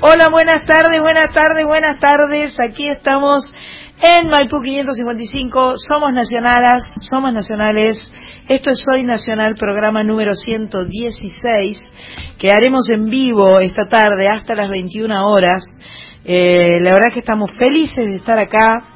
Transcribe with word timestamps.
Hola, 0.00 0.28
buenas 0.30 0.64
tardes, 0.64 1.00
buenas 1.00 1.32
tardes, 1.32 1.64
buenas 1.64 1.98
tardes. 2.00 2.58
Aquí 2.58 2.88
estamos 2.88 3.52
en 4.02 4.28
Maipú 4.28 4.60
555. 4.60 5.74
Somos 5.78 6.12
nacionales, 6.12 6.84
somos 7.08 7.32
nacionales. 7.32 7.98
Esto 8.48 8.70
es 8.70 8.82
Soy 8.84 9.04
Nacional, 9.04 9.54
programa 9.54 10.02
número 10.02 10.34
116, 10.34 11.80
que 12.36 12.50
haremos 12.50 12.90
en 12.90 13.08
vivo 13.08 13.60
esta 13.60 13.88
tarde 13.88 14.26
hasta 14.28 14.56
las 14.56 14.68
21 14.68 15.14
horas. 15.30 15.62
Eh, 16.24 16.80
la 16.80 16.90
verdad 16.90 17.12
que 17.12 17.20
estamos 17.20 17.52
felices 17.52 18.04
de 18.04 18.16
estar 18.16 18.38
acá 18.40 18.93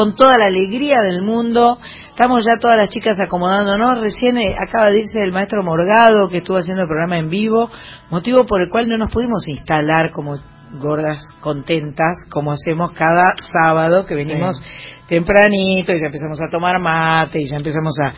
con 0.00 0.14
toda 0.14 0.38
la 0.38 0.46
alegría 0.46 1.02
del 1.02 1.20
mundo. 1.20 1.78
Estamos 2.08 2.42
ya 2.42 2.58
todas 2.58 2.78
las 2.78 2.88
chicas 2.88 3.18
acomodándonos. 3.20 4.00
Recién 4.00 4.38
eh, 4.38 4.56
acaba 4.58 4.88
de 4.88 5.00
irse 5.00 5.22
el 5.22 5.30
maestro 5.30 5.62
Morgado 5.62 6.26
que 6.30 6.38
estuvo 6.38 6.56
haciendo 6.56 6.84
el 6.84 6.88
programa 6.88 7.18
en 7.18 7.28
vivo, 7.28 7.68
motivo 8.08 8.46
por 8.46 8.62
el 8.62 8.70
cual 8.70 8.88
no 8.88 8.96
nos 8.96 9.12
pudimos 9.12 9.46
instalar 9.46 10.10
como 10.10 10.38
gordas 10.80 11.22
contentas, 11.40 12.24
como 12.30 12.52
hacemos 12.52 12.92
cada 12.92 13.26
sábado 13.52 14.06
que 14.06 14.14
venimos 14.14 14.58
tempranito 15.06 15.92
y 15.92 16.00
ya 16.00 16.06
empezamos 16.06 16.40
a 16.40 16.48
tomar 16.48 16.78
mate 16.78 17.42
y 17.42 17.46
ya 17.46 17.56
empezamos 17.56 17.94
a, 18.00 18.14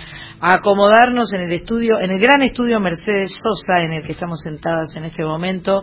acomodarnos 0.55 1.33
en 1.33 1.41
el 1.41 1.53
estudio, 1.53 1.99
en 2.01 2.13
el 2.13 2.21
gran 2.21 2.43
estudio 2.43 2.79
Mercedes 2.79 3.33
Sosa 3.43 3.81
en 3.81 3.95
el 3.95 4.07
que 4.07 4.13
estamos 4.13 4.41
sentadas 4.41 4.95
en 4.95 5.05
este 5.05 5.25
momento. 5.25 5.83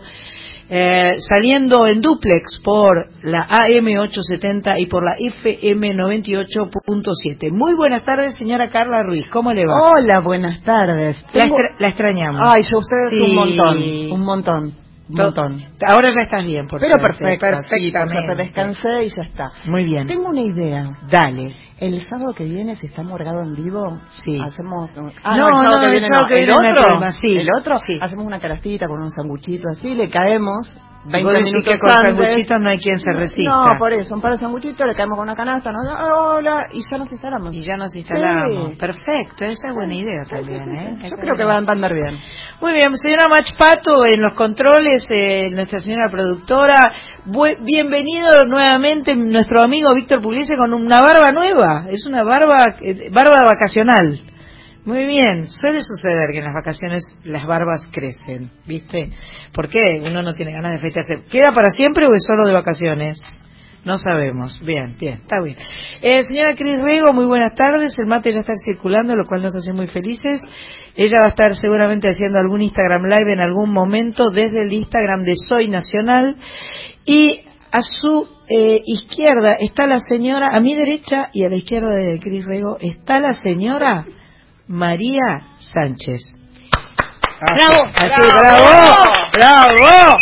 Eh, 0.72 1.16
saliendo 1.18 1.88
en 1.88 2.00
duplex 2.00 2.60
por 2.64 3.08
la 3.24 3.48
AM870 3.48 4.76
y 4.78 4.86
por 4.86 5.04
la 5.04 5.16
FM98.7. 5.18 7.52
Muy 7.52 7.74
buenas 7.76 8.04
tardes, 8.04 8.36
señora 8.36 8.70
Carla 8.70 9.02
Ruiz. 9.02 9.28
¿Cómo 9.32 9.52
le 9.52 9.66
va? 9.66 9.74
Hola, 9.74 10.20
buenas 10.20 10.64
tardes. 10.64 11.18
La, 11.34 11.48
extrañamos. 11.88 12.42
Ay, 12.44 12.62
yo 12.70 12.78
usted 12.78 12.98
un 13.20 13.34
montón, 13.34 13.80
un 14.12 14.22
montón. 14.22 14.76
Un 15.10 15.16
montón. 15.16 15.60
Ahora 15.88 16.10
ya 16.10 16.22
estás 16.22 16.46
bien, 16.46 16.68
por 16.68 16.80
Pero 16.80 16.98
perfecto, 16.98 17.48
perfectamente. 17.48 18.36
descansé 18.44 19.06
y 19.06 19.08
ya 19.08 19.24
está. 19.24 19.52
Muy 19.66 19.84
bien. 19.84 20.06
Tengo 20.06 20.30
una 20.30 20.42
idea. 20.42 20.86
Dale. 21.10 21.56
El 21.80 22.08
sábado 22.08 22.34
que 22.34 22.44
viene, 22.44 22.76
si 22.76 22.88
está 22.88 23.02
morgado 23.02 23.42
en 23.42 23.56
vivo, 23.56 24.00
sí. 24.24 24.40
hacemos... 24.40 24.92
Ah, 25.24 25.36
no, 25.36 25.50
no, 25.50 25.62
el 25.62 25.68
sábado 25.68 25.80
que 25.82 25.90
viene, 25.90 26.08
no. 26.10 26.28
¿El, 26.28 26.76
otro? 26.76 27.12
sí. 27.14 27.38
¿El 27.38 27.48
otro? 27.58 27.80
Sí. 27.80 27.98
Hacemos 28.00 28.26
una 28.26 28.40
carastita 28.40 28.88
con 28.88 29.02
un 29.02 29.10
sanguchito 29.10 29.68
así, 29.70 29.96
le 29.96 30.10
caemos 30.10 30.72
20 31.06 31.32
minutos 31.32 31.64
que 31.64 31.80
con 31.80 31.90
sanguchitos 31.90 32.58
no 32.60 32.70
hay 32.70 32.78
quien 32.78 32.98
se 33.00 33.12
resista. 33.14 33.50
No, 33.50 33.80
por 33.80 33.94
eso, 33.94 34.14
un 34.16 34.22
par 34.22 34.34
de 34.34 34.38
sanguchitos, 34.40 34.86
le 34.86 34.96
caemos 34.96 35.18
con 35.18 35.24
una 35.24 35.36
canasta, 35.36 35.72
¿no? 35.72 35.80
hola, 36.34 36.68
y 36.72 36.82
ya 36.90 36.98
nos 36.98 37.12
instalamos. 37.12 37.56
Y 37.56 37.64
ya 37.64 37.78
nos 37.78 37.96
instalamos. 37.96 38.76
Perfecto, 38.76 39.46
esa 39.46 39.70
es 39.70 39.76
buena 39.76 39.96
idea 39.96 40.24
también, 40.30 40.76
¿eh? 40.76 41.10
Yo 41.10 41.16
creo 41.16 41.36
que 41.38 41.46
van 41.46 41.70
a 41.70 41.72
andar 41.72 41.94
bien. 41.94 42.20
Muy 42.62 42.74
bien, 42.74 42.96
señora 42.98 43.28
Machpato, 43.30 44.06
en 44.06 44.22
los 44.22 44.34
controles, 44.34 45.08
eh, 45.10 45.50
nuestra 45.52 45.80
señora 45.80 46.10
productora. 46.10 46.92
bienvenido 47.62 48.46
nuevamente 48.46 49.16
nuestro 49.16 49.64
amigo 49.64 49.96
Víctor 49.96 50.22
Pugliese 50.22 50.56
con 50.58 50.74
una 50.74 51.02
barba 51.02 51.32
nueva. 51.32 51.86
Es 51.90 52.06
una 52.06 52.24
barba, 52.24 52.58
eh, 52.82 53.10
barba 53.12 53.38
vacacional. 53.46 54.20
Muy 54.86 55.06
bien, 55.06 55.48
suele 55.48 55.82
suceder 55.84 56.32
que 56.32 56.40
en 56.40 56.46
las 56.46 56.54
vacaciones 56.54 57.04
las 57.24 57.46
barbas 57.46 57.90
crecen, 57.92 58.50
¿viste? 58.66 59.12
¿Por 59.54 59.68
qué? 59.68 60.02
Uno 60.04 60.24
no 60.24 60.34
tiene 60.34 60.54
ganas 60.54 60.72
de 60.72 60.78
afeitarse. 60.78 61.24
¿Queda 61.30 61.54
para 61.54 61.70
siempre 61.70 62.06
o 62.08 62.14
es 62.14 62.24
solo 62.26 62.48
de 62.48 62.54
vacaciones? 62.54 63.22
No 63.84 63.98
sabemos. 63.98 64.60
Bien, 64.62 64.96
bien, 65.00 65.16
está 65.22 65.42
bien. 65.42 65.58
Eh, 66.02 66.24
señora 66.24 66.56
Cris 66.56 66.78
Rego, 66.82 67.14
muy 67.14 67.26
buenas 67.26 67.54
tardes. 67.56 67.98
El 67.98 68.08
mate 68.08 68.34
ya 68.34 68.40
está 68.40 68.54
circulando, 68.66 69.16
lo 69.16 69.26
cual 69.26 69.42
nos 69.42 69.56
hace 69.56 69.74
muy 69.74 69.88
felices. 69.88 70.42
Ella 70.96 71.20
va 71.24 71.28
a 71.28 71.32
estar 71.32 71.56
seguramente 71.56 72.10
haciendo 72.10 72.40
algún 72.40 72.62
Instagram 72.62 73.04
Live 73.04 73.34
en 73.34 73.40
algún 73.40 73.72
momento 73.72 74.32
desde 74.32 74.64
el 74.64 74.74
Instagram 74.74 75.22
de 75.22 75.36
Soy 75.36 75.68
Nacional. 75.68 76.36
Y 77.06 77.42
a 77.72 77.82
su 77.82 78.28
eh, 78.48 78.82
izquierda 78.86 79.54
está 79.60 79.88
la 79.88 80.00
señora, 80.00 80.50
a 80.52 80.60
mi 80.60 80.76
derecha 80.76 81.30
y 81.34 81.44
a 81.44 81.50
la 81.50 81.56
izquierda 81.56 81.90
de 81.90 82.20
Cris 82.20 82.46
Rego 82.46 82.78
está 82.80 83.20
la 83.20 83.36
señora 83.36 84.06
María 84.70 85.48
Sánchez. 85.58 86.22
Bravo, 87.42 87.92
bravo, 89.34 89.70
bravo. 89.76 90.18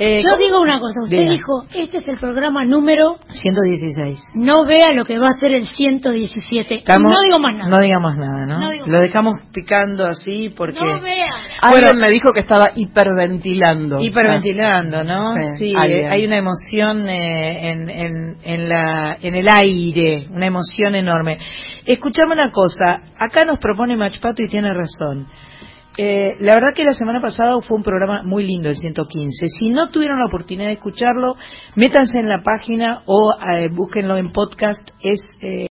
Eh, 0.00 0.22
Yo 0.24 0.36
digo 0.38 0.60
una 0.60 0.78
cosa, 0.78 1.02
usted 1.02 1.28
dijo, 1.28 1.64
este 1.74 1.98
es 1.98 2.06
el 2.06 2.18
programa 2.18 2.64
número 2.64 3.18
116. 3.30 4.20
No 4.34 4.64
vea 4.64 4.92
lo 4.94 5.04
que 5.04 5.18
va 5.18 5.28
a 5.28 5.40
ser 5.40 5.52
el 5.52 5.66
117. 5.66 6.84
no 7.00 7.20
digo 7.20 7.38
más 7.40 7.54
nada. 7.54 7.68
No 7.68 7.78
digamos 7.78 8.16
nada, 8.16 8.46
¿no? 8.46 8.58
lo 8.86 9.00
dejamos 9.00 9.40
picando 9.52 10.06
así 10.06 10.50
porque... 10.50 10.78
No 10.84 11.00
vea. 11.00 11.26
Alguien 11.60 11.96
me 11.96 12.10
dijo 12.10 12.32
que 12.32 12.40
estaba 12.40 12.66
hiperventilando. 12.76 14.00
Hiperventilando, 14.00 15.02
¿no? 15.02 15.32
Sí, 15.56 15.72
eh, 15.72 16.06
hay 16.08 16.24
una 16.24 16.36
emoción 16.36 17.08
eh, 17.08 17.70
en, 17.70 17.90
en, 17.90 18.36
en, 18.44 18.68
la, 18.68 19.16
en 19.20 19.34
el 19.34 19.48
aire, 19.48 20.28
una 20.30 20.46
emoción 20.46 20.94
enorme. 20.94 21.38
Escuchame 21.84 22.34
una 22.34 22.50
cosa, 22.52 23.00
acá 23.18 23.44
nos 23.44 23.58
propone 23.58 23.96
Machpato 23.96 24.42
y 24.42 24.48
tiene 24.48 24.72
razón. 24.72 25.26
Eh, 26.00 26.36
la 26.38 26.54
verdad 26.54 26.74
que 26.76 26.84
la 26.84 26.94
semana 26.94 27.20
pasada 27.20 27.60
fue 27.60 27.76
un 27.76 27.82
programa 27.82 28.22
muy 28.22 28.46
lindo, 28.46 28.68
el 28.68 28.76
115. 28.76 29.46
Si 29.48 29.68
no 29.68 29.90
tuvieron 29.90 30.20
la 30.20 30.26
oportunidad 30.26 30.68
de 30.68 30.74
escucharlo, 30.74 31.34
métanse 31.74 32.20
en 32.20 32.28
la 32.28 32.40
página 32.42 33.02
o 33.06 33.32
eh, 33.32 33.68
búsquenlo 33.68 34.16
en 34.16 34.30
podcast. 34.30 34.88
Es, 35.02 35.18
eh, 35.42 35.66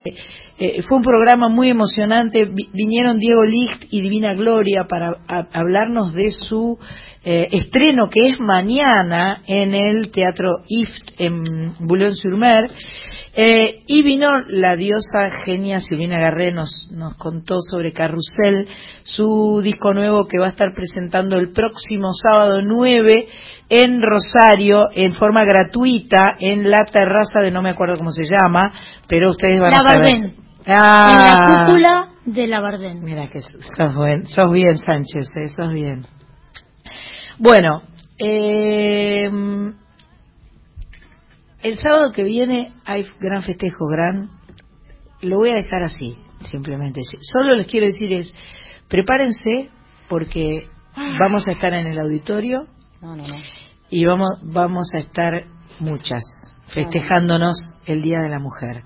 eh, 0.60 0.82
fue 0.82 0.98
un 0.98 1.04
programa 1.04 1.48
muy 1.48 1.70
emocionante. 1.70 2.44
vinieron 2.74 3.20
Diego 3.20 3.46
Licht 3.46 3.86
y 3.90 4.02
Divina 4.02 4.34
Gloria 4.34 4.86
para 4.90 5.14
hablarnos 5.54 6.14
de 6.14 6.32
su 6.32 6.78
estreno 7.24 8.10
que 8.10 8.22
es 8.30 8.40
mañana 8.40 9.42
en 9.48 9.74
el 9.74 10.12
Teatro 10.12 10.50
IFT 10.68 11.20
en 11.20 11.74
Boulogne-sur-Mer. 11.80 12.70
Eh, 13.40 13.84
y 13.86 14.02
vino 14.02 14.40
la 14.48 14.76
diosa 14.76 15.30
genia 15.46 15.78
Silvina 15.78 16.18
Garré, 16.18 16.52
nos, 16.52 16.90
nos 16.92 17.16
contó 17.18 17.62
sobre 17.62 17.94
Carrusel, 17.94 18.68
su 19.04 19.62
disco 19.64 19.94
nuevo 19.94 20.26
que 20.26 20.40
va 20.40 20.48
a 20.48 20.50
estar 20.50 20.74
presentando 20.74 21.38
el 21.38 21.52
próximo 21.52 22.14
sábado 22.14 22.64
9 22.64 23.28
en 23.70 24.02
Rosario, 24.02 24.86
en 24.96 25.14
forma 25.14 25.44
gratuita, 25.44 26.38
en 26.40 26.72
la 26.72 26.86
terraza 26.86 27.40
de 27.42 27.52
no 27.52 27.62
me 27.62 27.70
acuerdo 27.70 27.98
cómo 27.98 28.12
se 28.12 28.24
llama, 28.24 28.74
pero 29.08 29.30
ustedes 29.30 29.62
van 29.62 29.76
a 29.76 29.84
saber. 29.88 30.34
Ah, 30.66 31.12
en 31.12 31.28
la 31.28 31.66
cúpula 31.68 32.10
de 32.26 32.48
la 32.48 32.60
Bardén. 32.60 33.04
Mira 33.04 33.30
que 33.30 33.42
sos, 33.42 33.72
sos 34.26 34.52
bien, 34.52 34.78
Sánchez, 34.80 35.28
eh, 35.36 35.48
sos 35.50 35.72
bien. 35.74 36.08
Bueno, 37.38 37.84
eh, 38.18 39.30
el 41.68 41.78
sábado 41.78 42.12
que 42.12 42.24
viene 42.24 42.74
hay 42.86 43.06
gran 43.20 43.44
festejo, 43.44 43.88
gran. 43.88 44.30
Lo 45.22 45.38
voy 45.38 45.50
a 45.50 45.56
dejar 45.56 45.84
así, 45.84 46.16
simplemente. 46.44 47.02
Solo 47.22 47.56
les 47.56 47.68
quiero 47.68 47.88
decir 47.88 48.14
es, 48.14 48.34
prepárense 48.88 49.70
porque 50.08 50.68
vamos 51.20 51.48
a 51.48 51.54
estar 51.54 51.74
en 51.74 51.88
el 51.88 52.00
auditorio 52.00 52.66
y 53.90 54.06
vamos, 54.06 54.40
vamos 54.44 54.90
a 54.96 55.00
estar 55.00 55.46
muchas 55.80 56.24
festejándonos 56.74 57.58
el 57.86 58.02
Día 58.02 58.20
de 58.20 58.30
la 58.30 58.40
Mujer. 58.40 58.84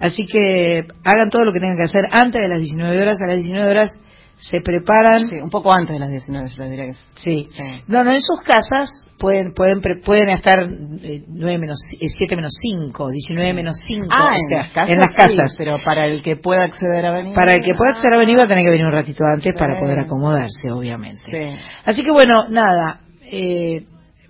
Así 0.00 0.24
que 0.24 0.82
hagan 1.04 1.30
todo 1.30 1.44
lo 1.44 1.52
que 1.52 1.60
tengan 1.60 1.76
que 1.76 1.84
hacer 1.84 2.02
antes 2.10 2.40
de 2.40 2.48
las 2.48 2.60
19 2.60 3.02
horas. 3.02 3.18
A 3.22 3.26
las 3.26 3.36
19 3.36 3.70
horas 3.70 3.90
se 4.38 4.60
preparan. 4.60 5.28
Sí, 5.28 5.36
un 5.40 5.50
poco 5.50 5.72
antes 5.72 5.94
de 5.94 5.98
las 5.98 6.10
19, 6.10 6.48
yo 6.56 6.64
diría 6.64 6.86
que 6.86 6.94
sí. 7.16 7.48
No, 7.88 8.04
no, 8.04 8.12
en 8.12 8.20
sus 8.20 8.40
casas 8.42 9.10
pueden 9.18 9.52
pueden 9.52 9.80
pueden 10.04 10.28
estar 10.28 10.60
eh, 10.60 11.24
9 11.26 11.58
menos, 11.58 11.76
7 11.98 12.06
eh, 12.06 12.36
menos 12.36 12.52
5, 12.60 13.08
19 13.10 13.52
menos 13.52 13.76
5. 13.86 14.06
Ah, 14.10 14.34
o 14.34 14.48
sea, 14.48 14.58
en 14.58 14.58
las 14.58 14.72
casas. 14.72 14.90
En 14.90 14.98
las 14.98 15.14
casas. 15.14 15.54
pero 15.58 15.78
para 15.84 16.06
el 16.06 16.22
que 16.22 16.36
pueda 16.36 16.64
acceder 16.64 17.04
a 17.04 17.12
venir. 17.12 17.34
Para 17.34 17.54
el 17.54 17.60
que 17.60 17.74
pueda 17.74 17.90
acceder 17.90 18.14
a 18.14 18.18
venir 18.18 18.38
va 18.38 18.44
a 18.44 18.48
tener 18.48 18.64
que 18.64 18.70
venir 18.70 18.86
un 18.86 18.92
ratito 18.92 19.24
antes 19.24 19.54
para 19.56 19.80
poder 19.80 19.98
acomodarse, 20.00 20.70
obviamente. 20.70 21.58
Así 21.84 22.04
que 22.04 22.12
bueno, 22.12 22.48
nada. 22.48 23.00
Eh, 23.30 23.84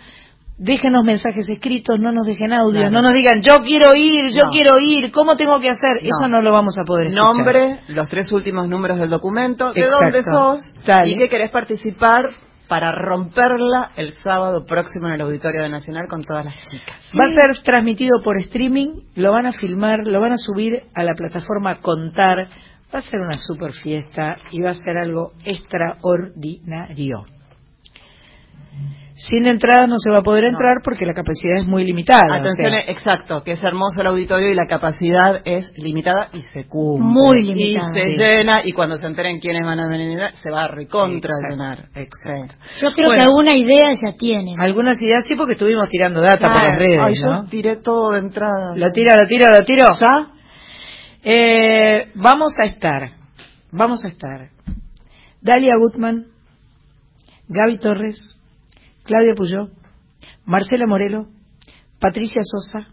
Déjenos 0.58 1.04
mensajes 1.04 1.50
escritos, 1.50 2.00
no 2.00 2.14
nos 2.14 2.26
dejen 2.26 2.54
audio, 2.54 2.90
no 2.90 3.02
nos 3.02 3.14
digan 3.14 3.42
yo 3.42 3.62
quiero 3.64 3.94
ir, 3.94 4.32
yo 4.32 4.50
quiero 4.52 4.80
ir, 4.80 5.12
¿cómo 5.12 5.36
tengo 5.36 5.60
que 5.60 5.70
hacer? 5.70 5.98
Eso 5.98 6.28
no 6.30 6.42
lo 6.42 6.54
vamos 6.54 6.78
a 6.80 6.84
poder 6.86 7.08
escuchar. 7.08 7.36
Nombre, 7.36 7.80
los 7.90 8.08
tres 8.08 8.32
últimos 8.32 8.70
números 8.70 8.98
del 8.98 9.10
documento, 9.10 9.74
de 9.74 9.86
dónde 9.88 10.24
sos 10.24 10.62
y 11.06 11.18
que 11.18 11.28
querés 11.28 11.52
participar 11.52 12.30
para 12.70 12.92
romperla 12.94 13.92
el 13.96 14.14
sábado 14.24 14.66
próximo 14.66 15.08
en 15.08 15.16
el 15.16 15.22
Auditorio 15.22 15.62
de 15.62 15.70
Nacional 15.70 16.08
con 16.10 16.24
todas 16.24 16.46
las 16.46 16.56
chicas. 16.72 17.02
Va 17.14 17.26
a 17.26 17.54
ser 17.54 17.62
transmitido 17.64 18.22
por 18.24 18.38
streaming, 18.38 19.02
lo 19.16 19.34
van 19.34 19.46
a 19.46 19.52
filmar, 19.52 20.08
lo 20.08 20.22
van 20.22 20.32
a 20.32 20.38
subir 20.38 20.84
a 20.96 21.04
la 21.04 21.14
plataforma 21.16 21.80
Contar 21.80 22.48
Va 22.94 23.00
a 23.00 23.02
ser 23.02 23.20
una 23.20 23.40
super 23.40 23.74
fiesta 23.74 24.38
y 24.52 24.62
va 24.62 24.70
a 24.70 24.74
ser 24.74 24.98
algo 24.98 25.34
extraordinario. 25.44 27.26
Sin 29.18 29.48
entrada 29.48 29.88
no 29.88 29.96
se 29.98 30.12
va 30.12 30.18
a 30.18 30.22
poder 30.24 30.44
entrar 30.44 30.82
porque 30.84 31.06
la 31.06 31.14
capacidad 31.14 31.60
es 31.60 31.66
muy 31.66 31.86
limitada. 31.86 32.36
Atención, 32.38 32.74
exacto, 32.88 33.44
que 33.44 33.54
es 33.54 33.64
hermoso 33.64 34.02
el 34.02 34.08
auditorio 34.08 34.52
y 34.52 34.56
la 34.56 34.68
capacidad 34.68 35.42
es 35.46 35.72
limitada 35.78 36.28
y 36.34 36.42
se 36.42 36.68
cumple. 36.68 37.06
Muy 37.08 37.42
limitada. 37.42 37.98
Y 37.98 38.14
se 38.14 38.24
llena 38.24 38.62
y 38.66 38.74
cuando 38.74 38.98
se 38.98 39.08
enteren 39.08 39.40
quiénes 39.40 39.66
van 39.66 39.80
a 39.80 39.88
venir 39.88 40.20
se 40.34 40.52
va 40.52 40.66
a 40.66 40.68
recontra 40.68 41.32
llenar. 41.50 41.78
Exacto. 41.96 42.56
Yo 42.82 42.90
creo 42.92 43.12
que 43.12 43.22
alguna 43.22 43.56
idea 43.56 43.90
ya 43.92 44.18
tienen. 44.18 44.60
Algunas 44.60 45.02
ideas 45.02 45.26
sí 45.26 45.36
porque 45.38 45.54
estuvimos 45.54 45.88
tirando 45.88 46.20
data 46.20 46.52
por 46.52 46.62
las 46.62 46.78
redes. 46.78 47.00
Ay, 47.02 47.14
yo 47.14 47.50
tiré 47.50 47.78
todo 47.78 48.12
de 48.12 48.20
entrada. 48.20 48.76
Lo 48.76 48.92
tiro, 48.92 49.16
lo 49.16 49.28
tiro, 49.28 49.48
lo 49.50 49.64
tiro. 49.64 49.86
¿Ya? 49.98 50.34
Eh, 51.24 52.12
vamos 52.16 52.54
a 52.62 52.66
estar, 52.66 53.12
vamos 53.72 54.04
a 54.04 54.10
estar. 54.10 54.50
Dalia 55.42 55.74
Gutman, 55.80 56.26
Gaby 57.48 57.78
Torres, 57.78 58.35
Claudia 59.06 59.34
Puyó, 59.36 59.70
Marcela 60.46 60.86
Morelo, 60.88 61.28
Patricia 62.00 62.42
Sosa, 62.44 62.88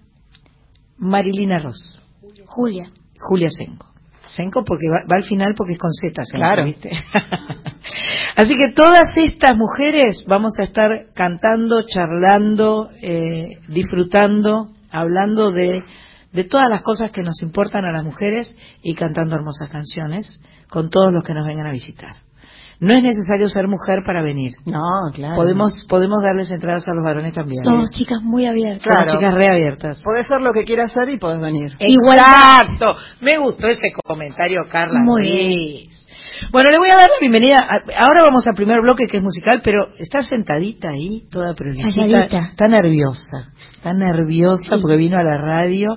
Marilina 0.99 1.59
Ross. 1.59 2.01
Julia. 2.47 2.91
Julia 3.19 3.51
Senco. 3.51 3.87
Senco 4.29 4.65
porque 4.65 4.87
va, 4.89 5.05
al 5.17 5.25
final 5.25 5.55
porque 5.57 5.73
es 5.73 5.79
con 5.79 5.93
Z, 5.93 6.23
claro. 6.33 6.65
¿viste? 6.65 6.91
Así 8.37 8.55
que 8.57 8.73
todas 8.73 9.09
estas 9.17 9.57
mujeres 9.57 10.25
vamos 10.27 10.59
a 10.59 10.65
estar 10.65 11.13
cantando, 11.15 11.83
charlando, 11.83 12.91
eh, 13.03 13.59
disfrutando, 13.69 14.73
hablando 14.91 15.51
de 15.51 15.83
de 16.33 16.45
todas 16.45 16.69
las 16.69 16.83
cosas 16.83 17.11
que 17.11 17.23
nos 17.23 17.43
importan 17.43 17.85
a 17.85 17.93
las 17.93 18.05
mujeres 18.05 18.55
y 18.83 18.95
cantando 18.95 19.37
hermosas 19.37 19.71
canciones 19.71 20.43
con 20.69 20.91
todos 20.91 21.13
los 21.13 21.23
que 21.23 21.35
nos 21.35 21.47
vengan 21.47 21.67
a 21.67 21.73
visitar. 21.73 22.17
No 22.83 22.95
es 22.95 23.03
necesario 23.05 23.49
ser 23.49 23.69
mujer 23.69 24.01
para 24.05 24.23
venir. 24.23 24.55
No, 24.67 24.83
claro. 25.15 25.37
Podemos 25.37 25.87
podemos 25.89 26.19
darles 26.21 26.51
entradas 26.51 26.83
a 26.89 26.93
los 26.93 27.05
varones 27.05 27.33
también. 27.33 27.63
Somos 27.63 27.93
chicas 27.93 28.21
muy 28.23 28.45
abiertas. 28.45 28.83
Somos 28.83 29.13
chicas 29.13 29.35
reabiertas. 29.35 30.03
Puedes 30.05 30.27
ser 30.27 30.41
lo 30.41 30.53
que 30.53 30.65
quieras 30.65 30.91
hacer 30.91 31.09
y 31.11 31.17
puedes 31.17 31.41
venir. 31.41 31.77
Exacto. 31.79 32.87
Me 33.21 33.39
gustó 33.39 33.69
ese 33.69 33.93
comentario, 34.05 34.63
Carla. 34.69 34.99
Muy 35.01 35.23
bien. 35.23 35.89
Bueno, 36.51 36.73
le 36.73 36.79
voy 36.79 36.89
a 36.89 36.99
dar 36.99 37.09
la 37.09 37.21
bienvenida. 37.21 37.57
Ahora 38.01 38.25
vamos 38.25 38.49
al 38.49 38.57
primer 38.57 38.81
bloque 38.81 39.07
que 39.07 39.19
es 39.19 39.23
musical, 39.23 39.61
pero 39.63 39.87
está 40.01 40.23
sentadita 40.23 40.89
ahí, 40.91 41.23
toda 41.31 41.55
prolija. 41.55 41.87
Está 41.87 42.67
nerviosa. 42.67 43.53
Está 43.77 43.93
nerviosa 43.93 44.79
porque 44.81 44.97
vino 44.97 45.19
a 45.19 45.23
la 45.23 45.39
radio. 45.39 45.97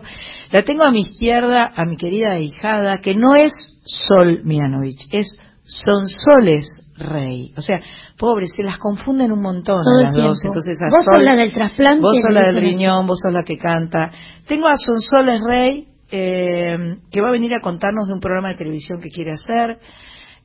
La 0.51 0.61
tengo 0.61 0.83
a 0.83 0.91
mi 0.91 0.99
izquierda, 0.99 1.71
a 1.75 1.83
mi 1.85 1.97
querida 1.97 2.37
hijada, 2.37 3.01
que 3.01 3.15
no 3.15 3.35
es 3.35 3.53
Sol 3.85 4.41
Mianovich, 4.43 5.07
es 5.11 5.39
Sonsoles 5.65 6.67
Rey. 6.97 7.53
O 7.57 7.61
sea, 7.61 7.81
pobre, 8.17 8.47
se 8.47 8.63
las 8.63 8.77
confunden 8.77 9.31
un 9.31 9.41
montón 9.41 9.81
las 10.01 10.15
dos. 10.15 10.39
Entonces, 10.43 10.77
a 10.81 10.95
vos 10.95 11.03
sos 11.03 11.23
la 11.23 11.35
del 11.35 11.53
trasplante. 11.53 12.01
Vos 12.01 12.21
sos 12.21 12.31
la 12.31 12.47
del 12.47 12.57
riñón, 12.57 13.05
vos 13.05 13.19
sos 13.21 13.33
la 13.33 13.43
que 13.43 13.57
canta. 13.57 14.11
Tengo 14.47 14.67
a 14.67 14.77
Sonsoles 14.77 15.41
Rey, 15.45 15.87
eh, 16.11 16.97
que 17.11 17.21
va 17.21 17.29
a 17.29 17.31
venir 17.31 17.53
a 17.53 17.61
contarnos 17.61 18.07
de 18.07 18.13
un 18.13 18.19
programa 18.19 18.49
de 18.49 18.55
televisión 18.55 19.01
que 19.01 19.09
quiere 19.09 19.31
hacer 19.31 19.79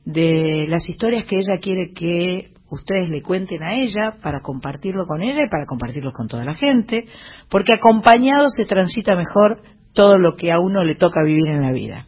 de 0.05 0.65
las 0.67 0.87
historias 0.89 1.23
que 1.25 1.37
ella 1.37 1.59
quiere 1.61 1.93
que 1.93 2.53
ustedes 2.69 3.09
le 3.09 3.21
cuenten 3.21 3.61
a 3.63 3.75
ella 3.75 4.15
para 4.21 4.39
compartirlo 4.39 5.05
con 5.05 5.21
ella 5.21 5.43
y 5.45 5.49
para 5.49 5.65
compartirlo 5.65 6.11
con 6.11 6.27
toda 6.27 6.45
la 6.45 6.55
gente, 6.55 7.05
porque 7.49 7.73
acompañado 7.73 8.49
se 8.49 8.65
transita 8.65 9.15
mejor 9.15 9.61
todo 9.93 10.17
lo 10.17 10.35
que 10.35 10.51
a 10.51 10.59
uno 10.59 10.83
le 10.83 10.95
toca 10.95 11.21
vivir 11.23 11.49
en 11.49 11.61
la 11.61 11.71
vida. 11.71 12.05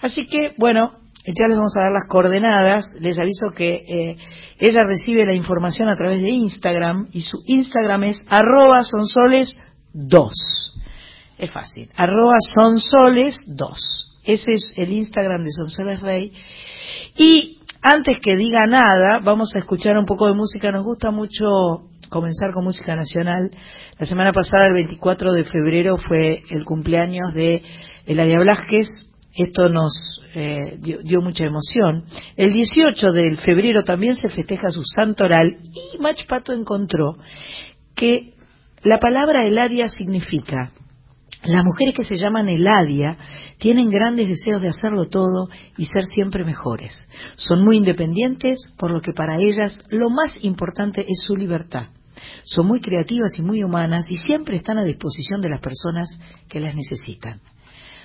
Así 0.00 0.26
que, 0.26 0.54
bueno, 0.58 0.90
ya 1.26 1.46
les 1.48 1.56
vamos 1.56 1.76
a 1.76 1.82
dar 1.82 1.92
las 1.92 2.08
coordenadas. 2.08 2.96
Les 3.00 3.18
aviso 3.18 3.48
que 3.54 3.68
eh, 3.68 4.16
ella 4.58 4.84
recibe 4.84 5.24
la 5.24 5.34
información 5.34 5.88
a 5.88 5.96
través 5.96 6.20
de 6.22 6.30
Instagram 6.30 7.08
y 7.12 7.22
su 7.22 7.38
Instagram 7.46 8.04
es 8.04 8.26
arroba 8.28 8.80
sonsoles2. 8.80 10.30
Es 11.38 11.50
fácil, 11.50 11.88
arroba 11.96 12.34
sonsoles2. 12.56 13.76
Ese 14.24 14.52
es 14.52 14.72
el 14.76 14.92
Instagram 14.92 15.42
de 15.42 15.50
Sonsoles 15.50 16.00
Rey 16.00 16.32
y 17.16 17.58
antes 17.82 18.20
que 18.20 18.36
diga 18.36 18.66
nada, 18.68 19.18
vamos 19.24 19.56
a 19.56 19.58
escuchar 19.58 19.98
un 19.98 20.06
poco 20.06 20.28
de 20.28 20.34
música. 20.34 20.70
Nos 20.70 20.84
gusta 20.84 21.10
mucho 21.10 21.88
comenzar 22.10 22.52
con 22.52 22.62
música 22.62 22.94
nacional. 22.94 23.50
La 23.98 24.06
semana 24.06 24.32
pasada, 24.32 24.68
el 24.68 24.74
24 24.74 25.32
de 25.32 25.44
febrero, 25.44 25.96
fue 25.96 26.42
el 26.50 26.64
cumpleaños 26.64 27.34
de 27.34 27.62
Eladia 28.06 28.38
Blasquez. 28.38 29.11
Esto 29.34 29.68
nos 29.68 29.92
eh, 30.34 30.78
dio, 30.78 31.20
mucha 31.22 31.44
emoción. 31.44 32.04
El 32.36 32.52
18 32.52 33.12
de 33.12 33.36
febrero 33.36 33.82
también 33.82 34.14
se 34.16 34.28
festeja 34.28 34.70
su 34.70 34.82
santo 34.82 35.24
oral 35.24 35.56
y 35.62 35.98
Mach 35.98 36.26
Pato 36.26 36.52
encontró 36.52 37.16
que 37.94 38.34
la 38.82 38.98
palabra 38.98 39.46
Eladia 39.46 39.88
significa 39.88 40.72
las 41.44 41.64
mujeres 41.64 41.94
que 41.94 42.04
se 42.04 42.16
llaman 42.16 42.48
Eladia 42.48 43.16
tienen 43.58 43.90
grandes 43.90 44.28
deseos 44.28 44.62
de 44.62 44.68
hacerlo 44.68 45.08
todo 45.08 45.48
y 45.76 45.86
ser 45.86 46.04
siempre 46.04 46.44
mejores. 46.44 46.92
Son 47.36 47.64
muy 47.64 47.78
independientes, 47.78 48.72
por 48.78 48.92
lo 48.92 49.00
que 49.00 49.12
para 49.12 49.38
ellas 49.38 49.84
lo 49.90 50.08
más 50.08 50.32
importante 50.42 51.00
es 51.00 51.22
su 51.26 51.34
libertad. 51.34 51.88
Son 52.44 52.66
muy 52.66 52.80
creativas 52.80 53.36
y 53.38 53.42
muy 53.42 53.64
humanas 53.64 54.08
y 54.08 54.16
siempre 54.18 54.56
están 54.56 54.78
a 54.78 54.84
disposición 54.84 55.40
de 55.40 55.48
las 55.48 55.60
personas 55.60 56.08
que 56.48 56.60
las 56.60 56.76
necesitan. 56.76 57.40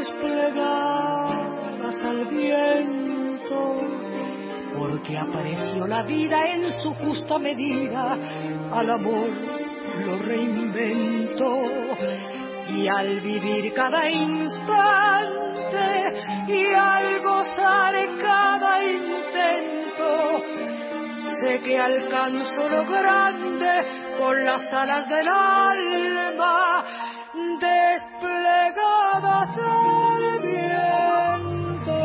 desplegadas 0.00 1.96
al 2.02 2.24
viento, 2.30 3.80
porque 4.78 5.18
apareció 5.18 5.86
la 5.86 6.02
vida 6.04 6.38
en 6.54 6.82
su 6.82 6.94
justa 6.94 7.38
medida, 7.38 8.16
al 8.72 8.90
amor 8.90 9.28
lo 10.06 10.18
reinventó 10.20 11.62
y 12.70 12.88
al 12.88 13.20
vivir 13.20 13.72
cada 13.74 14.08
instante 14.08 14.64
y 16.48 16.66
al 16.74 17.20
gozar 17.22 17.94
cada 18.22 18.82
intento, 18.82 20.42
sé 21.18 21.58
que 21.62 21.78
alcanzo 21.78 22.68
lo 22.70 22.86
grande 22.86 23.86
con 24.18 24.44
las 24.46 24.62
alas 24.72 25.08
del 25.10 25.28
alma 25.28 27.09
desplegadas 27.60 29.50
al 29.56 30.22
viento. 30.42 31.98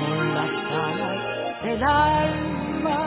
Con 0.00 0.34
las 0.34 0.54
alas 0.72 1.22
del 1.64 1.82
alma 1.82 3.00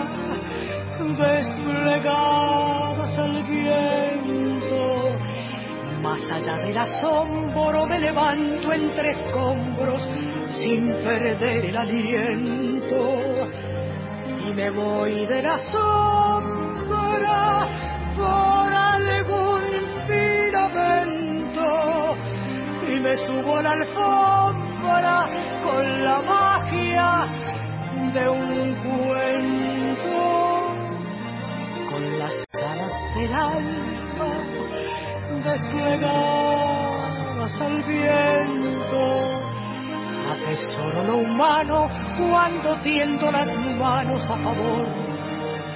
desplegadas 1.17 3.13
al 3.17 3.43
viento. 3.43 4.16
Más 6.07 6.23
allá 6.31 6.55
del 6.59 6.77
asombro 6.77 7.85
me 7.85 7.99
levanto 7.99 8.71
entre 8.71 9.11
escombros 9.11 10.01
sin 10.57 10.85
perder 11.03 11.65
el 11.65 11.75
aliento. 11.75 13.19
Y 14.39 14.53
me 14.53 14.69
voy 14.69 15.25
de 15.25 15.41
la 15.41 15.57
sombra 15.69 17.67
por 18.15 18.73
algún 18.73 19.63
filamento. 20.07 21.65
Y 22.87 22.99
me 23.01 23.17
subo 23.17 23.57
a 23.57 23.63
la 23.63 23.71
alfombra 23.71 25.27
con 25.61 26.05
la 26.05 26.21
magia 26.21 27.27
de 28.13 28.29
un 28.29 28.75
cuento. 28.75 29.57
Del 33.17 33.33
alma 33.33 34.16
desplegadas 35.43 36.81
al 37.61 37.83
viento. 37.83 39.01
Atesoro 40.31 41.03
lo 41.03 41.17
humano 41.17 41.87
cuando 42.17 42.77
tiendo 42.81 43.31
las 43.31 43.47
manos 43.77 44.25
a 44.29 44.37
favor 44.37 44.87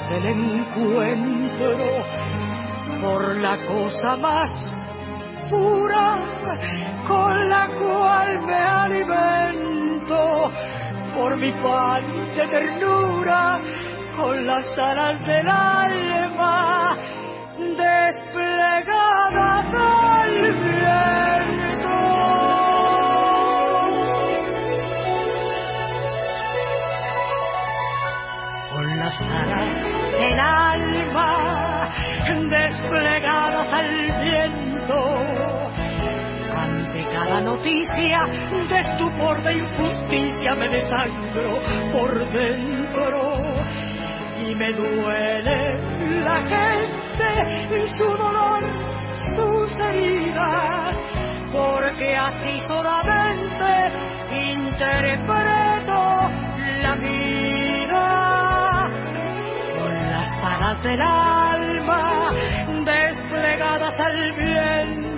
del 0.09 0.25
encuentro 0.25 1.77
por 3.01 3.35
la 3.37 3.57
cosa 3.65 4.15
más 4.17 4.73
pura 5.49 6.19
con 7.07 7.49
la 7.49 7.67
cual 7.67 8.41
me 8.45 8.55
alimento 8.55 10.51
por 11.15 11.37
mi 11.37 11.51
pan 11.53 12.03
de 12.35 12.47
ternura 12.47 13.61
con 14.17 14.45
las 14.45 14.65
alas 14.77 15.19
del 15.25 15.47
alma 15.47 16.97
desplegadas 32.51 33.73
al 33.73 33.89
viento. 34.21 34.99
Ante 36.53 37.03
cada 37.13 37.41
noticia 37.41 38.25
de 38.69 38.79
estupor 38.79 39.41
de 39.43 39.53
injusticia 39.57 40.55
me 40.55 40.69
desangro 40.69 41.61
por 41.91 42.31
dentro 42.31 43.50
y 44.47 44.55
me 44.55 44.73
duele 44.73 45.77
la 46.21 46.41
gente 46.49 47.83
y 47.83 47.87
su 47.87 48.05
dolor, 48.05 48.63
sus 49.35 49.71
heridas, 49.79 50.97
porque 51.51 52.15
así 52.15 52.59
solamente 52.67 53.91
interpreto 54.31 55.93
la 56.81 56.95
vida 56.95 58.89
con 59.75 60.11
las 60.11 60.37
alas 60.43 60.83
del 60.83 61.01
alma 61.01 62.31
desplegadas 62.85 63.93
al 63.93 64.33
viento. 64.33 65.11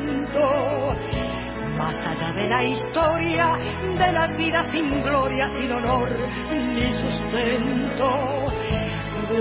Más 1.78 2.06
allá 2.06 2.32
de 2.34 2.50
la 2.50 2.64
historia, 2.64 3.54
de 3.98 4.12
las 4.12 4.30
vidas 4.38 4.68
sin 4.72 5.02
gloria, 5.02 5.48
sin 5.48 5.72
honor 5.72 6.10
ni 6.52 6.92
sustento, 6.92 8.54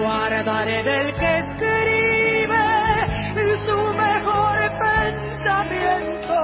guardaré 0.01 0.83
del 0.83 1.13
que 1.15 1.37
escribe 1.39 2.73
su 3.67 3.77
mejor 3.95 4.57
pensamiento. 4.79 6.37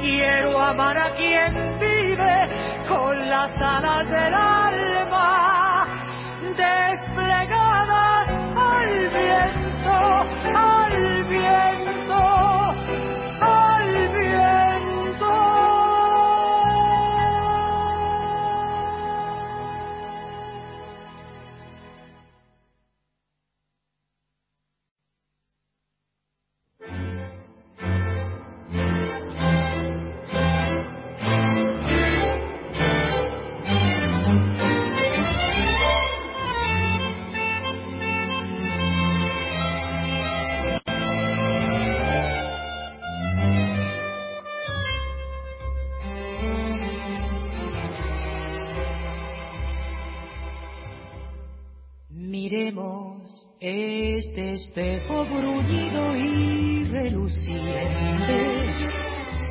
Quiero 0.00 0.58
amar 0.58 0.96
a 0.96 1.14
quien 1.16 1.78
vive 1.78 2.84
con 2.88 3.28
las 3.28 3.50
alas 3.60 4.06
del 4.08 4.34
alma 4.34 5.86
desplegadas 6.56 8.28
al 8.56 9.08
viento. 9.10 10.81
Este 53.62 54.54
espejo 54.54 55.24
bruñido 55.24 56.16
y 56.16 56.84
reluciente, 56.86 58.74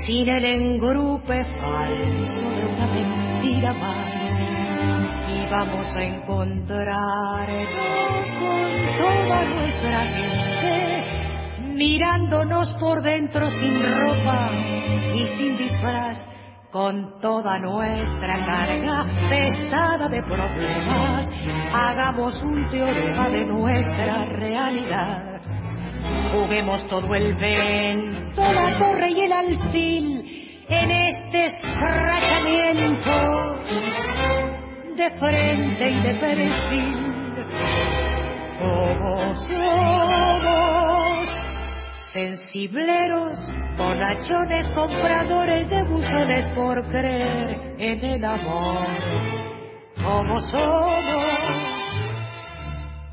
sin 0.05 0.27
el 0.27 0.43
engrupe 0.43 1.45
falso 1.45 2.41
de 2.41 2.65
una 2.65 2.87
mentira 2.87 3.71
más, 3.71 4.13
y 5.33 5.49
vamos 5.49 5.87
a 5.95 6.03
encontrarnos 6.03 7.69
con 8.33 8.97
toda 8.97 9.45
nuestra 9.45 10.07
gente, 10.09 11.73
mirándonos 11.73 12.69
por 12.81 13.01
dentro 13.01 13.49
sin 13.49 13.81
ropa 13.81 14.49
y 15.15 15.25
sin 15.37 15.57
disfraz 15.57 16.21
con 16.71 17.19
toda 17.19 17.59
nuestra 17.59 18.45
carga 18.45 19.05
pesada 19.29 20.07
de 20.07 20.23
problemas, 20.23 21.29
hagamos 21.73 22.41
un 22.43 22.69
teorema 22.69 23.29
de 23.29 23.45
nuestra 23.45 24.25
realidad. 24.25 25.41
Juguemos 26.31 26.87
todo 26.87 27.13
el 27.13 27.35
vento, 27.35 28.41
la 28.53 28.77
torre 28.77 29.11
y 29.11 29.21
el 29.21 29.33
alfil 29.33 30.63
en 30.69 30.91
este 30.91 31.43
escrachamiento 31.45 33.11
de 34.95 35.11
frente 35.19 35.89
y 35.89 36.01
de 36.01 36.13
perfil. 36.15 37.11
Somos 38.59 39.45
sensibleros, 42.13 43.39
bonachones, 43.77 44.67
compradores 44.75 45.69
de 45.69 45.83
buzones 45.83 46.45
por 46.55 46.85
creer 46.89 47.75
en 47.79 48.03
el 48.03 48.25
amor. 48.25 48.87
Como 50.03 50.39
somos, 50.41 51.39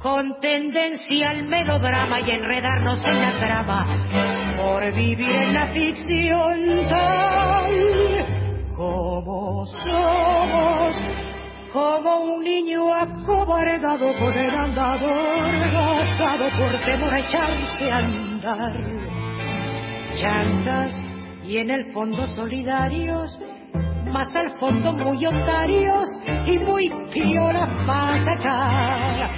con 0.02 0.40
tendencia 0.40 1.30
al 1.30 1.44
melodrama 1.44 2.20
y 2.20 2.30
enredarnos 2.30 3.04
en 3.04 3.20
la 3.20 3.38
trama, 3.38 4.56
por 4.56 4.94
vivir 4.94 5.30
en 5.30 5.54
la 5.54 5.72
ficción 5.72 6.88
tal 6.88 8.48
como 8.76 9.66
somos 9.66 10.94
como 11.72 12.20
un 12.20 12.44
niño 12.44 12.94
acobardado 12.94 14.12
con 14.18 14.32
el 14.32 14.50
andador, 14.50 15.70
gastado 15.70 16.48
por 16.58 16.78
temor 16.84 17.12
a 17.12 17.18
echarse 17.18 17.90
Chantas 20.14 20.96
y 21.44 21.58
en 21.58 21.70
el 21.70 21.92
fondo 21.92 22.26
solidarios, 22.28 23.38
más 24.10 24.34
al 24.34 24.58
fondo 24.58 24.92
muy 24.92 25.26
otarios 25.26 26.06
y 26.46 26.58
muy 26.58 26.90
piola 27.12 27.68
para 27.86 28.32
acá. 28.32 29.30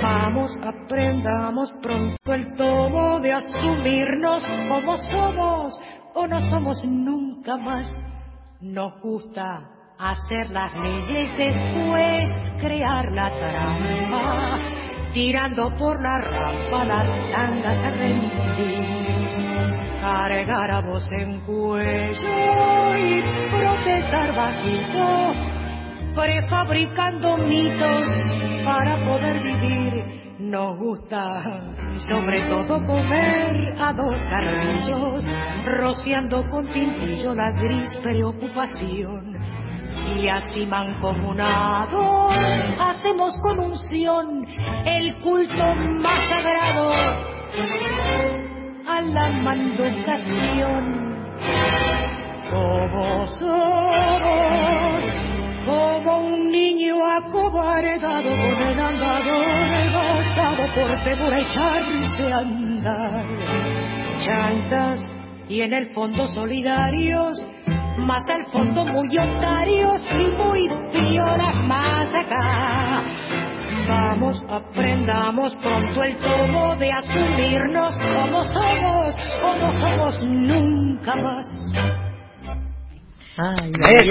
Vamos, 0.00 0.56
aprendamos 0.62 1.72
pronto 1.82 2.32
el 2.32 2.54
tomo 2.54 3.18
de 3.18 3.32
asumirnos 3.32 4.46
como 4.68 4.96
somos 4.96 5.80
o 6.14 6.26
no 6.28 6.40
somos 6.50 6.84
nunca 6.84 7.56
más. 7.56 7.90
Nos 8.60 9.00
gusta 9.00 9.60
hacer 9.98 10.50
las 10.50 10.72
leyes, 10.74 11.30
después 11.36 12.30
crear 12.60 13.10
la 13.10 13.28
trampa, 13.28 14.58
tirando 15.12 15.74
por 15.76 16.00
la 16.00 16.18
rampa 16.18 16.84
las 16.84 17.08
tangas 17.32 17.84
a 17.84 17.90
rendir, 17.90 18.30
cargar 20.00 20.70
a 20.70 20.80
voz 20.80 21.08
en 21.12 21.40
cuello 21.40 22.96
y 22.96 23.22
protestar 23.50 24.34
bajito 24.34 25.50
prefabricando 26.14 27.36
mitos 27.38 28.06
para 28.64 28.96
poder 29.06 29.42
vivir. 29.42 30.20
Nos 30.38 30.78
gusta 30.78 31.42
sobre 32.08 32.48
todo 32.48 32.84
comer 32.84 33.74
a 33.78 33.92
dos 33.92 34.16
carrillos, 34.28 35.24
rociando 35.64 36.42
con 36.50 36.66
tintillo 36.72 37.34
la 37.34 37.52
gris 37.52 37.96
preocupación. 38.02 39.29
Y 40.16 40.28
así 40.28 40.66
mancomunados 40.66 42.32
hacemos 42.78 43.38
con 43.40 43.58
unción 43.58 44.46
el 44.84 45.16
culto 45.20 45.74
más 46.00 46.28
sagrado 46.28 46.90
a 48.86 49.00
la 49.00 49.28
manducación. 49.42 51.10
Como 52.50 53.26
somos 53.26 55.04
como 55.66 56.18
un 56.26 56.50
niño 56.50 56.96
acobardado 57.06 58.30
con 58.30 58.68
el 58.68 58.80
andador 58.80 59.70
gastado 59.92 60.74
por 60.74 61.04
temor 61.04 61.32
echarse 61.34 62.32
a 62.32 62.38
andar. 62.38 63.24
Chantas 64.24 65.00
y 65.48 65.62
en 65.62 65.72
el 65.72 65.94
fondo 65.94 66.26
solidarios, 66.28 67.42
más 67.98 68.22
al 68.28 68.46
fondo 68.46 68.84
muy 68.84 69.16
otarios 69.18 70.00
y 70.12 70.28
muy 70.36 70.68
piolas 70.92 71.54
más 71.66 72.08
acá. 72.14 73.02
Vamos, 73.88 74.40
aprendamos 74.48 75.54
pronto 75.56 76.02
el 76.02 76.16
tomo 76.18 76.76
de 76.76 76.92
asumirnos 76.92 77.96
como 77.96 78.44
somos 78.44 79.14
o 79.42 79.56
no 79.56 79.80
somos 79.80 80.22
nunca 80.22 81.16
más. 81.16 81.46
Ay, 83.36 83.72
ay, 83.88 84.08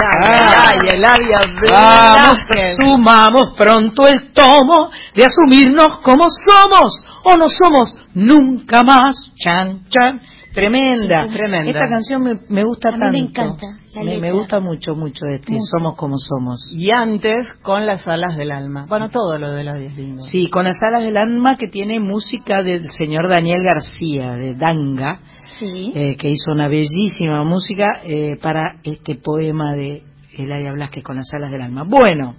ay, 1.06 1.50
Vamos, 1.72 2.40
sumamos 2.82 3.52
pronto 3.56 4.08
el 4.08 4.34
tomo 4.34 4.90
de 5.14 5.26
asumirnos 5.26 6.00
como 6.00 6.26
somos 6.30 7.06
o 7.24 7.38
no 7.38 7.48
somos 7.48 7.98
nunca 8.14 8.82
más. 8.84 9.32
Chan, 9.36 9.86
chan. 9.90 10.22
Tremenda. 10.60 11.28
tremenda. 11.32 11.70
Esta 11.70 11.88
canción 11.88 12.22
me, 12.22 12.40
me 12.50 12.64
gusta 12.64 12.92
tanto. 12.92 13.12
Me 13.12 13.20
encanta. 13.20 13.68
me, 14.04 14.32
gusta 14.32 14.60
mucho, 14.60 14.96
mucho 14.96 15.26
este. 15.30 15.56
Somos 15.72 15.96
como 15.96 16.18
somos. 16.18 16.72
Y 16.74 16.92
antes, 16.92 17.52
con 17.62 17.86
las 17.86 18.08
alas 18.08 18.38
del 18.38 18.52
alma. 18.52 18.86
Bueno, 18.88 19.10
todo 19.10 19.38
lo 19.38 19.52
de 19.52 19.64
los 19.64 19.78
diez 19.78 19.96
lindos. 19.96 20.28
Sí, 20.30 20.50
con 20.50 20.66
las 20.66 20.78
alas 20.82 21.04
del 21.04 21.18
alma 21.18 21.56
que 21.56 21.68
tiene 21.68 22.00
música 22.00 22.64
del 22.64 22.90
señor 22.92 23.28
Daniel 23.28 23.64
García, 23.64 24.34
de 24.34 24.56
Danga 24.56 25.20
eh, 25.62 26.16
que 26.16 26.30
hizo 26.30 26.52
una 26.52 26.68
bellísima 26.70 27.44
música 27.44 27.86
eh, 28.04 28.38
para 28.42 28.78
este 28.84 29.16
poema 29.16 29.74
de 29.76 30.04
Eladia 30.38 30.72
Blasque 30.72 31.02
con 31.02 31.18
las 31.18 31.34
alas 31.34 31.52
del 31.52 31.62
alma. 31.62 31.84
Bueno, 31.84 32.36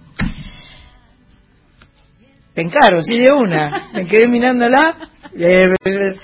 te 2.55 2.63
encargo, 2.63 3.03
sí, 3.03 3.19
de 3.19 3.33
una. 3.33 3.89
Me 3.93 4.07
quedé 4.07 4.27
mirándola. 4.27 5.11
Eh, 5.35 5.67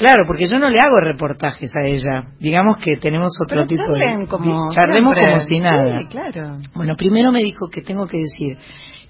claro, 0.00 0.24
porque 0.26 0.46
yo 0.46 0.58
no 0.58 0.68
le 0.68 0.80
hago 0.80 0.98
reportajes 1.00 1.70
a 1.76 1.86
ella. 1.86 2.32
Digamos 2.40 2.78
que 2.78 2.96
tenemos 2.96 3.30
otro 3.44 3.66
tipo 3.66 3.92
de... 3.92 4.26
Como 4.28 4.72
charlemos 4.72 5.14
como 5.14 5.40
si 5.40 5.60
nada. 5.60 6.00
Sí, 6.00 6.06
claro. 6.06 6.58
Bueno, 6.74 6.94
primero 6.96 7.30
me 7.30 7.44
dijo 7.44 7.68
que 7.68 7.82
tengo 7.82 8.06
que 8.06 8.18
decir 8.18 8.58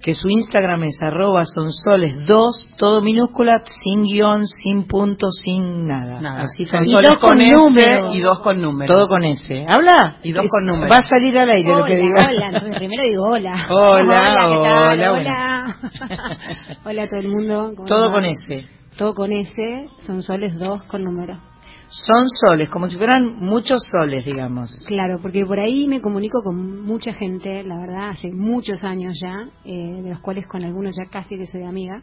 que 0.03 0.14
su 0.14 0.29
Instagram 0.29 0.85
es 0.85 0.98
arroba 1.03 1.42
sonsoles2, 1.42 2.76
todo 2.76 3.03
minúscula, 3.03 3.62
sin 3.85 4.03
guion, 4.03 4.46
sin 4.46 4.87
punto, 4.87 5.29
sin 5.31 5.87
nada. 5.87 6.40
Así 6.40 6.64
sonsoles 6.64 7.14
con, 7.16 7.38
con 7.38 7.38
número. 7.38 8.12
y 8.14 8.20
dos 8.20 8.40
con 8.40 8.61
número. 8.61 8.92
Todo 8.92 9.09
con 9.09 9.24
S. 9.24 9.66
¿Habla? 9.68 10.16
Y 10.22 10.33
dos 10.33 10.46
con 10.48 10.64
número. 10.64 10.90
Va 10.90 10.98
a 10.98 11.03
salir 11.03 11.38
al 11.38 11.50
aire 11.50 11.68
lo 11.68 11.85
que 11.85 11.96
diga. 11.96 12.29
Hola, 12.29 12.79
primero 12.79 13.03
digo 13.03 13.24
hola. 13.24 13.66
Hola, 13.68 14.37
hola, 14.46 15.12
hola. 15.12 15.76
Hola. 16.85 17.03
a 17.03 17.09
todo 17.09 17.20
el 17.20 17.29
mundo. 17.29 17.72
Todo 17.87 18.11
con 18.11 18.24
S. 18.24 18.80
Todo 19.01 19.15
con 19.15 19.33
S, 19.33 19.89
sonsoles 20.01 20.59
2 20.59 20.83
con 20.83 21.03
número 21.03 21.41
son 21.89 22.29
soles, 22.29 22.69
como 22.69 22.87
si 22.87 22.97
fueran 22.99 23.41
muchos 23.41 23.83
soles, 23.91 24.27
digamos. 24.27 24.71
Claro, 24.87 25.19
porque 25.21 25.47
por 25.47 25.59
ahí 25.59 25.89
me 25.89 26.03
comunico 26.03 26.43
con 26.43 26.83
mucha 26.83 27.15
gente, 27.15 27.65
la 27.65 27.79
verdad, 27.79 28.11
hace 28.11 28.31
muchos 28.31 28.85
años 28.85 29.19
ya, 29.21 29.49
eh, 29.65 30.03
de 30.03 30.11
los 30.11 30.21
cuales 30.21 30.47
con 30.47 30.63
algunos 30.65 30.95
ya 30.95 31.11
casi 31.11 31.39
que 31.39 31.47
soy 31.47 31.63
amiga. 31.63 32.03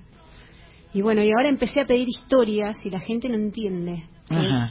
Y 0.91 1.01
bueno, 1.01 1.23
y 1.23 1.29
ahora 1.29 1.49
empecé 1.49 1.81
a 1.81 1.85
pedir 1.85 2.09
historias 2.09 2.83
y 2.83 2.89
la 2.89 2.99
gente 2.99 3.29
no 3.29 3.35
entiende 3.35 4.03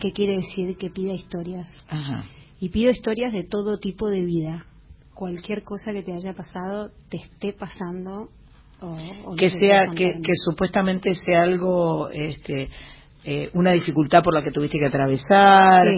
qué, 0.01 0.13
quiere 0.13 0.37
decir 0.37 0.77
que 0.77 0.91
pida 0.91 1.13
historias. 1.13 1.73
Y 2.59 2.71
pido 2.71 2.91
historias 2.91 3.33
de 3.33 3.45
todo 3.45 3.79
tipo 3.79 4.09
de 4.09 4.25
vida. 4.25 4.67
Cualquier 5.15 5.63
cosa 5.63 5.93
que 5.93 6.03
te 6.03 6.13
haya 6.13 6.35
pasado, 6.35 6.91
te 7.09 7.19
esté 7.19 7.53
pasando. 7.53 8.31
O, 8.81 9.35
que 9.37 9.51
sea, 9.51 9.87
que, 9.95 10.21
que 10.23 10.33
supuestamente 10.35 11.15
sea 11.15 11.43
algo 11.43 12.11
este, 12.11 12.69
eh, 13.29 13.51
una 13.55 13.73
dificultad 13.73 14.23
por 14.23 14.33
la 14.33 14.45
que 14.45 14.53
tuviste 14.53 14.79
que 14.79 14.87
atravesar, 14.87 15.89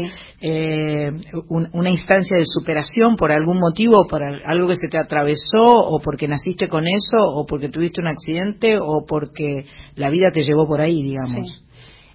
eh, 0.41 1.13
una 1.49 1.91
instancia 1.91 2.39
de 2.39 2.45
superación 2.47 3.17
por 3.17 3.31
algún 3.31 3.59
motivo, 3.59 4.07
por 4.09 4.23
algo 4.23 4.67
que 4.67 4.77
se 4.77 4.89
te 4.89 4.97
atravesó, 4.97 5.63
o 5.63 6.01
porque 6.01 6.27
naciste 6.27 6.69
con 6.69 6.87
eso, 6.87 7.19
o 7.19 7.45
porque 7.45 7.69
tuviste 7.69 8.01
un 8.01 8.07
accidente, 8.07 8.79
o 8.81 9.05
porque 9.07 9.67
la 9.95 10.09
vida 10.09 10.31
te 10.33 10.43
llevó 10.43 10.67
por 10.67 10.81
ahí, 10.81 11.03
digamos. 11.03 11.67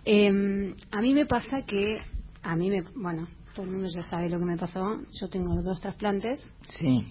Em, 0.04 0.73
a 0.89 0.99
mí 0.99 1.13
me 1.13 1.28
pasa 1.28 1.63
que, 1.63 1.99
a 2.41 2.56
mí 2.56 2.71
me, 2.71 2.82
bueno, 2.95 3.28
todo 3.54 3.67
el 3.67 3.71
mundo 3.71 3.88
ya 3.93 4.02
sabe 4.10 4.30
lo 4.30 4.39
que 4.39 4.45
me 4.45 4.58
pasó, 4.58 4.97
yo 5.21 5.30
tengo 5.30 5.62
dos 5.62 5.80
trasplantes. 5.80 6.43
Sí. 6.69 7.06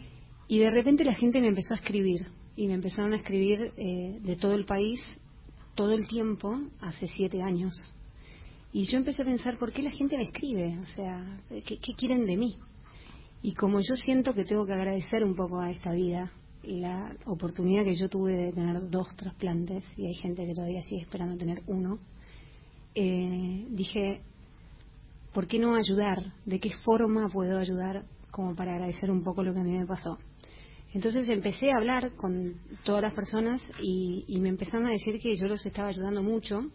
Y 0.49 0.59
de 0.59 0.71
repente 0.73 1.05
la 1.05 1.15
gente 1.15 1.41
me 1.41 1.47
empezó 1.47 1.75
a 1.75 1.77
escribir, 1.77 2.27
y 2.57 2.67
me 2.69 2.75
empezaron 2.75 3.13
a 3.13 3.17
escribir 3.17 3.73
eh, 3.77 4.19
de 4.21 4.37
todo 4.37 4.55
el 4.55 4.65
país 4.65 5.01
todo 5.75 5.93
el 5.93 6.07
tiempo 6.07 6.61
hace 6.81 7.07
siete 7.07 7.43
años. 7.43 7.73
Y 8.73 8.85
yo 8.91 8.99
empecé 8.99 9.23
a 9.23 9.27
pensar, 9.27 9.59
¿por 9.59 9.73
qué 9.73 9.83
la 9.83 9.91
gente 9.91 10.17
me 10.17 10.25
escribe? 10.25 10.79
O 10.79 10.87
sea, 10.87 11.41
¿qué, 11.49 11.79
quieren 11.97 12.25
de 12.25 12.37
mí? 12.37 12.57
Y 13.43 13.55
como 13.55 13.81
yo 13.81 13.95
siento 13.97 14.35
que 14.35 14.45
tengo 14.45 14.67
que 14.67 14.73
agradecer 14.73 15.25
un 15.25 15.35
poco 15.35 15.61
a 15.61 15.71
esta 15.71 15.93
vida 15.93 16.33
la 16.63 17.17
oportunidad 17.27 17.85
que 17.85 17.95
yo 17.95 18.09
tuve 18.09 18.37
de 18.37 18.53
tener 18.53 18.89
dos 18.89 19.09
trasplantes, 19.17 19.85
y 19.97 20.07
hay 20.07 20.15
gente 20.15 20.47
que 20.47 20.55
todavía 20.55 20.81
sigue 20.83 21.03
esperando 21.03 21.37
tener 21.37 21.61
uno, 21.67 21.99
eh, 22.95 23.67
dije, 23.71 24.23
¿por 25.35 25.49
qué 25.49 25.59
no 25.59 25.75
ayudar? 25.75 26.19
¿De 26.47 26.61
qué 26.61 26.71
forma 26.85 27.29
puedo 27.29 27.59
ayudar 27.59 28.05
como 28.31 28.55
para 28.55 28.75
agradecer 28.75 29.11
un 29.11 29.25
poco 29.25 29.43
lo 29.43 29.53
que 29.53 29.61
a 29.61 29.65
mí 29.65 29.77
me 29.77 29.87
pasó? 29.87 30.19
Entonces 30.95 31.27
empecé 31.29 31.71
a 31.71 31.79
hablar 31.79 32.15
con 32.17 32.55
todas 32.85 33.03
las 33.03 33.15
personas 33.15 33.63
y, 33.81 34.39
me 34.41 34.51
empezaron 34.51 34.87
a 34.87 34.91
decir 34.91 35.19
que 35.21 35.35
yo 35.35 35.47
los 35.47 35.65
estaba 35.65 35.89
ayudando 35.89 36.23
mucho, 36.23 36.67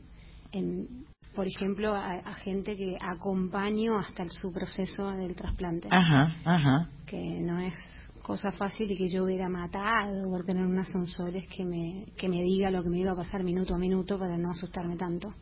en, 0.51 1.05
por 1.35 1.45
ejemplo, 1.47 1.93
a, 1.93 2.33
gente 2.35 2.75
que 2.75 2.97
acompaño 2.99 3.97
hasta 3.97 4.23
el, 4.23 4.29
su 4.29 4.51
proceso 4.51 5.11
del 5.11 5.35
trasplante. 5.35 5.87
Ajá, 5.91 6.35
ajá. 6.45 6.89
Que 7.05 7.41
no 7.41 7.59
es 7.59 7.75
cosa 8.23 8.51
fácil 8.51 8.91
y 8.91 8.97
que 8.97 9.07
yo 9.07 9.23
hubiera 9.23 9.47
matado 9.47 10.29
por 10.29 10.45
tener 10.45 10.65
unas 10.65 10.87
sensores 10.89 11.45
que 11.55 11.63
me, 11.63 12.05
que 12.17 12.27
me 12.27 12.41
diga 12.41 12.71
lo 12.71 12.83
que 12.83 12.89
me 12.89 12.99
iba 12.99 13.11
a 13.11 13.15
pasar 13.15 13.43
minuto 13.43 13.75
a 13.75 13.77
minuto 13.77 14.17
para 14.17 14.37
no 14.37 14.49
asustarme 14.49 14.97
tanto. 14.97 15.33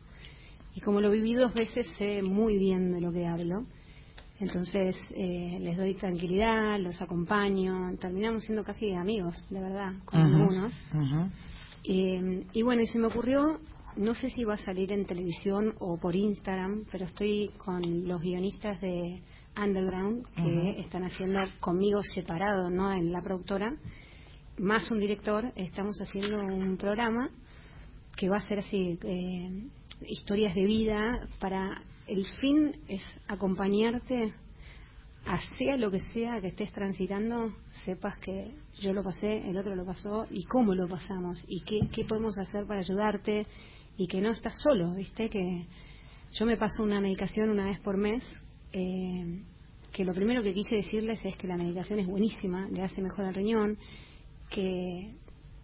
Y 0.74 0.80
como 0.80 1.00
lo 1.00 1.10
viví 1.10 1.32
dos 1.32 1.54
veces, 1.54 1.90
sé 1.98 2.22
muy 2.22 2.58
bien 2.58 2.92
de 2.92 3.00
lo 3.00 3.10
que 3.10 3.26
hablo. 3.26 3.64
Entonces 4.38 4.96
eh, 5.14 5.58
les 5.60 5.76
doy 5.76 5.94
tranquilidad, 5.94 6.78
los 6.78 7.00
acompaño, 7.00 7.96
terminamos 7.98 8.42
siendo 8.44 8.62
casi 8.64 8.92
amigos, 8.92 9.46
de 9.48 9.60
verdad, 9.60 9.92
con 10.04 10.20
algunos. 10.20 10.78
Eh, 11.84 12.44
y 12.52 12.62
bueno, 12.62 12.82
y 12.82 12.86
se 12.86 12.98
me 12.98 13.06
ocurrió, 13.06 13.60
no 13.96 14.14
sé 14.14 14.28
si 14.28 14.44
va 14.44 14.54
a 14.54 14.58
salir 14.58 14.92
en 14.92 15.06
televisión 15.06 15.74
o 15.78 15.96
por 15.98 16.14
Instagram, 16.14 16.84
pero 16.92 17.06
estoy 17.06 17.50
con 17.56 18.06
los 18.06 18.20
guionistas 18.20 18.80
de 18.80 19.22
Underground 19.56 20.26
que 20.34 20.80
están 20.80 21.04
haciendo 21.04 21.40
conmigo 21.60 22.02
separado, 22.02 22.68
¿no? 22.68 22.92
En 22.92 23.10
la 23.10 23.22
productora, 23.22 23.74
más 24.58 24.90
un 24.90 24.98
director, 24.98 25.50
estamos 25.56 25.96
haciendo 26.02 26.38
un 26.38 26.76
programa 26.76 27.30
que 28.16 28.28
va 28.28 28.38
a 28.38 28.48
ser 28.48 28.58
así, 28.58 28.98
eh, 29.02 29.68
historias 30.06 30.54
de 30.54 30.64
vida 30.64 31.28
para 31.38 31.82
el 32.06 32.24
fin 32.40 32.76
es 32.88 33.02
acompañarte 33.28 34.34
sea 35.58 35.76
lo 35.76 35.90
que 35.90 36.00
sea 36.12 36.40
que 36.40 36.48
estés 36.48 36.72
transitando, 36.72 37.52
sepas 37.84 38.18
que 38.18 38.52
yo 38.80 38.92
lo 38.92 39.02
pasé, 39.02 39.48
el 39.48 39.56
otro 39.56 39.74
lo 39.74 39.84
pasó 39.84 40.26
y 40.30 40.44
cómo 40.44 40.74
lo 40.74 40.86
pasamos 40.88 41.42
y 41.48 41.62
qué, 41.62 41.80
qué 41.92 42.04
podemos 42.04 42.38
hacer 42.38 42.66
para 42.66 42.80
ayudarte 42.80 43.46
y 43.96 44.06
que 44.06 44.20
no 44.20 44.30
estás 44.30 44.60
solo, 44.60 44.94
¿viste? 44.94 45.28
Que 45.28 45.66
yo 46.32 46.46
me 46.46 46.56
paso 46.56 46.82
una 46.82 47.00
medicación 47.00 47.50
una 47.50 47.66
vez 47.66 47.80
por 47.80 47.96
mes, 47.96 48.22
eh, 48.72 49.42
que 49.92 50.04
lo 50.04 50.12
primero 50.12 50.42
que 50.42 50.54
quise 50.54 50.76
decirles 50.76 51.24
es 51.24 51.36
que 51.36 51.48
la 51.48 51.56
medicación 51.56 51.98
es 51.98 52.06
buenísima, 52.06 52.68
le 52.68 52.82
hace 52.82 53.00
mejor 53.02 53.24
al 53.24 53.34
riñón, 53.34 53.78
que 54.50 55.12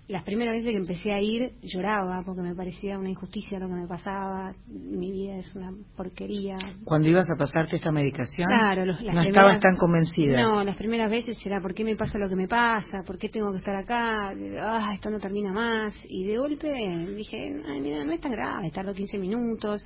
las 0.09 0.25
primeras 0.25 0.55
veces 0.55 0.71
que 0.71 0.77
empecé 0.77 1.13
a 1.13 1.21
ir 1.21 1.53
lloraba 1.63 2.23
porque 2.25 2.43
me 2.43 2.55
parecía 2.55 2.99
una 2.99 3.11
injusticia 3.11 3.59
lo 3.59 3.69
que 3.69 3.75
me 3.75 3.87
pasaba, 3.87 4.53
mi 4.67 5.13
vida 5.13 5.37
es 5.37 5.55
una 5.55 5.73
porquería. 5.97 6.57
Cuando 6.85 7.09
ibas 7.09 7.31
a 7.31 7.39
pasarte 7.39 7.77
esta 7.77 7.93
medicación, 7.93 8.49
claro, 8.49 8.85
no 8.85 9.23
estabas 9.23 9.61
tan 9.61 9.77
convencida. 9.77 10.43
No, 10.43 10.65
las 10.65 10.77
primeras 10.77 11.11
veces 11.11 11.39
era 11.47 11.61
¿por 11.61 11.73
qué 11.73 11.85
me 11.85 11.95
pasa 11.95 12.19
lo 12.19 12.29
que 12.29 12.37
me 12.37 12.49
pasa? 12.49 13.03
¿Por 13.07 13.17
qué 13.17 13.29
tengo 13.29 13.53
que 13.53 13.59
estar 13.59 13.77
acá? 13.77 14.35
Ah, 14.61 14.93
esto 14.95 15.09
no 15.09 15.21
termina 15.21 15.53
más. 15.53 15.95
Y 16.09 16.25
de 16.25 16.37
golpe 16.37 16.73
dije, 17.17 17.63
Ay, 17.67 17.81
mira, 17.81 18.05
no 18.05 18.13
es 18.13 18.21
tan 18.21 18.33
grave, 18.33 18.71
tardo 18.71 18.93
15 18.93 19.19
minutos. 19.19 19.85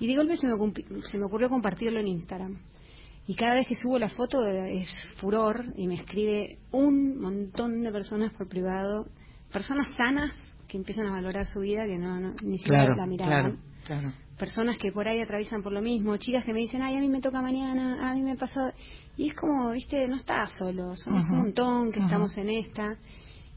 Y 0.00 0.08
de 0.08 0.16
golpe 0.16 0.36
se 0.36 0.48
me, 0.48 0.54
se 1.02 1.16
me 1.16 1.24
ocurrió 1.24 1.48
compartirlo 1.48 2.00
en 2.00 2.08
Instagram. 2.08 2.58
Y 3.26 3.36
cada 3.36 3.54
vez 3.54 3.66
que 3.68 3.76
subo 3.76 3.98
la 3.98 4.10
foto 4.10 4.44
es 4.46 4.94
furor 5.18 5.64
y 5.76 5.86
me 5.86 5.94
escribe 5.94 6.58
un 6.72 7.18
montón 7.20 7.82
de 7.82 7.90
personas 7.90 8.32
por 8.34 8.48
privado 8.48 9.06
personas 9.54 9.86
sanas 9.96 10.32
que 10.66 10.76
empiezan 10.76 11.06
a 11.06 11.12
valorar 11.12 11.46
su 11.46 11.60
vida 11.60 11.86
que 11.86 11.96
no, 11.96 12.34
ni 12.42 12.58
siquiera 12.58 12.96
la 12.96 13.06
miraban. 13.06 13.60
Personas 14.36 14.76
que 14.78 14.90
por 14.90 15.06
ahí 15.06 15.20
atraviesan 15.20 15.62
por 15.62 15.72
lo 15.72 15.80
mismo, 15.80 16.16
chicas 16.16 16.44
que 16.44 16.52
me 16.52 16.58
dicen, 16.58 16.82
ay, 16.82 16.96
a 16.96 17.00
mí 17.00 17.08
me 17.08 17.20
toca 17.20 17.40
mañana, 17.40 18.10
a 18.10 18.14
mí 18.14 18.22
me 18.22 18.36
pasó. 18.36 18.72
Y 19.16 19.28
es 19.28 19.34
como, 19.34 19.70
viste, 19.70 20.08
no 20.08 20.16
estás 20.16 20.50
solo, 20.58 20.96
somos 20.96 21.24
un 21.30 21.38
montón 21.38 21.92
que 21.92 22.00
estamos 22.00 22.36
en 22.36 22.50
esta. 22.50 22.96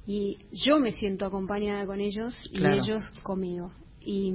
Y 0.05 0.37
yo 0.51 0.79
me 0.79 0.91
siento 0.91 1.25
acompañada 1.25 1.83
con 1.87 1.99
ellos 1.99 2.39
y 2.51 2.63
ellos 2.63 3.03
conmigo. 3.23 3.71
Y 3.99 4.31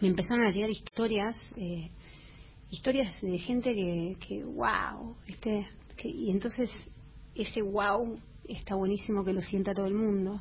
me 0.00 0.08
empezaron 0.08 0.44
a 0.44 0.50
llegar 0.50 0.70
historias, 0.70 1.36
eh, 1.56 1.90
historias 2.70 3.20
de 3.20 3.38
gente 3.38 3.74
que, 3.74 4.16
que 4.26 4.42
wow, 4.42 5.16
¿viste? 5.26 5.68
y 6.04 6.30
entonces 6.32 6.68
ese 7.34 7.62
wow 7.62 8.18
está 8.48 8.74
buenísimo 8.74 9.22
que 9.22 9.32
lo 9.32 9.40
sienta 9.40 9.72
todo 9.72 9.86
el 9.86 9.94
mundo 9.94 10.40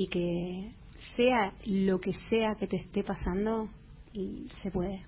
y 0.00 0.06
que 0.06 0.72
sea 1.14 1.52
lo 1.66 2.00
que 2.00 2.14
sea 2.30 2.54
que 2.58 2.66
te 2.66 2.76
esté 2.76 3.04
pasando, 3.04 3.68
se 4.62 4.70
puede. 4.70 5.02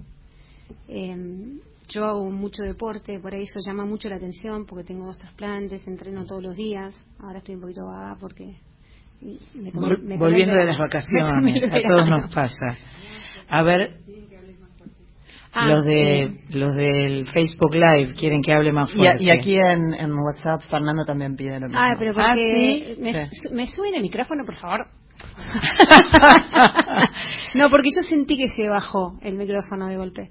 Em, 0.87 1.61
yo 1.89 2.05
hago 2.05 2.31
mucho 2.31 2.63
deporte, 2.63 3.19
por 3.19 3.35
eso 3.35 3.59
llama 3.67 3.87
mucho 3.87 4.11
la 4.11 4.17
atención, 4.17 4.67
porque 4.67 4.85
tengo 4.85 5.07
dos 5.07 5.17
trasplantes, 5.17 5.87
entreno 5.89 6.27
todos 6.27 6.43
los 6.43 6.59
días. 6.59 6.95
Ahora 7.21 7.39
estoy 7.39 7.55
un 7.55 7.63
poquito 7.63 7.87
vaga 7.87 8.17
porque. 8.21 8.55
Volviendo 10.19 10.57
de 10.57 10.65
las 10.67 10.79
vacaciones, 10.79 11.65
a 11.73 11.89
todos 11.89 12.11
nos 12.11 12.35
pasa. 12.35 12.77
A 13.49 13.63
ver, 13.63 13.99
ah, 15.53 15.69
los 15.69 15.85
de 15.85 16.23
eh, 16.23 16.41
los 16.51 16.75
del 16.75 17.27
Facebook 17.27 17.75
Live 17.75 18.15
quieren 18.15 18.43
que 18.43 18.53
hable 18.53 18.73
más 18.73 18.93
fuerte. 18.93 19.23
Y, 19.23 19.31
aquí 19.31 19.55
en, 19.55 19.95
en, 19.95 20.13
WhatsApp 20.13 20.63
Fernando 20.71 21.05
también 21.05 21.37
pide 21.37 21.61
lo 21.61 21.69
mismo. 21.69 21.81
Ah, 21.81 21.95
pero 21.99 22.15
porque 22.15 22.97
ah, 22.97 23.01
me, 23.01 23.29
me 23.53 23.67
suben 23.67 23.95
el 23.95 24.03
micrófono, 24.03 24.45
por 24.45 24.55
favor. 24.55 24.87
no, 27.55 27.71
porque 27.71 27.91
yo 27.97 28.03
sentí 28.09 28.37
que 28.37 28.49
se 28.49 28.69
bajó 28.69 29.19
el 29.23 29.37
micrófono 29.37 29.87
de 29.89 29.97
golpe. 29.97 30.31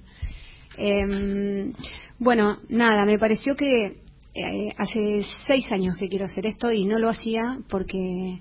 Em, 0.78 1.74
bueno, 2.20 2.60
nada, 2.70 3.06
me 3.06 3.20
pareció 3.20 3.56
que 3.56 4.02
eh, 4.34 4.74
hace 4.78 5.24
seis 5.46 5.70
años 5.72 5.98
que 5.98 6.08
quiero 6.08 6.26
hacer 6.26 6.48
esto 6.48 6.72
y 6.72 6.86
no 6.86 7.00
lo 7.00 7.10
hacía 7.10 7.60
porque 7.70 8.40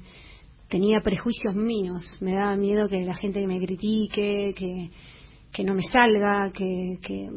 tenía 0.68 1.00
prejuicios 1.02 1.54
míos. 1.54 2.14
Me 2.20 2.34
daba 2.34 2.56
miedo 2.56 2.88
que 2.88 3.00
la 3.00 3.14
gente 3.14 3.46
me 3.46 3.58
critique, 3.58 4.54
que, 4.56 4.90
que 5.52 5.64
no 5.64 5.74
me 5.74 5.82
salga, 5.82 6.50
que, 6.52 6.98
que, 7.02 7.30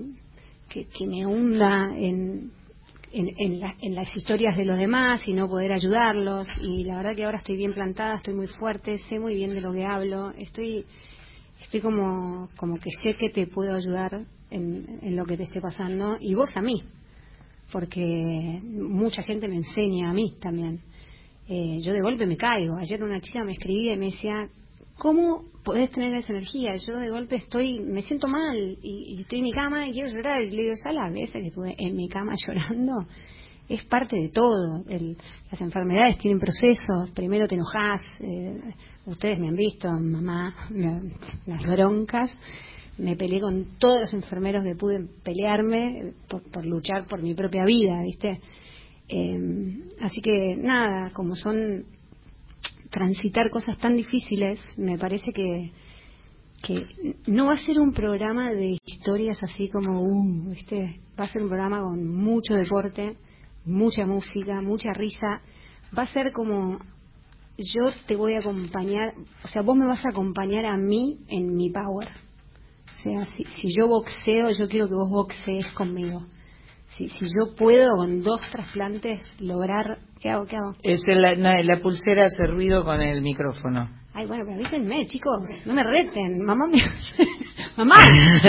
que 0.70 1.08
me 1.08 1.26
hunda 1.26 1.92
en 1.96 2.52
en, 3.14 3.96
las 3.96 4.16
historias 4.16 4.58
de 4.58 4.66
los 4.66 4.78
demás 4.78 5.28
y 5.28 5.34
no 5.34 5.48
poder 5.48 5.72
ayudarlos. 5.72 6.48
Y 6.62 6.84
la 6.84 6.98
verdad 6.98 7.16
que 7.16 7.26
ahora 7.26 7.38
estoy 7.38 7.58
bien 7.58 7.74
plantada, 7.74 8.16
estoy 8.16 8.34
muy 8.34 8.48
fuerte, 8.48 8.98
sé 9.10 9.20
muy 9.20 9.36
bien 9.36 9.54
de 9.54 9.62
lo 9.62 9.72
que 9.72 9.86
hablo, 9.86 10.32
estoy, 10.32 10.86
estoy 11.62 11.80
como, 11.80 12.50
como 12.58 12.80
que 12.80 12.90
sé 13.04 13.16
que 13.16 13.30
te 13.30 13.48
puedo 13.48 13.76
ayudar 13.76 14.26
en, 14.50 15.16
lo 15.16 15.26
que 15.26 15.38
te 15.38 15.44
esté 15.44 15.62
pasando 15.62 16.18
y 16.20 16.34
vos 16.34 16.56
a 16.56 16.62
mí, 16.62 16.84
porque 17.72 18.60
mucha 18.64 19.24
gente 19.24 19.48
me 19.48 19.58
enseña 19.58 20.10
a 20.10 20.14
mí 20.14 20.36
también. 20.40 20.82
Eh, 21.48 21.80
yo 21.82 21.92
de 21.94 22.02
golpe 22.02 22.26
me 22.26 22.38
caigo. 22.38 22.78
Ayer 22.78 23.04
una 23.04 23.20
chica 23.20 23.44
me 23.44 23.52
escribía 23.52 23.94
y 23.94 23.98
me 23.98 24.06
decía, 24.06 24.46
¿cómo 24.98 25.44
podés 25.64 25.90
tener 25.92 26.14
esa 26.16 26.34
energía? 26.34 26.72
Yo 26.76 26.98
de 26.98 27.10
golpe 27.10 27.36
estoy, 27.36 27.80
me 27.80 28.02
siento 28.02 28.28
mal 28.28 28.78
y, 28.82 29.22
estoy 29.22 29.40
en 29.40 29.46
mi 29.46 29.52
cama 29.52 29.88
y 29.88 29.92
quiero 29.92 30.10
llorar. 30.10 30.42
Y 30.42 30.52
le 30.52 30.64
digo, 30.64 30.76
¿sabes 30.76 30.98
las 30.98 31.14
veces 31.14 31.42
que 31.42 31.48
estuve 31.48 31.76
en 31.78 31.96
mi 31.96 32.08
cama 32.10 32.34
llorando? 32.48 32.94
Es 33.70 33.84
parte 33.86 34.18
de 34.18 34.30
todo. 34.30 34.84
las 35.52 35.62
enfermedades 35.62 36.18
tienen 36.18 36.40
procesos. 36.40 37.12
Primero 37.12 37.48
te 37.48 37.56
enojas. 37.56 38.02
Eh, 38.20 38.60
ustedes 39.06 39.40
me 39.40 39.48
han 39.50 39.56
visto, 39.56 39.90
mamá, 39.90 40.54
las 41.46 41.66
broncas. 41.66 42.36
Me 42.98 43.16
peleé 43.16 43.42
con 43.42 43.78
todos 43.80 44.02
los 44.02 44.14
enfermeros 44.14 44.64
que 44.64 44.76
pude 44.76 45.08
pelearme 45.24 46.14
por, 46.28 46.66
luchar 46.66 47.08
por 47.08 47.24
mi 47.24 47.34
propia 47.34 47.66
vida, 47.66 48.02
¿viste? 48.04 48.40
Eh, 49.08 49.80
así 50.02 50.22
que 50.22 50.56
nada, 50.58 51.12
como 51.12 51.36
son 51.36 51.86
transitar 52.94 53.50
cosas 53.50 53.78
tan 53.80 53.98
difíciles, 53.98 54.60
me 54.78 55.00
parece 55.00 55.34
que, 55.34 55.72
que 56.62 57.16
no 57.26 57.48
va 57.48 57.54
a 57.54 57.58
ser 57.58 57.80
un 57.80 57.92
programa 57.92 58.52
de 58.52 58.78
historias 58.86 59.42
así 59.42 59.68
como, 59.70 60.00
uh, 60.00 60.50
¿viste? 60.52 61.02
va 61.20 61.24
a 61.24 61.28
ser 61.28 61.42
un 61.42 61.50
programa 61.50 61.82
con 61.82 62.08
mucho 62.08 62.54
deporte, 62.54 63.18
mucha 63.66 64.06
música, 64.06 64.62
mucha 64.62 64.94
risa, 64.94 65.42
va 65.98 66.04
a 66.04 66.14
ser 66.14 66.32
como 66.32 66.78
yo 67.58 67.92
te 68.06 68.16
voy 68.16 68.36
a 68.36 68.40
acompañar, 68.40 69.16
o 69.44 69.48
sea, 69.48 69.64
vos 69.64 69.76
me 69.76 69.88
vas 69.88 70.06
a 70.06 70.10
acompañar 70.10 70.66
a 70.66 70.78
mí 70.78 71.20
en 71.30 71.56
mi 71.56 71.72
power. 71.72 72.10
O 72.94 72.98
sea, 73.02 73.26
si, 73.26 73.44
si 73.44 73.76
yo 73.76 73.88
boxeo, 73.88 74.52
yo 74.52 74.68
quiero 74.68 74.88
que 74.88 74.96
vos 74.96 75.10
boxees 75.10 75.68
conmigo 75.74 76.26
si, 76.98 77.08
si 77.08 77.26
yo 77.26 77.56
puedo 77.56 77.98
con 77.98 78.22
dos 78.22 78.42
trasplantes 78.52 79.22
lograr, 79.40 79.98
¿qué 80.22 80.30
hago? 80.30 80.46
¿Qué 80.46 80.58
hago? 80.58 80.74
Es 80.84 81.04
la, 81.08 81.34
la 81.36 81.80
pulsera 81.80 82.26
hace 82.26 82.46
ruido 82.48 82.84
con 82.84 83.02
el 83.02 83.22
micrófono. 83.22 83.90
Ay, 84.16 84.28
bueno, 84.28 84.44
pero 84.46 84.58
avísenme, 84.58 85.08
chicos, 85.08 85.42
no 85.66 85.74
me 85.74 85.82
reten. 85.84 86.46
Mamá, 86.46 86.66
mamá. 87.78 87.96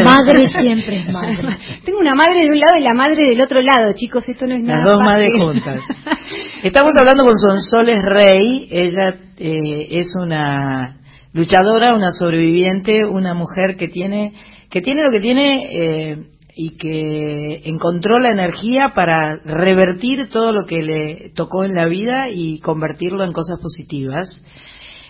madre 0.05 0.49
siempre 0.49 0.97
es 0.97 1.09
madre. 1.13 1.57
Tengo 1.85 2.01
una 2.01 2.15
madre 2.15 2.41
de 2.41 2.51
un 2.51 2.61
lado 2.61 2.77
y 2.79 2.83
la 2.83 2.93
madre 2.93 3.23
del 3.31 3.41
otro 3.41 3.63
lado, 3.63 3.93
chicos, 3.95 4.25
esto 4.29 4.47
no 4.47 4.55
es 4.55 4.63
nada. 4.63 4.85
Las 4.85 4.93
dos 4.93 5.01
madres 5.01 5.33
juntas. 5.41 5.81
Estamos 6.63 6.95
hablando 6.99 7.25
con 7.25 7.35
Sonsoles 7.37 7.97
Rey, 8.05 8.69
ella 8.71 9.21
eh, 9.39 9.89
es 9.91 10.13
una 10.21 10.99
luchadora, 11.33 11.95
una 11.95 12.11
sobreviviente, 12.11 13.07
una 13.07 13.33
mujer 13.33 13.77
que 13.79 13.89
tiene 13.89 14.35
que 14.71 14.83
tiene 14.83 15.03
lo 15.05 15.11
que 15.13 15.21
tiene 15.21 15.69
eh, 15.71 16.17
y 16.57 16.77
que 16.77 17.63
encontró 17.65 18.19
la 18.19 18.31
energía 18.31 18.93
para 18.95 19.37
revertir 19.45 20.29
todo 20.29 20.53
lo 20.53 20.67
que 20.67 20.77
le 20.77 21.33
tocó 21.35 21.65
en 21.65 21.75
la 21.75 21.87
vida 21.89 22.29
y 22.31 22.61
convertirlo 22.61 23.25
en 23.25 23.33
cosas 23.33 23.61
positivas. 23.61 24.41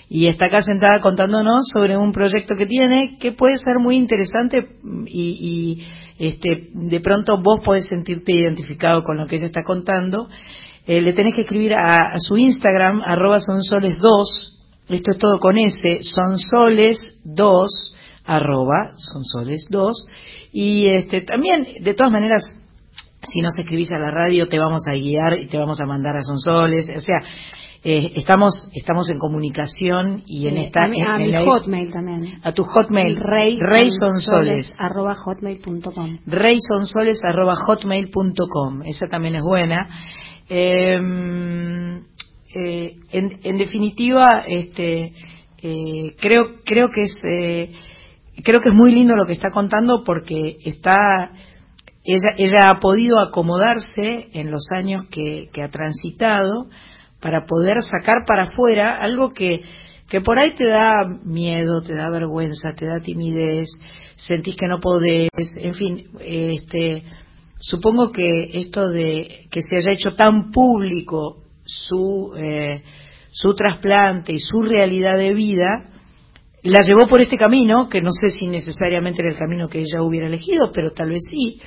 Y 0.08 0.26
está 0.26 0.46
acá 0.46 0.60
sentada 0.60 1.00
contándonos 1.00 1.68
sobre 1.72 1.96
un 1.96 2.12
proyecto 2.12 2.56
que 2.56 2.66
tiene 2.66 3.18
que 3.18 3.32
puede 3.32 3.58
ser 3.58 3.78
muy 3.78 3.96
interesante 3.96 4.68
y, 5.06 5.82
este, 6.18 6.68
de 6.72 7.00
pronto 7.00 7.40
vos 7.42 7.60
podés 7.64 7.86
sentirte 7.86 8.32
identificado 8.32 9.02
con 9.02 9.16
lo 9.16 9.26
que 9.26 9.36
ella 9.36 9.46
está 9.46 9.62
contando. 9.62 10.28
Eh, 10.86 11.00
le 11.00 11.14
tenés 11.14 11.34
que 11.34 11.42
escribir 11.42 11.74
a, 11.74 12.18
su 12.18 12.36
Instagram, 12.36 13.00
arroba 13.00 13.38
sonsoles2, 13.38 14.54
esto 14.88 15.10
es 15.12 15.18
todo 15.18 15.38
con 15.38 15.56
S, 15.56 15.78
sonsoles2, 16.14 17.66
arroba 18.26 18.92
sonsoles2, 18.94 19.92
y 20.56 20.86
este, 20.86 21.22
también, 21.22 21.66
de 21.80 21.94
todas 21.94 22.12
maneras, 22.12 22.44
si 23.24 23.40
nos 23.40 23.58
escribís 23.58 23.90
a 23.90 23.98
la 23.98 24.12
radio, 24.12 24.46
te 24.46 24.56
vamos 24.56 24.84
a 24.88 24.92
guiar 24.92 25.36
y 25.36 25.46
te 25.46 25.58
vamos 25.58 25.80
a 25.80 25.84
mandar 25.84 26.16
a 26.16 26.22
Sonsoles. 26.22 26.88
O 26.96 27.00
sea, 27.00 27.16
eh, 27.82 28.12
estamos 28.14 28.68
estamos 28.72 29.10
en 29.10 29.18
comunicación 29.18 30.22
y 30.26 30.46
en 30.46 30.58
esta. 30.58 30.84
A 30.84 30.88
mi, 30.88 31.02
a 31.02 31.16
mi 31.16 31.32
hotmail 31.44 31.90
también. 31.90 32.40
A 32.44 32.52
tu 32.52 32.62
hotmail. 32.62 33.16
Rey. 33.16 33.58
Arroba 34.78 35.16
hotmail.com. 35.16 36.18
Rey 36.24 36.58
Sonsoles 36.60 37.18
arroba 37.24 37.56
hotmail.com. 37.56 38.82
Esa 38.84 39.08
también 39.08 39.34
es 39.34 39.42
buena. 39.42 39.88
Em, 40.48 41.96
eh, 42.54 42.96
en, 43.10 43.40
en, 43.42 43.58
definitiva, 43.58 44.44
este, 44.46 45.14
eh, 45.60 46.14
creo 46.20 46.60
creo 46.64 46.86
que 46.90 47.00
es 47.00 47.16
creo 48.42 48.60
que 48.60 48.70
es 48.70 48.74
muy 48.74 48.92
lindo 48.92 49.14
lo 49.14 49.26
que 49.26 49.34
está 49.34 49.50
contando 49.50 50.02
porque 50.04 50.56
está 50.64 50.96
ella, 52.04 52.34
ella 52.36 52.70
ha 52.70 52.78
podido 52.78 53.18
acomodarse 53.18 54.28
en 54.34 54.50
los 54.50 54.66
años 54.76 55.06
que, 55.10 55.48
ha 55.62 55.68
transitado 55.68 56.68
para 57.20 57.46
poder 57.46 57.82
sacar 57.82 58.24
para 58.26 58.44
afuera 58.44 58.98
algo 59.00 59.32
que, 59.32 59.62
que 60.08 60.20
por 60.20 60.38
ahí 60.38 60.54
te 60.54 60.66
da 60.68 61.08
miedo, 61.24 61.80
te 61.80 61.94
da 61.94 62.10
vergüenza, 62.10 62.74
te 62.76 62.84
da 62.84 63.00
timidez, 63.00 63.70
sentís 64.16 64.54
que 64.56 64.68
no 64.68 64.80
podés, 64.80 65.30
en 65.58 65.74
fin, 65.74 66.08
este, 66.20 67.04
supongo 67.56 68.12
que 68.12 68.50
esto 68.52 68.90
de 68.90 69.46
que 69.50 69.62
se 69.62 69.76
haya 69.78 69.92
hecho 69.92 70.14
tan 70.14 70.50
público 70.50 71.44
su, 71.64 72.34
eh, 72.36 72.82
su 73.30 73.54
trasplante 73.54 74.34
y 74.34 74.38
su 74.38 74.60
realidad 74.60 75.16
de 75.16 75.32
vida, 75.32 75.93
la 76.70 76.80
llevó 76.86 77.06
por 77.06 77.20
este 77.20 77.36
camino, 77.36 77.88
que 77.88 78.00
no 78.00 78.10
sé 78.12 78.30
si 78.30 78.46
necesariamente 78.46 79.22
era 79.22 79.30
el 79.30 79.38
camino 79.38 79.68
que 79.68 79.80
ella 79.80 80.02
hubiera 80.02 80.26
elegido, 80.26 80.70
pero 80.72 80.92
tal 80.92 81.10
vez 81.10 81.22
sí. 81.30 81.60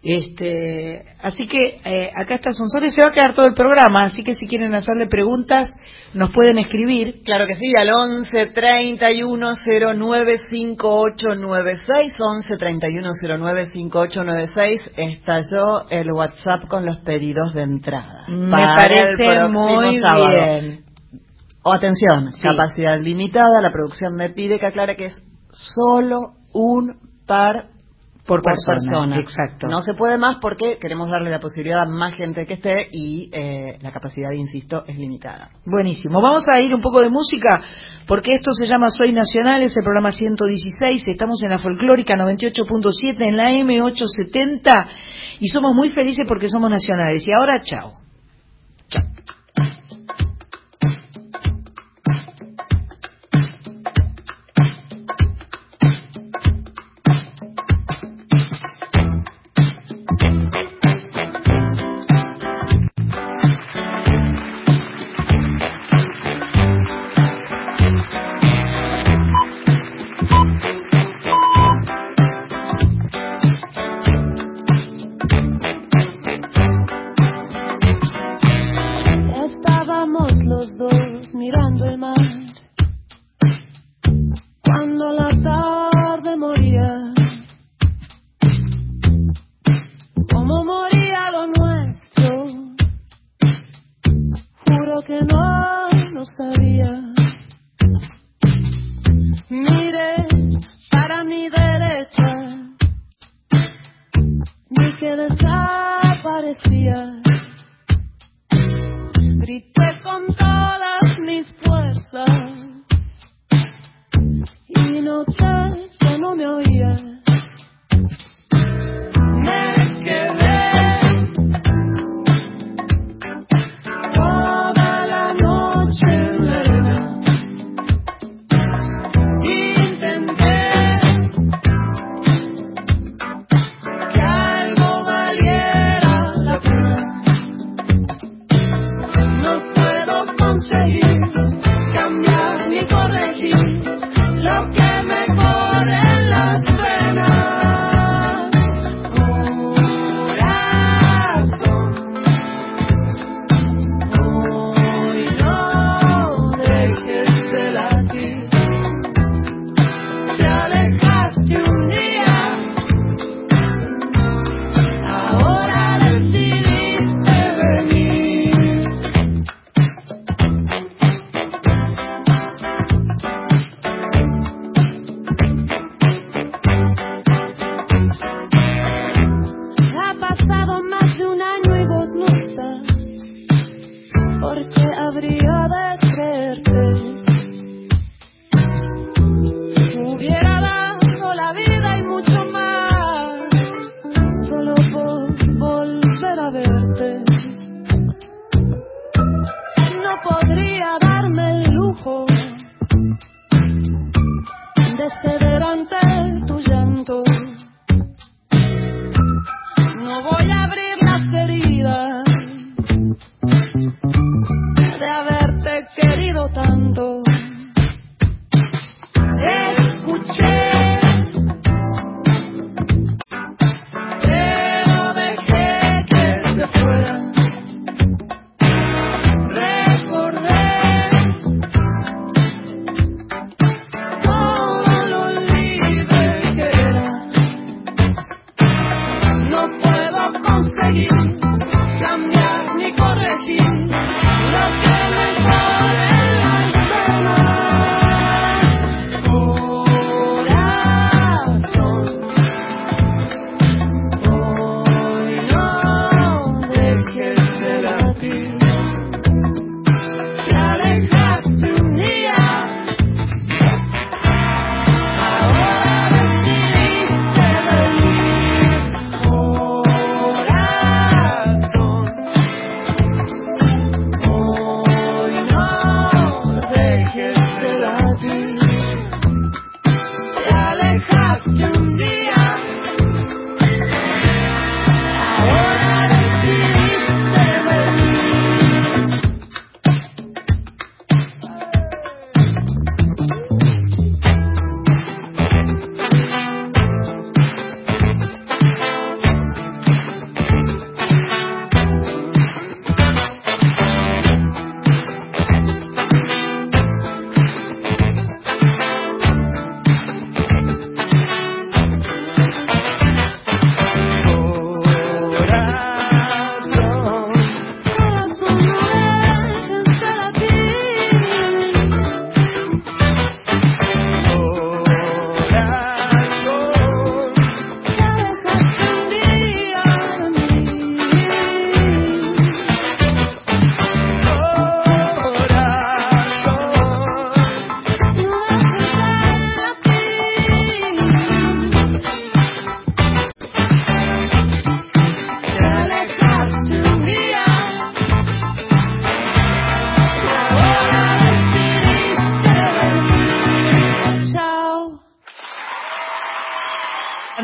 Este, 0.00 1.02
así 1.20 1.46
que 1.46 1.80
eh, 1.84 2.10
acá 2.14 2.36
está 2.36 2.52
Sonsoles, 2.52 2.94
se 2.94 3.02
va 3.02 3.08
a 3.08 3.12
quedar 3.12 3.34
todo 3.34 3.46
el 3.46 3.54
programa, 3.54 4.04
así 4.04 4.22
que 4.22 4.36
si 4.36 4.46
quieren 4.46 4.72
hacerle 4.74 5.08
preguntas, 5.08 5.72
nos 6.14 6.30
pueden 6.30 6.58
escribir. 6.58 7.22
Claro 7.24 7.46
que 7.48 7.56
sí, 7.56 7.72
al 7.76 7.90
11 7.90 8.46
31 8.54 9.54
09 9.96 10.38
5896, 10.50 12.16
11 12.20 12.56
31 12.56 13.10
09 13.38 13.66
5896, 13.66 14.80
estalló 14.96 15.88
el 15.90 16.12
WhatsApp 16.12 16.68
con 16.68 16.86
los 16.86 16.98
pedidos 16.98 17.52
de 17.54 17.62
entrada. 17.62 18.24
Me 18.28 18.66
parece 18.78 19.48
muy 19.48 19.98
bien. 19.98 20.87
O 21.62 21.72
atención, 21.72 22.30
capacidad 22.40 22.98
limitada, 22.98 23.60
la 23.60 23.72
producción 23.72 24.14
me 24.14 24.30
pide 24.30 24.58
que 24.58 24.66
aclare 24.66 24.96
que 24.96 25.06
es 25.06 25.22
solo 25.50 26.34
un 26.52 26.98
par 27.26 27.70
por, 28.28 28.42
persona, 28.42 29.18
Exacto. 29.18 29.68
No 29.68 29.80
se 29.80 29.94
puede 29.94 30.18
más 30.18 30.36
porque 30.40 30.76
queremos 30.78 31.08
darle 31.08 31.30
la 31.30 31.40
posibilidad 31.40 31.80
a 31.80 31.86
más 31.86 32.14
gente 32.14 32.44
que 32.46 32.54
esté 32.54 32.88
y 32.92 33.30
eh, 33.32 33.78
la 33.80 33.90
capacidad, 33.90 34.30
insisto, 34.32 34.84
es 34.86 34.98
limitada. 34.98 35.48
Buenísimo. 35.64 36.20
Vamos 36.20 36.44
a 36.54 36.60
ir 36.60 36.74
un 36.74 36.82
poco 36.82 37.00
de 37.00 37.08
música 37.08 37.62
porque 38.06 38.34
esto 38.34 38.52
se 38.52 38.66
llama 38.66 38.90
Soy 38.90 39.12
Nacional, 39.12 39.62
es 39.62 39.74
el 39.76 39.82
programa 39.82 40.12
116. 40.12 41.08
Estamos 41.08 41.42
en 41.42 41.50
la 41.50 41.58
folclórica 41.58 42.16
98.7 42.16 43.16
en 43.18 43.36
la 43.36 43.50
M870 43.50 44.86
y 45.40 45.48
somos 45.48 45.74
muy 45.74 45.88
felices 45.90 46.26
porque 46.28 46.50
somos 46.50 46.70
nacionales. 46.70 47.26
Y 47.26 47.32
ahora, 47.32 47.62
chao. 47.62 47.94
Chao. 48.88 49.04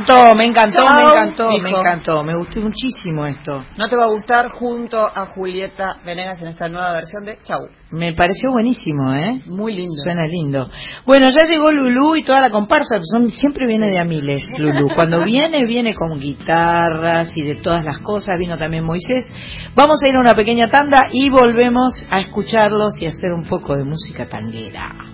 Encantó, 0.05 0.35
me 0.37 0.47
encantó, 0.47 0.79
me 0.95 1.03
encantó, 1.03 1.51
me 1.51 1.71
encantó, 1.71 2.23
me 2.23 2.37
gustó 2.37 2.61
muchísimo 2.61 3.27
esto. 3.27 3.65
No 3.77 3.89
te 3.89 3.97
va 3.97 4.05
a 4.05 4.09
gustar 4.09 4.51
junto 4.51 4.99
a 4.99 5.27
Julieta 5.27 5.97
Venegas 6.05 6.41
en 6.41 6.49
esta 6.49 6.69
nueva 6.69 6.93
versión 6.93 7.25
de 7.25 7.39
Chau. 7.41 7.69
Me 7.91 8.13
pareció 8.13 8.51
buenísimo, 8.51 9.13
¿eh? 9.15 9.43
Muy 9.47 9.75
lindo. 9.75 9.95
Suena 10.03 10.27
lindo. 10.27 10.69
Bueno, 11.07 11.29
ya 11.31 11.45
llegó 11.49 11.71
Lulú 11.71 12.17
y 12.17 12.25
toda 12.25 12.41
la 12.41 12.51
comparsa, 12.51 12.97
son, 13.01 13.31
siempre 13.31 13.67
viene 13.67 13.89
de 13.89 13.99
Amiles, 13.99 14.47
Lulú. 14.59 14.89
Cuando 14.95 15.21
viene, 15.25 15.65
viene 15.65 15.95
con 15.95 16.19
guitarras 16.19 17.37
y 17.37 17.43
de 17.43 17.57
todas 17.57 17.85
las 17.85 18.01
cosas, 18.01 18.39
vino 18.39 18.59
también 18.59 18.85
Moisés. 18.85 19.33
Vamos 19.75 20.01
a 20.03 20.09
ir 20.09 20.17
a 20.17 20.21
una 20.21 20.35
pequeña 20.35 20.69
tanda 20.69 21.03
y 21.13 21.31
volvemos 21.31 22.03
a 22.11 22.21
escucharlos 22.21 23.01
y 23.01 23.07
a 23.07 23.11
hacer 23.11 23.33
un 23.33 23.45
poco 23.45 23.77
de 23.77 23.85
música 23.85 24.27
tanguera. 24.27 25.14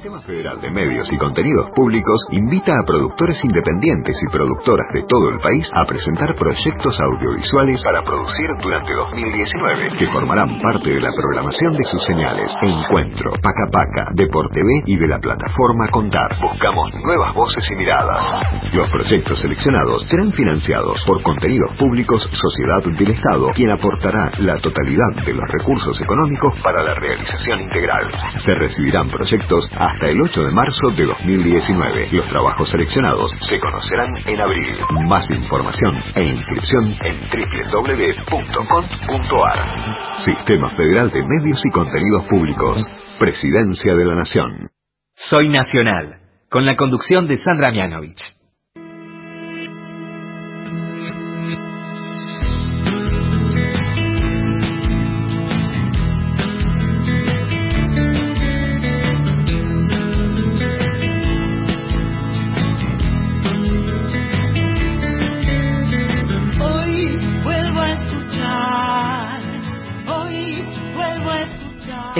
Sistema 0.00 0.22
Federal 0.22 0.58
de 0.62 0.70
Medios 0.70 1.12
y 1.12 1.16
Contenidos 1.18 1.76
Públicos 1.76 2.24
invita 2.30 2.72
a 2.72 2.86
productores 2.86 3.36
independientes 3.44 4.16
y 4.16 4.32
productoras 4.32 4.88
de 4.94 5.04
todo 5.04 5.28
el 5.28 5.38
país 5.44 5.68
a 5.76 5.84
presentar 5.84 6.32
proyectos 6.40 6.96
audiovisuales 7.04 7.84
para 7.84 8.00
producir 8.00 8.48
durante 8.64 8.94
2019 8.96 10.00
que 10.00 10.08
formarán 10.08 10.56
parte 10.56 10.88
de 10.88 11.04
la 11.04 11.12
programación 11.12 11.76
de 11.76 11.84
sus 11.84 12.00
señales 12.02 12.48
Encuentro, 12.62 13.28
Paca 13.44 13.68
Paca, 13.68 14.08
Deporte 14.16 14.64
B 14.64 14.88
y 14.88 14.96
de 14.96 15.06
la 15.06 15.20
plataforma 15.20 15.92
Contar. 15.92 16.32
Buscamos 16.40 16.96
nuevas 17.04 17.34
voces 17.34 17.68
y 17.70 17.76
miradas. 17.76 18.24
Los 18.72 18.88
proyectos 18.88 19.38
seleccionados 19.38 20.08
serán 20.08 20.32
financiados 20.32 20.96
por 21.04 21.20
Contenidos 21.20 21.76
Públicos 21.76 22.24
Sociedad 22.32 22.80
del 22.88 23.10
Estado, 23.10 23.52
quien 23.52 23.68
aportará 23.68 24.32
la 24.38 24.56
totalidad 24.64 25.12
de 25.26 25.34
los 25.34 25.44
recursos 25.60 26.00
económicos 26.00 26.54
para 26.64 26.82
la 26.84 26.94
realización 26.94 27.60
integral. 27.60 28.08
Se 28.40 28.54
recibirán 28.54 29.10
proyectos 29.10 29.68
hasta 29.92 30.06
el 30.06 30.20
8 30.22 30.44
de 30.44 30.52
marzo 30.52 30.90
de 30.96 31.04
2019. 31.04 32.08
Los 32.12 32.28
trabajos 32.28 32.68
seleccionados 32.70 33.32
se 33.40 33.58
conocerán 33.58 34.14
en 34.26 34.40
abril. 34.40 34.76
Más 35.08 35.28
información 35.30 35.96
e 36.14 36.22
inscripción 36.24 36.94
en 37.04 37.16
www.com.ar. 37.72 38.78
Sistema 40.18 40.70
Federal 40.70 41.10
de 41.10 41.22
Medios 41.22 41.60
y 41.64 41.70
Contenidos 41.70 42.26
Públicos. 42.28 42.84
Presidencia 43.18 43.94
de 43.94 44.04
la 44.04 44.14
Nación. 44.14 44.68
Soy 45.14 45.48
Nacional, 45.48 46.20
con 46.48 46.64
la 46.64 46.76
conducción 46.76 47.26
de 47.26 47.36
Sandra 47.36 47.72
Mianovich. 47.72 48.39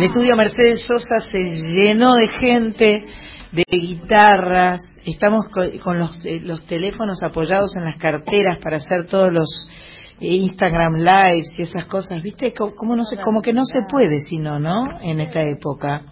El 0.00 0.06
estudio 0.06 0.34
Mercedes 0.34 0.80
Sosa 0.86 1.20
se 1.20 1.38
llenó 1.38 2.14
de 2.14 2.28
gente, 2.28 3.04
de 3.52 3.64
guitarras. 3.68 4.80
Estamos 5.04 5.44
con, 5.50 5.98
los, 5.98 6.24
eh, 6.24 6.40
los 6.42 6.64
teléfonos 6.64 7.22
apoyados 7.22 7.76
en 7.76 7.84
las 7.84 7.98
carteras 7.98 8.58
para 8.62 8.78
hacer 8.78 9.04
todos 9.08 9.30
los 9.30 9.68
Instagram 10.20 10.96
Lives 10.96 11.52
y 11.56 11.62
esas 11.62 11.86
cosas, 11.86 12.22
¿viste? 12.22 12.52
Como, 12.52 12.94
no 12.94 13.04
sé, 13.04 13.16
como 13.22 13.40
que 13.40 13.52
no 13.52 13.64
se 13.64 13.82
puede 13.88 14.20
sino, 14.20 14.58
¿no? 14.58 14.84
En 15.00 15.20
esta 15.20 15.40
época. 15.42 16.02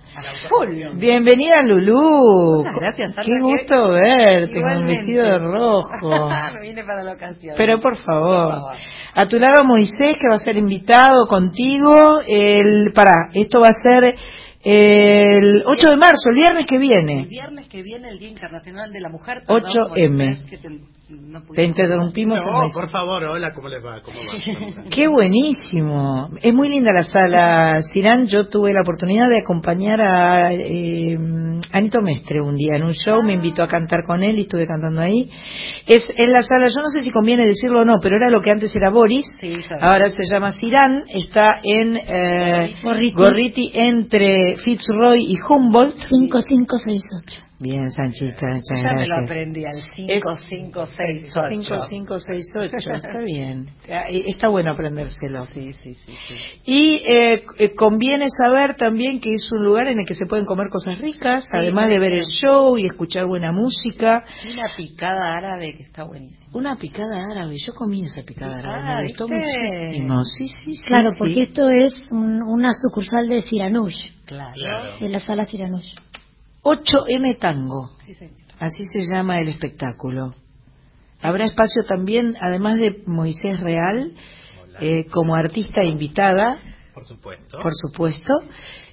Bienvenida 0.95 1.63
Lulú. 1.63 2.65
gracias, 2.81 3.15
Qué 3.17 3.41
gusto 3.41 3.91
verte 3.93 4.61
con 4.61 4.77
un 4.79 4.87
vestido 4.87 5.25
de 5.25 5.39
rojo. 5.39 6.29
Me 6.55 6.61
vine 6.63 6.85
para 6.85 7.05
la 7.05 7.13
ocasión. 7.13 7.55
Pero 7.57 7.79
por 7.81 7.97
favor. 7.97 8.73
A 9.15 9.27
tu 9.27 9.39
lado 9.39 9.65
Moisés, 9.65 10.17
que 10.17 10.29
va 10.31 10.37
a 10.37 10.39
ser 10.39 10.57
invitado 10.57 11.27
contigo. 11.27 12.21
El, 12.27 12.93
para, 12.95 13.31
esto 13.35 13.61
va 13.61 13.69
a 13.69 13.83
ser 13.83 14.15
el 14.63 15.63
8 15.65 15.91
de 15.91 15.97
marzo, 15.97 16.31
el 16.31 16.35
viernes 16.35 16.67
que 16.67 16.79
viene. 16.79 17.21
El 17.21 17.29
viernes 17.29 17.69
que 17.69 17.83
viene, 17.83 18.09
el 18.09 18.19
Día 18.19 18.29
Internacional 18.29 18.93
de 18.93 19.01
la 19.01 19.09
Mujer. 19.09 19.43
8M. 19.47 20.98
Te, 21.55 21.65
interrumpimos. 21.65 22.45
No, 22.45 22.69
por 22.73 22.91
favor, 22.91 23.25
hola, 23.25 23.55
¿cómo 23.55 23.69
les 23.69 23.85
va? 23.85 24.01
¿Cómo 24.03 24.19
va? 24.19 24.85
Qué 24.91 25.09
buenísimo. 25.09 26.31
Es 26.43 26.53
muy 26.53 26.69
linda 26.69 26.93
la 26.93 27.05
sala, 27.05 27.81
Sirán. 27.83 28.27
Yo 28.27 28.49
tuve 28.49 28.73
la 28.73 28.83
oportunidad 28.83 29.29
de 29.29 29.39
acompañar 29.39 30.01
a 30.01 30.53
eh, 30.53 31.17
Anito 31.73 32.03
Mestre 32.03 32.43
un 32.43 32.57
día 32.57 32.77
en 32.77 32.85
un 32.85 32.93
show, 32.93 33.23
me 33.23 33.33
invitó 33.33 33.63
a 33.63 33.69
cantar 33.69 34.05
con 34.05 34.23
él 34.23 34.39
y 34.39 34.43
estuve 34.43 34.67
cantando 34.67 35.01
ahí. 35.01 35.31
Es 35.87 36.07
en 36.17 36.33
la 36.33 36.43
sala, 36.43 36.69
yo 36.69 36.83
no 36.83 36.91
sé 36.91 37.03
si 37.03 37.11
conviene 37.11 37.47
decirlo 37.47 37.81
o 37.81 37.85
no, 37.85 37.97
pero 38.03 38.17
era 38.17 38.29
lo 38.29 38.41
que 38.41 38.51
antes 38.51 38.75
era 38.77 38.91
Boris, 38.91 39.27
ahora 39.81 40.11
se 40.11 40.25
llama 40.27 40.53
Sirán, 40.53 41.05
está 41.09 41.61
en 41.63 41.97
eh, 41.97 42.77
Gorriti 43.15 43.71
entre 43.73 44.57
Fitzroy 44.57 45.25
y 45.25 45.37
Humboldt. 45.41 45.97
5568. 45.97 47.48
Bien, 47.61 47.91
Sanchita, 47.91 48.47
muchas 48.47 48.81
ya 48.81 48.93
me 48.93 49.05
lo 49.05 49.17
aprendí 49.17 49.65
al 49.65 49.83
5568. 49.83 51.89
5568, 51.89 52.91
está 53.05 53.19
bien. 53.19 53.69
Ah, 53.91 54.05
está 54.09 54.47
bueno 54.47 54.71
aprendérselo. 54.71 55.45
Sí, 55.53 55.73
sí, 55.73 55.95
sí. 55.95 56.15
Y 56.65 57.01
eh, 57.05 57.43
eh, 57.59 57.75
conviene 57.75 58.27
saber 58.31 58.77
también 58.77 59.19
que 59.19 59.35
es 59.35 59.51
un 59.51 59.65
lugar 59.65 59.89
en 59.89 59.99
el 59.99 60.07
que 60.07 60.15
se 60.15 60.27
pueden 60.27 60.47
comer 60.47 60.69
cosas 60.71 61.01
ricas, 61.01 61.49
además 61.53 61.91
de 61.91 61.99
ver 61.99 62.13
el 62.13 62.27
show 62.27 62.79
y 62.79 62.87
escuchar 62.87 63.27
buena 63.27 63.51
música. 63.51 64.23
Una 64.49 64.69
picada 64.77 65.35
árabe 65.35 65.75
que 65.77 65.83
está 65.83 66.05
buenísima. 66.05 66.47
Una 66.53 66.77
picada 66.77 67.25
árabe, 67.29 67.57
yo 67.59 67.75
comí 67.75 68.05
esa 68.05 68.23
picada 68.23 68.59
árabe, 68.59 68.85
me 68.85 68.93
ah, 68.93 69.03
gustó 69.03 69.27
muchísimo. 69.27 70.23
Sí, 70.23 70.47
sí, 70.47 70.75
sí. 70.75 70.85
Claro, 70.87 71.11
porque 71.19 71.43
esto 71.43 71.71
es 71.71 72.05
una 72.13 72.73
sucursal 72.75 73.29
de 73.29 73.43
Siranush. 73.43 73.97
Claro. 74.27 74.97
De 75.01 75.09
la 75.09 75.19
sala 75.19 75.45
Siranush. 75.45 75.93
8M 76.69 77.39
Tango. 77.39 77.91
Así 78.59 78.85
se 78.87 79.09
llama 79.11 79.37
el 79.37 79.49
espectáculo. 79.49 80.35
Habrá 81.21 81.47
espacio 81.47 81.83
también, 81.85 82.37
además 82.41 82.77
de 82.77 83.03
Moisés 83.07 83.59
Real, 83.61 84.13
eh, 84.81 85.07
como 85.07 85.35
artista 85.35 85.85
invitada. 85.85 86.59
Por 86.95 87.05
supuesto. 87.05 87.59
Por 87.61 87.73
supuesto. 87.75 88.35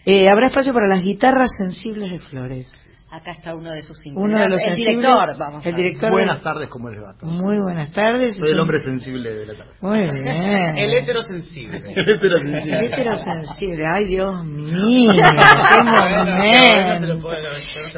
Eh, 0.05 0.27
habrá 0.29 0.47
espacio 0.47 0.73
para 0.73 0.87
las 0.87 1.03
guitarras 1.03 1.49
sensibles 1.57 2.11
de 2.11 2.19
Flores. 2.19 2.71
Acá 3.11 3.31
está 3.33 3.55
uno 3.55 3.71
de 3.71 3.81
sus 3.81 3.97
Uno 4.15 4.37
de 4.37 4.49
los 4.49 4.61
el 4.61 4.75
director, 4.75 5.37
vamos. 5.37 5.65
El 5.65 5.75
director 5.75 6.11
buenas 6.11 6.41
tardes, 6.41 6.67
¿cómo 6.69 6.89
les 6.89 7.01
va? 7.01 7.15
Muy 7.21 7.61
buenas 7.61 7.91
tardes. 7.91 8.33
Soy 8.35 8.51
el 8.51 8.59
hombre 8.59 8.83
sensible 8.83 9.31
de 9.31 9.45
la 9.45 9.53
tarde. 9.53 9.71
Muy 9.79 9.99
bien. 10.01 10.27
el 10.77 10.93
heterosensible. 10.95 11.77
el 11.95 12.09
heterosensible. 12.09 12.79
El 12.79 12.93
heterosensible. 12.93 13.83
Ay, 13.93 14.05
Dios 14.05 14.43
mío. 14.45 15.11
qué 15.13 15.83
momento. 15.83 17.29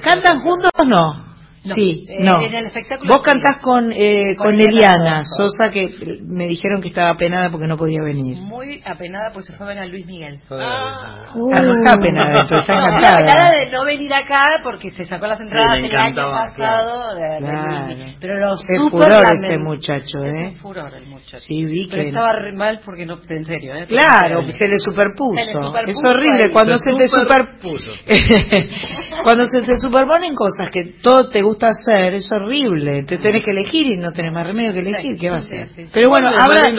¿Cantan 0.03 0.39
juntos 0.39 0.72
o 0.78 0.84
no? 0.84 1.36
Sí, 1.76 2.05
eh, 2.07 2.18
no. 2.20 2.41
En 2.41 2.53
el 2.53 2.68
espectáculo 2.68 3.13
Vos 3.13 3.24
cantás 3.24 3.57
con, 3.61 3.91
eh, 3.91 4.36
con, 4.38 4.59
Eliana 4.59 5.24
Sosa, 5.26 5.70
que 5.70 5.89
me 6.26 6.47
dijeron 6.47 6.82
que 6.82 6.89
estaba 6.89 7.11
apenada 7.11 7.49
porque 7.49 7.68
no 7.68 7.78
podía 7.78 8.01
venir. 8.01 8.38
Muy 8.38 8.82
apenada 8.86 9.32
porque 9.34 9.47
se 9.47 9.53
fue 9.53 9.65
a 9.65 9.70
ver 9.70 9.80
a 9.80 9.86
Luis 9.86 10.05
Miguel. 10.05 10.39
Ah, 10.49 11.34
no 11.36 11.49
está 11.49 11.93
apenada, 11.93 12.43
está 12.43 12.57
encantada. 12.57 13.20
encantada 13.20 13.51
de 13.51 13.72
no 13.72 13.86
venir 13.86 14.13
acá 14.13 14.41
porque 14.63 14.91
se 14.91 15.05
sacó 15.05 15.28
las 15.28 15.39
entradas 15.41 15.80
el 15.84 15.95
año 15.95 16.15
pasado 16.15 17.15
de, 17.15 17.41
Luis 17.41 18.15
Pero 18.20 18.39
los 18.39 18.61
es 18.61 18.82
furor 18.89 19.24
ese 19.34 19.57
muchacho, 19.57 20.20
¿eh? 20.24 20.49
Es 20.53 20.59
furor 20.59 20.93
el 20.93 21.07
muchacho. 21.07 21.39
Sí, 21.39 21.65
vi 21.65 21.88
que... 21.89 22.01
estaba 22.01 22.34
re 22.34 22.53
mal 22.53 22.82
porque 22.84 23.05
no, 23.05 23.20
en 23.28 23.43
serio, 23.43 23.76
¿eh? 23.76 23.86
Claro, 23.88 24.43
se 24.43 24.68
le 24.68 24.80
superpuso. 24.80 25.41
es 25.86 25.97
horrible 26.03 26.51
cuando 26.51 26.78
se, 26.78 26.93
te 26.95 27.07
superpuso. 27.07 27.91
cuando 29.24 29.45
se 29.45 29.61
te 29.61 29.78
superponen 29.78 30.36
cosas 30.36 30.68
que 30.72 30.95
todo 31.01 31.30
te 31.30 31.41
gusta 31.41 31.57
hacer, 31.66 32.14
es 32.14 32.28
horrible. 32.32 33.03
Te 33.03 33.18
tenés 33.18 33.43
que 33.43 33.51
elegir 33.51 33.88
y 33.88 33.97
no 33.97 34.12
tenés 34.12 34.32
más 34.32 34.47
remedio 34.47 34.74
que 34.74 34.80
elegir, 34.80 35.18
¿qué 35.20 35.30
va 35.30 35.38
a 35.38 35.39
hacer? 35.39 35.70
Pero 35.91 36.10
bueno, 36.10 36.28
ahora 36.28 36.70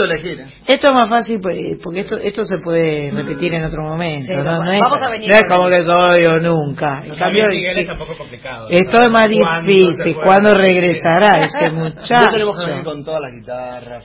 esto 0.66 0.89
es 0.89 0.95
más 0.95 1.09
fácil 1.09 1.41
pues, 1.43 1.59
porque 1.83 2.01
esto 2.01 2.18
esto 2.18 2.45
se 2.45 2.59
puede 2.59 3.11
repetir 3.11 3.55
en 3.55 3.64
otro 3.64 3.83
momento, 3.83 4.35
¿no? 4.43 4.64
No 4.64 4.70
es, 4.70 4.79
como 5.49 5.68
que 5.68 5.83
todo 5.83 6.11
o 6.11 6.41
nunca. 6.41 7.03
En 7.05 7.16
cambio, 7.16 7.45
Esto 8.70 8.99
es 9.01 9.11
más 9.11 9.29
difícil. 9.29 10.14
¿Cuándo 10.22 10.55
regresará 10.55 11.43
ese 11.43 11.70
muchacho? 11.74 12.85
con 12.85 13.05
todas 13.05 13.20
las 13.22 13.33
guitarras. 13.33 14.05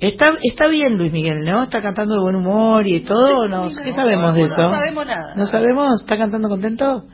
Está, 0.00 0.26
está 0.42 0.68
bien 0.68 0.98
Luis 0.98 1.12
Miguel, 1.12 1.44
¿no? 1.44 1.64
Está 1.64 1.80
cantando 1.80 2.14
de 2.14 2.20
buen 2.20 2.36
humor 2.36 2.86
y 2.86 3.00
todo. 3.00 3.48
¿no? 3.48 3.68
¿Qué 3.82 3.92
sabemos 3.92 4.34
de 4.34 4.42
eso? 4.42 4.56
No 4.56 4.70
sabemos 4.72 5.06
nada. 5.06 5.34
¿No 5.36 5.46
sabemos? 5.46 6.02
¿Está 6.02 6.16
cantando 6.16 6.48
contento? 6.48 7.04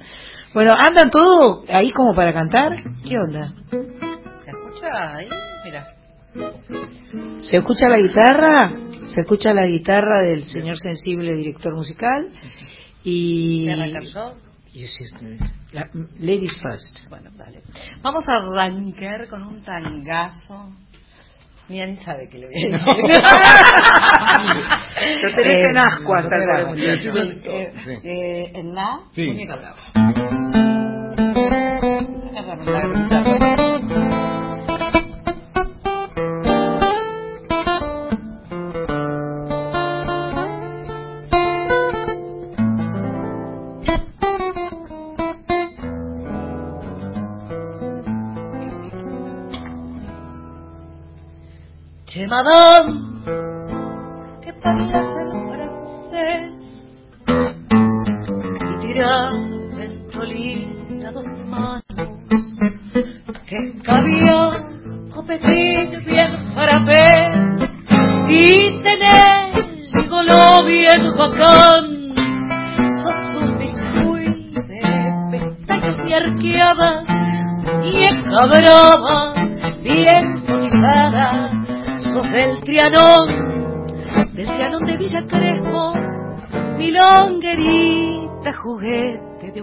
Bueno, 0.54 0.72
¿andan 0.74 1.10
todo 1.10 1.62
ahí 1.68 1.90
como 1.92 2.14
para 2.14 2.32
cantar? 2.32 2.72
¿Qué 3.06 3.18
onda? 3.18 3.52
¿Se 3.70 4.50
escucha 4.50 5.16
ahí? 5.16 5.28
Mira. 5.64 5.86
¿Se 7.40 7.58
escucha 7.58 7.88
la 7.88 7.98
guitarra? 7.98 8.72
Se 9.14 9.20
escucha 9.20 9.52
la 9.52 9.66
guitarra 9.66 10.22
del 10.22 10.44
señor 10.44 10.78
sensible 10.78 11.34
director 11.34 11.74
musical 11.74 12.32
y... 13.04 13.66
ladies 16.18 16.58
first. 16.62 17.08
Bueno, 17.08 17.30
dale. 17.36 17.60
Vamos 18.02 18.24
a 18.28 18.36
arrancar 18.36 19.28
con 19.28 19.42
un 19.42 19.62
tangazo. 19.62 20.72
Ni 21.68 21.84
ni 21.84 21.96
sabe 21.96 22.28
que 22.30 22.38
le 22.38 22.46
voy 22.46 22.54
a 22.54 22.58
decir. 22.66 22.80
Lo 25.22 25.34
tenés 25.34 25.66
en 25.68 25.76
ascuas, 25.76 26.26
eh, 26.32 27.72
eh, 28.04 28.52
¿En 28.54 28.74
la? 28.74 29.00
Sí. 29.12 29.26
Muñeca 29.26 29.56
brava. 29.56 30.37
Que 32.38 32.44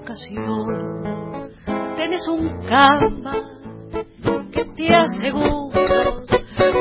ocasión. 0.05 1.51
Tenés 1.97 2.27
un 2.27 2.61
camba 2.67 3.33
que 4.51 4.65
te 4.65 4.93
aseguro 4.93 5.71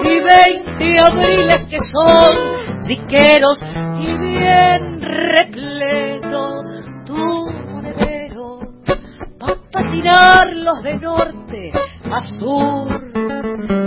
y 0.05 0.21
veinte 0.21 0.97
abriles 1.01 1.65
que 1.71 1.79
son 1.91 2.87
diqueros 2.87 3.65
y 3.99 4.15
bien 4.19 5.01
repleto 5.01 6.65
tu 7.07 7.47
monedero 7.71 8.61
pa' 9.39 9.57
patinarlos 9.73 10.83
de 10.83 10.95
norte 10.97 11.73
a 12.13 12.23
sur 12.39 13.05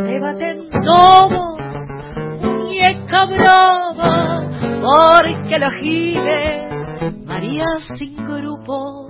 te 0.03 0.19
baten 0.19 0.69
todos 0.83 1.57
muñeca 2.41 3.25
brava, 3.25 4.47
porque 4.81 5.59
los 5.59 5.73
giles, 5.81 7.25
María 7.25 7.65
sin 7.95 8.15
grupo, 8.15 9.07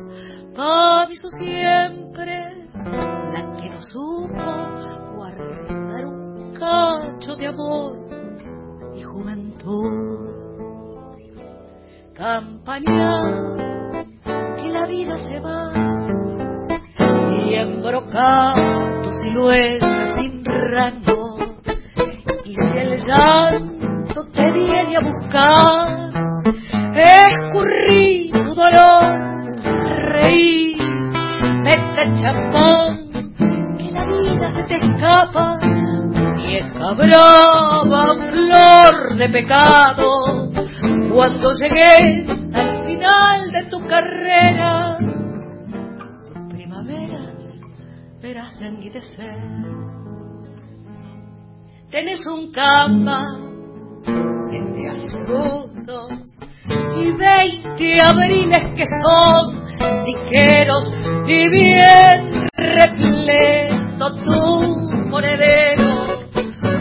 aviso 0.64 1.30
siempre, 1.40 2.70
la 2.74 3.56
que 3.60 3.70
no 3.70 3.80
supo 3.80 5.14
guardar 5.16 6.06
un 6.06 6.54
cacho 6.54 7.36
de 7.36 7.48
amor 7.48 7.98
y 8.96 9.04
juventud. 9.04 10.38
Campaña, 12.16 13.22
que 14.56 14.70
la 14.70 14.88
vida 14.88 15.18
se 15.28 15.40
va 15.40 15.72
y 17.46 17.54
embrocar 17.54 19.02
tu 19.04 19.12
silueta 19.12 20.16
sin 20.18 20.44
rango 20.44 21.38
y 22.44 22.54
si 22.54 22.78
el 22.80 22.98
llanto 22.98 24.28
te 24.34 24.52
viene 24.52 24.98
a 24.98 25.02
buscar 25.02 26.10
escurrí 26.96 28.32
tu 28.32 28.56
dolor 28.56 29.37
reí 30.18 30.76
mete 31.64 32.04
champán 32.22 33.10
que 33.78 33.92
la 33.92 34.06
vida 34.06 34.52
se 34.52 34.64
te 34.64 34.76
escapa 34.76 35.60
vieja 36.36 36.94
brava 36.94 38.16
flor 38.32 39.18
de 39.18 39.30
pecado. 39.30 40.52
Cuando 41.14 41.50
llegué 41.60 42.26
al 42.54 42.86
final 42.86 43.52
de 43.52 43.64
tu 43.70 43.80
carrera 43.88 44.98
tus 46.28 46.54
primaveras 46.54 47.42
verás 48.22 48.60
languidecer 48.60 49.38
tenés 51.90 52.26
un 52.28 52.52
cama 52.52 53.47
segundos 55.28 56.38
y 56.96 57.12
veinte 57.12 58.02
abriles 58.02 58.74
que 58.76 58.86
son 59.04 60.06
tijeros 60.06 60.92
y 61.28 61.50
bien 61.50 62.50
repleto 62.56 64.16
tu 64.24 65.08
monedero 65.10 66.08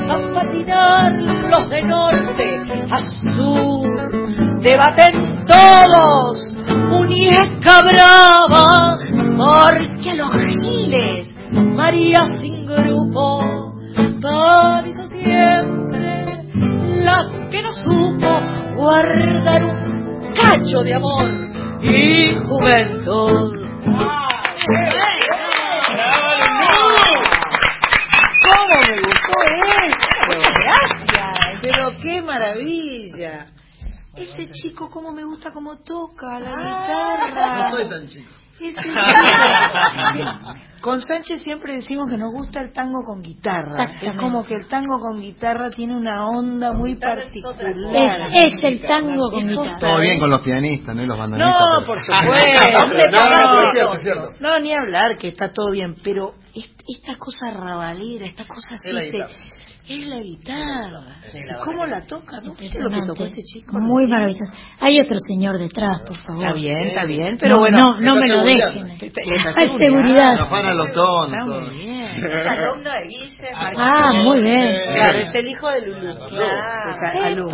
a 0.09 0.34
patinar 0.34 1.12
los 1.12 1.70
de 1.70 1.82
norte 1.82 2.62
a 2.90 2.99
sur. 3.34 4.61
Debaten 4.61 5.44
todos 5.47 6.44
muñeca 6.88 7.80
brava 7.82 8.99
porque 9.36 10.14
los 10.14 10.32
giles 10.61 11.34
María 11.53 12.26
sin 12.40 12.66
grupo 12.66 13.74
hizo 14.86 15.09
siempre 15.09 16.15
la 17.07 17.48
que 17.50 17.62
no 17.62 17.72
supo 17.72 18.40
guardar 18.74 19.62
un 19.64 20.32
cacho 20.34 20.82
de 20.82 20.94
amor 20.94 21.28
y 21.80 22.36
juventud. 22.36 23.66
¿Cómo 28.44 28.74
me 28.88 28.96
gustó 28.98 29.36
esto? 29.86 30.38
Gracias, 30.64 31.61
pero 31.62 31.96
qué 32.02 32.22
maravilla. 32.22 33.46
Ese 34.16 34.50
chico, 34.50 34.88
cómo 34.90 35.12
me 35.12 35.24
gusta 35.24 35.52
cómo 35.52 35.78
toca 35.78 36.40
la 36.40 36.50
guitarra. 36.50 37.62
No 37.62 37.76
soy 37.76 37.88
tan 37.88 38.09
chico. 38.09 38.30
Ese- 38.61 38.80
con 40.80 41.00
Sánchez 41.00 41.42
siempre 41.42 41.72
decimos 41.74 42.09
que 42.11 42.16
nos 42.16 42.32
gusta 42.32 42.61
el 42.61 42.72
tango 42.72 43.02
con 43.04 43.20
guitarra. 43.22 43.90
Es 44.02 44.12
como 44.20 44.44
que 44.44 44.54
el 44.54 44.66
tango 44.68 45.00
con 45.00 45.20
guitarra 45.20 45.70
tiene 45.70 45.96
una 45.96 46.26
onda 46.28 46.72
muy 46.72 46.94
particular. 46.96 47.50
Es, 48.34 48.54
es 48.54 48.64
el 48.64 48.80
tango 48.82 49.30
con 49.30 49.46
guitarra. 49.48 49.78
Todo 49.80 49.98
bien 50.00 50.20
con 50.20 50.30
los 50.30 50.40
pianistas, 50.42 50.94
¿no? 50.96 51.02
Y 51.02 51.07
los 51.07 51.18
bandoneonistas. 51.18 51.61
No, 51.61 51.76
pero- 51.80 51.86
por 51.86 51.98
supuesto. 52.04 52.61
No, 54.40 54.50
no, 54.50 54.61
ni 54.61 54.72
hablar 54.72 55.16
que 55.18 55.28
está 55.28 55.48
todo 55.52 55.70
bien, 55.70 55.96
pero 56.04 56.34
es- 56.54 56.74
esta 56.86 57.16
cosa 57.16 57.50
rabalera, 57.50 58.26
esta 58.26 58.44
cosa 58.46 58.74
así, 58.74 58.90
Es 59.89 60.09
la 60.09 60.20
guitarra. 60.20 60.62
es 60.62 60.89
la 60.89 61.01
guitarra. 61.01 61.14
Sí, 61.22 61.39
la 61.39 61.39
¿Y 61.39 61.43
verdad 61.47 61.61
¿Cómo 61.64 61.87
la 61.87 62.07
toca? 62.07 62.41
¿No 62.41 62.55
viste 62.55 62.80
lo 62.80 62.91
que 62.91 63.01
tocó 63.07 63.24
este 63.24 63.43
chico? 63.43 63.78
Muy 63.78 64.07
maravilloso. 64.07 64.45
Hay 64.80 65.01
otro 65.01 65.16
señor 65.18 65.59
detrás, 65.59 66.01
por 66.07 66.16
favor. 66.24 66.45
Está 66.45 66.53
bien, 66.55 66.78
está 66.89 67.05
bien, 67.05 67.37
pero 67.39 67.55
no, 67.57 67.61
bueno. 67.61 67.78
no, 67.78 68.01
no 68.01 68.16
me 68.16 68.28
lo 68.28 68.43
dejen. 68.45 68.91
Hay 69.57 69.68
seguridad. 69.78 70.34
Nos 70.41 70.51
van 70.51 70.66
a 70.66 70.74
los 70.74 70.87
bien. 71.70 72.07
Es 72.07 72.47
alumno 72.47 72.91
de 72.91 73.03
Guille, 73.07 73.51
Ah, 73.55 74.12
muy 74.24 74.43
bien. 74.43 74.72
Claro, 74.95 75.18
es 75.18 75.34
el 75.34 75.49
hijo 75.49 75.68
de 75.70 75.87
Lulú. 75.87 76.14
Claro. 76.28 77.49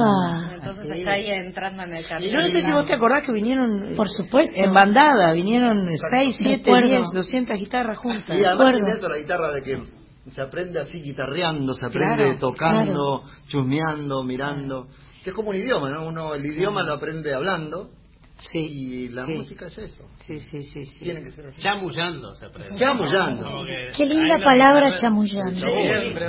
Entonces 0.54 0.84
está 0.94 1.12
ahí 1.12 1.28
entrando 1.30 1.82
en 1.82 1.94
el 1.94 2.04
Y 2.04 2.08
camino. 2.08 2.32
yo 2.32 2.40
no 2.40 2.48
sé 2.48 2.62
si 2.62 2.70
vos 2.72 2.86
te 2.86 2.94
acordás 2.94 3.22
que 3.26 3.32
vinieron 3.32 3.94
Por 3.96 4.08
supuesto. 4.08 4.52
en 4.56 4.72
bandada, 4.72 5.32
vinieron 5.32 5.88
6, 6.18 6.36
7, 6.38 6.70
acuerdo. 6.70 6.88
10, 6.88 7.02
200 7.12 7.58
guitarras 7.58 7.98
juntas. 7.98 8.36
Y 8.38 8.44
además 8.44 8.80
la 9.02 9.18
guitarra 9.18 9.52
de 9.52 9.62
que 9.62 10.01
se 10.30 10.40
aprende 10.42 10.80
así 10.80 11.00
guitarreando, 11.00 11.74
se 11.74 11.86
aprende 11.86 12.24
Claro, 12.24 12.38
tocando, 12.38 13.24
chusmeando, 13.48 14.22
mirando. 14.22 14.88
Que 15.24 15.30
es 15.30 15.36
como 15.36 15.50
un 15.50 15.56
idioma, 15.56 15.90
¿no? 15.90 16.06
Uno 16.06 16.34
el 16.34 16.44
idioma 16.44 16.82
lo 16.82 16.94
aprende 16.94 17.34
hablando 17.34 17.90
Sí. 18.38 18.58
y 18.58 19.08
la 19.08 19.24
sí. 19.26 19.32
música 19.32 19.66
es 19.66 19.78
eso. 19.78 20.04
Sí, 20.26 20.36
sí, 20.38 20.62
sí, 20.62 20.84
sí. 20.84 21.04
Tiene 21.04 21.22
que 21.22 21.30
ser 21.30 21.46
así. 21.46 21.60
Chamullando 21.60 22.34
se 22.34 22.46
aprende. 22.46 22.76
Chamullando. 22.76 23.64
Qué 23.96 24.04
linda 24.06 24.38
palabra 24.42 24.94
chamullando. 24.94 25.60
Siempre 25.60 26.26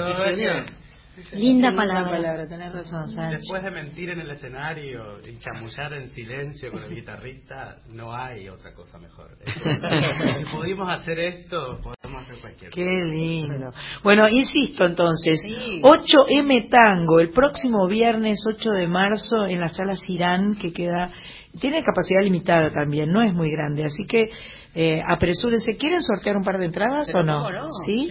Linda 1.34 1.72
palabra, 1.76 2.48
tenés 2.48 2.74
razón, 2.74 3.08
Sánchez. 3.08 3.42
Después 3.42 3.64
de 3.64 3.72
mentir 3.72 4.10
en 4.10 4.20
el 4.22 4.32
escenario 4.32 5.20
y 5.20 5.38
chamullar 5.38 5.94
en 5.94 6.08
silencio 6.10 6.72
con 6.72 6.84
el 6.84 6.90
guitarrista, 6.96 7.78
no 7.94 8.16
hay 8.16 8.50
otra 8.50 8.74
cosa 8.74 8.98
mejor. 8.98 9.38
Si 10.44 10.46
pudimos 10.56 10.90
hacer 10.90 11.20
esto, 11.20 11.80
podemos 11.82 12.24
hacer 12.24 12.38
cualquier 12.42 12.72
cosa. 12.72 12.76
Qué 12.76 13.04
lindo. 13.06 13.72
Bueno, 14.04 14.28
insisto 14.28 14.86
entonces, 14.86 15.40
Sí. 15.42 15.82
8M 15.82 16.70
Tango, 16.70 17.20
el 17.20 17.30
próximo 17.30 17.88
viernes 17.88 18.44
8 18.48 18.72
de 18.72 18.88
marzo 18.88 19.46
en 19.46 19.60
la 19.60 19.70
sala 19.70 19.96
Cirán, 19.96 20.56
que 20.56 20.74
queda, 20.74 21.12
tiene 21.60 21.84
capacidad 21.84 22.22
limitada 22.24 22.72
también, 22.72 23.12
no 23.12 23.22
es 23.22 23.34
muy 23.34 23.52
grande, 23.52 23.84
así 23.84 24.06
que 24.08 24.30
eh, 24.76 25.04
apresúrense. 25.06 25.78
¿Quieren 25.78 26.02
sortear 26.02 26.36
un 26.36 26.44
par 26.44 26.58
de 26.58 26.66
entradas 26.66 27.14
o 27.14 27.22
no? 27.22 27.46
¿Sí? 27.86 28.08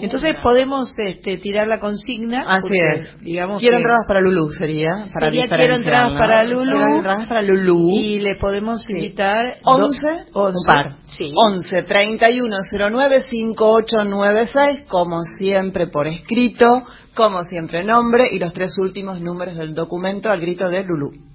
Entonces 0.00 0.34
podemos 0.42 0.92
este, 0.98 1.36
tirar 1.38 1.68
la 1.68 1.78
consigna. 1.78 2.42
Así 2.46 2.76
es. 2.76 3.20
Digamos 3.20 3.60
quiero 3.60 3.76
entradas 3.76 4.06
para 4.08 4.20
Lulú, 4.20 4.48
sería. 4.50 5.04
Para 5.14 5.26
sería 5.26 5.48
quiero 5.48 5.74
entradas 5.74 6.12
para 6.14 6.42
Lulú. 6.42 6.96
entradas 6.96 7.28
para 7.28 7.42
Lulú. 7.42 7.90
Y 7.92 8.18
le 8.18 8.36
podemos 8.40 8.82
invitar 8.90 9.58
11, 9.64 10.06
11 10.32 10.58
un 10.58 10.66
par. 10.66 10.96
Sí. 11.04 11.32
11 11.34 11.82
31 11.84 12.56
09 12.90 13.20
5896, 13.20 14.84
como 14.88 15.22
siempre 15.22 15.86
por 15.86 16.08
escrito, 16.08 16.82
como 17.14 17.44
siempre 17.44 17.84
nombre 17.84 18.28
y 18.32 18.40
los 18.40 18.52
tres 18.52 18.76
últimos 18.78 19.20
números 19.20 19.56
del 19.56 19.74
documento 19.74 20.30
al 20.30 20.40
grito 20.40 20.68
de 20.68 20.82
Lulú. 20.82 21.31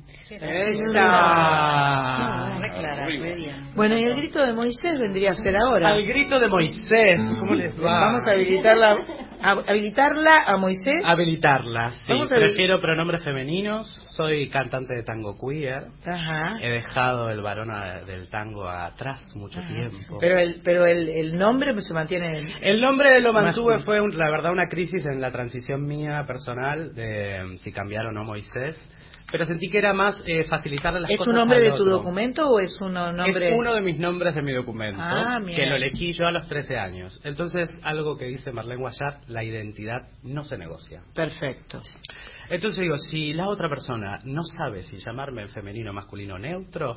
Bueno, 3.75 3.97
y 3.97 4.03
el 4.03 4.15
grito 4.15 4.45
de 4.45 4.53
Moisés 4.53 4.99
vendría 4.99 5.31
a 5.31 5.35
ser 5.35 5.55
ahora. 5.55 5.89
Al 5.89 6.03
grito 6.05 6.39
de 6.39 6.47
Moisés, 6.47 7.21
¿cómo 7.39 7.55
les 7.55 7.73
va? 7.79 8.01
Vamos 8.01 8.27
a 8.27 8.31
habilitarla, 8.31 8.97
a, 9.41 9.51
habilitarla 9.51 10.43
a 10.47 10.57
Moisés. 10.57 11.01
Habilitarla, 11.03 11.91
sí. 11.91 12.03
Vamos 12.09 12.31
a 12.31 12.35
Prefiero 12.35 12.79
pronombres 12.81 13.23
femeninos. 13.23 13.93
Soy 14.09 14.49
cantante 14.49 14.95
de 14.95 15.03
tango 15.03 15.37
queer. 15.37 15.87
Ajá. 16.05 16.57
He 16.61 16.69
dejado 16.69 17.29
el 17.29 17.41
varón 17.41 17.69
del 18.05 18.29
tango 18.29 18.67
atrás 18.67 19.23
mucho 19.35 19.61
tiempo. 19.61 20.17
Pero 20.19 20.39
el, 20.39 20.61
pero 20.63 20.85
el, 20.85 21.09
el 21.09 21.37
nombre 21.37 21.73
se 21.81 21.93
mantiene. 21.93 22.55
El 22.61 22.81
nombre 22.81 23.21
lo 23.21 23.31
mantuve 23.33 23.83
fue 23.83 23.99
la 24.11 24.29
verdad 24.29 24.51
una 24.51 24.67
crisis 24.67 25.05
en 25.05 25.21
la 25.21 25.31
transición 25.31 25.83
mía 25.83 26.23
personal 26.25 26.93
de 26.93 27.57
si 27.57 27.71
cambiar 27.71 28.07
o 28.07 28.11
no 28.11 28.23
Moisés 28.23 28.79
pero 29.31 29.45
sentí 29.45 29.69
que 29.69 29.77
era 29.77 29.93
más 29.93 30.21
eh, 30.25 30.45
facilitarle 30.45 31.01
las 31.01 31.09
cosas. 31.09 31.21
¿Es 31.21 31.27
un 31.27 31.35
nombre 31.35 31.59
de 31.59 31.71
tu 31.73 31.83
documento 31.83 32.49
o 32.49 32.59
es 32.59 32.79
un 32.79 32.93
nombre? 32.93 33.49
Es 33.49 33.57
uno 33.57 33.73
de 33.73 33.81
mis 33.81 33.99
nombres 33.99 34.33
de 34.33 34.41
mi 34.41 34.53
documento, 34.53 35.01
ah, 35.01 35.39
que 35.45 35.65
lo 35.65 35.75
elegí 35.75 36.13
yo 36.13 36.27
a 36.27 36.31
los 36.31 36.47
13 36.47 36.77
años. 36.77 37.19
Entonces, 37.23 37.69
algo 37.83 38.17
que 38.17 38.25
dice 38.25 38.51
Marlene 38.51 38.81
Guayar, 38.81 39.21
la 39.27 39.43
identidad 39.43 40.07
no 40.23 40.43
se 40.43 40.57
negocia. 40.57 41.03
Perfecto. 41.13 41.81
Entonces 42.49 42.79
digo, 42.79 42.97
si 42.97 43.33
la 43.33 43.49
otra 43.49 43.67
persona 43.67 44.19
no 44.23 44.43
sabe 44.43 44.83
si 44.83 44.95
llamarme 44.97 45.41
en 45.41 45.49
femenino, 45.49 45.91
masculino, 45.91 46.39
neutro, 46.39 46.95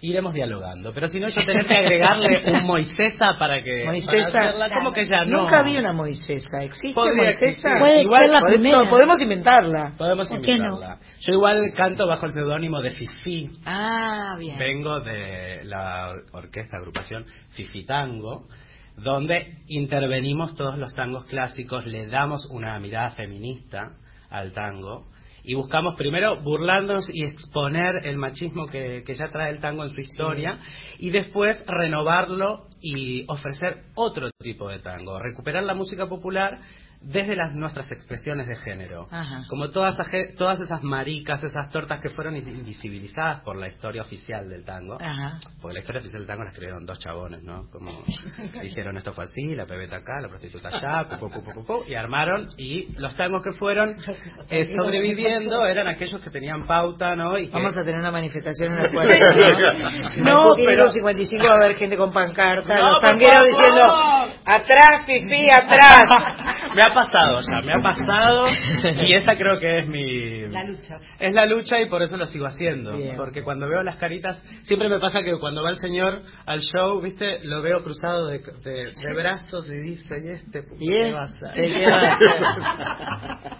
iremos 0.00 0.34
dialogando. 0.34 0.92
Pero 0.92 1.08
si 1.08 1.20
no, 1.20 1.28
yo 1.28 1.44
tener 1.44 1.66
que 1.66 1.76
agregarle 1.76 2.42
un 2.52 2.66
Moisesa 2.66 3.34
para 3.38 3.60
que. 3.60 3.84
Moisesa. 3.84 4.70
¿Cómo 4.74 4.92
que 4.92 5.06
ya 5.06 5.24
no? 5.24 5.42
Nunca 5.42 5.62
vi 5.62 5.76
una 5.76 5.92
Moisesa. 5.92 6.62
¿Existe 6.62 6.94
Moisesa? 6.94 7.78
Puede 7.78 8.02
igual, 8.02 8.22
ser 8.22 8.30
la 8.30 8.40
primera. 8.40 8.88
podemos 8.88 9.20
inventarla. 9.20 9.94
Podemos 9.96 10.30
inventarla. 10.30 10.98
Yo 11.20 11.32
igual 11.34 11.72
canto 11.76 12.06
bajo 12.06 12.26
el 12.26 12.32
seudónimo 12.32 12.80
de 12.80 12.90
Fifi. 12.92 13.50
Ah, 13.64 14.36
bien. 14.38 14.58
Vengo 14.58 15.00
de 15.00 15.64
la 15.64 16.12
orquesta, 16.32 16.78
agrupación 16.78 17.26
Fifi 17.50 17.84
Tango 17.84 18.46
donde 18.96 19.62
intervenimos 19.66 20.54
todos 20.56 20.76
los 20.76 20.92
tangos 20.94 21.24
clásicos, 21.24 21.86
le 21.86 22.06
damos 22.06 22.46
una 22.50 22.78
mirada 22.80 23.10
feminista 23.10 23.92
al 24.28 24.52
tango 24.52 25.06
y 25.42 25.54
buscamos 25.54 25.96
primero 25.96 26.42
burlarnos 26.42 27.08
y 27.12 27.24
exponer 27.24 28.06
el 28.06 28.16
machismo 28.16 28.66
que, 28.66 29.02
ya 29.06 29.28
trae 29.28 29.50
el 29.50 29.60
tango 29.60 29.82
en 29.84 29.90
su 29.90 30.00
historia 30.00 30.58
y 30.98 31.10
después 31.10 31.58
renovarlo 31.66 32.66
y 32.80 33.24
ofrecer 33.28 33.84
otro 33.94 34.30
tipo 34.38 34.68
de 34.68 34.78
tango, 34.78 35.18
recuperar 35.18 35.64
la 35.64 35.74
música 35.74 36.06
popular 36.06 36.58
desde 37.00 37.34
las 37.34 37.54
nuestras 37.54 37.90
expresiones 37.90 38.46
de 38.46 38.56
género. 38.56 39.08
Como 39.48 39.70
todas, 39.70 39.96
todas 40.36 40.60
esas 40.60 40.82
maricas, 40.82 41.42
esas 41.42 41.70
tortas 41.70 42.00
que 42.02 42.10
fueron 42.10 42.36
invisibilizadas 42.36 43.42
por 43.42 43.56
la 43.56 43.68
historia 43.68 44.02
oficial 44.02 44.48
del 44.48 44.64
tango. 44.64 44.98
Porque 45.60 45.74
la 45.74 45.80
historia 45.80 46.00
oficial 46.00 46.20
del 46.20 46.28
tango 46.28 46.44
la 46.44 46.50
escribieron 46.50 46.84
dos 46.84 46.98
chabones, 46.98 47.42
¿no? 47.42 47.68
Como 47.70 47.90
dijeron 48.62 48.96
esto 48.96 49.12
fue 49.12 49.24
así, 49.24 49.54
la 49.54 49.66
pebeta 49.66 49.96
acá, 49.96 50.20
la 50.20 50.28
prostituta 50.28 50.68
allá, 50.68 51.06
y 51.86 51.94
armaron. 51.94 52.50
Y 52.58 52.92
los 52.98 53.14
tangos 53.14 53.42
que 53.42 53.52
fueron 53.52 53.96
eh, 54.50 54.66
sobreviviendo 54.66 55.64
eran 55.66 55.86
aquellos 55.86 56.20
que 56.22 56.30
tenían 56.30 56.66
pauta, 56.66 57.16
¿no? 57.16 57.38
Y 57.38 57.48
Vamos 57.48 57.76
a 57.76 57.82
tener 57.82 58.00
una 58.00 58.10
manifestación 58.10 58.72
en 58.74 58.78
el 58.84 58.92
cual 58.92 59.08
¿no? 60.18 60.54
pero 60.56 60.88
55 60.88 61.44
va 61.44 61.52
a 61.52 61.56
haber 61.56 61.76
gente 61.76 61.96
con 61.96 62.12
pancarta, 62.12 62.78
los 62.78 63.00
tangueros 63.00 63.44
diciendo 63.46 63.82
atrás, 64.44 65.06
fifi, 65.06 65.46
atrás. 65.52 66.02
Me 66.74 66.82
ha 66.90 66.94
pasado 66.94 67.40
ya, 67.40 67.60
me 67.64 67.72
ha 67.72 67.82
pasado 67.82 68.46
y 69.06 69.12
esa 69.12 69.36
creo 69.36 69.58
que 69.58 69.78
es 69.78 69.88
mi... 69.88 70.48
La 70.48 70.64
lucha. 70.64 70.98
Es 71.18 71.32
la 71.32 71.46
lucha 71.46 71.80
y 71.80 71.86
por 71.86 72.02
eso 72.02 72.16
lo 72.16 72.26
sigo 72.26 72.46
haciendo. 72.46 72.92
Porque 73.16 73.42
cuando 73.42 73.68
veo 73.68 73.82
las 73.82 73.96
caritas, 73.96 74.42
siempre 74.62 74.88
me 74.88 74.98
pasa 74.98 75.22
que 75.22 75.38
cuando 75.38 75.62
va 75.62 75.70
el 75.70 75.78
señor 75.78 76.22
al 76.46 76.60
show, 76.60 77.00
viste, 77.00 77.38
lo 77.44 77.62
veo 77.62 77.82
cruzado 77.82 78.26
de, 78.26 78.38
de, 78.38 79.14
brazos 79.14 79.68
y 79.70 79.76
dice, 79.80 80.14
¿y 80.24 80.30
este 80.30 80.64
qué 80.78 81.12
va 81.12 81.20
a 81.20 81.24
hacer? 81.24 81.50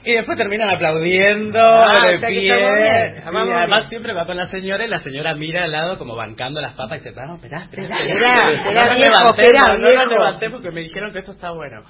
y 0.05 0.13
después 0.15 0.39
terminan 0.39 0.71
aplaudiendo 0.71 1.61
ah, 1.61 2.07
de 2.07 2.19
pie. 2.27 3.23
Además 3.25 3.89
siempre 3.89 4.13
va 4.13 4.27
con 4.27 4.37
la 4.37 4.49
señora 4.49 4.85
y 4.85 4.89
la 4.89 5.01
señora 5.01 5.35
mira 5.35 5.65
al 5.65 5.73
lado 5.73 5.99
como 5.99 6.17
bancando 6.17 6.61
las 6.61 6.75
papas 6.75 7.01
y 7.01 7.09
dice, 7.09 7.21
no, 7.27 7.35
esperá, 7.37 7.65
esperá. 7.65 7.99
Esperá, 9.31 9.77
no 9.79 9.91
lo 9.91 10.07
levanté 10.07 10.51
porque 10.51 10.71
me 10.71 10.81
dijeron 10.81 11.13
que 11.13 11.21
esto 11.21 11.33
está 11.33 11.51
bueno. 11.51 11.83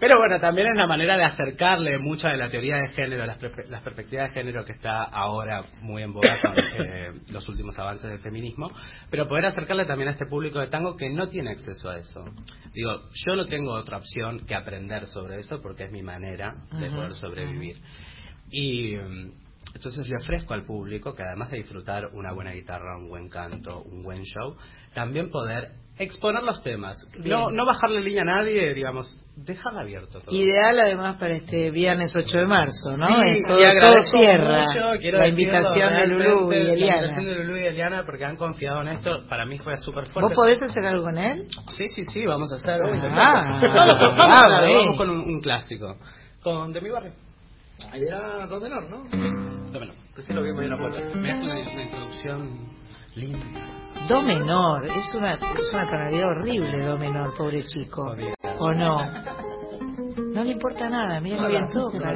Pero 0.00 0.18
bueno, 0.18 0.38
también 0.40 0.68
es 0.74 0.78
la 0.78 0.86
manera 0.86 1.16
de 1.16 1.24
acercarle 1.24 1.98
mucha 1.98 2.30
de 2.30 2.36
la 2.36 2.50
teoría 2.50 2.76
de 2.76 2.88
género, 2.88 3.24
las, 3.24 3.40
las 3.70 3.82
perspectivas 3.82 4.28
de 4.28 4.34
género 4.34 4.64
que 4.64 4.72
está 4.72 5.04
ahora 5.04 5.64
muy 5.80 6.02
en 6.02 6.12
boga 6.12 6.40
con 6.40 6.52
eh, 6.78 7.12
los 7.32 7.48
últimos 7.48 7.78
avances 7.78 8.10
del 8.10 8.18
feminismo, 8.18 8.70
pero 9.10 9.28
poder 9.28 9.46
acercarle 9.46 9.86
también 9.86 10.08
a 10.08 10.12
este 10.12 10.26
público 10.26 10.58
de 10.58 10.66
tango 10.66 10.96
que 10.96 11.08
no 11.10 11.28
tiene 11.28 11.50
acceso 11.50 11.88
a 11.88 11.98
eso. 11.98 12.24
Digo, 12.72 13.08
yo 13.14 13.36
no 13.36 13.46
tengo 13.46 13.72
otra 13.72 13.98
opción 13.98 14.44
que 14.46 14.54
aprender 14.54 15.06
sobre 15.06 15.38
eso 15.38 15.60
porque 15.62 15.84
es 15.84 15.92
mi 15.92 16.02
manera 16.02 16.54
de 16.72 16.90
poder 16.90 17.14
sobrevivir. 17.14 17.80
Y 18.50 18.96
mm, 18.96 19.32
entonces 19.74 20.08
le 20.08 20.16
ofrezco 20.16 20.54
al 20.54 20.64
público 20.64 21.14
que 21.14 21.22
además 21.22 21.50
de 21.50 21.58
disfrutar 21.58 22.06
una 22.12 22.32
buena 22.32 22.52
guitarra, 22.52 22.98
un 22.98 23.08
buen 23.08 23.28
canto, 23.28 23.82
un 23.82 24.02
buen 24.02 24.24
show, 24.24 24.56
también 24.92 25.30
poder 25.30 25.83
exponer 25.98 26.42
los 26.42 26.62
temas. 26.62 27.06
No, 27.18 27.50
no 27.50 27.66
bajarle 27.66 28.00
línea 28.00 28.22
a 28.22 28.24
nadie, 28.24 28.74
digamos, 28.74 29.16
dejarla 29.36 29.82
abierto. 29.82 30.18
Todo. 30.20 30.34
Ideal 30.34 30.78
además 30.80 31.16
para 31.18 31.34
este 31.34 31.70
viernes 31.70 32.14
8 32.16 32.38
de 32.38 32.46
marzo, 32.46 32.96
¿no? 32.96 33.06
Sí, 33.06 33.40
todo, 33.46 33.60
y 33.60 33.64
agradezco 33.64 34.18
cierra 34.18 34.64
mucho, 34.66 35.16
la 35.16 35.28
invitación 35.28 35.94
de 35.94 36.06
Lulú 36.08 36.52
y 36.52 36.56
Eliana. 36.56 36.74
La 36.74 36.96
invitación 36.96 37.24
de 37.26 37.34
Lulú 37.44 37.56
y 37.56 37.66
Eliana 37.66 38.04
porque 38.04 38.24
han 38.24 38.36
confiado 38.36 38.82
en 38.82 38.88
esto, 38.88 39.24
para 39.28 39.46
mí 39.46 39.58
fue 39.58 39.76
súper 39.76 40.06
fuerte. 40.06 40.28
¿Vos 40.28 40.34
podés 40.34 40.62
hacer 40.62 40.84
algo 40.84 41.04
con 41.04 41.18
él? 41.18 41.46
Sí, 41.76 41.86
sí, 41.88 42.02
sí, 42.04 42.26
vamos 42.26 42.52
a 42.52 42.56
hacer. 42.56 42.80
Ah, 42.82 43.58
vamos, 43.60 43.62
vamos, 43.62 44.72
vamos, 44.72 44.96
con 44.96 45.10
un, 45.10 45.40
clásico. 45.40 45.96
Con 46.42 46.72
De 46.72 46.80
mi 46.80 46.90
barrio. 46.90 47.12
Ahí 47.92 48.02
era 48.02 48.46
Do 48.46 48.60
menor, 48.60 48.88
¿no? 48.88 49.04
Do 49.70 49.80
menor. 49.80 49.94
Recién 50.16 50.36
lo 50.36 50.42
vimos 50.42 50.62
en 50.62 50.70
la 50.70 50.78
puerta. 50.78 51.00
Me 51.18 51.32
hace 51.32 51.42
una, 51.42 51.58
una 51.58 51.82
introducción 51.82 52.68
linda. 53.16 53.83
Do 54.08 54.20
menor, 54.20 54.84
es 54.84 55.14
una, 55.14 55.34
es 55.34 55.70
una 55.72 55.88
tonalidad 55.88 56.28
horrible, 56.28 56.78
do 56.78 56.98
menor, 56.98 57.34
pobre 57.36 57.64
chico. 57.64 58.14
¿O 58.58 58.72
no? 58.72 58.98
No 60.34 60.44
le 60.44 60.50
importa 60.50 60.90
nada, 60.90 61.20
mira 61.20 61.38
que 61.38 61.48
bien 61.48 61.70
toca. 61.70 62.12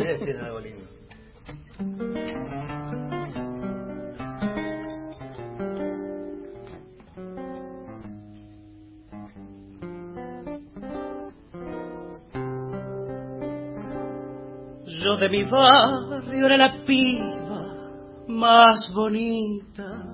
Yo 14.84 15.16
de 15.16 15.28
mi 15.30 15.45
barrio 15.45 16.47
era 16.47 16.57
la 16.59 16.84
piba 16.84 18.26
más 18.28 18.93
bonita 18.93 20.08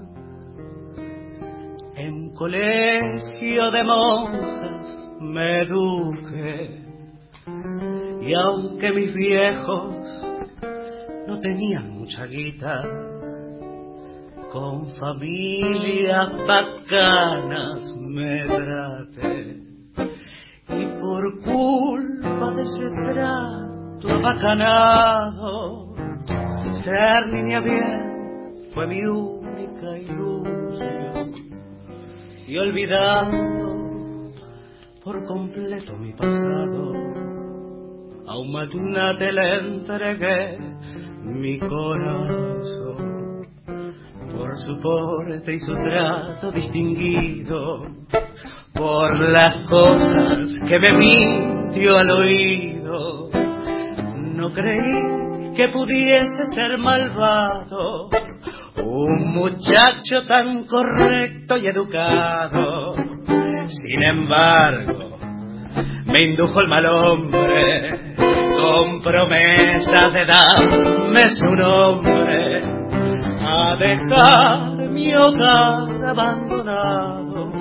en 2.05 2.35
colegio 2.35 3.71
de 3.71 3.85
monjas 3.85 4.99
me 5.21 5.63
eduqué. 5.63 6.85
Y 8.21 8.35
aunque 8.35 8.93
mis 8.93 9.15
viejos 9.15 10.23
no 11.27 11.41
tenían 11.41 11.91
mucha 11.93 12.27
guita, 12.27 12.83
con 14.53 14.87
familias 14.97 16.29
bacanas 16.47 17.95
me 17.97 18.45
traté. 18.45 19.63
Y 20.69 20.87
por 21.01 21.43
culpa 21.43 22.51
de 22.55 22.63
ese 22.63 22.87
trato 23.13 24.21
bacanado, 24.23 25.95
ser 26.83 27.29
niña 27.29 27.61
bien 27.61 28.05
fue 28.75 28.87
mi 28.89 29.01
única 29.05 29.99
ilusión 29.99 30.34
y 32.47 32.59
olvidando 32.59 34.33
por 35.03 35.25
completo 35.25 35.97
mi 35.99 36.13
pasado, 36.13 36.93
a 38.27 38.39
un 38.39 38.53
magnate 38.53 39.33
le 39.33 39.59
entregué 39.59 40.59
mi 41.23 41.59
corazón 41.59 43.47
por 44.35 44.57
su 44.59 44.77
porte 44.81 45.55
y 45.55 45.59
su 45.59 45.73
trato 45.75 46.51
distinguido. 46.53 47.83
por 48.75 49.21
las 49.21 49.69
cosas 49.69 50.53
que 50.69 50.79
me 50.79 50.93
mintió 50.93 51.97
al 51.97 52.11
oído. 52.11 53.31
No 54.35 54.51
creí 54.51 55.55
que 55.57 55.69
pudiese 55.69 56.55
ser 56.55 56.77
malvado 56.79 58.09
un 58.77 59.35
muchacho 59.35 60.27
tan 60.27 60.65
correcto 60.65 61.57
y 61.57 61.67
educado. 61.67 62.95
Sin 63.67 64.03
embargo, 64.03 65.19
me 66.07 66.23
indujo 66.23 66.61
el 66.61 66.69
mal 66.69 66.87
hombre 66.87 68.15
con 68.57 69.03
promesas 69.03 70.13
de 70.13 70.25
darme 70.27 71.29
su 71.29 71.47
nombre 71.47 72.63
a 73.47 73.77
dejar 73.77 74.91
mi 74.91 75.15
hogar 75.15 76.05
abandonado 76.07 77.53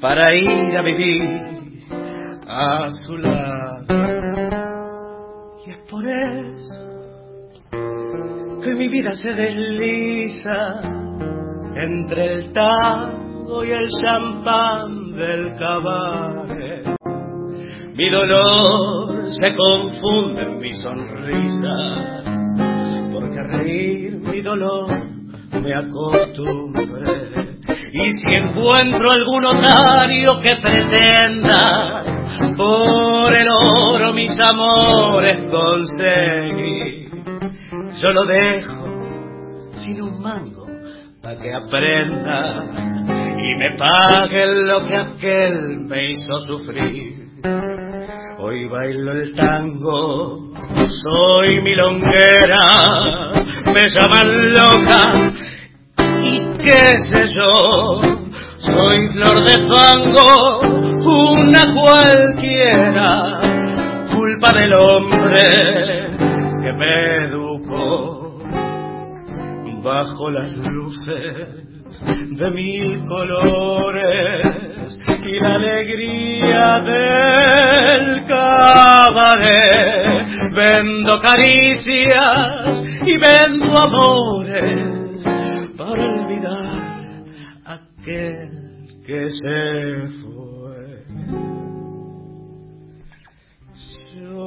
para 0.00 0.34
ir 0.34 0.76
a 0.76 0.82
vivir 0.82 1.40
a 2.46 2.90
su 2.90 3.16
lado. 3.16 3.86
Y 5.66 5.70
es 5.70 5.78
por 5.90 6.06
eso 6.06 6.85
que 8.66 8.74
mi 8.74 8.88
vida 8.88 9.12
se 9.12 9.28
desliza 9.28 10.80
entre 11.76 12.34
el 12.34 12.52
tango 12.52 13.64
y 13.64 13.70
el 13.70 13.86
champán 14.02 15.12
del 15.12 15.54
cabaret. 15.56 16.96
Mi 17.94 18.10
dolor 18.10 19.30
se 19.30 19.54
confunde 19.54 20.42
en 20.42 20.58
mi 20.58 20.72
sonrisa, 20.72 21.76
porque 23.12 23.42
reír 23.44 24.16
mi 24.16 24.40
dolor 24.40 24.90
me 25.62 25.72
acostumbré. 25.72 27.62
Y 27.92 28.10
si 28.10 28.34
encuentro 28.34 29.12
algún 29.12 29.42
notario 29.42 30.40
que 30.40 30.56
pretenda 30.56 32.04
por 32.56 33.36
el 33.36 33.46
oro 33.48 34.12
mis 34.12 34.36
amores 34.40 35.50
conseguir, 35.52 37.05
yo 38.02 38.12
lo 38.12 38.24
dejo 38.26 38.84
sin 39.78 40.02
un 40.02 40.20
mango 40.20 40.66
para 41.22 41.40
que 41.40 41.54
aprenda 41.54 42.64
y 43.42 43.54
me 43.56 43.76
pague 43.76 44.44
lo 44.46 44.86
que 44.86 44.96
aquel 44.96 45.80
me 45.80 46.10
hizo 46.10 46.40
sufrir. 46.46 47.26
Hoy 48.38 48.68
bailo 48.68 49.12
el 49.12 49.32
tango, 49.34 50.52
soy 50.90 51.62
milonguera, 51.62 53.32
me 53.72 53.84
llaman 53.88 54.52
loca 54.52 55.32
y 56.22 56.40
qué 56.58 56.98
sé 56.98 57.24
yo, 57.34 58.00
soy 58.58 59.08
flor 59.14 59.42
de 59.42 59.54
fango, 59.68 60.60
una 61.32 61.74
cualquiera, 61.74 63.40
culpa 64.14 64.52
del 64.52 64.72
hombre 64.74 66.16
que 66.62 66.72
me 66.72 67.28
bajo 69.86 70.30
las 70.30 70.50
luces 70.56 71.48
de 72.30 72.50
mil 72.50 73.06
colores 73.06 74.98
y 75.24 75.40
la 75.40 75.54
alegría 75.54 76.80
del 76.80 78.24
cabaret. 78.26 80.26
Vendo 80.52 81.20
caricias 81.20 82.82
y 83.06 83.16
vendo 83.16 83.80
amores 83.80 85.24
para 85.76 86.02
olvidar 86.02 87.24
aquel 87.64 88.48
que 89.06 89.30
se 89.30 90.08
fue. 90.20 90.25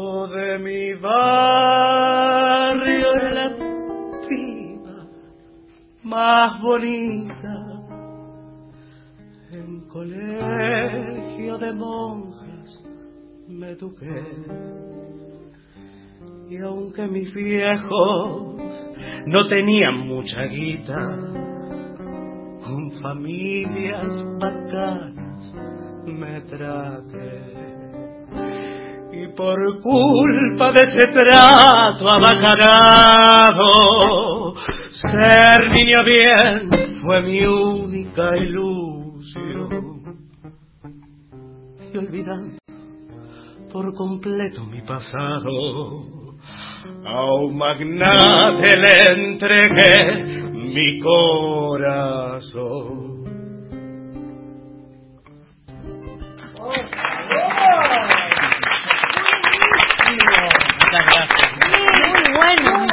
De 0.10 0.58
mi 0.58 0.94
barrio 0.96 1.94
era 3.14 3.32
la 3.32 3.50
piba 4.28 5.08
más 6.02 6.60
bonita 6.62 7.54
en 9.52 9.82
colegio 9.88 11.60
de 11.60 11.74
monjas 11.74 12.84
me 13.50 13.70
eduqué. 13.70 14.26
Y 16.50 16.58
aunque 16.58 17.08
mis 17.08 17.32
viejos 17.32 18.58
no 19.28 19.48
tenían 19.48 20.08
mucha 20.08 20.46
guita 20.46 20.96
con 22.66 22.92
familias 23.00 24.24
bacanas 24.40 25.54
me 26.08 26.42
traté 26.42 27.60
y 29.12 29.28
por 29.30 29.82
culpa 29.82 30.72
de 30.72 30.82
ese 30.82 31.08
trato 31.14 32.10
abacanado 32.10 33.72
ser 34.92 35.72
niño 35.72 36.04
bien 36.04 36.70
fue 37.02 37.22
mi 37.22 37.46
única 37.46 38.38
ilusión. 38.38 40.04
Y 41.92 41.98
olvidando 41.98 42.60
por 43.72 43.94
completo 43.96 44.64
mi 44.66 44.82
pasado 44.82 45.50
a 47.06 47.34
un 47.34 47.58
magnate 47.58 48.78
le 48.78 49.04
entregué 49.16 50.26
mi 50.54 51.00
corazón 51.00 52.30
Muchas 60.12 61.04
gracias. 61.06 61.54
Muy 62.10 62.26
bueno, 62.36 62.70
me 62.80 62.88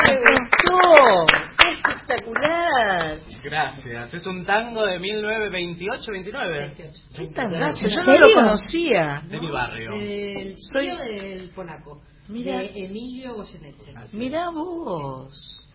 Espectacular. 1.78 3.18
Gracias. 3.42 4.14
Es 4.14 4.26
un 4.26 4.44
tango 4.44 4.84
de 4.84 5.00
1928-29. 5.00 6.72
¿Qué 7.16 7.26
tangazo? 7.34 7.80
Yo 7.86 7.96
no 8.06 8.18
lo 8.18 8.34
conocía. 8.34 9.22
De 9.28 9.40
mi 9.40 9.50
barrio. 9.50 9.92
El 9.94 10.56
Soy- 10.58 10.86
tío 10.86 10.96
del 10.98 11.50
Ponaco. 11.54 12.02
Mira. 12.28 12.58
De 12.58 12.84
Emilio 12.84 13.34
Goyeneche. 13.34 13.94
Mirá 14.12 14.50
vos. 14.50 15.65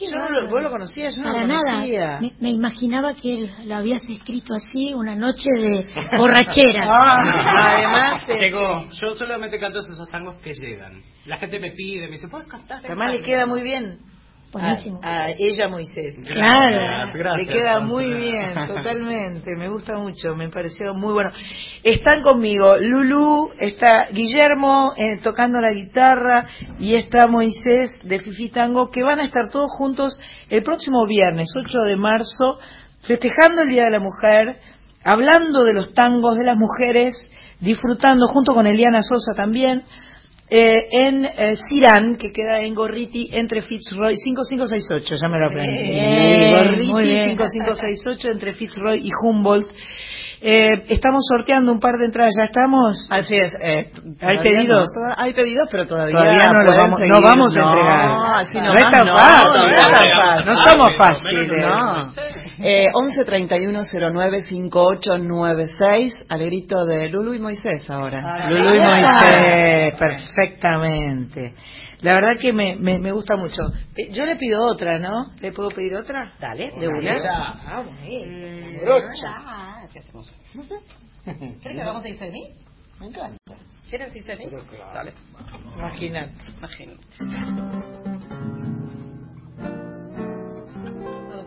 Yo 0.00 0.10
no 0.16 0.28
lo, 0.28 0.50
vos 0.50 0.62
lo 0.62 0.70
conocías, 0.70 1.16
yo 1.16 1.22
no 1.22 1.32
Para 1.32 1.46
lo 1.46 1.54
nada. 1.54 1.72
conocía. 1.72 2.18
Me, 2.20 2.32
me 2.40 2.50
imaginaba 2.50 3.14
que 3.14 3.50
lo 3.64 3.76
habías 3.76 4.02
escrito 4.08 4.54
así 4.54 4.92
una 4.94 5.14
noche 5.14 5.48
de 5.50 5.86
borrachera. 6.18 6.84
Ah, 6.86 7.20
además, 7.74 8.28
eh, 8.28 8.38
Llegó. 8.40 8.88
Yo 8.90 9.16
solamente 9.16 9.58
canto 9.58 9.80
esos 9.80 10.08
tangos 10.08 10.36
que 10.36 10.52
llegan. 10.54 11.02
La 11.26 11.36
gente 11.38 11.58
me 11.58 11.70
pide, 11.72 12.06
me 12.06 12.12
dice, 12.12 12.28
¿puedes 12.28 12.46
cantar? 12.48 12.84
Además 12.84 13.12
le 13.12 13.22
queda 13.22 13.46
muy 13.46 13.62
bien 13.62 13.98
Buenísimo. 14.52 14.98
a, 15.02 15.24
a 15.24 15.30
ella 15.38 15.68
Moisés. 15.68 16.16
Claro. 16.26 17.12
Gracias, 17.12 17.46
Le 17.46 17.52
queda 17.52 17.80
muy 17.80 18.14
bien, 18.14 18.54
totalmente. 18.54 19.50
Me 19.56 19.68
gusta 19.68 19.96
mucho, 19.98 20.34
me 20.34 20.48
pareció 20.48 20.94
muy 20.94 21.12
bueno. 21.12 21.30
Están 21.82 22.22
conmigo 22.22 22.76
Lulu, 22.78 23.50
está 23.58 24.06
Guillermo 24.10 24.92
eh, 24.96 25.18
tocando 25.22 25.60
la 25.60 25.72
guitarra 25.72 26.46
y 26.78 26.94
está 26.94 27.26
Moisés 27.26 27.98
de 28.04 28.20
Fifi 28.20 28.48
Tango, 28.48 28.90
que 28.90 29.02
van 29.02 29.20
a 29.20 29.24
estar 29.24 29.50
todos 29.50 29.70
juntos 29.76 30.18
el 30.48 30.62
próximo 30.62 31.06
viernes, 31.06 31.48
8 31.54 31.80
de 31.80 31.96
marzo, 31.96 32.58
festejando 33.02 33.62
el 33.62 33.68
Día 33.68 33.84
de 33.84 33.90
la 33.90 34.00
Mujer, 34.00 34.60
hablando 35.04 35.64
de 35.64 35.74
los 35.74 35.92
tangos 35.92 36.38
de 36.38 36.44
las 36.44 36.56
mujeres, 36.56 37.12
disfrutando 37.60 38.26
junto 38.28 38.54
con 38.54 38.66
Eliana 38.66 39.02
Sosa 39.02 39.34
también. 39.34 39.84
Eh, 40.50 40.88
en 40.90 41.24
eh, 41.24 41.56
Cirán, 41.68 42.16
que 42.16 42.32
queda 42.32 42.60
en 42.60 42.74
Gorriti, 42.74 43.28
entre 43.32 43.62
Fitzroy, 43.62 44.16
5568, 44.16 45.16
ya 45.20 45.28
me 45.28 45.38
lo 45.38 45.46
aprendí. 45.46 45.76
Gorriti, 46.50 46.92
bien. 47.12 47.28
5568, 47.30 48.30
entre 48.30 48.52
Fitzroy 48.54 49.06
y 49.06 49.10
Humboldt. 49.22 49.70
Eh, 50.40 50.70
estamos 50.88 51.26
sorteando 51.28 51.72
un 51.72 51.80
par 51.80 51.96
de 51.98 52.06
entradas, 52.06 52.32
¿ya 52.38 52.44
estamos? 52.44 52.96
Así 53.10 53.36
es. 53.36 53.52
Eh, 53.60 53.90
¿Hay 54.20 54.38
pedidos? 54.38 54.86
no, 54.96 55.14
hay 55.16 55.34
pedidos, 55.34 55.68
pero 55.70 55.86
todavía, 55.86 56.16
Todavía 56.16 56.52
no, 56.52 56.58
lo 56.60 56.64
pueden 56.64 56.80
vamos, 56.80 56.98
seguir. 56.98 57.12
no 57.14 57.22
vamos 57.22 57.56
a 57.56 57.60
entregar. 57.60 58.08
No, 58.08 58.34
así 58.36 58.58
no 58.58 58.64
nomás 58.64 58.78
es 58.78 58.90
tan 58.90 59.06
no, 59.06 59.18
fácil, 59.18 59.60
no, 59.60 59.66
no, 59.66 59.70
es 59.70 59.82
tan 59.82 59.90
no, 59.90 59.98
fácil, 59.98 60.46
no 60.46 60.52
no, 60.52 60.62
somos 60.62 60.88
no, 60.88 61.04
fáciles. 61.04 61.66
No. 61.66 62.64
Eh, 62.64 62.86
11 62.94 63.24
31 63.24 63.82
09 64.12 64.42
5896 64.42 66.24
al 66.28 66.38
grito 66.44 66.84
de 66.84 67.08
Lulu 67.08 67.34
y 67.34 67.40
Moisés 67.40 67.88
ahora. 67.90 68.48
Lulu 68.48 68.74
y 68.74 68.80
Moisés, 68.80 69.98
perfectamente. 69.98 71.54
La 72.00 72.14
verdad 72.14 72.38
que 72.40 72.52
me, 72.52 72.76
me, 72.76 72.98
me 72.98 73.12
gusta 73.12 73.36
mucho. 73.36 73.62
Eh, 73.96 74.10
Yo 74.12 74.24
le 74.24 74.36
pido 74.36 74.62
otra, 74.64 74.98
¿no? 74.98 75.30
¿Le 75.40 75.52
puedo 75.52 75.68
pedir 75.70 75.94
otra? 75.96 76.32
Dale, 76.38 76.72
de 76.78 76.88
una. 76.88 77.14
Ah, 77.66 77.82
bueno. 77.82 78.80
Brocha. 78.82 79.26
Ah, 79.28 79.86
¿qué 79.92 79.98
hacemos? 79.98 80.30
¿Quieres 81.24 81.60
que 81.60 81.80
hagamos 81.82 82.02
de 82.04 82.10
Isabel? 82.10 82.54
Me 83.00 83.06
encanta. 83.06 83.54
¿Quieres 83.88 84.14
Isabel? 84.14 84.50
Dale. 84.94 85.14
Imagínate. 85.76 86.34
Imagínate. 86.58 87.00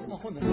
Nos 0.07 0.19
juntos, 0.21 0.43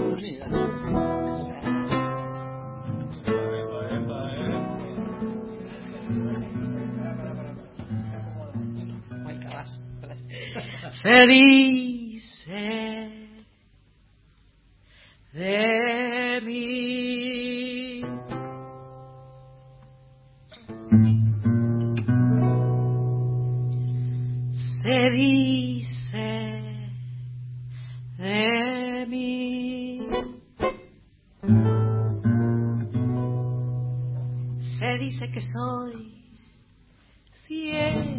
Se 11.01 11.27
dice 11.27 12.59
de 15.31 16.41
mí. 16.43 18.01
Se 24.83 25.09
dice 25.11 26.27
de 28.17 29.05
mí. 29.07 30.01
Se 34.77 34.97
dice 34.97 35.31
que 35.31 35.41
soy 35.41 36.19
que 37.47 38.18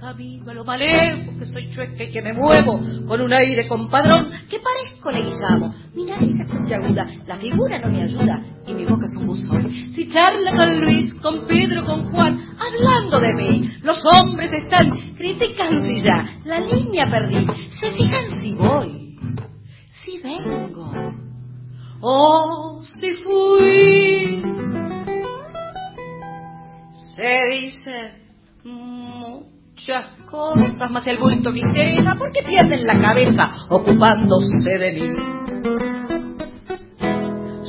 camino 0.00 0.50
a 0.50 0.54
lo 0.54 0.64
malevo, 0.64 1.38
que 1.38 1.46
soy 1.46 1.70
chueca 1.70 2.04
y 2.04 2.10
que 2.10 2.22
me 2.22 2.32
muevo 2.32 2.80
con 3.06 3.20
un 3.20 3.32
aire 3.32 3.68
compadrón, 3.68 4.30
que 4.48 4.58
parezco 4.58 5.10
leguizamo. 5.10 5.74
Mi 5.94 6.04
nariz 6.04 6.32
es 6.40 6.50
puntiaguda, 6.50 7.06
la 7.26 7.36
figura 7.36 7.78
no 7.78 7.88
me 7.90 8.02
ayuda 8.02 8.42
y 8.66 8.74
mi 8.74 8.86
boca 8.86 9.06
es 9.06 9.12
un 9.12 9.26
buzón. 9.26 9.92
Si 9.92 10.08
charla 10.08 10.52
con 10.56 10.80
Luis, 10.80 11.12
con 11.20 11.46
Pedro, 11.46 11.84
con 11.84 12.10
Juan, 12.10 12.40
hablando 12.58 13.20
de 13.20 13.34
mí, 13.34 13.70
los 13.82 14.02
hombres 14.14 14.52
están, 14.52 14.90
critican 15.16 15.78
si 15.80 16.02
ya 16.02 16.40
la 16.44 16.60
línea 16.60 17.04
perdí, 17.10 17.46
se 17.78 17.92
fijan 17.92 18.40
si 18.40 18.54
voy, 18.54 19.18
si 19.88 20.18
vengo, 20.18 20.92
o 22.00 22.82
si 22.82 23.12
fui. 23.22 24.42
Se 27.16 27.44
dice 27.50 28.20
muchas 29.80 30.04
cosas, 30.30 30.90
más 30.90 31.06
el 31.06 31.18
bulto 31.18 31.52
me 31.52 31.60
interesa 31.60 32.14
porque 32.18 32.42
pierden 32.42 32.86
la 32.86 33.00
cabeza 33.00 33.48
ocupándose 33.70 34.78
de 34.78 34.92
mí. 34.92 35.10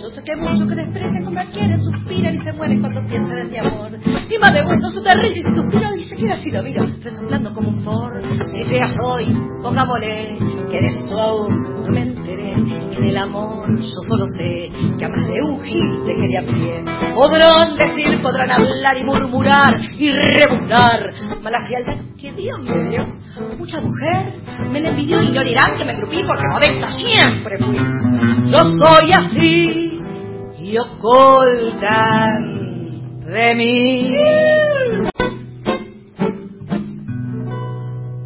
Yo 0.02 0.10
sé 0.10 0.24
que 0.24 0.36
muchos 0.36 0.68
que 0.68 0.76
desprecian 0.76 1.24
como 1.24 1.40
quieren, 1.52 1.82
suspiran 1.82 2.36
y 2.36 2.44
se 2.44 2.54
mueren 2.54 2.82
cuando 2.82 3.06
piensan 3.08 3.38
en 3.38 3.52
mi 3.52 3.58
amor. 3.60 4.00
Y 4.30 4.38
más 4.40 4.54
de 4.54 4.62
uno 4.66 4.92
se 4.92 5.02
te 5.02 5.16
ríe 5.16 5.40
y 5.98 6.04
se 6.04 6.16
queda 6.16 6.34
así 6.34 6.52
lo 6.52 6.64
mira, 6.64 6.86
resoplando 7.02 7.54
como 7.54 7.70
un 7.70 7.84
Ford. 7.84 8.22
Si 8.46 8.64
fea 8.64 8.88
soy, 8.88 9.34
pongámosle 9.62 10.38
que 10.70 10.82
de 10.82 10.88
eso 10.88 11.18
aún 11.18 11.84
no 12.58 12.66
me 12.66 12.74
enteré. 12.74 12.98
En 12.98 13.06
el 13.06 13.18
amor 13.18 13.80
yo 13.80 14.02
solo 14.08 14.26
sé 14.38 14.70
que 14.98 15.06
a 15.06 15.10
más 15.10 15.28
de 15.28 15.42
un 15.42 15.62
gil 15.62 16.04
te 16.06 16.14
quería 16.14 16.42
pie. 16.42 16.84
Podrán 17.14 17.76
decir, 17.76 18.22
podrán 18.22 18.52
hablar 18.52 18.98
y 18.98 19.04
murmurar 19.04 19.80
y 19.98 20.12
rebundar. 20.12 21.14
Mala 21.42 21.66
frialdad 21.66 21.98
que 22.20 22.32
Dios 22.34 22.60
me 22.60 22.90
dio. 22.90 23.08
Mucha 23.58 23.80
mujer 23.82 24.36
me 24.72 24.82
la 24.82 24.90
envidió 24.90 25.22
y 25.22 25.32
no 25.32 25.42
dirán 25.44 25.78
que 25.78 25.86
me 25.86 25.96
grupí 25.96 26.24
porque 26.26 26.44
modesta 26.52 26.90
siempre 26.98 27.58
fui. 27.58 27.78
Yo 28.46 28.60
soy 28.60 29.12
así 29.18 30.00
y 30.60 30.78
ocultan 30.78 32.62
de 33.26 33.56
mí. 33.56 34.16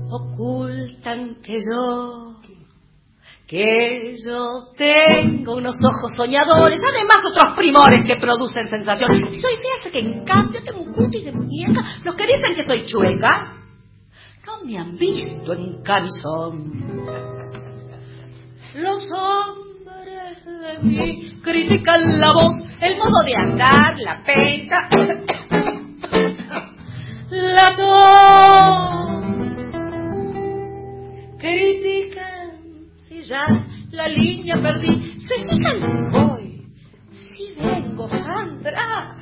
Ocultan 0.10 1.36
que 1.42 1.60
yo 1.60 2.36
que 3.48 4.16
yo 4.26 4.72
tengo 4.76 5.56
unos 5.58 5.76
ojos 5.76 6.16
soñadores, 6.16 6.80
además 6.84 7.18
otros 7.30 7.56
primores 7.56 8.04
que 8.06 8.16
producen 8.16 8.68
sensación. 8.68 9.30
Si 9.30 9.40
soy 9.40 9.54
fea, 9.58 9.92
que 9.92 10.00
en 10.00 10.26
cambio 10.26 10.62
tengo 10.64 10.82
un 10.82 10.94
cutis 10.94 11.26
de 11.26 11.32
muñeca. 11.32 12.00
Los 12.04 12.16
que 12.16 12.26
dicen 12.26 12.56
que 12.56 12.66
soy 12.66 12.86
chueca, 12.86 13.54
no 14.48 14.66
me 14.66 14.78
han 14.80 14.98
visto 14.98 15.54
en 15.54 15.84
camisón. 15.84 16.74
Los 18.76 19.08
hombres 19.12 20.44
de 20.46 20.80
mí 20.82 21.40
critican 21.44 22.20
la 22.20 22.34
voz, 22.34 22.56
el 22.82 22.98
modo 22.98 23.24
de 23.26 23.36
andar, 23.36 23.96
la 24.00 24.24
penca, 24.24 24.90
la 27.30 27.76
tos. 27.76 29.06
Critican 31.38 32.25
ya 33.28 33.46
la 33.92 34.08
línea 34.08 34.56
perdí. 34.62 35.20
Se 35.22 35.36
fijan 35.44 36.12
voy, 36.12 36.64
si 37.12 37.56
vengo, 37.56 38.08
Sandra, 38.10 39.16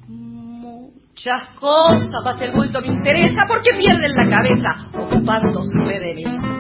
muchas 0.09 1.43
cosas, 1.59 2.11
más 2.25 2.41
el 2.41 2.53
bulto 2.53 2.81
me 2.81 2.89
interesa 2.89 3.47
porque 3.49 3.71
pierden 3.75 4.15
la 4.15 4.29
cabeza 4.29 4.77
ocupándose 4.93 6.01
de 6.01 6.15
mí. 6.15 6.54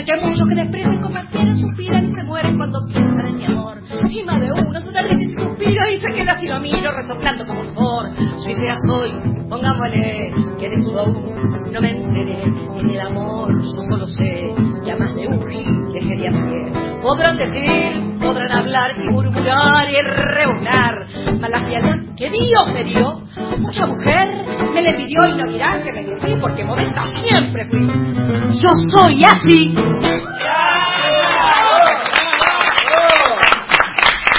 Sé 0.00 0.06
que 0.06 0.16
muchos 0.18 0.48
que 0.48 0.54
desprecian, 0.54 1.02
compartieron, 1.02 1.58
suspiran 1.58 2.10
y 2.10 2.14
se 2.14 2.24
mueren 2.24 2.56
cuando 2.56 2.86
piensan 2.86 3.26
en 3.26 3.36
mi 3.36 3.44
amor. 3.44 3.82
Y 4.08 4.22
más 4.22 4.40
de 4.40 4.50
uno 4.50 4.80
se 4.80 4.92
derrite 4.92 5.24
y 5.24 5.30
suspira 5.30 5.92
y 5.92 6.00
se 6.00 6.14
queda 6.14 6.32
así 6.32 6.46
lo 6.48 6.58
miro 6.58 6.90
resoplando 6.90 7.46
como 7.46 7.60
un 7.60 7.74
for. 7.74 8.10
Si 8.38 8.54
fea 8.54 8.76
soy, 8.88 9.10
pongámosle 9.46 10.32
que 10.58 10.70
de 10.70 10.76
eso 10.76 10.98
aún 10.98 11.34
no 11.70 11.80
me 11.82 11.90
enteré. 11.90 12.44
En 12.78 12.88
el 12.88 13.00
amor 13.00 13.52
yo 13.52 13.82
solo 13.90 14.06
sé 14.06 14.54
que 14.82 14.90
a 14.90 14.96
más 14.96 15.14
de 15.14 15.28
un 15.28 15.38
que 15.38 16.00
quería. 16.00 16.89
Podrán 17.02 17.36
decir, 17.36 18.18
podrán 18.20 18.52
hablar 18.52 18.90
y 18.96 19.08
murmurar 19.08 19.88
y 19.90 19.96
rebuznar. 20.02 21.06
Mala 21.40 21.66
fialdad 21.66 21.96
que 22.16 22.28
Dios 22.28 22.66
me 22.74 22.84
dio. 22.84 23.22
Mucha 23.58 23.86
mujer 23.86 24.28
me 24.74 24.82
le 24.82 24.92
pidió 24.94 25.20
y 25.32 25.36
no 25.36 25.46
dirán 25.46 25.82
que 25.82 25.92
me 25.92 26.04
crecí 26.04 26.36
porque 26.38 26.62
modesta 26.64 27.02
siempre 27.22 27.64
fui. 27.70 27.86
Yo 27.86 28.68
soy 28.96 29.22
así. 29.24 29.74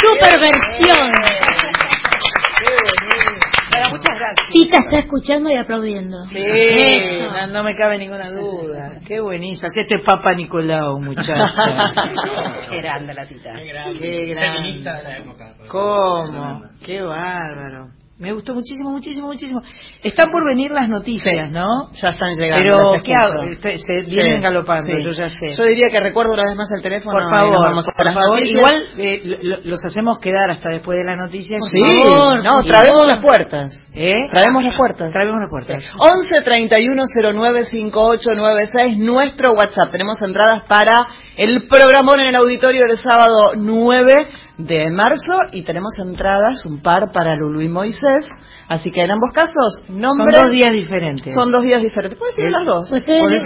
Superversión. 0.04 1.41
Gracias. 4.22 4.50
Tita 4.52 4.78
está 4.86 5.00
escuchando 5.00 5.50
y 5.50 5.58
aplaudiendo. 5.58 6.24
Sí, 6.26 6.40
no, 7.20 7.48
no 7.48 7.64
me 7.64 7.76
cabe 7.76 7.98
ninguna 7.98 8.30
duda. 8.30 9.00
Qué 9.06 9.20
buenísimo. 9.20 9.68
Este 9.76 9.96
es 9.96 10.02
Papa 10.02 10.34
Nicolau, 10.34 11.00
muchacha. 11.00 11.34
Qué 12.70 12.82
grande 12.82 13.14
la 13.14 13.26
tita. 13.26 13.54
Qué 13.54 13.66
grande. 13.66 14.00
Qué 14.00 14.26
grande. 14.28 14.58
Feminista 14.58 14.98
de 14.98 15.04
la 15.04 15.18
época. 15.18 15.56
¿Cómo? 15.68 16.62
Qué 16.86 17.02
bárbaro. 17.02 18.01
Me 18.22 18.32
gustó 18.34 18.54
muchísimo, 18.54 18.92
muchísimo, 18.92 19.28
muchísimo. 19.30 19.62
Están 20.04 20.30
por 20.32 20.46
venir 20.46 20.70
las 20.70 20.88
noticias, 20.88 21.50
¿no? 21.50 21.92
Ya 21.94 22.10
están 22.10 22.36
llegando. 22.36 22.64
Pero, 22.64 22.94
las 22.94 23.02
¿qué 23.02 23.14
hago? 23.16 23.42
Este- 23.44 23.80
Se 23.80 23.94
vienen 24.14 24.36
Sí, 24.38 24.42
galopando, 24.44 24.84
sí. 24.94 25.04
yo 25.04 25.10
ya 25.10 25.28
sé. 25.28 25.50
Yo 25.58 25.64
diría 25.66 25.88
que 25.92 26.00
recuerdo 26.00 26.34
una 26.34 26.44
vez 26.48 26.56
más 26.56 26.70
el 26.78 26.84
teléfono. 26.84 27.14
Por 27.20 27.30
favor, 27.32 27.58
vamos 27.66 27.84
a 27.88 27.92
por 27.98 28.06
favor. 28.14 28.40
noticias. 28.40 28.58
Igual 28.58 28.84
eh, 29.00 29.22
lo- 29.42 29.58
los 29.64 29.84
hacemos 29.86 30.20
quedar 30.20 30.52
hasta 30.52 30.70
después 30.70 31.00
de 31.00 31.04
las 31.04 31.18
noticias. 31.18 31.60
Sí, 31.74 31.82
Por 31.82 32.14
favor. 32.14 32.44
no, 32.44 32.62
traemos 32.62 33.06
las 33.12 33.24
puertas. 33.24 33.88
¿Eh? 33.96 34.14
Traemos 34.32 34.64
las 34.66 34.78
puertas. 34.78 35.12
Traemos 35.12 35.42
las 35.42 35.50
puertas. 35.50 35.92
11 35.98 36.42
31 36.44 37.04
09 37.34 37.66
5896, 37.66 38.98
nuestro 39.00 39.54
WhatsApp. 39.54 39.90
Tenemos 39.92 40.22
entradas 40.22 40.64
para 40.68 40.94
el 41.38 41.68
programón 41.68 42.20
en 42.20 42.28
el 42.28 42.36
auditorio 42.36 42.82
del 42.88 42.98
sábado 43.00 43.54
9 43.58 44.14
de 44.66 44.90
marzo 44.90 45.34
y 45.52 45.64
tenemos 45.64 45.92
entradas, 46.04 46.66
un 46.66 46.82
par 46.82 47.12
para 47.14 47.36
Lulu 47.36 47.62
y 47.62 47.70
Moisés. 47.70 48.28
Así 48.68 48.90
que 48.92 49.02
en 49.02 49.12
ambos 49.12 49.32
casos, 49.34 49.84
nombre. 49.90 50.32
Son 50.34 50.42
dos 50.44 50.52
días 50.52 50.72
diferentes. 50.72 51.34
Son 51.34 51.52
dos 51.52 51.64
días 51.64 51.82
diferentes. 51.82 52.18
Puedes 52.18 52.40
ir 52.40 52.46
a 52.48 52.52
las 52.52 52.66
dos. 52.66 52.88
Pues, 52.90 53.04
eh, 53.10 53.20
podés, 53.20 53.44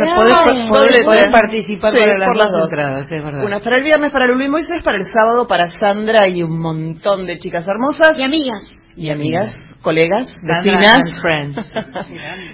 podés- 1.06 1.32
participar 1.32 1.92
Sí, 1.92 2.00
para 2.00 2.18
las 2.18 2.28
por 2.28 2.38
las 2.38 2.52
dos. 2.52 2.72
entradas, 2.72 3.12
es 3.12 3.24
verdad. 3.24 3.44
Una 3.44 3.60
para 3.60 3.78
el 3.78 3.84
viernes 3.84 4.12
para 4.12 4.28
Lulu 4.28 4.44
y 4.44 4.50
Moisés, 4.50 4.84
para 4.84 4.98
el 4.98 5.06
sábado 5.06 5.48
para 5.48 5.68
Sandra 5.70 6.28
y 6.28 6.44
un 6.44 6.60
montón 6.60 7.26
de 7.26 7.38
chicas 7.40 7.66
hermosas 7.68 8.14
Y 8.18 8.24
amigas. 8.24 8.70
y 8.96 9.10
amigas, 9.10 9.56
colegas, 9.86 10.28
vecinas. 10.44 10.98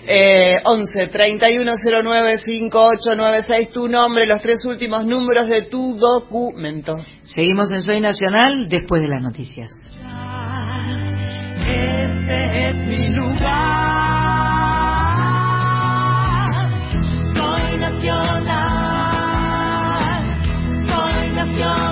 Eh, 0.07 0.55
11 0.65 1.07
31 1.07 1.71
09 2.03 2.37
5896, 2.39 3.69
tu 3.69 3.87
nombre, 3.87 4.25
los 4.25 4.41
tres 4.41 4.65
últimos 4.65 5.05
números 5.05 5.47
de 5.47 5.63
tu 5.69 5.95
documento. 5.97 6.97
Seguimos 7.23 7.71
en 7.71 7.81
Soy 7.81 8.01
Nacional 8.01 8.67
después 8.67 9.01
de 9.01 9.07
las 9.07 9.21
noticias. 9.21 9.71
Este 11.65 12.69
es 12.69 12.75
mi 12.75 13.07
lugar. 13.15 14.01
Soy 17.33 17.77
nacional, 17.79 18.65
soy 20.89 21.29
nacional, 21.33 21.90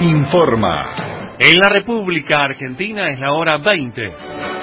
informa. 0.00 0.86
En 1.40 1.58
la 1.58 1.68
República 1.68 2.44
Argentina 2.44 3.10
es 3.10 3.18
la 3.18 3.32
hora 3.32 3.58
20. 3.58 4.53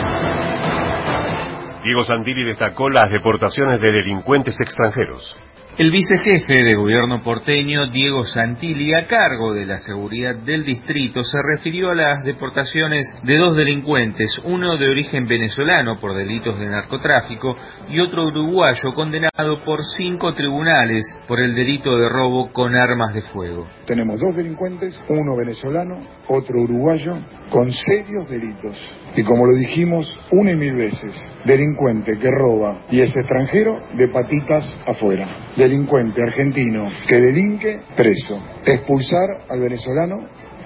Diego 1.83 2.03
Santilli 2.03 2.43
destacó 2.43 2.89
las 2.89 3.11
deportaciones 3.11 3.81
de 3.81 3.91
delincuentes 3.91 4.59
extranjeros. 4.61 5.35
El 5.77 5.89
vicejefe 5.89 6.53
de 6.53 6.75
gobierno 6.75 7.23
porteño, 7.23 7.87
Diego 7.87 8.23
Santilli, 8.23 8.93
a 8.93 9.07
cargo 9.07 9.53
de 9.53 9.65
la 9.65 9.77
seguridad 9.79 10.35
del 10.35 10.63
distrito, 10.63 11.23
se 11.23 11.37
refirió 11.41 11.89
a 11.89 11.95
las 11.95 12.23
deportaciones 12.25 13.07
de 13.23 13.37
dos 13.37 13.55
delincuentes, 13.55 14.37
uno 14.43 14.77
de 14.77 14.89
origen 14.89 15.25
venezolano 15.25 15.97
por 15.99 16.13
delitos 16.13 16.59
de 16.59 16.69
narcotráfico 16.69 17.55
y 17.89 17.99
otro 17.99 18.27
uruguayo 18.27 18.93
condenado 18.93 19.63
por 19.65 19.79
cinco 19.97 20.33
tribunales 20.33 21.03
por 21.27 21.39
el 21.39 21.55
delito 21.55 21.97
de 21.97 22.09
robo 22.09 22.51
con 22.51 22.75
armas 22.75 23.13
de 23.13 23.21
fuego. 23.21 23.65
Tenemos 23.87 24.19
dos 24.19 24.35
delincuentes, 24.35 24.93
uno 25.07 25.37
venezolano, 25.37 26.05
otro 26.27 26.61
uruguayo, 26.61 27.17
con 27.49 27.71
serios 27.71 28.29
delitos. 28.29 28.77
Y 29.15 29.23
como 29.23 29.45
lo 29.45 29.57
dijimos 29.57 30.07
una 30.31 30.51
y 30.51 30.55
mil 30.55 30.75
veces, 30.75 31.13
delincuente 31.45 32.13
que 32.19 32.29
roba 32.31 32.85
y 32.89 33.01
es 33.01 33.15
extranjero, 33.15 33.77
de 33.97 34.07
patitas 34.07 34.65
afuera. 34.87 35.27
Delincuente 35.57 36.21
argentino 36.21 36.89
que 37.07 37.15
delinque, 37.15 37.79
preso. 37.95 38.41
Expulsar 38.65 39.29
al 39.49 39.59
venezolano 39.59 40.17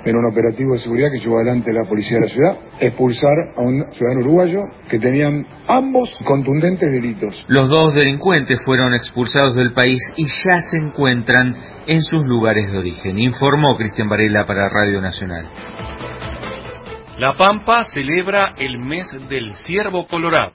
en 0.05 0.15
un 0.15 0.25
operativo 0.25 0.73
de 0.73 0.79
seguridad 0.79 1.09
que 1.11 1.19
llevó 1.19 1.37
adelante 1.37 1.73
la 1.73 1.87
policía 1.89 2.17
de 2.19 2.27
la 2.27 2.31
ciudad, 2.31 2.57
expulsar 2.79 3.53
a 3.57 3.61
un 3.61 3.83
ciudadano 3.91 4.21
uruguayo 4.21 4.61
que 4.89 4.99
tenían 4.99 5.45
ambos 5.67 6.15
contundentes 6.25 6.91
delitos. 6.91 7.43
Los 7.47 7.69
dos 7.69 7.93
delincuentes 7.93 8.61
fueron 8.63 8.93
expulsados 8.93 9.55
del 9.55 9.73
país 9.73 9.99
y 10.15 10.25
ya 10.25 10.61
se 10.71 10.77
encuentran 10.77 11.55
en 11.87 12.01
sus 12.01 12.23
lugares 12.23 12.71
de 12.71 12.77
origen, 12.77 13.17
informó 13.17 13.75
Cristian 13.77 14.07
Varela 14.07 14.45
para 14.45 14.69
Radio 14.69 15.01
Nacional. 15.01 15.49
La 17.17 17.37
Pampa 17.37 17.85
celebra 17.85 18.55
el 18.57 18.77
mes 18.77 19.09
del 19.29 19.53
ciervo 19.53 20.05
colorado. 20.05 20.51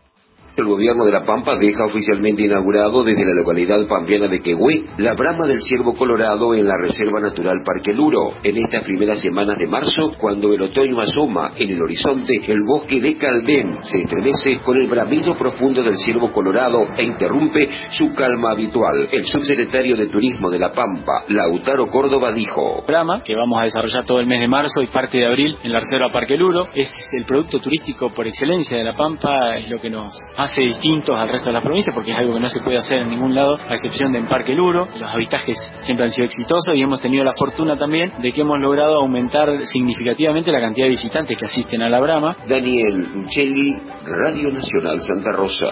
El 0.61 0.66
gobierno 0.66 1.06
de 1.06 1.12
La 1.12 1.24
Pampa 1.24 1.56
deja 1.56 1.86
oficialmente 1.86 2.42
inaugurado 2.42 3.02
desde 3.02 3.24
la 3.24 3.32
localidad 3.32 3.86
pampeana 3.88 4.28
de 4.28 4.42
Quehue 4.42 4.84
la 4.98 5.14
brama 5.14 5.46
del 5.46 5.58
ciervo 5.62 5.94
colorado 5.94 6.54
en 6.54 6.66
la 6.66 6.76
Reserva 6.76 7.18
Natural 7.18 7.62
Parque 7.64 7.94
Luro. 7.94 8.34
En 8.42 8.58
estas 8.58 8.84
primeras 8.84 9.22
semanas 9.22 9.56
de 9.56 9.66
marzo, 9.66 10.12
cuando 10.20 10.52
el 10.52 10.61
otoño 10.61 11.00
asoma 11.00 11.52
en 11.56 11.70
el 11.70 11.82
horizonte, 11.82 12.42
el 12.46 12.58
bosque 12.66 13.00
de 13.00 13.16
Caldén 13.16 13.78
se 13.84 14.02
estremece 14.02 14.58
con 14.58 14.76
el 14.76 14.86
bramido 14.86 15.34
profundo 15.38 15.82
del 15.82 15.96
ciervo 15.96 16.30
colorado 16.30 16.88
e 16.94 17.04
interrumpe 17.04 17.66
su 17.88 18.12
calma 18.12 18.50
habitual. 18.50 19.08
El 19.11 19.24
subsecretario 19.24 19.96
de 19.96 20.08
Turismo 20.08 20.50
de 20.50 20.58
La 20.58 20.72
Pampa, 20.72 21.24
Lautaro 21.28 21.86
Córdoba, 21.86 22.32
dijo: 22.32 22.84
Brama, 22.86 23.22
que 23.24 23.34
vamos 23.34 23.58
a 23.62 23.64
desarrollar 23.64 24.04
todo 24.04 24.20
el 24.20 24.26
mes 24.26 24.40
de 24.40 24.48
marzo 24.48 24.82
y 24.82 24.88
parte 24.88 25.16
de 25.16 25.26
abril 25.26 25.56
en 25.62 25.72
la 25.72 25.80
Reserva 25.80 26.12
Parque 26.12 26.36
Luro, 26.36 26.66
es 26.74 26.92
el 27.18 27.24
producto 27.24 27.58
turístico 27.61 28.11
por 28.11 28.26
excelencia 28.26 28.76
de 28.76 28.84
La 28.84 28.92
Pampa, 28.92 29.56
es 29.56 29.70
lo 29.70 29.80
que 29.80 29.88
nos 29.88 30.12
hace 30.36 30.49
distintos 30.57 31.16
al 31.16 31.28
resto 31.28 31.46
de 31.46 31.55
las 31.55 31.62
provincias 31.62 31.94
porque 31.94 32.12
es 32.12 32.18
algo 32.18 32.34
que 32.34 32.40
no 32.40 32.48
se 32.48 32.61
puede 32.61 32.78
hacer 32.78 32.98
en 32.98 33.11
ningún 33.11 33.34
lado, 33.34 33.57
a 33.57 33.74
excepción 33.74 34.12
de 34.12 34.18
en 34.18 34.28
Parque 34.28 34.55
Luro. 34.55 34.86
Los 34.96 35.14
avistajes 35.14 35.57
siempre 35.76 36.07
han 36.07 36.12
sido 36.12 36.26
exitosos 36.26 36.74
y 36.74 36.82
hemos 36.82 37.01
tenido 37.01 37.24
la 37.24 37.32
fortuna 37.32 37.76
también 37.78 38.12
de 38.20 38.32
que 38.32 38.40
hemos 38.42 38.59
logrado 38.59 38.96
aumentar 38.96 39.48
significativamente 39.66 40.53
la 40.53 40.61
cantidad 40.61 40.86
de 40.86 40.90
visitantes 40.90 41.38
que 41.38 41.44
asisten 41.44 41.82
a 41.82 41.88
la 41.88 42.01
Brama. 42.01 42.36
Daniel 42.48 43.07
Uccelli, 43.16 43.76
Radio 44.05 44.51
Nacional 44.51 45.01
Santa 45.01 45.32
Rosa. 45.32 45.68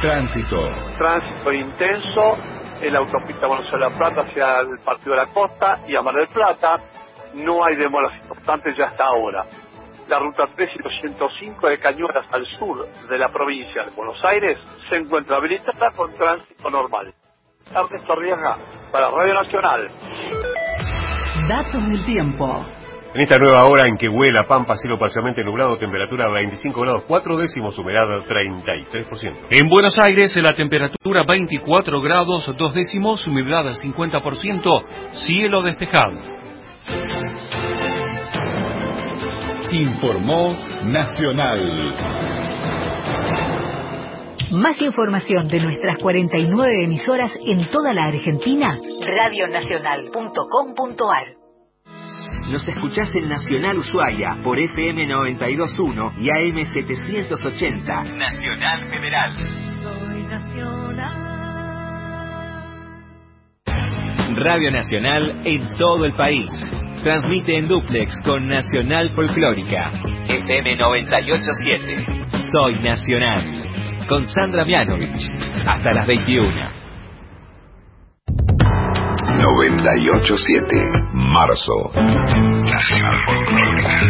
Tránsito. 0.00 0.64
Tránsito 0.96 1.52
intenso 1.52 2.38
en 2.80 2.92
la 2.92 3.00
autopista 3.00 3.46
Buenos 3.46 3.66
Aires-La 3.66 3.98
Plata 3.98 4.22
hacia 4.22 4.60
el 4.60 4.78
Partido 4.84 5.12
de 5.12 5.16
la 5.16 5.32
Costa 5.32 5.80
y 5.88 5.96
a 5.96 6.02
Mar 6.02 6.14
del 6.14 6.28
Plata. 6.28 6.76
No 7.34 7.64
hay 7.64 7.76
demoras 7.76 8.12
importantes 8.22 8.74
ya 8.76 8.86
hasta 8.86 9.04
ahora 9.04 9.44
la 10.08 10.18
ruta 10.18 10.48
3 10.56 10.70
y 10.74 10.82
205 10.82 11.68
de 11.68 11.78
Cañuelas 11.78 12.26
al 12.32 12.46
sur 12.58 12.86
de 13.08 13.18
la 13.18 13.28
provincia 13.28 13.84
de 13.84 13.90
Buenos 13.94 14.22
Aires 14.24 14.58
se 14.88 14.96
encuentra 14.96 15.36
habilitada 15.36 15.90
con 15.90 16.14
tránsito 16.16 16.70
normal. 16.70 17.12
Ernesto 17.74 18.12
Arriaga 18.14 18.56
para 18.90 19.10
Radio 19.10 19.34
Nacional. 19.34 19.88
Datos 21.48 21.88
del 21.88 22.04
tiempo. 22.06 22.64
En 23.14 23.22
esta 23.22 23.38
nueva 23.38 23.64
hora 23.66 23.88
en 23.88 23.96
que 23.96 24.08
huela 24.08 24.44
Pampa, 24.46 24.76
cielo 24.76 24.98
parcialmente 24.98 25.42
nublado, 25.42 25.76
temperatura 25.78 26.28
25 26.28 26.80
grados 26.80 27.04
4 27.06 27.36
décimos, 27.38 27.78
humedad 27.78 28.06
33%. 28.06 29.46
En 29.50 29.68
Buenos 29.68 29.96
Aires 30.02 30.34
la 30.36 30.54
temperatura 30.54 31.24
24 31.26 32.00
grados 32.00 32.54
2 32.56 32.74
décimos, 32.74 33.26
humedad 33.26 33.64
50%, 33.64 34.84
cielo 35.26 35.62
despejado. 35.62 36.37
Informó 39.70 40.56
Nacional. 40.84 41.60
Más 44.52 44.80
información 44.80 45.46
de 45.48 45.60
nuestras 45.60 45.98
49 45.98 46.84
emisoras 46.84 47.30
en 47.44 47.68
toda 47.68 47.92
la 47.92 48.06
Argentina, 48.06 48.74
radionacional.com.ar. 49.04 51.26
Nos 52.50 52.66
escuchás 52.66 53.14
en 53.14 53.28
Nacional 53.28 53.76
Ushuaia 53.76 54.38
por 54.42 54.58
FM 54.58 55.06
921 55.06 56.12
y 56.18 56.30
AM 56.30 56.64
780. 56.64 58.04
Nacional 58.16 58.88
Federal. 58.88 59.34
Soy 59.34 60.22
Nacional. 60.22 61.28
Radio 64.34 64.70
Nacional 64.70 65.42
en 65.44 65.68
todo 65.76 66.06
el 66.06 66.14
país. 66.14 66.48
Transmite 67.02 67.56
en 67.56 67.68
duplex 67.68 68.20
con 68.24 68.48
Nacional 68.48 69.10
Folclórica. 69.14 69.90
FM 70.26 70.76
987. 70.76 72.04
Soy 72.52 72.74
Nacional. 72.82 73.40
Con 74.08 74.24
Sandra 74.24 74.64
Mianovich. 74.64 75.30
Hasta 75.66 75.92
las 75.92 76.06
21. 76.06 76.48
987. 79.38 80.74
Marzo. 81.12 81.90
Nacional 81.94 83.22
Folclórica. 83.24 84.00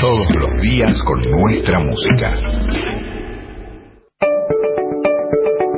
Todos 0.00 0.34
los 0.36 0.60
días 0.62 1.02
con 1.02 1.20
nuestra 1.20 1.78
música. 1.80 2.34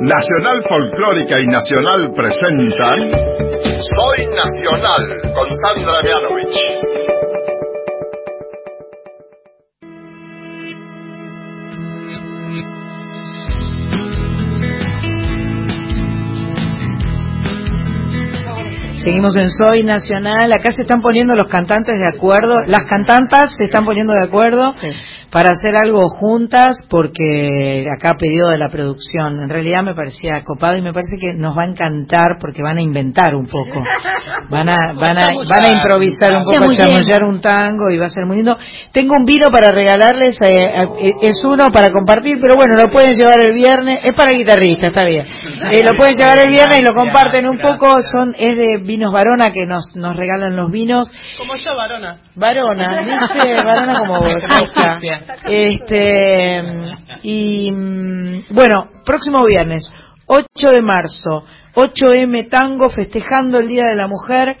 Nacional 0.01 0.63
Folclórica 0.69 1.35
y 1.41 1.45
Nacional 1.47 2.11
presentan 2.15 3.48
Soy 3.81 4.27
Nacional 4.27 5.07
con 5.33 5.47
Sandra 5.55 6.01
Mianovich. 6.03 6.79
Seguimos 19.01 19.37
en 19.37 19.47
Soy 19.47 19.83
Nacional. 19.83 20.51
Acá 20.51 20.71
se 20.73 20.81
están 20.81 20.99
poniendo 20.99 21.33
los 21.35 21.47
cantantes 21.47 21.95
de 21.95 22.17
acuerdo. 22.17 22.55
Las 22.67 22.85
cantantas 22.89 23.49
se 23.57 23.63
están 23.63 23.85
poniendo 23.85 24.11
de 24.11 24.27
acuerdo 24.27 24.73
para 25.31 25.51
hacer 25.51 25.75
algo 25.75 26.07
juntas 26.09 26.87
porque 26.89 27.85
acá 27.95 28.15
pedido 28.17 28.49
de 28.49 28.57
la 28.57 28.67
producción. 28.69 29.43
En 29.43 29.49
realidad 29.49 29.83
me 29.83 29.93
parecía 29.93 30.43
copado 30.43 30.77
y 30.77 30.81
me 30.81 30.93
parece 30.93 31.17
que 31.19 31.33
nos 31.35 31.57
va 31.57 31.63
a 31.63 31.67
encantar 31.67 32.37
porque 32.39 32.63
van 32.63 32.77
a 32.77 32.81
inventar 32.81 33.35
un 33.35 33.47
poco. 33.47 33.83
Van 34.49 34.67
a 34.67 34.93
van 34.93 35.17
a 35.17 35.27
van 35.47 35.65
a 35.65 35.69
improvisar 35.69 36.31
un 36.31 36.41
poco, 36.41 36.73
chamullar 36.73 37.23
un 37.23 37.39
tango 37.39 37.91
y 37.91 37.97
va 37.97 38.07
a 38.07 38.09
ser 38.09 38.25
muy 38.25 38.37
lindo. 38.37 38.57
Tengo 38.91 39.13
un 39.15 39.25
vino 39.25 39.49
para 39.49 39.69
regalarles, 39.69 40.39
eh, 40.41 40.83
eh, 41.01 41.13
es 41.21 41.41
uno 41.43 41.67
para 41.71 41.91
compartir, 41.91 42.37
pero 42.41 42.55
bueno, 42.55 42.75
lo 42.75 42.91
pueden 42.91 43.15
llevar 43.15 43.39
el 43.43 43.53
viernes, 43.53 43.99
es 44.03 44.15
para 44.15 44.31
guitarrista, 44.31 44.87
está 44.87 45.03
bien. 45.03 45.23
Eh, 45.71 45.81
lo 45.83 45.95
pueden 45.97 46.15
llevar 46.15 46.39
el 46.39 46.49
viernes 46.49 46.79
y 46.79 46.83
lo 46.83 46.95
comparten 46.95 47.47
un 47.47 47.59
poco, 47.59 48.01
son 48.11 48.33
es 48.39 48.57
de 48.57 48.77
vinos 48.83 49.11
Varona 49.11 49.51
que 49.51 49.67
nos 49.67 49.95
nos 49.95 50.15
regalan 50.15 50.55
los 50.55 50.71
vinos. 50.71 51.11
Como 51.37 51.53
yo, 51.55 51.75
Varona. 51.75 52.17
Varona, 52.35 53.01
dice 53.03 53.53
Varona 53.63 53.99
como 53.99 54.19
vos. 54.19 54.33
Este, 55.45 56.61
y 57.23 57.71
mm, 57.71 58.53
bueno, 58.53 58.89
próximo 59.05 59.45
viernes, 59.45 59.91
8 60.25 60.45
de 60.71 60.81
marzo, 60.81 61.43
8M 61.75 62.49
Tango, 62.49 62.89
festejando 62.89 63.59
el 63.59 63.67
Día 63.67 63.85
de 63.89 63.95
la 63.95 64.07
Mujer, 64.07 64.57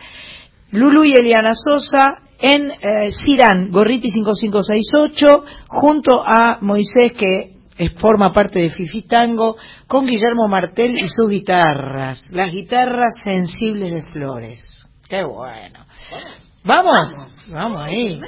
Lulu 0.71 1.03
y 1.03 1.13
Eliana 1.13 1.51
Sosa 1.53 2.19
en 2.39 2.71
eh, 2.71 3.11
Cirán, 3.25 3.69
Gorriti 3.69 4.09
5568, 4.09 5.43
junto 5.67 6.23
a 6.23 6.59
Moisés, 6.61 7.13
que 7.13 7.59
forma 7.99 8.33
parte 8.33 8.59
de 8.59 8.69
Fifi 8.69 9.03
Tango, 9.03 9.55
con 9.87 10.05
Guillermo 10.05 10.47
Martel 10.47 10.97
y 10.97 11.07
sus 11.07 11.29
guitarras, 11.29 12.23
las 12.31 12.51
guitarras 12.51 13.15
sensibles 13.23 13.93
de 13.93 14.11
Flores. 14.11 14.87
Qué 15.09 15.23
bueno. 15.23 15.85
¿Vamos? 16.63 17.45
Vamos 17.47 17.81
ahí. 17.81 18.21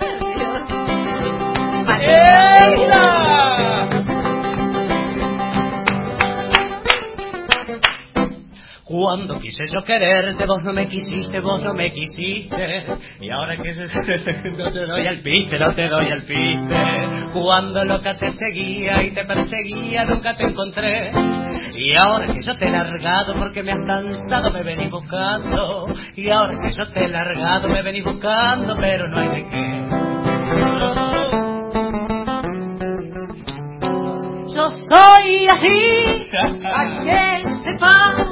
Cuando 8.91 9.39
quise 9.39 9.63
yo 9.73 9.83
quererte, 9.83 10.45
vos 10.45 10.59
no 10.63 10.73
me 10.73 10.85
quisiste, 10.87 11.39
vos 11.39 11.63
no 11.63 11.73
me 11.73 11.91
quisiste. 11.91 12.85
Y 13.21 13.29
ahora 13.29 13.55
que 13.55 13.73
no 14.57 14.71
te 14.73 14.85
doy 14.85 15.07
al 15.07 15.21
piste, 15.21 15.57
no 15.57 15.73
te 15.73 15.87
doy 15.87 16.11
al 16.11 16.23
piste. 16.23 17.31
Cuando 17.31 17.85
loca 17.85 18.17
te 18.17 18.27
seguía 18.31 19.01
y 19.01 19.11
te 19.13 19.23
perseguía, 19.23 20.03
nunca 20.03 20.35
te 20.35 20.43
encontré. 20.43 21.09
Y 21.77 21.95
ahora 21.97 22.33
que 22.33 22.41
yo 22.41 22.57
te 22.57 22.65
he 22.67 22.69
largado 22.69 23.33
porque 23.35 23.63
me 23.63 23.71
has 23.71 23.81
cansado, 23.81 24.51
me 24.51 24.61
venís 24.61 24.89
buscando. 24.89 25.85
Y 26.17 26.29
ahora 26.29 26.55
que 26.61 26.71
yo 26.71 26.91
te 26.91 27.05
he 27.05 27.07
largado, 27.07 27.69
me 27.69 27.81
venís 27.81 28.03
buscando, 28.03 28.75
pero 28.77 29.07
no 29.07 29.19
hay 29.19 29.29
de 29.29 29.49
qué. 29.49 31.20
Soy 34.91 35.47
así, 35.47 36.29
aquel 36.75 37.63
sepa 37.63 38.31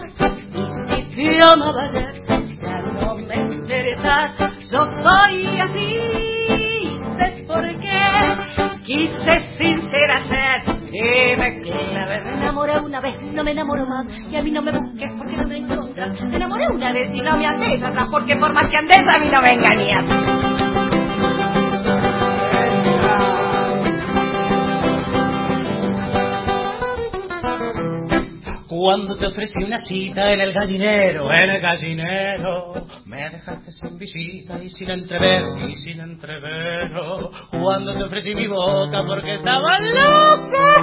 si 1.20 1.38
yo 1.38 1.53
no 1.57 1.74
vayas, 1.74 2.16
ya 2.28 2.82
no 3.01 3.16
me 3.28 3.36
interesa. 3.36 4.32
Yo 4.72 4.86
soy 5.03 5.60
así, 5.60 6.97
sé 7.18 7.43
por 7.45 7.64
qué. 7.64 8.70
Quise 8.86 9.41
sincera 9.57 10.22
ser 10.22 10.78
y 10.93 11.38
me 11.38 11.62
clavé. 11.62 12.24
Me 12.24 12.34
enamoré 12.36 12.80
una 12.80 13.01
vez, 13.01 13.22
no 13.22 13.43
me 13.43 13.51
enamoro 13.51 13.86
más. 13.86 14.07
Y 14.32 14.36
a 14.38 14.41
mí 14.41 14.51
no 14.51 14.62
me 14.62 14.72
busques 14.72 15.12
porque 15.18 15.36
no 15.36 15.47
me 15.47 15.57
encuentras. 15.57 16.22
Me 16.22 16.38
enamoré 16.38 16.68
una 16.70 16.93
vez 16.93 17.10
y 17.14 17.22
no 17.22 17.38
me 17.38 17.45
andes 17.45 17.84
atrás 17.84 18.07
porque 18.10 18.38
por 18.38 18.53
más 18.53 18.68
que 18.72 18.78
andes 18.78 18.99
a 18.99 19.20
mí 19.20 19.30
no 19.30 19.41
me 19.41 19.51
engañas. 19.51 20.39
Cuando 28.80 29.18
te 29.18 29.28
ofrecí 29.28 29.62
una 29.62 29.78
cita 29.80 30.32
en 30.32 30.40
el 30.40 30.54
gallinero, 30.54 31.30
en 31.34 31.50
el 31.50 31.60
gallinero, 31.60 32.72
me 33.08 33.30
dejaste 33.30 33.72
sin 33.72 34.00
visita 34.00 34.58
y 34.64 34.70
sin 34.70 34.90
entrevero, 34.90 35.68
y 35.68 35.74
sin 35.74 36.00
entrevero. 36.00 37.30
Cuando 37.52 37.94
te 37.94 38.04
ofrecí 38.04 38.34
mi 38.34 38.48
boca 38.48 39.04
porque 39.06 39.34
estaba 39.34 39.80
loca, 39.82 40.76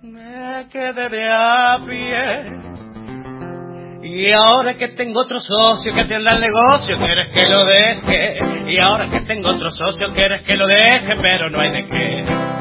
me 0.00 0.66
quedé 0.70 1.08
de 1.10 1.28
a 1.28 1.78
pie. 1.86 2.72
Y 4.02 4.32
ahora 4.32 4.78
que 4.78 4.88
tengo 4.88 5.20
otro 5.20 5.40
socio 5.40 5.92
que 5.92 6.00
atienda 6.00 6.30
el 6.32 6.40
negocio, 6.40 6.96
quieres 6.96 7.34
que 7.34 7.42
lo 7.50 7.66
deje. 7.66 8.72
Y 8.72 8.78
ahora 8.78 9.10
que 9.10 9.20
tengo 9.26 9.50
otro 9.50 9.68
socio, 9.68 10.14
quieres 10.14 10.40
que 10.46 10.56
lo 10.56 10.66
deje, 10.66 11.16
pero 11.20 11.50
no 11.50 11.60
hay 11.60 11.70
de 11.70 11.86
qué. 11.86 12.51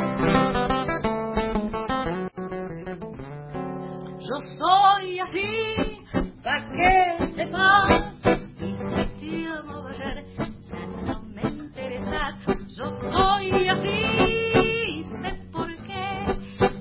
Así, 5.32 6.04
pa' 6.44 6.62
que 6.74 7.18
sepas, 7.36 8.14
y 8.60 8.74
si 8.74 9.06
te 9.20 9.48
amo 9.48 9.84
ver, 9.84 10.26
ya 10.38 10.86
no 11.06 11.22
me 11.22 11.42
interesa, 11.42 12.34
yo 12.78 12.90
soy 13.12 13.68
así, 13.70 15.06
sé 15.22 15.36
por 15.52 15.68
qué, 15.68 16.36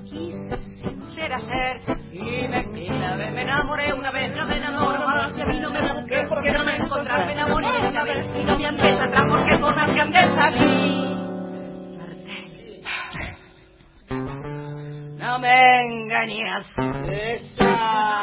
quise 0.09 0.57
sincera 0.81 1.39
ser, 1.39 1.81
y 2.11 2.47
me 2.47 2.63
clavé, 2.87 3.31
me 3.31 3.41
enamoré 3.41 3.93
una 3.93 4.11
vez, 4.11 4.35
no 4.35 4.47
me 4.47 4.57
enamoro 4.57 4.99
más, 5.05 5.35
y 5.37 5.41
a 5.41 5.45
mí 5.45 5.59
no 5.59 5.71
me 5.71 5.93
busqué 5.93 6.25
porque 6.27 6.51
no 6.51 6.63
me 6.65 6.75
encontré, 6.75 7.25
me 7.25 7.31
enamoré 7.33 7.67
una 7.89 8.03
vez, 8.03 8.27
y 8.35 8.43
no 8.43 8.57
me 8.57 8.65
andes 8.67 8.99
atrás 8.99 9.23
porque 9.29 9.57
por 9.57 9.75
más 9.75 9.91
que 9.91 10.01
andes 10.01 10.23
a 10.37 10.51
mí. 10.51 11.20
No 15.31 15.39
me 15.39 15.81
engañas. 15.85 16.67
Esa. 17.07 18.21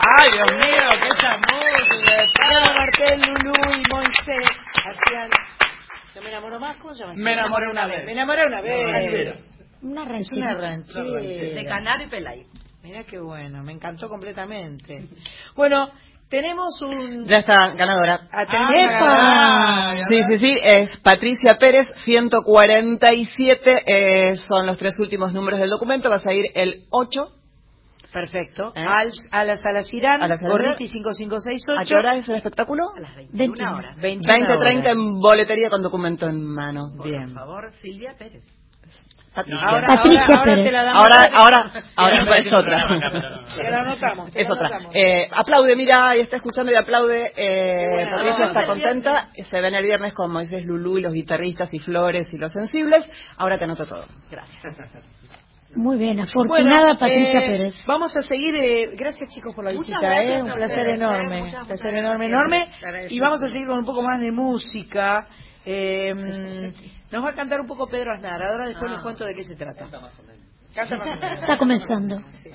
Ay, 0.00 0.30
Dios 0.32 0.52
mío, 0.52 0.88
qué 1.02 1.08
chamuyo. 1.20 1.74
Martel, 2.78 3.20
Lulú 3.28 3.52
y 3.74 3.82
Moisés 3.92 4.48
hacían... 4.74 5.28
¿Yo 6.14 6.22
me 6.22 6.30
enamoro 6.30 6.58
más? 6.58 6.78
¿Cómo 6.78 6.94
se 6.94 7.00
llama? 7.00 7.12
Me 7.16 7.32
enamoré 7.34 7.68
una 7.68 7.86
vez. 7.86 8.06
Me 8.06 8.12
enamoré 8.12 8.46
una 8.46 8.62
vez. 8.62 9.36
Una 9.82 10.06
ranchera. 10.06 10.38
Una 10.38 10.54
ranchera. 10.54 11.20
De 11.20 11.66
Canario 11.68 12.06
y 12.06 12.08
Pelay. 12.08 12.46
Mira 12.82 13.04
qué 13.04 13.18
bueno, 13.18 13.62
me 13.62 13.72
encantó 13.72 14.08
completamente. 14.08 15.08
Bueno, 15.54 15.90
tenemos 16.34 16.82
un... 16.82 17.24
Ya 17.26 17.38
está, 17.38 17.74
ganadora. 17.74 18.28
Ah, 18.32 19.94
sí, 20.10 20.20
sí, 20.24 20.38
sí, 20.38 20.52
es 20.64 20.96
Patricia 21.00 21.56
Pérez, 21.60 21.88
147 22.04 23.82
eh, 23.86 24.34
son 24.48 24.66
los 24.66 24.76
tres 24.76 24.98
últimos 24.98 25.32
números 25.32 25.60
del 25.60 25.70
documento, 25.70 26.10
vas 26.10 26.26
a 26.26 26.32
ir 26.32 26.46
el 26.56 26.86
8. 26.90 27.28
Perfecto. 28.12 28.72
¿Eh? 28.74 28.84
Al, 28.84 29.12
a 29.30 29.44
la 29.44 29.56
sala 29.56 29.82
Cirán, 29.82 30.20
Gorriti 30.42 30.88
5568. 30.88 31.80
¿A 31.80 31.84
qué 31.84 31.94
hora 31.96 32.16
es 32.16 32.28
el 32.28 32.36
espectáculo? 32.36 32.82
A 32.96 33.00
las 33.00 33.14
21 33.16 33.76
horas. 33.76 33.96
20.30 33.98 34.86
en 34.90 35.20
boletería 35.20 35.68
con 35.70 35.82
documento 35.82 36.28
en 36.28 36.42
mano. 36.42 36.86
Bien. 37.04 37.32
Por 37.32 37.44
favor, 37.44 37.72
Silvia 37.80 38.14
Pérez. 38.18 38.44
Patricia. 39.34 39.66
Ahora, 39.66 39.86
Patricia 39.88 40.22
ahora, 40.22 40.38
ahora, 40.38 40.54
te 40.54 40.70
la 40.70 40.84
damos 40.84 41.02
ahora, 41.02 41.22
ahora, 41.34 41.72
ahora 41.96 42.38
es 42.38 42.52
otra. 42.52 42.86
Te 43.56 43.70
la 43.70 43.80
anotamos. 43.80 44.36
Es 44.36 44.50
otra. 44.50 44.78
Eh, 44.92 45.28
aplaude, 45.32 45.74
mira, 45.74 46.16
y 46.16 46.20
está 46.20 46.36
escuchando 46.36 46.70
y 46.70 46.76
aplaude. 46.76 47.32
Eh, 47.36 48.06
Patricia 48.10 48.46
está 48.46 48.66
contenta. 48.66 49.28
Se 49.34 49.60
ven 49.60 49.74
el 49.74 49.84
viernes 49.84 50.14
con 50.14 50.30
Moisés 50.30 50.64
Lulú 50.64 50.98
y 50.98 51.02
los 51.02 51.12
guitarristas 51.12 51.74
y 51.74 51.80
Flores 51.80 52.32
y 52.32 52.38
los 52.38 52.52
sensibles. 52.52 53.10
Ahora 53.36 53.58
te 53.58 53.64
anoto 53.64 53.84
todo. 53.86 54.04
Gracias. 54.30 54.62
Muy 55.76 55.98
bien, 55.98 56.20
afortunada 56.20 56.82
bueno, 56.82 56.98
Patricia 56.98 57.40
eh, 57.40 57.48
Pérez. 57.48 57.74
Vamos 57.86 58.16
a 58.16 58.22
seguir, 58.22 58.54
eh, 58.54 58.90
gracias 58.96 59.28
chicos 59.30 59.52
por 59.56 59.64
la 59.64 59.72
visita, 59.72 59.98
gracias, 60.00 60.38
eh, 60.38 60.42
un 60.42 60.52
placer 60.52 60.88
enorme, 60.88 61.42
un 61.42 61.66
placer 61.66 61.94
enorme, 61.94 62.26
enorme. 62.26 62.68
Y 63.10 63.18
vamos 63.18 63.42
a 63.42 63.48
seguir 63.48 63.66
con 63.66 63.78
un 63.78 63.84
poco 63.84 64.02
más 64.02 64.20
de 64.20 64.30
música. 64.30 65.26
Eh, 65.66 66.72
nos 67.10 67.24
va 67.24 67.30
a 67.30 67.34
cantar 67.34 67.60
un 67.60 67.66
poco 67.66 67.86
Pedro 67.86 68.12
Aznar. 68.14 68.42
Ahora 68.42 68.66
después 68.66 68.90
les 68.90 69.00
cuento 69.00 69.24
de 69.24 69.34
qué 69.34 69.44
se 69.44 69.54
trata. 69.56 69.80
Canta 69.80 70.00
más 70.00 70.18
o 70.18 70.22
menos. 70.22 70.44
Canta 70.74 70.96
más 70.96 71.06
o 71.06 71.16
menos. 71.20 71.40
Está 71.40 71.58
comenzando. 71.58 72.22
Sí. 72.42 72.50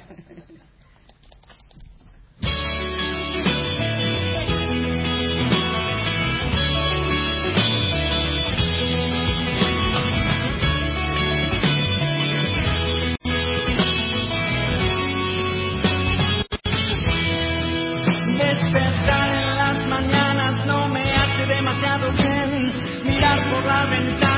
Despertar 18.37 19.29
en 19.29 19.55
las 19.57 19.87
mañanas 19.87 20.65
no 20.65 20.87
me 20.87 21.11
hace 21.13 21.45
demasiado 21.45 22.11
bien. 22.13 22.71
Mirar 23.03 23.51
por 23.51 23.65
la 23.65 23.85
ventana, 23.85 24.28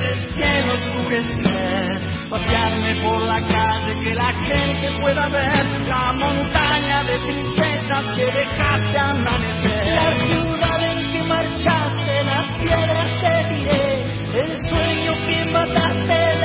ver 0.00 0.12
el 0.12 0.20
cielo 0.20 0.74
oscurecer. 0.74 2.00
Pasearme 2.30 2.94
por 3.02 3.22
la 3.22 3.40
calle, 3.40 3.94
que 4.02 4.14
la 4.14 4.32
gente 4.32 5.00
pueda 5.00 5.28
ver 5.28 5.66
la 5.88 6.12
montaña 6.12 7.02
de 7.04 7.18
tristezas 7.20 8.04
que 8.16 8.26
dejaste 8.26 8.98
amanecer. 8.98 9.86
La 9.94 10.10
ciudad 10.12 10.82
en 10.82 11.12
que 11.12 11.22
marchaste, 11.22 12.24
las 12.24 12.48
piedras 12.58 13.20
te 13.20 13.54
tiré. 13.54 14.18
El 14.34 14.56
sueño 14.68 15.12
que 15.26 15.44
mataste, 15.50 16.37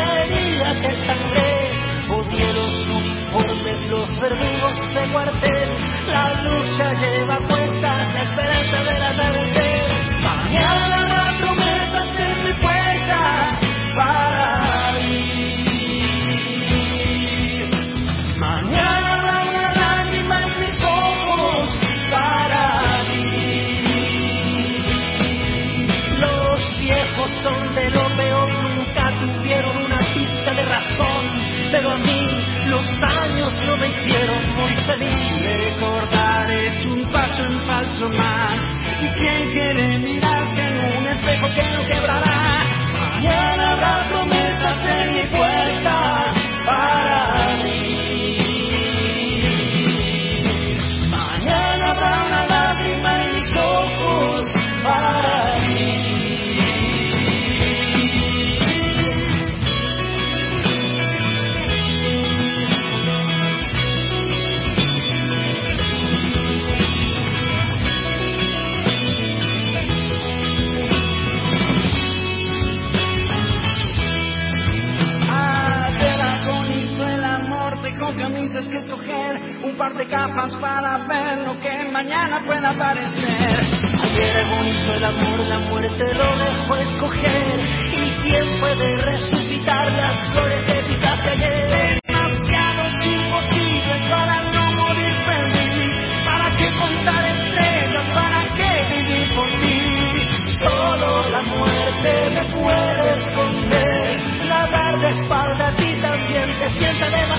de 79.98 80.08
capas 80.08 80.56
para 80.58 80.98
ver 81.08 81.46
lo 81.46 81.60
que 81.60 81.90
mañana 81.92 82.42
pueda 82.48 82.70
aparecer. 82.70 83.60
Ayer 84.02 84.40
es 84.40 84.50
bonito 84.50 84.94
el 84.94 85.04
amor, 85.04 85.40
la 85.42 85.60
muerte 85.60 86.14
lo 86.16 86.38
dejó 86.38 86.76
escoger. 86.78 87.60
¿Y 87.94 88.12
quién 88.24 88.60
puede 88.60 88.98
resucitar 88.98 89.92
las 89.92 90.30
flores 90.32 90.64
que 90.66 90.84
pisaste 90.84 91.30
ayer? 91.32 92.00
Demasiados 92.08 92.94
imposibles 93.06 94.02
para 94.10 94.42
no 94.52 94.72
morir 94.72 95.16
feliz. 95.26 96.06
¿Para 96.26 96.58
qué 96.58 96.72
contar 96.80 97.26
estrellas? 97.26 98.10
¿Para 98.14 98.44
qué 98.56 98.96
vivir 98.96 99.36
por 99.36 99.50
ti? 99.62 100.58
Solo 100.68 101.30
la 101.30 101.42
muerte 101.44 102.30
me 102.32 102.44
puede 102.56 103.14
esconder. 103.14 104.20
La 104.48 104.66
verde 104.68 105.22
espalda 105.22 105.68
a 105.68 105.74
ti 105.76 106.02
también 106.02 106.50
sienta 106.80 107.10
demasiado 107.10 107.33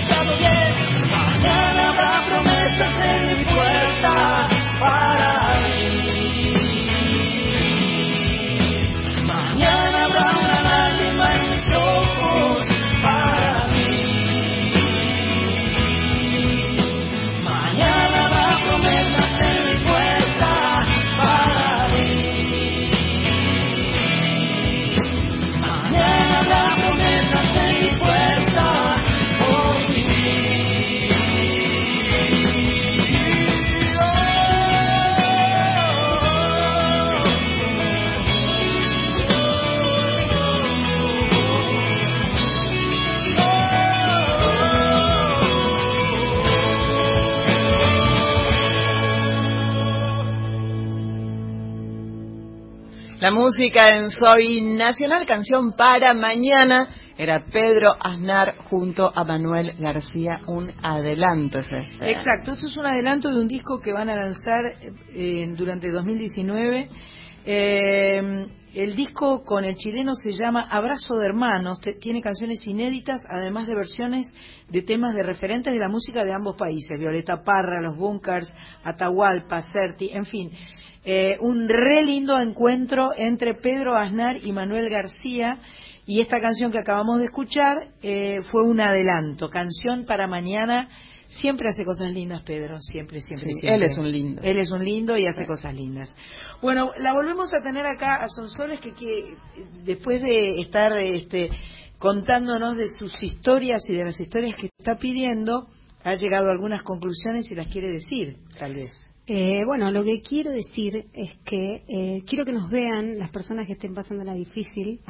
música 53.57 53.97
en 53.97 54.11
Soy 54.11 54.61
Nacional, 54.63 55.27
canción 55.27 55.75
para 55.77 56.13
mañana, 56.13 56.89
era 57.17 57.45
Pedro 57.45 57.95
Aznar 58.01 58.57
junto 58.69 59.13
a 59.15 59.23
Manuel 59.23 59.75
García, 59.79 60.41
un 60.49 60.73
adelanto 60.83 61.61
es 61.61 61.69
este. 61.71 62.11
Exacto, 62.11 62.55
esto 62.55 62.67
es 62.67 62.77
un 62.77 62.87
adelanto 62.87 63.31
de 63.33 63.41
un 63.41 63.47
disco 63.47 63.79
que 63.81 63.93
van 63.93 64.09
a 64.11 64.17
lanzar 64.17 64.61
eh, 65.15 65.47
durante 65.57 65.89
2019. 65.89 66.89
Eh, 67.47 68.47
el 68.75 68.97
disco 68.97 69.45
con 69.45 69.65
el 69.65 69.77
chileno 69.77 70.15
se 70.15 70.33
llama 70.33 70.63
Abrazo 70.69 71.15
de 71.15 71.27
Hermanos, 71.27 71.79
te- 71.81 71.95
tiene 71.95 72.21
canciones 72.21 72.67
inéditas, 72.67 73.21
además 73.31 73.69
de 73.69 73.77
versiones 73.77 74.27
de 74.69 74.83
temas 74.83 75.15
de 75.15 75.23
referentes 75.23 75.73
de 75.73 75.79
la 75.79 75.89
música 75.89 76.25
de 76.25 76.33
ambos 76.33 76.57
países, 76.57 76.99
Violeta 76.99 77.45
Parra, 77.45 77.81
Los 77.81 77.97
Bunkers, 77.97 78.53
Atahualpa, 78.83 79.63
Certi, 79.63 80.11
en 80.13 80.25
fin. 80.25 80.51
Eh, 81.05 81.37
un 81.41 81.69
re 81.69 82.03
lindo 82.03 82.39
encuentro 82.41 83.11
entre 83.17 83.55
Pedro 83.55 83.97
Aznar 83.97 84.39
y 84.43 84.53
Manuel 84.53 84.89
García 84.89 85.59
y 86.07 86.21
esta 86.21 86.41
canción 86.41 86.73
que 86.73 86.79
acabamos 86.79 87.19
de 87.19 87.27
escuchar 87.27 87.77
eh, 88.03 88.41
fue 88.51 88.63
un 88.67 88.81
adelanto, 88.81 89.51
canción 89.51 90.05
para 90.07 90.27
mañana. 90.27 90.89
Siempre 91.27 91.69
hace 91.69 91.85
cosas 91.85 92.13
lindas, 92.13 92.43
Pedro, 92.43 92.79
siempre, 92.79 93.21
siempre, 93.21 93.53
Sí, 93.53 93.61
siempre. 93.61 93.75
él 93.77 93.91
es 93.91 93.99
un 93.99 94.13
lindo. 94.13 94.43
Él 94.43 94.59
es 94.59 94.71
un 94.71 94.85
lindo 94.85 95.17
y 95.17 95.27
hace 95.27 95.47
cosas 95.47 95.75
lindas. 95.75 96.13
Bueno, 96.63 96.91
la 96.99 97.13
volvemos 97.15 97.53
a 97.55 97.63
tener 97.63 97.85
acá 97.87 98.17
a 98.23 98.29
Sonsoles 98.29 98.81
que, 98.81 98.93
que 98.95 99.35
después 99.85 100.23
de 100.23 100.61
estar 100.61 100.97
este, 100.99 101.51
contándonos 101.99 102.77
de 102.77 102.89
sus 102.89 103.23
historias 103.23 103.83
y 103.89 103.95
de 103.95 104.05
las 104.05 104.21
historias 104.21 104.55
que 104.57 104.69
está 104.79 104.97
pidiendo, 104.97 105.67
ha 106.05 106.15
llegado 106.15 106.49
a 106.49 106.53
algunas 106.53 106.83
conclusiones 106.83 107.51
y 107.51 107.55
las 107.55 107.67
quiere 107.69 107.89
decir, 107.89 108.37
tal 108.59 108.75
vez. 108.75 108.93
Eh, 109.27 109.65
bueno, 109.65 109.91
lo 109.91 110.05
que 110.05 110.21
quiero 110.21 110.51
decir 110.51 111.07
es 111.15 111.35
que 111.45 111.83
eh, 111.89 112.23
quiero 112.27 112.45
que 112.45 112.53
nos 112.53 112.71
vean 112.71 113.19
las 113.19 113.31
personas 113.31 113.67
que 113.67 113.73
estén 113.73 113.95
pasando 113.95 114.23
la 114.23 114.35
difícil 114.35 115.01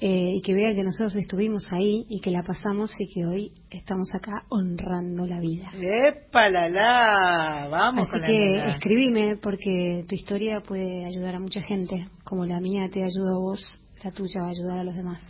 eh, 0.00 0.32
y 0.36 0.40
que 0.42 0.52
vean 0.52 0.74
que 0.74 0.82
nosotros 0.82 1.14
estuvimos 1.14 1.64
ahí 1.72 2.06
y 2.08 2.20
que 2.20 2.30
la 2.30 2.42
pasamos 2.42 2.90
y 2.98 3.06
que 3.06 3.24
hoy 3.26 3.52
estamos 3.70 4.12
acá 4.14 4.44
honrando 4.48 5.26
la 5.26 5.38
vida. 5.38 5.70
¡Epa, 5.74 6.48
la, 6.48 6.68
la! 6.68 7.68
Vamos 7.70 8.08
Así 8.08 8.10
con 8.10 8.20
la 8.22 8.26
que 8.26 8.38
nena. 8.38 8.70
escribime 8.72 9.36
porque 9.36 10.04
tu 10.08 10.14
historia 10.16 10.60
puede 10.60 11.04
ayudar 11.04 11.36
a 11.36 11.40
mucha 11.40 11.60
gente, 11.60 12.08
como 12.24 12.44
la 12.46 12.58
mía 12.58 12.88
te 12.90 13.04
ayudó 13.04 13.36
a 13.36 13.38
vos, 13.38 13.64
la 14.02 14.10
tuya 14.10 14.40
va 14.40 14.46
a 14.48 14.50
ayudar 14.50 14.78
a 14.78 14.84
los 14.84 14.96
demás. 14.96 15.22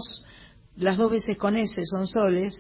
las 0.76 0.96
dos 0.96 1.12
veces 1.12 1.36
con 1.36 1.58
S, 1.58 1.74
sonsoles. 1.86 2.54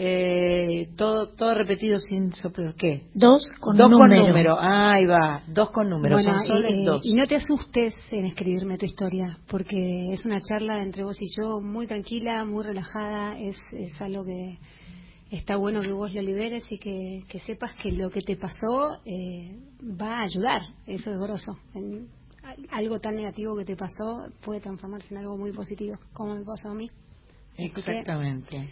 Eh, 0.00 0.90
todo, 0.96 1.34
todo 1.34 1.54
repetido 1.54 1.98
sin 1.98 2.32
soplo. 2.32 2.72
¿Qué? 2.78 3.08
Dos 3.14 3.44
con 3.58 3.76
dos 3.76 3.90
número. 3.90 4.22
con 4.22 4.28
número. 4.28 4.56
Ahí 4.60 5.06
va. 5.06 5.42
Dos 5.48 5.70
con 5.72 5.90
número. 5.90 6.14
Bueno, 6.16 6.38
Sonsoles 6.38 6.70
y, 6.70 6.80
eh, 6.82 6.84
dos. 6.84 7.00
y 7.04 7.14
no 7.14 7.26
te 7.26 7.34
asustes 7.36 7.94
en 8.12 8.26
escribirme 8.26 8.78
tu 8.78 8.86
historia, 8.86 9.38
porque 9.48 10.12
es 10.12 10.24
una 10.24 10.40
charla 10.40 10.82
entre 10.84 11.02
vos 11.02 11.16
y 11.20 11.26
yo 11.36 11.60
muy 11.60 11.88
tranquila, 11.88 12.44
muy 12.44 12.64
relajada, 12.64 13.36
es, 13.38 13.56
es 13.72 14.00
algo 14.00 14.24
que 14.24 14.56
está 15.32 15.56
bueno 15.56 15.80
que 15.82 15.92
vos 15.92 16.14
lo 16.14 16.22
liberes 16.22 16.64
y 16.70 16.78
que, 16.78 17.24
que 17.28 17.40
sepas 17.40 17.74
que 17.82 17.90
lo 17.90 18.08
que 18.08 18.20
te 18.20 18.36
pasó 18.36 19.00
eh, 19.04 19.58
va 20.00 20.18
a 20.20 20.22
ayudar, 20.22 20.62
eso 20.86 21.10
es 21.10 21.18
grosso. 21.18 21.58
En- 21.74 22.06
algo 22.70 22.98
tan 22.98 23.14
negativo 23.16 23.54
que 23.56 23.64
te 23.64 23.76
pasó 23.76 24.26
puede 24.42 24.60
transformarse 24.60 25.08
en 25.10 25.18
algo 25.18 25.36
muy 25.36 25.52
positivo, 25.52 25.96
como 26.14 26.34
me 26.36 26.44
pasó 26.44 26.68
a 26.70 26.74
mí. 26.74 26.88
Así 27.52 27.56
que, 27.56 27.64
Exactamente. 27.80 28.68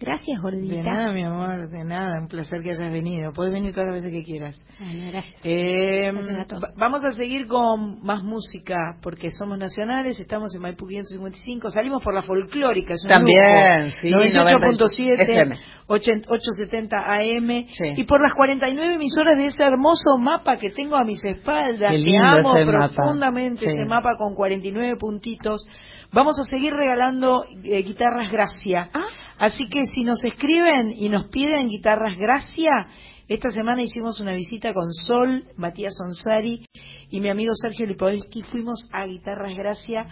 Gracias, 0.00 0.40
gordita. 0.40 0.74
De 0.76 0.82
nada, 0.82 1.12
mi 1.12 1.22
amor, 1.22 1.68
de 1.68 1.84
nada. 1.84 2.20
Un 2.20 2.28
placer 2.28 2.62
que 2.62 2.70
hayas 2.70 2.90
venido. 2.90 3.32
Puedes 3.34 3.52
venir 3.52 3.74
todas 3.74 3.88
las 3.90 4.02
veces 4.02 4.10
que 4.12 4.24
quieras. 4.24 4.64
Bueno, 4.78 5.10
gracias. 5.10 5.40
Eh, 5.44 6.10
Gracias 6.10 6.38
a 6.40 6.44
todos. 6.46 6.62
va- 6.64 6.68
vamos 6.78 7.04
a 7.04 7.12
seguir 7.12 7.46
con 7.46 8.00
más 8.02 8.22
música 8.22 8.96
porque 9.02 9.28
somos 9.30 9.58
nacionales, 9.58 10.18
estamos 10.18 10.54
en 10.54 10.62
Maipú 10.62 10.86
555, 10.86 11.68
salimos 11.68 12.02
por 12.02 12.14
la 12.14 12.22
folclórica, 12.22 12.94
es 12.94 13.04
un 13.04 13.10
También, 13.10 13.82
lujo. 13.84 13.94
sí, 14.00 14.10
98.7, 14.10 15.22
FM. 15.22 15.56
80 15.86 16.28
870 16.30 16.98
AM 16.98 17.66
y 17.96 18.04
por 18.04 18.22
las 18.22 18.32
49 18.34 18.94
emisoras 18.94 19.36
de 19.36 19.46
ese 19.46 19.62
hermoso 19.62 20.16
mapa 20.18 20.56
que 20.56 20.70
tengo 20.70 20.96
a 20.96 21.04
mis 21.04 21.22
espaldas, 21.24 21.90
Qué 21.90 21.98
que 21.98 22.02
lindo 22.04 22.24
amo 22.26 22.56
ese 22.56 22.64
mapa. 22.72 22.88
profundamente 22.94 23.60
Sí. 23.60 23.66
ese 23.66 23.84
mapa 23.86 24.16
con 24.16 24.34
49 24.34 24.96
puntitos. 24.96 25.66
Vamos 26.12 26.38
a 26.40 26.44
seguir 26.44 26.72
regalando 26.74 27.44
eh, 27.64 27.82
guitarras 27.82 28.30
Gracia. 28.30 28.90
Ah. 28.92 29.04
Así 29.38 29.68
que 29.68 29.86
si 29.86 30.04
nos 30.04 30.22
escriben 30.24 30.90
y 30.92 31.08
nos 31.08 31.28
piden 31.28 31.68
guitarras 31.68 32.16
Gracia, 32.18 32.88
esta 33.28 33.50
semana 33.50 33.82
hicimos 33.82 34.18
una 34.20 34.32
visita 34.34 34.74
con 34.74 34.92
Sol, 34.92 35.44
Matías 35.56 35.94
Onsari 36.04 36.66
y 37.10 37.20
mi 37.20 37.28
amigo 37.28 37.52
Sergio 37.54 37.86
Lipovetsky. 37.86 38.42
Fuimos 38.50 38.88
a 38.92 39.06
Guitarras 39.06 39.56
Gracia 39.56 40.06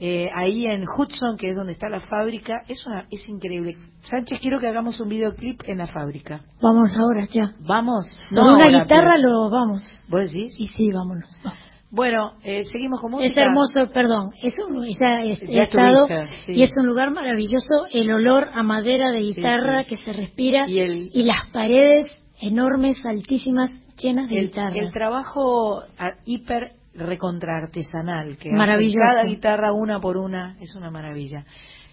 eh, 0.00 0.26
ahí 0.34 0.64
en 0.64 0.82
Hudson, 0.82 1.36
que 1.36 1.50
es 1.50 1.54
donde 1.56 1.72
está 1.74 1.88
la 1.88 2.00
fábrica. 2.00 2.54
Es, 2.66 2.84
una, 2.86 3.06
es 3.10 3.28
increíble. 3.28 3.76
Sánchez, 4.00 4.40
quiero 4.40 4.58
que 4.58 4.66
hagamos 4.66 4.98
un 5.00 5.08
videoclip 5.10 5.60
en 5.66 5.78
la 5.78 5.86
fábrica. 5.86 6.40
Vamos 6.60 6.96
ahora, 6.96 7.26
ya. 7.30 7.52
Vamos. 7.60 8.10
Con 8.30 8.38
una 8.38 8.64
ahora, 8.64 8.78
guitarra 8.80 9.12
pero- 9.16 9.28
lo 9.30 9.50
vamos. 9.50 9.82
¿Vos 10.08 10.32
decís? 10.32 10.54
Y 10.58 10.66
sí, 10.66 10.88
vámonos. 10.92 11.28
vamos. 11.44 11.71
Bueno, 11.94 12.32
eh, 12.42 12.64
seguimos 12.64 13.02
con 13.02 13.10
música. 13.10 13.28
Es 13.30 13.36
hermoso, 13.36 13.92
perdón, 13.92 14.30
es 14.42 14.54
un, 14.66 14.82
ya 14.98 15.22
Ya 15.46 15.62
estado 15.64 16.06
sí. 16.46 16.52
y 16.54 16.62
es 16.62 16.72
un 16.80 16.86
lugar 16.86 17.10
maravilloso, 17.10 17.84
el 17.92 18.10
olor 18.10 18.48
a 18.50 18.62
madera 18.62 19.10
de 19.10 19.18
guitarra 19.18 19.80
sí. 19.84 19.90
que 19.90 19.96
se 19.98 20.12
respira 20.14 20.66
Y 20.68 20.78
el- 20.80 21.10
las 21.26 21.50
paredes 21.52 22.06
enormes, 22.40 23.04
altísimas, 23.04 23.70
llenas 24.02 24.30
de 24.30 24.38
el, 24.38 24.46
guitarra. 24.46 24.74
el 24.74 24.90
trabajo 24.90 25.82
a- 25.98 26.14
hiper 26.24 26.72
recontra 26.94 27.58
artesanal 27.62 28.38
que 28.38 28.50
Maravilloso. 28.52 28.98
cada 29.04 29.24
guitarra 29.28 29.72
una 29.72 30.00
por 30.00 30.16
una 30.16 30.56
es 30.60 30.74
una 30.74 30.90
maravilla. 30.90 31.44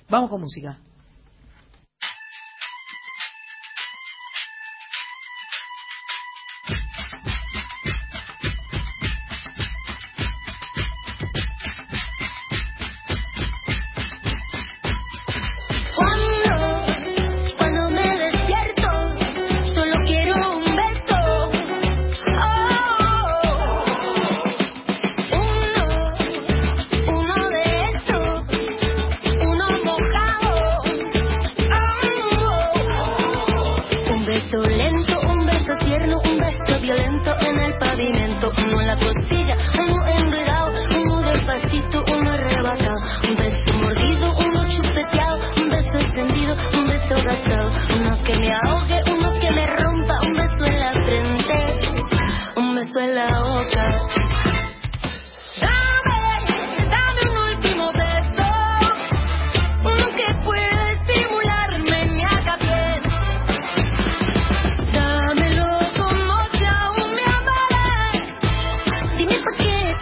Vamos 0.10 0.30
con 0.30 0.40
música. 0.40 0.80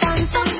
dance. 0.00 0.57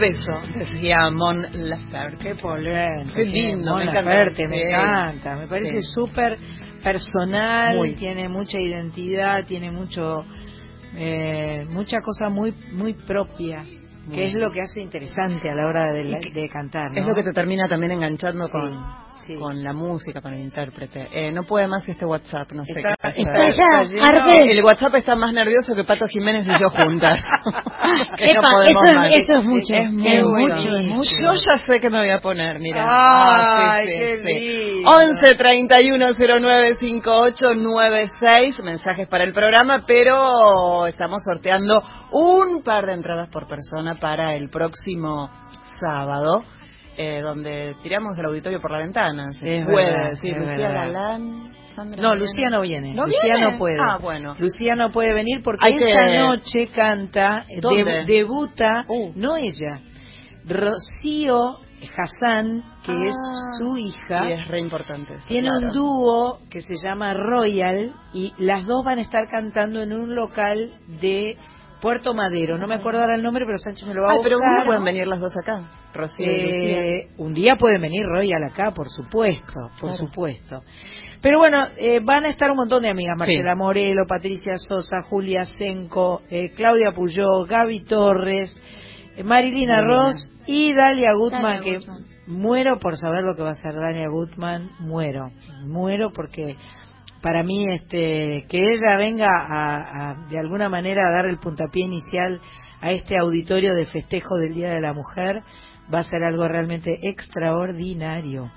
Beso, 0.00 0.32
decía 0.56 1.10
Mon 1.10 1.46
Laferte. 1.52 2.16
Qué 2.30 2.34
polenta. 2.34 3.12
Qué 3.14 3.24
lindo, 3.24 3.72
Mon 3.72 3.86
me 3.86 3.92
Laferte, 3.92 4.48
me 4.48 4.62
encanta. 4.62 5.36
Me 5.36 5.46
parece 5.46 5.80
súper 5.82 6.38
personal, 6.82 7.94
tiene 7.94 8.28
mucha 8.28 8.58
identidad, 8.58 9.44
tiene 9.44 9.70
mucho, 9.70 10.24
eh, 10.96 11.64
mucha 11.68 11.98
cosa 12.00 12.28
muy, 12.28 12.52
muy 12.72 12.94
propia 12.94 13.64
que 14.10 14.28
es 14.28 14.34
lo 14.34 14.50
que 14.50 14.60
hace 14.60 14.80
interesante 14.80 15.50
a 15.50 15.54
la 15.54 15.66
hora 15.66 15.86
de, 15.92 16.48
cantar. 16.52 16.96
Es 16.96 17.06
lo 17.06 17.14
que 17.14 17.22
te 17.22 17.32
termina 17.32 17.68
también 17.68 17.92
enganchando 17.92 18.48
con, 18.48 18.78
con 19.38 19.62
la 19.62 19.72
música, 19.72 20.20
con 20.20 20.34
el 20.34 20.40
intérprete. 20.40 21.08
Eh, 21.12 21.32
no 21.32 21.44
puede 21.44 21.66
más 21.68 21.88
este 21.88 22.04
WhatsApp, 22.04 22.52
no 22.52 22.64
sé 22.64 22.74
qué 22.74 22.94
pasa. 23.00 23.16
el 24.42 24.64
WhatsApp 24.64 24.94
está 24.96 25.16
más 25.16 25.32
nervioso 25.32 25.74
que 25.74 25.84
Pato 25.84 26.06
Jiménez 26.06 26.46
y 26.46 26.60
yo 26.60 26.70
juntas. 26.70 27.20
eso, 28.18 29.34
es 29.34 29.44
mucho. 29.44 29.74
Es 29.74 29.90
muy 29.90 30.22
mucho, 30.22 31.12
Yo 31.20 31.32
ya 31.32 31.58
sé 31.66 31.80
que 31.80 31.90
me 31.90 32.00
voy 32.00 32.10
a 32.10 32.20
poner, 32.20 32.58
mira. 32.58 32.84
Ay, 32.86 33.86
qué 33.86 34.16
lindo. 34.22 34.90
11 34.90 35.34
31 35.34 36.06
09 36.18 36.76
58 36.80 37.54
96 37.54 38.60
mensajes 38.62 39.08
para 39.08 39.24
el 39.24 39.32
programa, 39.32 39.84
pero 39.86 40.86
estamos 40.86 41.22
sorteando 41.22 41.82
un 42.12 42.62
par 42.62 42.86
de 42.86 42.94
entradas 42.94 43.28
por 43.28 43.46
persona 43.46 43.98
para 44.00 44.34
el 44.34 44.48
próximo 44.48 45.30
sábado 45.80 46.42
eh, 46.96 47.22
donde 47.22 47.76
tiramos 47.82 48.18
el 48.18 48.26
auditorio 48.26 48.60
por 48.60 48.72
la 48.72 48.78
ventana. 48.78 49.32
Se 49.32 49.64
puede 49.64 50.10
decir, 50.10 50.36
Lucía 50.36 50.70
Galán. 50.70 51.50
no, 51.98 52.14
Lucía 52.14 52.50
no 52.50 52.60
viene. 52.60 52.94
Lucía 52.94 53.34
no 53.40 53.56
puede. 53.56 53.78
Ah, 53.80 53.96
bueno. 53.98 54.36
Lucía 54.38 54.74
no 54.74 54.90
puede 54.90 55.14
venir 55.14 55.40
porque 55.42 55.66
esa 55.66 56.26
noche 56.26 56.68
canta, 56.68 57.46
debuta, 58.06 58.84
uh. 58.86 59.12
no 59.14 59.36
ella, 59.36 59.80
Rocío 60.44 61.60
Hassan, 61.96 62.62
que 62.84 62.92
es 62.92 63.14
ah. 63.14 63.34
su 63.58 63.76
hija. 63.78 64.28
Y 64.28 64.32
es 64.32 64.48
re 64.48 64.60
importante. 64.60 65.14
tiene 65.26 65.50
un 65.50 65.72
dúo 65.72 66.40
que 66.50 66.60
se 66.60 66.74
llama 66.82 67.14
Royal 67.14 67.94
y 68.12 68.34
las 68.36 68.66
dos 68.66 68.84
van 68.84 68.98
a 68.98 69.02
estar 69.02 69.26
cantando 69.28 69.80
en 69.80 69.92
un 69.92 70.14
local 70.14 70.74
de 71.00 71.36
Puerto 71.80 72.14
Madero, 72.14 72.58
no 72.58 72.66
me 72.66 72.74
acuerdo 72.74 73.00
ahora 73.00 73.14
el 73.14 73.22
nombre, 73.22 73.44
pero 73.46 73.58
Sánchez 73.58 73.88
me 73.88 73.94
lo 73.94 74.02
va 74.02 74.12
a 74.12 74.16
buscar. 74.16 74.32
pero 74.32 74.38
¿cómo 74.38 74.64
pueden 74.66 74.84
venir 74.84 75.06
las 75.06 75.20
dos 75.20 75.32
acá? 75.42 75.70
Rocío 75.94 76.26
eh, 76.26 77.08
Un 77.16 77.34
día 77.34 77.56
pueden 77.56 77.80
venir 77.80 78.04
Royal 78.06 78.44
acá, 78.44 78.72
por 78.72 78.88
supuesto, 78.88 79.70
por 79.80 79.92
supuesto. 79.94 80.62
Pero 81.22 81.38
bueno, 81.38 81.66
eh, 81.76 82.00
van 82.02 82.24
a 82.24 82.28
estar 82.28 82.50
un 82.50 82.56
montón 82.56 82.82
de 82.82 82.88
amigas, 82.88 83.16
Marcela 83.18 83.54
Morelo, 83.54 84.06
Patricia 84.06 84.54
Sosa, 84.56 85.02
Julia 85.02 85.44
Senco, 85.44 86.22
eh, 86.30 86.52
Claudia 86.52 86.92
Puyó, 86.92 87.44
Gaby 87.46 87.84
Torres, 87.84 88.60
Marilina 89.24 89.82
Ross 89.82 90.16
y 90.46 90.72
Dalia 90.72 91.12
Gutman, 91.14 91.62
que 91.62 91.80
muero 92.26 92.78
por 92.78 92.96
saber 92.96 93.22
lo 93.22 93.34
que 93.34 93.42
va 93.42 93.48
a 93.48 93.52
hacer 93.52 93.74
Dalia 93.74 94.08
Gutman, 94.08 94.70
muero, 94.78 95.30
muero 95.64 96.10
porque 96.12 96.56
para 97.22 97.42
mí 97.42 97.66
este 97.70 98.46
que 98.48 98.58
ella 98.58 98.96
venga 98.96 99.28
a, 99.28 100.26
de 100.30 100.38
alguna 100.38 100.68
manera 100.68 101.02
a 101.06 101.16
dar 101.16 101.26
el 101.26 101.38
puntapié 101.38 101.84
inicial 101.84 102.40
a 102.80 102.92
este 102.92 103.18
auditorio 103.18 103.74
de 103.74 103.86
festejo 103.86 104.36
del 104.36 104.54
Día 104.54 104.70
de 104.70 104.80
la 104.80 104.92
Mujer 104.92 105.42
va 105.92 106.00
a 106.00 106.04
ser 106.04 106.22
algo 106.22 106.46
realmente 106.48 106.98
extraordinario. 107.02 108.50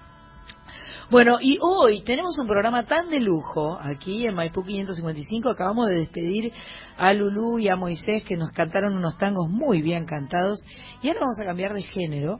Bueno, 1.09 1.37
y 1.41 1.59
hoy 1.61 2.01
tenemos 2.03 2.39
un 2.39 2.47
programa 2.47 2.85
tan 2.85 3.09
de 3.09 3.19
lujo 3.19 3.77
aquí 3.79 4.25
en 4.25 4.33
Maipú 4.35 4.63
555. 4.63 5.49
Acabamos 5.49 5.87
de 5.87 5.99
despedir 5.99 6.51
a 6.97 7.13
Lulú 7.13 7.59
y 7.59 7.67
a 7.67 7.75
Moisés 7.75 8.23
que 8.23 8.37
nos 8.37 8.51
cantaron 8.51 8.95
unos 8.95 9.17
tangos 9.17 9.49
muy 9.49 9.81
bien 9.81 10.05
cantados. 10.05 10.63
Y 11.01 11.09
ahora 11.09 11.19
vamos 11.21 11.39
a 11.41 11.45
cambiar 11.45 11.73
de 11.73 11.83
género 11.83 12.39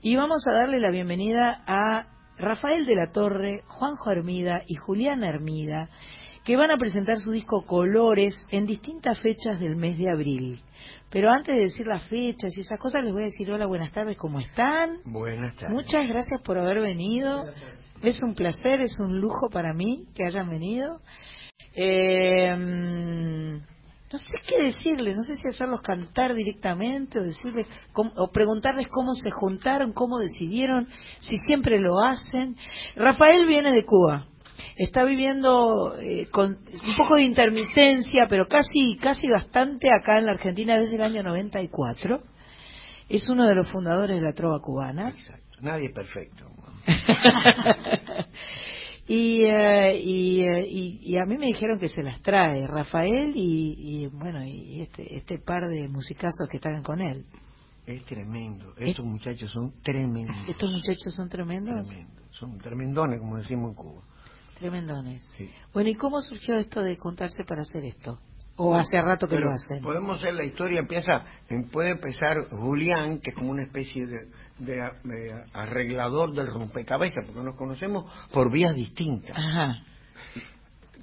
y 0.00 0.16
vamos 0.16 0.46
a 0.48 0.52
darle 0.52 0.80
la 0.80 0.90
bienvenida 0.90 1.62
a 1.66 2.15
Rafael 2.38 2.86
de 2.86 2.94
la 2.94 3.10
Torre, 3.10 3.62
Juanjo 3.66 4.10
Hermida 4.10 4.62
y 4.66 4.74
Juliana 4.74 5.28
Hermida, 5.28 5.88
que 6.44 6.56
van 6.56 6.70
a 6.70 6.76
presentar 6.76 7.16
su 7.18 7.30
disco 7.30 7.64
Colores 7.66 8.46
en 8.50 8.66
distintas 8.66 9.20
fechas 9.20 9.58
del 9.58 9.76
mes 9.76 9.98
de 9.98 10.10
abril. 10.10 10.60
Pero 11.10 11.30
antes 11.30 11.54
de 11.54 11.64
decir 11.64 11.86
las 11.86 12.04
fechas 12.04 12.56
y 12.56 12.60
esas 12.60 12.78
cosas, 12.78 13.02
les 13.02 13.12
voy 13.12 13.22
a 13.22 13.26
decir 13.26 13.50
hola, 13.50 13.66
buenas 13.66 13.92
tardes, 13.92 14.16
¿cómo 14.16 14.38
están? 14.40 14.98
Buenas 15.04 15.54
tardes. 15.56 15.74
Muchas 15.74 16.08
gracias 16.08 16.40
por 16.44 16.58
haber 16.58 16.80
venido. 16.80 17.46
Es 18.02 18.22
un 18.22 18.34
placer, 18.34 18.80
es 18.80 18.98
un 19.00 19.20
lujo 19.20 19.48
para 19.50 19.72
mí 19.72 20.06
que 20.14 20.24
hayan 20.26 20.48
venido. 20.48 21.00
Eh, 21.74 23.60
no 24.12 24.18
sé 24.18 24.36
qué 24.46 24.62
decirles, 24.62 25.16
no 25.16 25.22
sé 25.24 25.34
si 25.34 25.48
hacerlos 25.48 25.80
cantar 25.82 26.34
directamente 26.34 27.18
o 27.18 27.24
decirles 27.24 27.66
o 27.94 28.30
preguntarles 28.30 28.86
cómo 28.88 29.14
se 29.14 29.30
juntaron, 29.30 29.92
cómo 29.92 30.18
decidieron, 30.18 30.88
si 31.18 31.36
siempre 31.38 31.80
lo 31.80 32.00
hacen. 32.00 32.56
Rafael 32.94 33.46
viene 33.46 33.72
de 33.72 33.84
Cuba. 33.84 34.26
está 34.76 35.04
viviendo 35.04 35.96
eh, 36.00 36.28
con 36.30 36.50
un 36.50 36.96
poco 36.96 37.16
de 37.16 37.24
intermitencia, 37.24 38.26
pero 38.28 38.46
casi, 38.46 38.96
casi 39.00 39.28
bastante 39.28 39.88
acá 39.88 40.18
en 40.18 40.26
la 40.26 40.32
Argentina 40.32 40.78
desde 40.78 40.94
el 40.94 41.02
año 41.02 41.22
94. 41.24 42.22
Es 43.08 43.28
uno 43.28 43.44
de 43.44 43.54
los 43.54 43.68
fundadores 43.70 44.20
de 44.20 44.26
la 44.26 44.32
trova 44.32 44.60
cubana. 44.60 45.08
Exacto. 45.10 45.58
Nadie 45.60 45.86
es 45.86 45.92
perfecto. 45.92 46.44
y, 49.08 49.44
eh, 49.44 49.90
eh, 49.90 50.66
y, 50.68 51.00
y, 51.02 51.18
a 51.18 51.24
mí 51.26 51.38
me 51.38 51.46
dijeron 51.46 51.78
que 51.78 51.88
se 51.88 52.02
las 52.02 52.20
trae 52.22 52.66
Rafael 52.66 53.32
y, 53.36 53.76
y 53.78 54.06
bueno 54.08 54.44
y 54.44 54.82
este 54.82 55.16
este 55.16 55.38
par 55.38 55.68
de 55.68 55.88
musicazos 55.88 56.48
que 56.50 56.56
están 56.56 56.82
con 56.82 57.00
él. 57.00 57.24
Es 57.86 58.04
tremendo. 58.04 58.74
Estos 58.76 59.04
muchachos 59.04 59.50
son 59.52 59.72
tremendos. 59.82 60.36
¿Estos 60.48 60.70
muchachos 60.72 61.14
son 61.14 61.28
tremendos? 61.28 61.88
Son 62.30 62.58
tremendones, 62.58 63.20
como 63.20 63.36
decimos 63.36 63.70
en 63.70 63.74
Cuba. 63.74 64.02
Tremendones. 64.58 65.22
Bueno, 65.72 65.90
¿y 65.90 65.94
cómo 65.94 66.20
surgió 66.20 66.56
esto 66.56 66.82
de 66.82 66.96
contarse 66.96 67.44
para 67.44 67.62
hacer 67.62 67.84
esto? 67.84 68.18
¿O 68.56 68.74
hace 68.74 69.00
rato 69.00 69.28
que 69.28 69.38
lo 69.38 69.50
hacen? 69.50 69.82
Podemos 69.82 70.18
hacer 70.18 70.34
la 70.34 70.44
historia, 70.44 70.80
empieza, 70.80 71.24
puede 71.70 71.90
empezar 71.90 72.48
Julián, 72.48 73.20
que 73.20 73.30
es 73.30 73.36
como 73.36 73.50
una 73.50 73.62
especie 73.62 74.06
de, 74.06 74.16
de, 74.58 74.80
arreglador 75.52 76.32
del 76.32 76.46
rompecabezas, 76.46 77.24
porque 77.26 77.42
nos 77.42 77.56
conocemos 77.56 78.04
por 78.32 78.50
vías 78.50 78.74
distintas. 78.74 79.36
Ajá. 79.36 79.82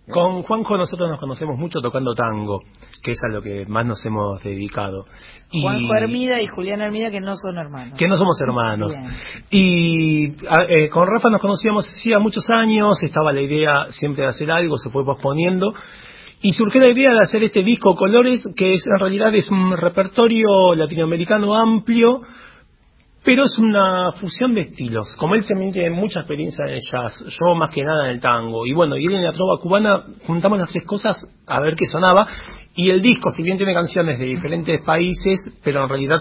Con 0.10 0.44
Juanjo 0.44 0.78
nosotros 0.78 1.10
nos 1.10 1.20
conocemos 1.20 1.58
mucho 1.58 1.80
tocando 1.80 2.14
tango, 2.14 2.60
que 3.02 3.12
es 3.12 3.18
a 3.24 3.32
lo 3.32 3.42
que 3.42 3.66
más 3.66 3.86
nos 3.86 4.06
hemos 4.06 4.44
dedicado. 4.44 5.06
Juanjo 5.50 5.96
Hermida 5.96 6.42
y 6.42 6.48
Julián 6.48 6.82
Hermida 6.82 7.10
que 7.10 7.22
no 7.22 7.38
son 7.38 7.58
hermanos. 7.58 7.98
Que 7.98 8.10
no 8.10 8.18
somos 8.18 8.38
hermanos. 8.42 8.92
Y 9.50 10.26
eh, 10.26 10.90
con 10.90 11.08
Rafa 11.08 11.30
nos 11.30 11.40
conocíamos 11.40 11.88
hacía 11.88 12.20
muchos 12.20 12.44
años, 12.50 13.02
estaba 13.02 13.32
la 13.32 13.42
idea 13.42 13.86
siempre 13.90 14.24
de 14.24 14.30
hacer 14.30 14.52
algo, 14.52 14.78
se 14.78 14.90
fue 14.90 15.06
posponiendo. 15.06 15.74
Y 16.42 16.52
surgió 16.52 16.82
la 16.82 16.90
idea 16.90 17.12
de 17.12 17.20
hacer 17.22 17.42
este 17.42 17.64
disco 17.64 17.96
Colores, 17.96 18.44
que 18.58 18.74
es, 18.74 18.84
en 18.86 19.00
realidad 19.00 19.34
es 19.34 19.50
un 19.50 19.78
repertorio 19.78 20.76
latinoamericano 20.76 21.56
amplio, 21.56 22.20
pero 23.24 23.46
es 23.46 23.58
una 23.58 24.12
fusión 24.14 24.54
de 24.54 24.62
estilos. 24.62 25.16
Como 25.18 25.36
él 25.36 25.46
también 25.46 25.72
tiene 25.72 25.90
mucha 25.90 26.22
experiencia 26.22 26.66
en 26.66 26.74
el 26.74 26.82
jazz, 26.82 27.24
yo 27.26 27.56
más 27.56 27.74
que 27.74 27.84
nada 27.84 28.06
en 28.06 28.16
el 28.16 28.20
tango. 28.20 28.66
Y 28.66 28.74
bueno, 28.74 28.98
y 28.98 29.06
él 29.06 29.14
en 29.14 29.24
la 29.24 29.32
trova 29.32 29.60
cubana 29.62 30.04
juntamos 30.28 30.60
las 30.60 30.72
tres 30.72 30.86
cosas 30.86 31.18
a 31.48 31.60
ver 31.62 31.76
qué 31.76 31.86
sonaba. 31.86 32.28
Y 32.76 32.90
el 32.90 33.02
disco, 33.02 33.30
si 33.30 33.44
bien 33.44 33.58
tiene 33.58 33.74
canciones 33.74 34.20
de 34.20 34.26
diferentes 34.26 34.82
países, 34.82 35.58
pero 35.64 35.84
en 35.84 35.90
realidad 35.90 36.20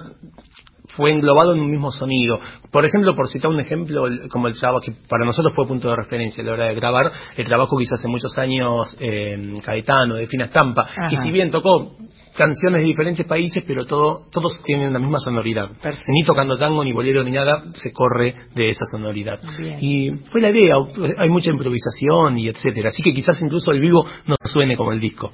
fue 0.94 1.10
englobado 1.10 1.54
en 1.54 1.60
un 1.60 1.70
mismo 1.70 1.90
sonido. 1.90 2.38
Por 2.70 2.84
ejemplo, 2.84 3.14
por 3.16 3.28
citar 3.28 3.50
un 3.50 3.60
ejemplo, 3.60 4.04
como 4.30 4.48
el 4.48 4.58
trabajo 4.58 4.84
que 4.84 4.92
para 5.08 5.24
nosotros 5.24 5.54
fue 5.56 5.66
punto 5.66 5.88
de 5.88 5.96
referencia 5.96 6.42
a 6.42 6.46
la 6.46 6.52
hora 6.52 6.66
de 6.66 6.74
grabar, 6.74 7.10
el 7.36 7.46
trabajo 7.46 7.76
que 7.76 7.84
hizo 7.84 7.94
hace 7.94 8.08
muchos 8.08 8.36
años 8.36 8.94
eh, 9.00 9.54
Caetano, 9.64 10.16
de 10.16 10.26
Fina 10.26 10.44
Estampa, 10.44 10.86
que 11.08 11.16
si 11.16 11.30
bien 11.30 11.50
tocó 11.50 11.96
canciones 12.36 12.80
de 12.80 12.86
diferentes 12.86 13.26
países, 13.26 13.62
pero 13.66 13.84
todo, 13.84 14.26
todos 14.30 14.60
tienen 14.64 14.92
la 14.92 14.98
misma 14.98 15.18
sonoridad. 15.18 15.70
Ni 16.08 16.22
tocando 16.24 16.58
tango, 16.58 16.84
ni 16.84 16.92
bolero, 16.92 17.22
ni 17.22 17.30
nada, 17.30 17.64
se 17.74 17.92
corre 17.92 18.34
de 18.54 18.66
esa 18.66 18.84
sonoridad. 18.86 19.40
Y 19.80 20.10
fue 20.30 20.40
la 20.40 20.50
idea, 20.50 20.76
hay 21.18 21.28
mucha 21.28 21.50
improvisación 21.50 22.38
y 22.38 22.48
etcétera. 22.48 22.88
Así 22.88 23.02
que 23.02 23.12
quizás 23.12 23.40
incluso 23.40 23.72
el 23.72 23.80
vivo 23.80 24.04
no 24.26 24.36
suene 24.44 24.76
como 24.76 24.92
el 24.92 25.00
disco. 25.00 25.32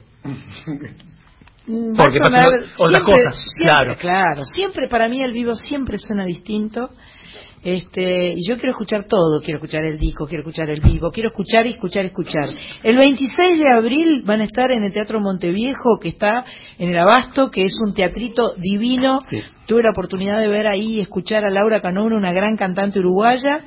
Porque 1.66 2.18
pasan 2.18 2.46
otras 2.78 3.02
cosas, 3.02 3.44
claro. 3.60 3.94
Claro, 3.96 4.44
siempre, 4.44 4.88
para 4.88 5.08
mí 5.08 5.20
el 5.22 5.32
vivo 5.32 5.54
siempre 5.54 5.98
suena 5.98 6.24
distinto 6.24 6.90
este, 7.76 8.32
y 8.34 8.48
yo 8.48 8.56
quiero 8.56 8.70
escuchar 8.70 9.04
todo, 9.04 9.40
quiero 9.42 9.58
escuchar 9.58 9.84
el 9.84 9.98
disco, 9.98 10.26
quiero 10.26 10.42
escuchar 10.42 10.70
el 10.70 10.80
vivo, 10.80 11.10
quiero 11.10 11.28
escuchar 11.28 11.66
y 11.66 11.70
escuchar 11.70 12.04
y 12.04 12.08
escuchar. 12.08 12.48
El 12.82 12.96
26 12.96 13.60
de 13.60 13.72
abril 13.72 14.22
van 14.24 14.40
a 14.40 14.44
estar 14.44 14.70
en 14.72 14.84
el 14.84 14.92
Teatro 14.92 15.20
Monteviejo, 15.20 15.98
que 16.00 16.08
está 16.08 16.44
en 16.78 16.90
el 16.90 16.98
Abasto, 16.98 17.50
que 17.50 17.64
es 17.64 17.76
un 17.84 17.94
teatrito 17.94 18.54
divino. 18.56 19.20
Tuve 19.66 19.82
la 19.82 19.90
oportunidad 19.90 20.40
de 20.40 20.48
ver 20.48 20.66
ahí 20.66 20.96
y 20.96 21.00
escuchar 21.00 21.44
a 21.44 21.50
Laura 21.50 21.82
Canone, 21.82 22.16
una 22.16 22.32
gran 22.32 22.56
cantante 22.56 23.00
uruguaya 23.00 23.64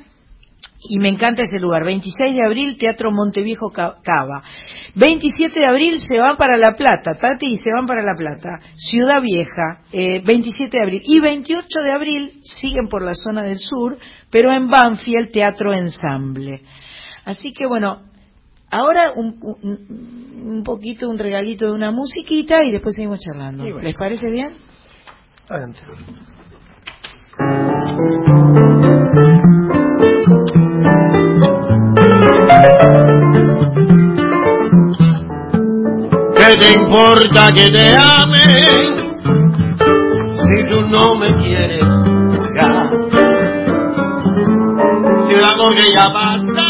y 0.88 0.98
me 0.98 1.08
encanta 1.08 1.42
ese 1.42 1.58
lugar. 1.58 1.84
26 1.84 2.34
de 2.34 2.44
abril, 2.44 2.76
Teatro 2.78 3.10
Monteviejo 3.12 3.72
Cava. 3.72 4.42
27 4.94 5.60
de 5.60 5.66
abril 5.66 5.98
se 6.00 6.18
van 6.18 6.36
para 6.36 6.56
La 6.56 6.72
Plata, 6.72 7.14
Tati, 7.20 7.56
se 7.56 7.70
van 7.70 7.86
para 7.86 8.02
La 8.02 8.14
Plata. 8.14 8.58
Ciudad 8.74 9.22
Vieja, 9.22 9.82
27 9.92 10.64
eh, 10.64 10.70
de 10.70 10.82
abril. 10.82 11.02
Y 11.04 11.20
28 11.20 11.80
de 11.82 11.92
abril 11.92 12.32
siguen 12.42 12.88
por 12.88 13.02
la 13.02 13.14
zona 13.14 13.42
del 13.42 13.58
sur, 13.58 13.96
pero 14.30 14.52
en 14.52 14.68
Banfield, 14.68 15.30
Teatro 15.30 15.72
Ensamble. 15.72 16.62
Así 17.24 17.52
que 17.52 17.66
bueno, 17.66 18.02
ahora 18.70 19.12
un, 19.14 19.38
un, 19.40 20.62
poquito, 20.64 21.08
un 21.08 21.18
regalito 21.18 21.66
de 21.66 21.72
una 21.72 21.90
musiquita 21.92 22.64
y 22.64 22.72
después 22.72 22.96
seguimos 22.96 23.20
charlando. 23.20 23.64
¿Les 23.80 23.96
parece 23.96 24.28
bien? 24.28 24.54
Adelante. 25.48 25.80
¿Qué 36.52 36.58
te 36.58 36.72
importa 36.78 37.48
que 37.54 37.66
te 37.70 37.96
ame 37.96 38.44
si 40.42 40.68
tú 40.68 40.82
no 40.82 41.14
me 41.14 41.28
quieres 41.42 41.80
ya? 42.54 42.90
Si 45.26 45.32
el 45.32 45.44
amor 45.44 45.74
que 45.74 45.94
ya 45.96 46.12
pasado 46.12 46.61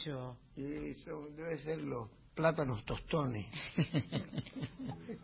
muchacho! 0.00 0.36
Y 0.56 0.90
eso 0.90 1.28
debe 1.36 1.58
ser 1.58 1.82
los 1.82 2.08
plátanos 2.34 2.84
tostones. 2.84 3.46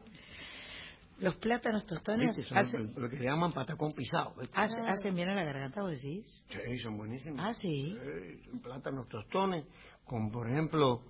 Los 1.19 1.35
plátanos 1.37 1.87
tostones 1.87 2.37
¿Viste? 2.37 2.47
Son 2.51 2.59
hacen, 2.59 2.93
lo 2.95 3.09
que 3.09 3.17
le 3.17 3.25
llaman 3.25 3.51
patacón 3.51 3.93
pisado. 3.93 4.35
hacen 4.53 5.15
bien 5.15 5.31
a 5.31 5.35
la 5.35 5.45
garganta, 5.45 5.81
¿vos 5.81 5.93
decís? 5.93 6.45
Sí, 6.51 6.79
son 6.81 6.99
buenísimos. 6.99 7.41
Ah, 7.43 7.55
sí. 7.55 7.97
son 8.45 8.61
plátanos 8.61 9.09
tostones, 9.09 9.65
con 10.05 10.31
por 10.31 10.47
ejemplo 10.47 11.01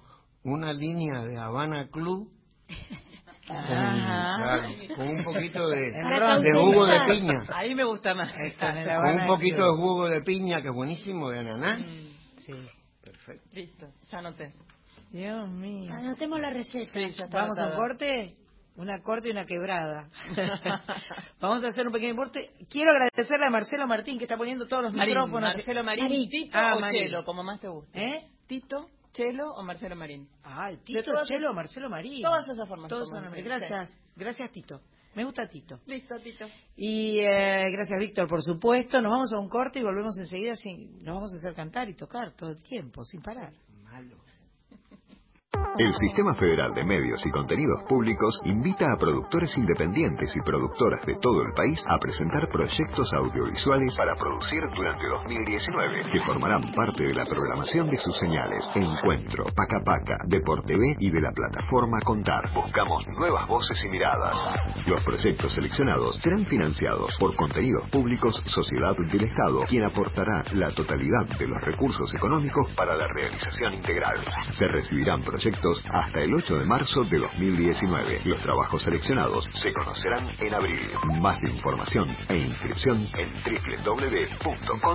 una 0.45 0.73
línea 0.73 1.25
de 1.25 1.37
Habana 1.37 1.89
Club. 1.91 2.31
Con, 3.49 3.57
claro, 3.57 4.69
con 4.97 5.09
un 5.09 5.23
poquito 5.23 5.69
de, 5.69 5.93
jugo 6.53 6.85
de 6.85 6.99
piña. 7.07 7.39
Ahí 7.55 7.77
me 7.77 7.85
gusta 7.85 8.13
más. 8.13 8.33
Con, 8.59 9.21
un 9.21 9.27
poquito 9.29 9.63
de 9.63 9.71
jugo 9.77 10.09
de 10.09 10.21
piña, 10.23 10.63
que 10.63 10.69
es 10.69 10.75
buenísimo, 10.75 11.31
de 11.31 11.39
ananá. 11.39 11.79
Sí. 12.39 12.53
Perfecto. 13.27 13.49
Listo, 13.55 13.89
ya 14.11 14.19
anoté. 14.19 14.53
Dios 15.11 15.49
mío. 15.49 15.93
Anotemos 15.93 16.41
la 16.41 16.51
receta. 16.51 16.93
Sí, 16.93 17.01
ya 17.13 17.25
está 17.25 17.27
¿Vamos 17.43 17.59
a 17.59 17.67
un 17.67 17.75
corte? 17.77 18.37
Una 18.77 19.03
corte 19.03 19.29
y 19.29 19.33
una 19.33 19.47
quebrada. 19.47 20.09
Vamos 21.41 21.65
a 21.65 21.69
hacer 21.69 21.87
un 21.87 21.93
pequeño 21.93 22.15
corte. 22.15 22.51
Quiero 22.69 22.91
agradecerle 22.91 23.47
a 23.47 23.51
Marcelo 23.51 23.87
Martín 23.87 24.19
que 24.19 24.25
está 24.25 24.37
poniendo 24.37 24.67
todos 24.67 24.85
los 24.85 24.93
Marín, 24.93 25.15
micrófonos. 25.15 25.55
Marcelo 25.57 25.83
Marín, 25.85 26.05
Marín. 26.05 26.29
Tito 26.29 26.59
Ah, 26.59 26.75
o 26.77 26.81
Marín. 26.81 27.03
Chelo, 27.05 27.25
como 27.25 27.43
más 27.43 27.61
te 27.61 27.69
guste. 27.69 28.05
¿Eh? 28.05 28.29
Tito, 28.47 28.91
Chelo 29.13 29.51
o 29.55 29.63
Marcelo 29.63 29.97
Marín. 29.97 30.29
Ah, 30.45 30.71
el 30.71 30.81
Tito, 30.83 31.03
todas- 31.03 31.27
Chelo, 31.27 31.55
Marcelo 31.55 31.89
Marín. 31.89 32.23
Todas 32.23 32.47
esas 32.49 32.69
formas. 32.69 32.91
Nombres. 32.91 33.45
Gracias. 33.45 33.99
Gracias, 34.15 34.51
Tito. 34.51 34.81
Me 35.17 35.25
gusta 35.25 35.49
Tito. 35.49 35.81
Listo, 35.87 36.15
Tito. 36.23 36.47
Y 36.77 37.21
eh, 37.21 37.71
gracias, 37.73 37.99
Víctor, 37.99 38.29
por 38.29 38.43
supuesto. 38.43 39.01
Nos 39.01 39.11
vamos 39.11 39.33
a 39.33 39.41
un 39.41 39.49
corte 39.49 39.79
y 39.79 39.83
volvemos 39.83 40.17
enseguida. 40.19 40.55
Sin, 40.57 41.03
nos 41.03 41.15
vamos 41.15 41.33
a 41.33 41.37
hacer 41.37 41.55
cantar 41.55 41.89
y 41.89 41.95
tocar 41.95 42.37
todo 42.37 42.51
el 42.51 42.63
tiempo, 42.63 43.03
sin 43.03 43.23
parar. 43.23 43.55
El 45.79 45.93
Sistema 45.93 46.35
Federal 46.35 46.73
de 46.73 46.85
Medios 46.85 47.21
y 47.27 47.31
Contenidos 47.31 47.83
Públicos 47.87 48.41
invita 48.45 48.87
a 48.91 48.97
productores 48.97 49.53
independientes 49.59 50.35
y 50.35 50.41
productoras 50.41 51.05
de 51.05 51.17
todo 51.21 51.43
el 51.43 51.53
país 51.53 51.85
a 51.87 51.99
presentar 51.99 52.49
proyectos 52.49 53.13
audiovisuales 53.13 53.95
para 53.95 54.15
producir 54.15 54.63
durante 54.75 55.07
2019, 55.07 56.09
que 56.11 56.23
formarán 56.25 56.73
parte 56.73 57.05
de 57.05 57.13
la 57.13 57.27
programación 57.27 57.91
de 57.91 57.99
sus 57.99 58.17
señales 58.17 58.65
Encuentro, 58.75 59.45
Paca 59.55 59.85
Paca, 59.85 60.17
Deporte 60.27 60.73
TV 60.73 60.97
y 60.99 61.11
de 61.11 61.21
la 61.21 61.31
plataforma 61.33 62.01
Contar. 62.01 62.49
Buscamos 62.55 63.07
nuevas 63.19 63.47
voces 63.47 63.79
y 63.85 63.91
miradas. 63.91 64.35
Los 64.87 65.05
proyectos 65.05 65.53
seleccionados 65.53 66.17
serán 66.23 66.47
financiados 66.47 67.15
por 67.21 67.37
Contenidos 67.37 67.91
Públicos 67.91 68.35
Sociedad 68.47 68.97
del 68.97 69.29
Estado, 69.29 69.61
quien 69.69 69.85
aportará 69.85 70.43
la 70.55 70.71
totalidad 70.71 71.37
de 71.39 71.47
los 71.47 71.61
recursos 71.61 72.15
económicos 72.15 72.73
para 72.75 72.97
la 72.97 73.09
realización 73.09 73.75
integral. 73.75 74.25
Se 74.53 74.67
recibirán 74.69 75.23
proyectos 75.23 75.66
hasta 75.91 76.21
el 76.21 76.35
8 76.35 76.59
de 76.59 76.65
marzo 76.65 77.03
de 77.11 77.19
2019. 77.19 78.21
Los 78.25 78.43
trabajos 78.43 78.83
seleccionados 78.83 79.49
se 79.53 79.73
conocerán 79.73 80.29
en 80.41 80.55
abril. 80.55 80.81
Más 81.21 81.43
información 81.43 82.09
e 82.29 82.37
inscripción 82.37 83.07
en 83.17 83.31
www.com.ar. 83.85 84.93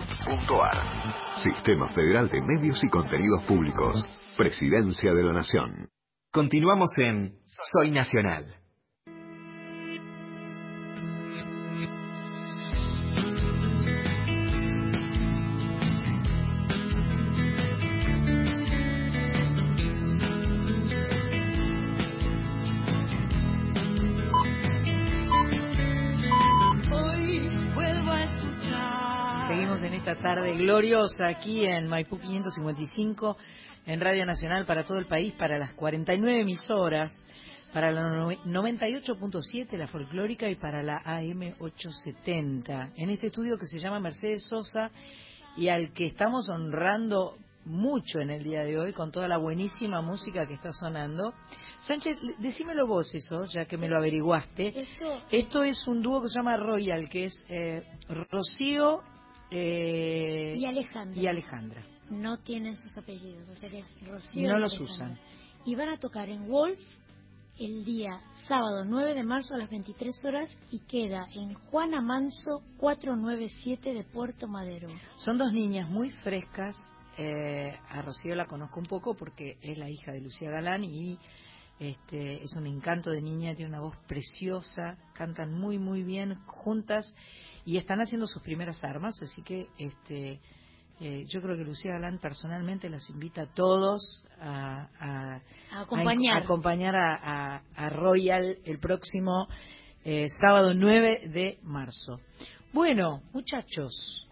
Sistema 1.37 1.87
Federal 1.89 2.29
de 2.29 2.41
Medios 2.41 2.83
y 2.83 2.87
Contenidos 2.87 3.43
Públicos. 3.43 4.05
Presidencia 4.37 5.13
de 5.13 5.23
la 5.23 5.33
Nación. 5.33 5.89
Continuamos 6.31 6.91
en 6.97 7.35
Soy 7.73 7.91
Nacional. 7.91 8.60
Esta 30.11 30.23
tarde 30.23 30.55
gloriosa 30.57 31.27
aquí 31.27 31.65
en 31.65 31.87
Maipú 31.87 32.19
555, 32.19 33.37
en 33.85 34.01
Radio 34.01 34.25
Nacional 34.25 34.65
para 34.65 34.83
todo 34.83 34.97
el 34.97 35.05
país, 35.05 35.33
para 35.37 35.57
las 35.57 35.73
49 35.73 36.41
emisoras, 36.41 37.11
para 37.73 37.91
la 37.91 38.09
no- 38.09 38.29
98.7, 38.31 39.77
la 39.77 39.87
folclórica, 39.87 40.49
y 40.49 40.55
para 40.55 40.83
la 40.83 40.97
AM 41.05 41.55
870. 41.59 42.89
En 42.97 43.09
este 43.09 43.27
estudio 43.27 43.57
que 43.57 43.65
se 43.67 43.79
llama 43.79 43.99
Mercedes 44.01 44.43
Sosa 44.49 44.91
y 45.55 45.69
al 45.69 45.93
que 45.93 46.07
estamos 46.07 46.49
honrando 46.49 47.37
mucho 47.63 48.19
en 48.19 48.31
el 48.31 48.43
día 48.43 48.63
de 48.63 48.77
hoy 48.77 48.91
con 48.91 49.11
toda 49.11 49.27
la 49.29 49.37
buenísima 49.37 50.01
música 50.01 50.45
que 50.45 50.55
está 50.55 50.71
sonando. 50.73 51.33
Sánchez, 51.81 52.17
decímelo 52.39 52.85
vos 52.85 53.13
eso, 53.15 53.45
ya 53.45 53.65
que 53.65 53.77
me 53.77 53.87
lo 53.87 53.97
averiguaste. 53.97 54.67
Esto, 54.81 55.21
Esto 55.31 55.63
es 55.63 55.87
un 55.87 56.01
dúo 56.01 56.21
que 56.21 56.27
se 56.27 56.37
llama 56.39 56.57
Royal, 56.57 57.07
que 57.07 57.25
es 57.25 57.45
eh, 57.49 57.83
Rocío 58.29 58.99
eh, 59.51 60.55
y 60.57 60.65
Alejandra. 60.65 61.21
y 61.21 61.27
Alejandra. 61.27 61.85
No 62.09 62.37
tienen 62.39 62.75
sus 62.75 62.97
apellidos, 62.97 63.47
o 63.49 63.55
sea 63.55 63.69
que 63.69 63.79
es 63.79 64.07
Rocío. 64.07 64.49
No 64.49 64.57
y 64.57 64.61
los 64.61 64.73
Alejandra. 64.73 64.93
usan. 65.15 65.19
Y 65.65 65.75
van 65.75 65.89
a 65.89 65.97
tocar 65.97 66.29
en 66.29 66.47
Wolf 66.49 66.79
el 67.59 67.85
día 67.85 68.19
sábado 68.47 68.83
9 68.85 69.13
de 69.13 69.23
marzo 69.23 69.53
a 69.53 69.57
las 69.57 69.69
23 69.69 70.25
horas 70.25 70.49
y 70.71 70.79
queda 70.79 71.27
en 71.35 71.53
Juana 71.53 72.01
Manso 72.01 72.63
497 72.77 73.93
de 73.93 74.03
Puerto 74.03 74.47
Madero. 74.47 74.87
Son 75.17 75.37
dos 75.37 75.53
niñas 75.53 75.89
muy 75.89 76.09
frescas. 76.11 76.75
Eh, 77.17 77.77
a 77.89 78.01
Rocío 78.01 78.33
la 78.35 78.45
conozco 78.47 78.79
un 78.79 78.85
poco 78.85 79.13
porque 79.15 79.57
es 79.61 79.77
la 79.77 79.89
hija 79.89 80.11
de 80.11 80.21
Lucía 80.21 80.49
Galán 80.49 80.83
y 80.85 81.19
este, 81.81 82.43
es 82.43 82.53
un 82.53 82.67
encanto 82.67 83.09
de 83.09 83.23
niña, 83.23 83.55
tiene 83.55 83.71
una 83.71 83.81
voz 83.81 83.97
preciosa, 84.07 84.97
cantan 85.13 85.51
muy 85.51 85.79
muy 85.79 86.03
bien 86.03 86.35
juntas 86.45 87.15
y 87.65 87.77
están 87.77 87.99
haciendo 88.01 88.27
sus 88.27 88.43
primeras 88.43 88.83
armas, 88.83 89.19
así 89.23 89.41
que 89.41 89.67
este, 89.79 90.39
eh, 90.99 91.25
yo 91.27 91.41
creo 91.41 91.57
que 91.57 91.63
Lucía 91.63 91.93
Galán 91.93 92.19
personalmente 92.19 92.87
los 92.87 93.09
invita 93.09 93.41
a 93.41 93.53
todos 93.55 94.23
a, 94.39 95.41
acompañar, 95.71 96.95
a, 96.95 97.89
Royal 97.89 98.59
el 98.63 98.77
próximo 98.77 99.47
eh, 100.05 100.27
sábado 100.39 100.75
9 100.75 101.29
de 101.29 101.57
marzo. 101.63 102.19
Bueno, 102.73 103.23
muchachos, 103.33 104.29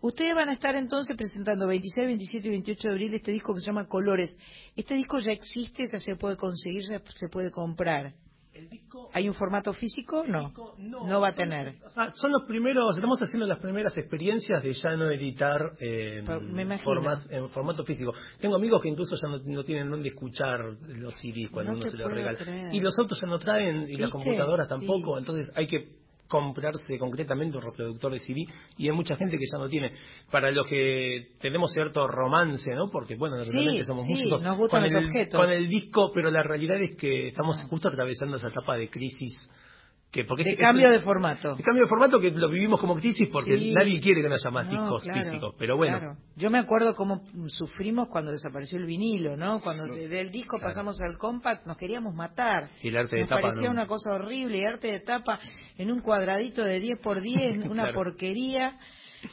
ustedes 0.00 0.34
van 0.34 0.48
a 0.48 0.52
estar 0.52 0.74
entonces 0.76 1.16
presentando 1.16 1.66
26, 1.66 2.06
27 2.06 2.46
y 2.46 2.50
28 2.50 2.88
de 2.88 2.94
abril 2.94 3.14
este 3.14 3.32
disco 3.32 3.54
que 3.54 3.60
se 3.60 3.66
llama 3.66 3.86
Colores. 3.86 4.36
Este 4.74 4.94
disco 4.94 5.18
ya 5.18 5.32
existe, 5.32 5.86
ya 5.86 5.98
se 5.98 6.16
puede 6.16 6.36
conseguir, 6.36 6.82
ya 6.88 7.00
se 7.14 7.28
puede 7.28 7.50
comprar. 7.50 8.14
¿Hay 9.12 9.28
un 9.28 9.34
formato 9.34 9.72
físico? 9.72 10.24
No. 10.26 10.52
no, 10.78 11.20
va 11.20 11.28
a 11.28 11.32
tener. 11.32 11.76
son 12.14 12.32
los 12.32 12.44
primeros, 12.46 12.96
estamos 12.96 13.20
haciendo 13.20 13.46
las 13.46 13.58
primeras 13.58 13.96
experiencias 13.96 14.62
de 14.62 14.72
ya 14.72 14.96
no 14.96 15.10
editar 15.10 15.72
eh, 15.80 16.22
en 17.30 17.48
formato 17.50 17.84
físico. 17.84 18.12
Tengo 18.40 18.56
amigos 18.56 18.82
que 18.82 18.88
incluso 18.88 19.16
ya 19.16 19.28
no, 19.28 19.64
tienen 19.64 19.90
dónde 19.90 20.08
escuchar 20.08 20.60
los 20.88 21.14
CDs 21.16 21.50
cuando 21.50 21.72
uno 21.72 21.82
se 21.82 21.96
los 21.96 22.12
regala. 22.12 22.72
Y 22.72 22.80
los 22.80 22.98
autos 22.98 23.20
ya 23.20 23.28
no 23.28 23.38
traen, 23.38 23.88
y 23.88 23.96
las 23.96 24.10
computadoras 24.10 24.68
tampoco, 24.68 25.18
entonces 25.18 25.50
hay 25.54 25.66
que 25.66 26.05
comprarse 26.28 26.98
concretamente 26.98 27.56
un 27.56 27.62
reproductor 27.62 28.12
de 28.12 28.18
CD 28.18 28.44
y 28.76 28.88
hay 28.88 28.94
mucha 28.94 29.16
gente 29.16 29.38
que 29.38 29.44
ya 29.50 29.58
no 29.58 29.68
tiene. 29.68 29.92
Para 30.30 30.50
los 30.50 30.66
que 30.66 31.28
tenemos 31.40 31.72
cierto 31.72 32.06
romance, 32.06 32.70
¿no? 32.74 32.88
Porque, 32.90 33.16
bueno, 33.16 33.36
realmente 33.36 33.84
somos 33.84 34.04
músicos 34.04 34.42
con, 34.70 34.84
el, 34.84 35.28
con 35.28 35.50
el 35.50 35.68
disco, 35.68 36.10
pero 36.14 36.30
la 36.30 36.42
realidad 36.42 36.80
es 36.80 36.96
que 36.96 37.28
estamos 37.28 37.62
justo 37.68 37.88
atravesando 37.88 38.36
esa 38.36 38.48
etapa 38.48 38.76
de 38.76 38.88
crisis 38.88 39.48
porque 40.24 40.44
de 40.44 40.56
cambio 40.56 40.90
de 40.90 41.00
formato. 41.00 41.54
De 41.56 41.62
cambio 41.62 41.84
de 41.84 41.88
formato 41.88 42.20
que 42.20 42.30
lo 42.30 42.48
vivimos 42.48 42.80
como 42.80 42.94
crisis 42.94 43.28
porque 43.30 43.72
nadie 43.74 44.00
quiere 44.00 44.22
que 44.22 44.28
no 44.28 44.34
haya 44.34 44.50
más 44.50 44.70
discos 44.70 45.06
físicos, 45.12 45.54
pero 45.58 45.76
bueno. 45.76 46.16
Yo 46.36 46.50
me 46.50 46.58
acuerdo 46.58 46.94
cómo 46.94 47.22
sufrimos 47.48 48.08
cuando 48.08 48.30
desapareció 48.30 48.78
el 48.78 48.86
vinilo, 48.86 49.36
¿no? 49.36 49.60
Cuando 49.60 49.84
del 49.86 50.30
disco 50.30 50.58
pasamos 50.60 51.00
al 51.00 51.18
compact 51.18 51.66
nos 51.66 51.76
queríamos 51.76 52.14
matar. 52.14 52.68
Y 52.82 52.88
el 52.88 52.96
arte 52.96 53.18
nos 53.20 53.28
de 53.28 53.34
tapa. 53.34 53.42
parecía 53.42 53.70
una 53.70 53.86
cosa 53.86 54.12
horrible, 54.12 54.58
y 54.58 54.64
arte 54.64 54.88
de 54.88 55.00
tapa 55.00 55.38
en 55.76 55.90
un 55.90 56.00
cuadradito 56.00 56.62
de 56.62 56.80
10 56.80 57.00
por 57.00 57.20
10, 57.20 57.64
una 57.70 57.92
porquería. 57.92 58.78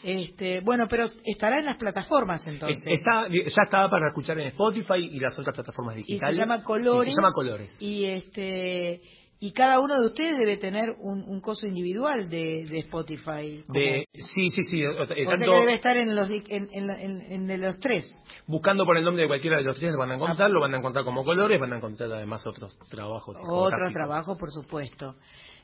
Este, 0.01 0.61
bueno, 0.61 0.87
pero 0.89 1.05
estará 1.23 1.59
en 1.59 1.65
las 1.65 1.77
plataformas 1.77 2.45
entonces. 2.47 2.81
Está, 2.85 3.27
ya 3.27 3.63
estaba 3.63 3.89
para 3.89 4.07
escuchar 4.07 4.39
en 4.39 4.47
Spotify 4.47 5.09
y 5.11 5.19
las 5.19 5.37
otras 5.37 5.53
plataformas 5.53 5.97
digitales. 5.97 6.35
Y 6.35 6.37
se 6.37 6.41
llama 6.41 6.63
Colores. 6.63 7.13
se 7.13 7.21
llama 7.21 7.31
Colores. 7.33 7.77
Y 7.79 8.05
este 8.05 9.01
y 9.43 9.51
cada 9.51 9.81
uno 9.81 9.99
de 9.99 10.07
ustedes 10.07 10.39
debe 10.39 10.55
tener 10.55 10.95
un, 10.99 11.41
coso 11.41 11.67
individual 11.67 12.29
de, 12.29 12.61
Spotify. 12.79 13.61
De, 13.67 14.07
sí, 14.13 14.49
sí, 14.49 14.63
sí. 14.63 14.85
o 14.85 15.05
sea 15.05 15.05
que 15.05 15.25
debe 15.25 15.75
estar 15.75 15.97
en 15.97 16.15
los, 16.15 16.29
en, 16.47 17.61
los 17.61 17.77
tres. 17.77 18.05
Buscando 18.47 18.85
por 18.85 18.97
el 18.97 19.03
nombre 19.03 19.23
de 19.23 19.27
cualquiera 19.27 19.57
de 19.57 19.63
los 19.63 19.77
tres 19.77 19.91
lo 19.91 19.99
van 19.99 20.11
a 20.11 20.15
encontrar, 20.15 20.49
lo 20.49 20.61
van 20.61 20.73
a 20.73 20.77
encontrar 20.77 21.03
como 21.03 21.25
colores, 21.25 21.59
van 21.59 21.73
a 21.73 21.75
encontrar 21.75 22.09
además 22.13 22.47
otros 22.47 22.79
trabajos. 22.89 23.35
Otros 23.45 23.91
trabajos, 23.91 24.39
por 24.39 24.49
supuesto. 24.49 25.15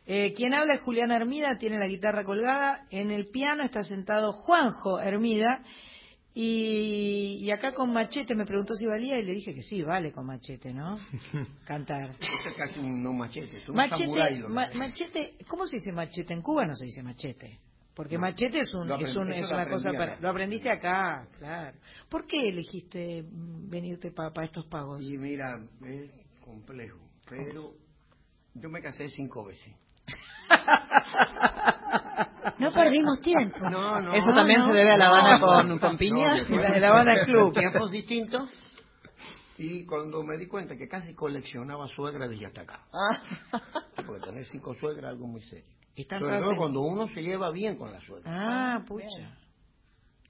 Eh, 0.05 0.33
quien 0.33 0.53
habla 0.53 0.73
es 0.73 0.81
Julián 0.81 1.13
Hermida, 1.13 1.55
tiene 1.57 1.79
la 1.79 1.87
guitarra 1.87 2.25
colgada. 2.25 2.85
En 2.91 3.11
el 3.11 3.29
piano 3.29 3.63
está 3.63 3.83
sentado 3.83 4.33
Juanjo 4.33 4.99
Hermida 4.99 5.63
y, 6.33 7.49
acá 7.51 7.73
con 7.73 7.91
machete 7.91 8.35
me 8.35 8.45
preguntó 8.45 8.75
si 8.75 8.85
valía 8.85 9.17
y 9.19 9.25
le 9.25 9.33
dije 9.33 9.53
que 9.53 9.63
sí, 9.63 9.81
vale 9.81 10.11
con 10.11 10.25
machete, 10.25 10.73
¿no? 10.73 10.99
Cantar. 11.65 12.15
es 12.19 12.53
casi 12.55 12.79
un 12.79 13.03
no 13.03 13.13
machete, 13.13 13.63
machete, 13.67 14.47
machete, 14.47 15.35
¿cómo 15.47 15.65
se 15.65 15.77
dice 15.77 15.91
machete? 15.91 16.33
En 16.33 16.41
Cuba 16.41 16.65
no 16.65 16.75
se 16.75 16.85
dice 16.85 17.01
machete. 17.01 17.59
Porque 17.95 18.17
machete 18.17 18.61
es, 18.61 18.73
un, 18.73 18.89
es, 18.93 19.13
un, 19.13 19.33
es 19.33 19.51
una 19.51 19.67
cosa 19.67 19.91
para... 19.91 20.17
Lo 20.21 20.29
aprendiste 20.29 20.71
acá, 20.71 21.27
claro. 21.37 21.77
¿Por 22.07 22.25
qué 22.25 22.47
elegiste 22.47 23.25
venirte 23.27 24.11
para 24.11 24.45
estos 24.45 24.67
pagos? 24.67 25.03
Y 25.03 25.17
mira, 25.17 25.59
es 25.85 26.09
complejo, 26.39 26.97
pero 27.29 27.73
yo 28.53 28.69
me 28.69 28.81
casé 28.81 29.09
cinco 29.09 29.45
veces. 29.45 29.73
No 32.59 32.71
perdimos 32.73 33.21
tiempo. 33.21 33.57
Eso 34.13 34.33
también 34.33 34.63
se 34.65 34.71
debe 34.73 34.91
a 34.91 34.97
La 34.97 35.07
Habana 35.07 35.39
con, 35.39 35.79
con 35.79 35.97
Piña. 35.97 36.43
la 36.43 36.87
Habana 36.89 37.23
Club. 37.25 37.53
Tiempos 37.53 37.91
distintos. 37.91 38.49
Y 39.57 39.85
cuando 39.85 40.23
me 40.23 40.37
di 40.37 40.47
cuenta 40.47 40.77
que 40.77 40.87
casi 40.87 41.13
coleccionaba 41.13 41.85
suegras, 41.87 42.29
dije 42.29 42.45
hasta 42.45 42.61
acá. 42.61 42.81
Ah. 42.93 43.21
Porque 44.05 44.25
tener 44.25 44.45
cinco 44.45 44.73
suegras 44.75 45.03
es 45.05 45.09
algo 45.09 45.27
muy 45.27 45.41
serio. 45.41 45.65
Sobre 46.07 46.39
todo 46.39 46.55
cuando 46.55 46.81
uno 46.81 47.07
se 47.09 47.21
lleva 47.21 47.51
bien 47.51 47.75
con 47.77 47.91
la 47.91 47.99
suegra. 47.99 48.31
Ah, 48.33 48.83
pucha. 48.87 49.37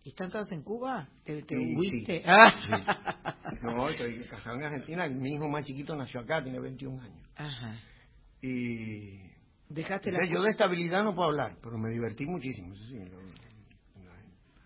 ¿Y 0.04 0.10
están 0.10 0.30
todas 0.30 0.52
en 0.52 0.64
Cuba? 0.64 1.08
¿Te, 1.24 1.44
te 1.44 1.56
sí, 1.56 2.22
ah. 2.26 3.36
No, 3.62 3.88
estoy 3.90 4.24
casado 4.26 4.56
en 4.56 4.64
Argentina. 4.64 5.08
Mi 5.08 5.36
hijo 5.36 5.48
más 5.48 5.64
chiquito 5.66 5.96
nació 5.96 6.22
acá, 6.22 6.42
tiene 6.42 6.60
21 6.60 7.00
años. 7.00 7.30
Ajá. 7.36 7.76
Y 8.42 9.29
Dejaste 9.70 10.12
la... 10.12 10.26
Yo 10.28 10.42
de 10.42 10.52
estabilidad 10.52 11.04
no 11.04 11.14
puedo 11.14 11.30
hablar, 11.30 11.58
pero 11.62 11.78
me 11.78 11.90
divertí 11.92 12.26
muchísimo. 12.26 12.74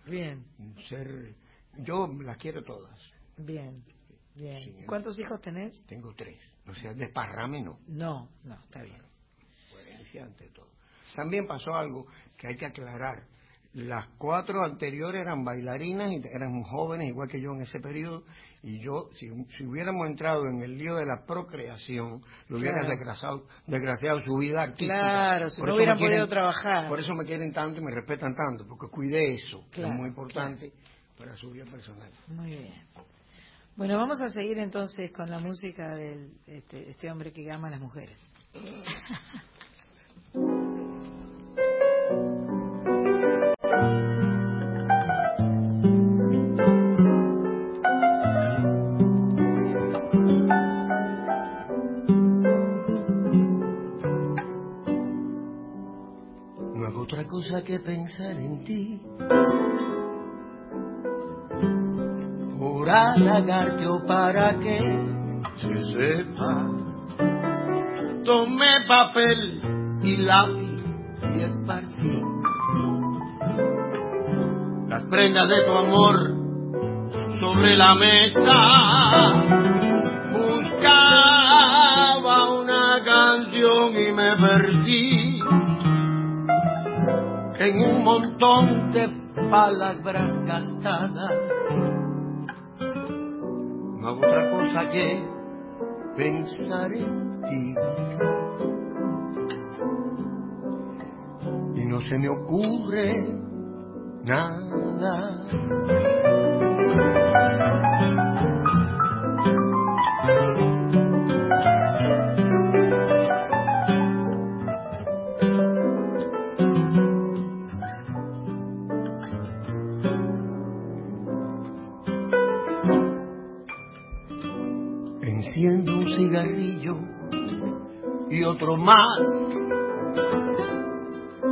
Bien. 0.06 0.46
Ser, 0.88 1.36
yo 1.80 2.08
las 2.08 2.38
quiero 2.38 2.64
todas. 2.64 2.98
Bien, 3.38 3.84
bien. 4.36 4.86
¿Cuántos 4.86 5.18
hijos 5.20 5.42
tenés? 5.42 5.86
Tengo 5.86 6.14
tres. 6.16 6.40
O 6.68 6.74
sea, 6.74 6.94
desparrame 6.94 7.62
no. 7.62 7.80
No, 7.88 8.30
no, 8.44 8.56
está 8.56 8.82
bien. 8.82 9.02
ante 10.22 10.50
todo. 10.50 10.70
También 11.16 11.48
pasó 11.48 11.74
algo 11.74 12.08
que 12.38 12.48
hay 12.48 12.56
que 12.56 12.66
aclarar. 12.66 13.28
Las 13.74 14.08
cuatro 14.18 14.64
anteriores 14.64 15.22
eran 15.22 15.44
bailarinas 15.44 16.12
y 16.12 16.22
eran 16.28 16.62
jóvenes, 16.64 17.10
igual 17.10 17.28
que 17.28 17.42
yo 17.42 17.54
en 17.54 17.62
ese 17.62 17.80
periodo, 17.80 18.24
y 18.64 18.80
yo, 18.80 19.10
si, 19.12 19.30
hubiéramos 19.30 20.08
entrado 20.08 20.48
en 20.48 20.62
el 20.62 20.78
lío 20.78 20.96
de 20.96 21.06
la 21.06 21.26
procreación, 21.28 22.24
lo 22.48 22.58
hubieran 22.58 22.88
desgraciado, 22.88 23.46
desgraciado 23.68 24.22
su 24.24 24.38
vida 24.38 24.64
artística. 24.64 24.94
Claro, 24.94 25.50
si 25.50 25.62
no 25.62 25.76
hubieran 25.76 26.00
podido 26.00 26.26
trabajar. 26.28 26.88
Por 26.88 27.02
eso 27.02 27.14
me 27.14 27.26
quieren 27.26 27.52
tanto 27.52 27.82
y 27.82 27.84
me 27.84 27.92
respetan 27.92 28.34
tanto, 28.34 28.66
porque 28.66 28.88
cuidé 28.90 29.34
eso, 29.34 29.66
que 29.70 29.82
es 29.82 29.90
muy 29.90 30.08
importante 30.08 30.72
para 31.20 31.36
su 31.36 31.52
vida 31.52 31.66
personal. 31.66 32.10
Muy 32.28 32.52
bien. 32.52 32.74
Bueno, 33.76 33.98
vamos 33.98 34.22
a 34.22 34.28
seguir 34.30 34.58
entonces 34.60 35.12
con 35.12 35.30
la 35.30 35.40
música 35.40 35.96
de 35.96 36.30
este, 36.48 36.90
este 36.90 37.12
hombre 37.12 37.34
que 37.34 37.46
ama 37.52 37.68
a 37.68 37.72
las 37.72 37.82
mujeres. 37.82 38.18
pensar 57.84 58.32
en 58.32 58.64
ti. 58.64 59.02
Por 62.60 62.90
halagarte 62.90 63.88
o 63.88 64.06
para 64.06 64.60
que 64.60 64.80
se 65.58 65.82
sepa. 65.94 66.68
Tomé 68.24 68.86
papel 68.88 70.00
y 70.02 70.18
lápiz 70.18 70.84
y 71.36 71.42
esparcí 71.42 72.22
las 74.88 75.04
prendas 75.06 75.48
de 75.48 75.66
tu 75.66 75.72
amor 75.72 76.44
sobre 77.40 77.76
la 77.76 77.96
mesa. 77.96 79.63
En 87.66 87.82
un 87.82 88.04
montón 88.04 88.92
de 88.92 89.08
palabras 89.50 90.34
gastadas. 90.46 91.32
No 94.00 94.08
hago 94.08 94.18
otra 94.18 94.52
cosa 94.52 94.90
que 94.92 95.26
pensar 96.18 96.94
en 96.94 97.42
ti. 97.42 97.76
Y 101.76 101.86
no 101.86 102.02
se 102.02 102.18
me 102.18 102.30
ocurre 102.30 103.26
nada. 104.24 105.46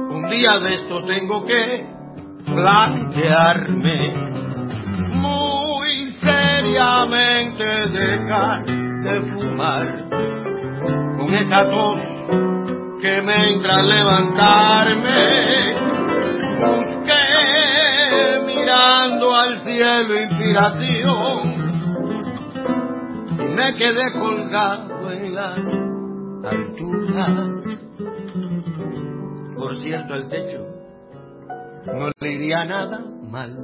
Un 0.09 0.29
día 0.29 0.59
de 0.59 0.75
esto 0.75 1.01
tengo 1.05 1.45
que 1.45 1.87
plantearme 2.43 4.13
muy 5.13 6.11
seriamente 6.19 7.63
dejar 7.63 8.65
de 8.65 9.21
fumar 9.31 10.09
con 10.09 11.33
esa 11.33 11.69
tos 11.71 12.01
que 13.01 13.21
me 13.21 13.53
entra 13.53 13.77
a 13.77 13.81
levantarme. 13.81 15.73
Busqué 16.59 18.41
mirando 18.45 19.33
al 19.33 19.61
cielo 19.61 20.21
inspiración 20.21 21.53
y 23.39 23.43
me 23.55 23.73
quedé 23.75 24.11
colgado 24.19 25.11
en 25.13 25.33
las 25.33 25.80
alturas. 26.43 27.63
Por 29.55 29.77
cierto, 29.77 30.15
el 30.15 30.27
techo 30.27 30.65
no 31.87 32.11
le 32.19 32.31
iría 32.31 32.65
nada 32.65 32.99
mal. 33.29 33.57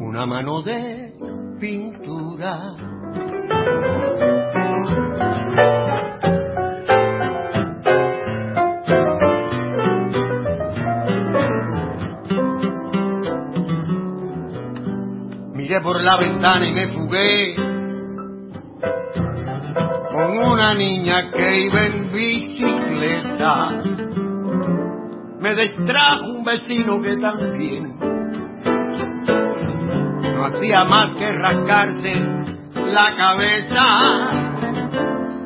Una 0.00 0.26
mano 0.26 0.62
de 0.62 1.14
pintura. 1.60 2.74
Miré 15.54 15.80
por 15.82 16.02
la 16.02 16.16
ventana 16.18 16.66
y 16.66 16.72
me 16.72 16.88
fugué 16.88 17.69
una 20.46 20.74
niña 20.74 21.30
que 21.32 21.66
iba 21.66 21.84
en 21.86 22.12
bicicleta. 22.12 23.70
Me 25.40 25.54
distrajo 25.54 26.24
un 26.26 26.44
vecino 26.44 27.00
que 27.00 27.16
también 27.16 27.96
no 30.34 30.46
hacía 30.46 30.84
más 30.84 31.16
que 31.16 31.32
rascarse 31.32 32.14
la 32.92 33.16
cabeza. 33.16 33.84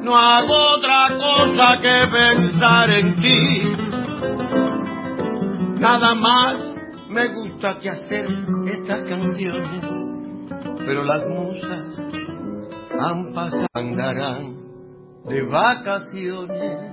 No 0.03 0.16
hago 0.16 0.55
otra 0.77 1.09
cosa 1.16 1.79
que 1.81 2.07
pensar 2.12 2.91
en 2.91 3.16
ti. 3.16 3.62
Nada 5.81 6.15
más 6.15 6.75
me 7.09 7.29
gusta 7.29 7.79
que 7.79 7.91
hacer 7.91 8.27
estas 8.66 9.09
canciones, 9.09 9.85
pero 10.85 11.05
las 11.05 11.27
musas 11.27 12.03
han 12.99 13.33
pasado, 13.33 13.66
andarán 13.75 14.64
de 15.24 15.42
vacaciones. 15.42 16.92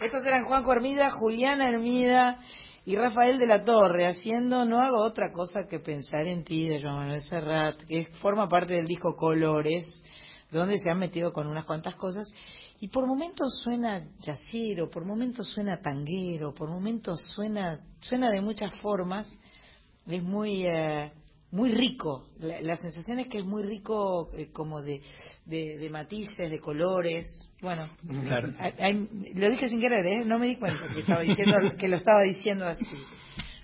Estos 0.00 0.24
eran 0.24 0.44
Juanjo 0.44 0.72
Hermida, 0.72 1.10
Juliana 1.10 1.68
Hermida 1.68 2.38
y 2.84 2.96
Rafael 2.96 3.38
de 3.38 3.46
la 3.46 3.64
Torre 3.64 4.06
haciendo 4.06 4.64
No 4.64 4.80
hago 4.80 5.04
otra 5.04 5.32
cosa 5.32 5.66
que 5.68 5.80
pensar 5.80 6.26
en 6.26 6.44
ti 6.44 6.66
de 6.66 6.82
Joan 6.82 6.96
Manuel 6.96 7.22
Serrat, 7.22 7.76
que 7.86 8.06
forma 8.20 8.48
parte 8.48 8.74
del 8.74 8.86
disco 8.86 9.16
Colores, 9.16 10.02
donde 10.50 10.78
se 10.78 10.90
han 10.90 10.98
metido 10.98 11.32
con 11.32 11.46
unas 11.46 11.66
cuantas 11.66 11.94
cosas. 11.96 12.26
Y 12.80 12.88
por 12.88 13.06
momentos 13.06 13.60
suena 13.62 14.00
yacero, 14.20 14.88
por 14.88 15.04
momentos 15.04 15.48
suena 15.48 15.80
tanguero, 15.80 16.54
por 16.54 16.70
momentos 16.70 17.20
suena 17.34 17.80
suena 18.00 18.30
de 18.30 18.40
muchas 18.40 18.74
formas, 18.80 19.28
es 20.06 20.22
muy 20.22 20.64
eh, 20.66 21.12
muy 21.52 21.72
rico, 21.72 22.28
la, 22.38 22.60
la, 22.60 22.76
sensación 22.76 23.18
es 23.18 23.28
que 23.28 23.38
es 23.38 23.44
muy 23.44 23.62
rico 23.64 24.30
eh, 24.36 24.50
como 24.52 24.80
de, 24.82 25.00
de, 25.46 25.78
de, 25.78 25.90
matices, 25.90 26.48
de 26.48 26.60
colores, 26.60 27.26
bueno, 27.60 27.90
claro. 28.24 28.54
hay, 28.58 28.72
hay, 28.78 29.32
lo 29.34 29.50
dije 29.50 29.68
sin 29.68 29.80
querer, 29.80 30.06
¿eh? 30.06 30.24
no 30.24 30.38
me 30.38 30.46
di 30.46 30.56
cuenta 30.56 30.82
que, 30.92 31.00
estaba 31.00 31.20
diciendo, 31.22 31.56
que 31.78 31.88
lo 31.88 31.96
estaba 31.96 32.22
diciendo 32.22 32.66
así. 32.66 32.86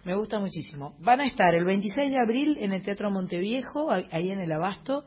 Me 0.04 0.16
gusta 0.16 0.38
muchísimo. 0.38 0.94
Van 1.00 1.20
a 1.20 1.26
estar 1.26 1.54
el 1.54 1.64
26 1.64 2.10
de 2.10 2.20
abril 2.20 2.58
en 2.60 2.72
el 2.72 2.82
Teatro 2.82 3.10
Monteviejo, 3.10 3.90
ahí 3.90 4.30
en 4.30 4.40
el 4.40 4.52
Abasto, 4.52 5.04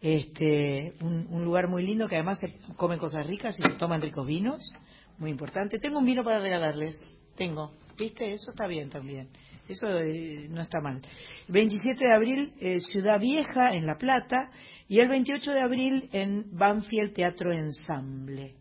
este, 0.00 0.94
un, 1.00 1.26
un 1.30 1.44
lugar 1.44 1.68
muy 1.68 1.86
lindo 1.86 2.06
que 2.06 2.16
además 2.16 2.38
se 2.38 2.54
comen 2.76 2.98
cosas 2.98 3.26
ricas 3.26 3.58
y 3.58 3.62
se 3.62 3.70
toman 3.78 4.02
ricos 4.02 4.26
vinos, 4.26 4.72
muy 5.18 5.30
importante. 5.30 5.78
Tengo 5.78 5.98
un 5.98 6.06
vino 6.06 6.22
para 6.22 6.40
regalarles, 6.40 6.94
tengo, 7.34 7.72
¿viste? 7.96 8.32
Eso 8.32 8.50
está 8.50 8.66
bien 8.66 8.90
también. 8.90 9.28
Eso 9.68 9.86
eh, 9.98 10.46
no 10.48 10.62
está 10.62 10.80
mal. 10.80 11.00
27 11.48 12.04
de 12.04 12.14
abril, 12.14 12.52
eh, 12.60 12.78
Ciudad 12.92 13.20
Vieja, 13.20 13.74
en 13.74 13.86
La 13.86 13.96
Plata, 13.96 14.50
y 14.88 15.00
el 15.00 15.08
28 15.08 15.52
de 15.52 15.60
abril 15.60 16.08
en 16.12 16.56
Banfield 16.56 17.14
Teatro 17.14 17.52
Ensamble. 17.52 18.54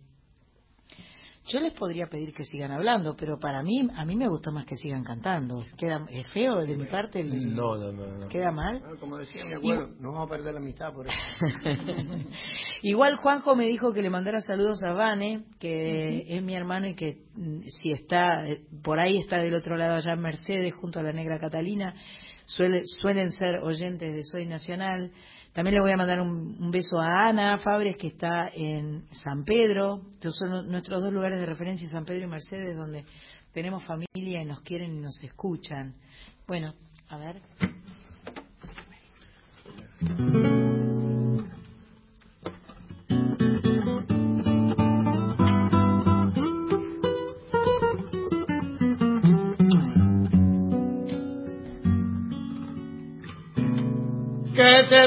Yo 1.47 1.59
les 1.59 1.73
podría 1.73 2.07
pedir 2.07 2.33
que 2.33 2.43
sigan 2.43 2.71
hablando, 2.71 3.15
pero 3.15 3.37
para 3.37 3.61
mí, 3.61 3.87
a 3.95 4.03
mí 4.03 4.15
me 4.15 4.27
gustó 4.27 4.51
más 4.51 4.65
que 4.65 4.75
sigan 4.75 5.03
cantando. 5.03 5.63
¿Queda 5.77 6.03
¿Es 6.09 6.27
feo 6.31 6.55
de 6.65 6.75
mi 6.75 6.85
parte? 6.85 7.19
El, 7.19 7.53
no, 7.53 7.77
no, 7.77 7.91
no, 7.91 8.07
no, 8.17 8.27
¿Queda 8.29 8.51
mal? 8.51 8.81
No, 8.81 8.99
como 8.99 9.17
decía 9.17 9.45
mi 9.45 9.53
abuelo, 9.53 9.89
y... 9.95 10.01
no 10.01 10.11
vamos 10.11 10.27
a 10.27 10.31
perder 10.31 10.53
la 10.55 10.59
amistad 10.59 10.91
por 10.91 11.05
eso. 11.05 11.15
Igual 12.81 13.17
Juanjo 13.17 13.55
me 13.55 13.67
dijo 13.67 13.93
que 13.93 14.01
le 14.01 14.09
mandara 14.09 14.39
saludos 14.41 14.81
a 14.83 14.93
Vane, 14.93 15.45
que 15.59 15.67
uh 15.67 16.29
-huh. 16.31 16.37
es 16.37 16.43
mi 16.43 16.55
hermano 16.55 16.87
y 16.87 16.95
que 16.95 17.25
si 17.67 17.91
está, 17.91 18.43
por 18.83 18.99
ahí 18.99 19.19
está 19.19 19.37
del 19.37 19.53
otro 19.53 19.77
lado 19.77 19.95
allá 19.95 20.13
en 20.13 20.21
Mercedes, 20.21 20.73
junto 20.73 20.99
a 20.99 21.03
la 21.03 21.13
negra 21.13 21.39
Catalina, 21.39 21.93
suele, 22.45 22.81
suelen 22.83 23.31
ser 23.31 23.59
oyentes 23.59 24.15
de 24.15 24.23
Soy 24.23 24.47
Nacional. 24.47 25.11
También 25.55 25.75
le 25.75 25.81
voy 25.81 25.91
a 25.93 25.97
mandar 25.97 26.19
un, 26.19 26.69
beso 26.69 26.99
a 26.99 27.29
Ana 27.29 27.57
Fabres, 27.59 27.95
que 27.97 28.07
está 28.07 28.51
en 28.53 29.05
San 29.13 29.45
Pedro. 29.45 30.01
Estos 30.11 30.35
son 30.35 30.67
nuestros 30.67 31.01
dos 31.01 31.13
lugares 31.13 31.39
de 31.39 31.45
referencia, 31.45 31.87
San 31.87 32.03
Pedro 32.03 32.25
y 32.25 32.27
Mercedes, 32.27 32.75
donde 32.75 33.05
tenemos 33.53 33.81
familia 33.85 34.41
y 34.41 34.45
nos 34.45 34.59
quieren 34.63 34.97
y 34.97 34.99
nos 34.99 35.17
escuchan. 35.23 35.95
Bueno, 36.45 36.73
a 37.07 37.17
ver. 37.17 37.41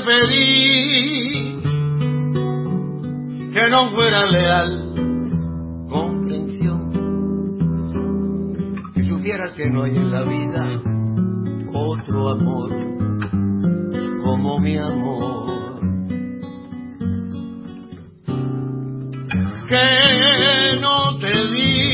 Pedí 0.05 1.61
que 3.53 3.71
no 3.71 3.91
fuera 3.95 4.27
leal, 4.27 4.95
comprensión, 5.89 6.91
que 8.95 9.03
supieras 9.05 9.55
que 9.55 9.67
no 9.69 9.83
hay 9.83 9.97
en 9.97 10.11
la 10.11 10.23
vida 10.23 10.83
otro 11.73 12.31
amor 12.31 12.71
como 14.23 14.59
mi 14.59 14.77
amor, 14.77 15.81
que 19.69 20.79
no 20.81 21.19
te 21.19 21.49
di 21.53 21.89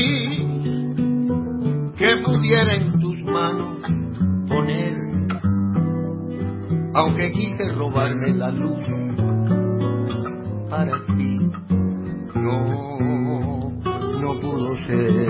que 1.97 2.17
pudiera 2.23 2.75
en 2.75 2.99
tus 2.99 3.23
manos 3.23 3.64
aunque 6.95 7.29
quise 7.33 7.67
robarme 7.73 8.33
la 8.35 8.51
luz 8.51 8.87
para 10.69 10.93
ti, 11.05 11.39
no, 12.35 13.69
no 14.21 14.39
pudo 14.39 14.77
ser. 14.87 15.27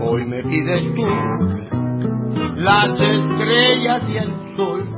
Hoy 0.00 0.26
me 0.26 0.44
pides 0.44 0.94
tú 0.94 1.06
las 2.54 3.00
estrellas 3.00 4.02
y 4.08 4.16
el 4.16 4.56
sol, 4.56 4.88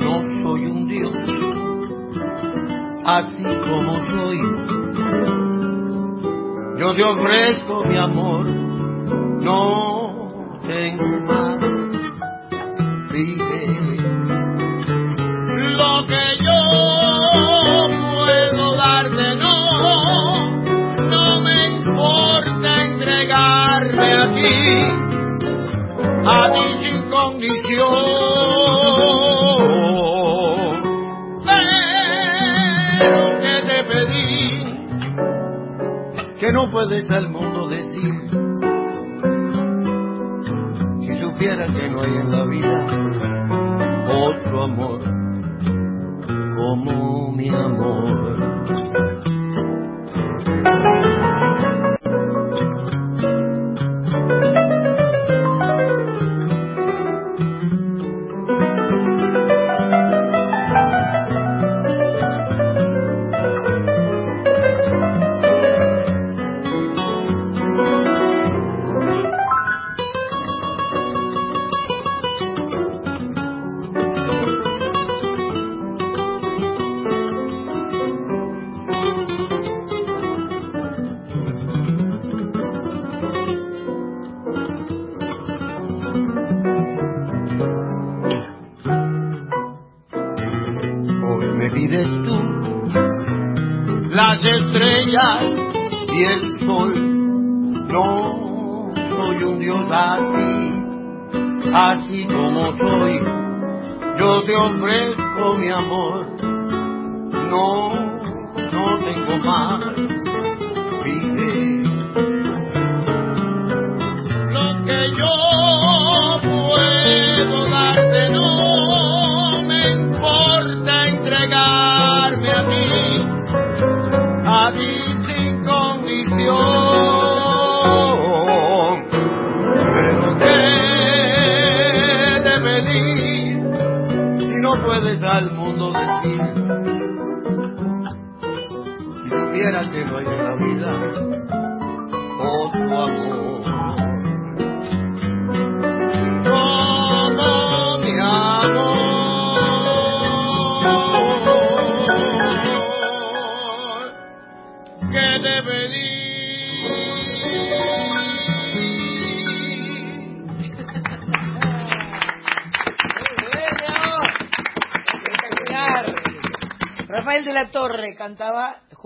no 0.00 0.42
soy 0.42 0.66
un 0.66 0.88
dios, 0.88 1.12
así 3.04 3.44
como 3.68 4.00
soy. 4.08 4.38
Yo 6.78 6.94
te 6.94 7.04
ofrezco 7.04 7.84
mi 7.84 7.98
amor, 7.98 8.46
no 9.42 10.06
tengo 10.66 11.35
a 26.26 26.52
ti 26.52 26.84
sin 26.84 27.10
condición. 27.10 27.88
Pero 32.98 33.20
que 33.40 33.54
te 33.68 33.78
pedí 33.84 34.66
que 36.40 36.52
no 36.52 36.70
puedes 36.70 37.10
al 37.10 37.30
mundo 37.30 37.68
decir 37.68 38.14
si 41.00 41.20
supieras 41.20 41.70
que 41.72 41.88
no 41.88 42.02
hay 42.02 42.16
en 42.16 42.30
la 42.30 42.44
vida 42.44 42.84
otro 44.08 44.62
amor 44.62 45.00
como 46.56 47.32
mi 47.32 47.48
amor. 47.48 48.45
Te 104.46 104.54
ofrezco 104.54 105.54
mi 105.58 105.68
amor. 105.70 106.45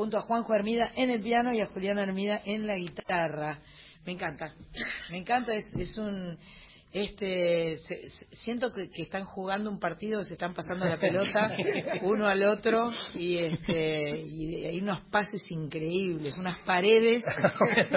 Junto 0.01 0.17
a 0.17 0.23
Juanjo 0.23 0.55
Hermida 0.55 0.91
en 0.97 1.11
el 1.11 1.21
piano 1.21 1.53
y 1.53 1.61
a 1.61 1.67
Juliana 1.67 2.03
Hermida 2.05 2.41
en 2.47 2.67
la 2.67 2.75
guitarra. 2.77 3.59
Me 4.07 4.13
encanta, 4.13 4.55
me 5.11 5.19
encanta, 5.19 5.53
es, 5.55 5.67
es 5.79 5.99
un... 5.99 6.39
Este, 6.93 7.77
se- 7.87 8.09
siento 8.33 8.73
que, 8.73 8.91
que 8.91 9.03
están 9.03 9.25
jugando 9.25 9.71
un 9.71 9.79
partido, 9.79 10.25
se 10.25 10.33
están 10.35 10.55
pasando 10.55 10.87
la 10.87 10.99
pelota 10.99 11.53
uno 12.03 12.27
al 12.27 12.43
otro 12.43 12.89
y 13.15 13.37
este 13.37 14.19
y 14.23 14.65
hay 14.67 14.81
unos 14.81 15.01
pases 15.03 15.41
increíbles, 15.53 16.37
unas 16.37 16.59
paredes, 16.61 17.23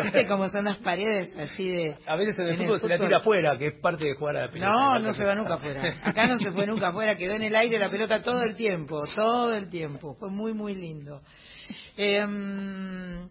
¿viste 0.04 0.28
cómo 0.28 0.48
son 0.50 0.66
las 0.66 0.78
paredes 0.78 1.36
así 1.38 1.68
de 1.70 1.96
A 2.06 2.16
veces 2.18 2.38
en 2.38 2.46
el 2.46 2.50
en 2.54 2.62
el 2.62 2.68
fútbol 2.68 2.80
se 2.82 2.88
la 2.90 2.98
tira 3.00 3.18
afuera, 3.18 3.58
que 3.58 3.68
es 3.70 3.80
parte 3.82 4.08
de 4.10 4.14
jugar 4.14 4.38
a 4.38 4.46
la 4.46 4.52
pelota. 4.52 4.72
No, 4.72 5.00
no 5.00 5.14
se 5.16 5.24
va 5.26 5.34
nunca 5.34 5.56
afuera. 5.56 6.00
Acá 6.04 6.28
no 6.28 6.38
se 6.38 6.52
fue 6.52 6.68
nunca 6.68 6.90
afuera, 6.90 7.16
quedó 7.16 7.34
en 7.34 7.42
el 7.44 7.56
aire 7.56 7.80
la 7.80 7.90
pelota 7.90 8.22
todo 8.22 8.44
el 8.44 8.56
tiempo, 8.56 9.02
todo 9.16 9.56
el 9.56 9.70
tiempo. 9.70 10.16
Fue 10.20 10.30
muy, 10.30 10.54
muy 10.54 10.76
lindo. 10.76 11.22
Eh, 11.98 13.28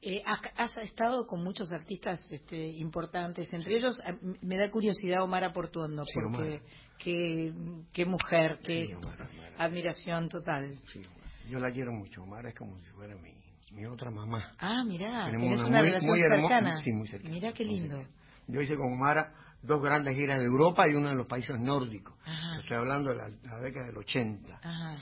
eh, 0.00 0.22
has, 0.56 0.76
estado 0.78 1.26
con 1.26 1.42
muchos 1.42 1.72
artistas 1.72 2.20
este, 2.30 2.56
importantes, 2.78 3.52
entre 3.52 3.76
ellos 3.76 4.00
me 4.42 4.56
da 4.56 4.70
curiosidad 4.70 5.22
Omar 5.22 5.52
Portuondo, 5.52 6.04
Sí, 6.04 6.12
porque 6.22 6.62
qué, 6.98 7.52
qué 7.92 8.04
mujer, 8.06 8.58
qué 8.62 8.86
Sí, 8.86 8.92
Omar, 8.94 9.20
Omar. 9.22 9.52
admiración 9.58 10.28
total. 10.28 10.74
Sí, 10.92 11.02
yo 11.50 11.58
la 11.58 11.70
quiero 11.72 11.92
mucho. 11.92 12.22
Omar 12.22 12.46
es 12.46 12.54
como 12.54 12.78
si 12.80 12.90
fuera 12.90 13.16
mi, 13.16 13.32
mi 13.72 13.86
otra 13.86 14.10
mamá. 14.10 14.54
Ah, 14.58 14.84
mirá, 14.84 15.26
Tenemos 15.26 15.44
tenés 15.44 15.58
una 15.60 15.68
una, 15.68 15.78
muy- 15.80 15.88
relación 15.88 16.10
muy 16.12 16.20
cercana. 16.20 16.76
sí, 16.76 16.92
muy 16.92 17.08
cercana, 17.08 17.34
Mirá 17.34 17.52
qué 17.52 17.64
lindo. 17.64 18.04
Yo 18.46 18.60
hice 18.60 18.76
con 18.76 18.92
Omar 18.92 19.32
dos 19.62 19.82
grandes 19.82 20.14
giras 20.16 20.38
de 20.38 20.44
Europa 20.46 20.88
y 20.88 20.94
una 20.94 21.10
de 21.10 21.16
los 21.16 21.26
países 21.26 21.58
nórdicos. 21.58 22.14
Ajá. 22.24 22.60
Estoy 22.60 22.76
hablando 22.76 23.10
de 23.10 23.16
la, 23.16 23.28
la 23.28 23.58
década 23.60 23.86
del 23.86 23.98
80. 23.98 24.60
Ajá, 24.62 24.96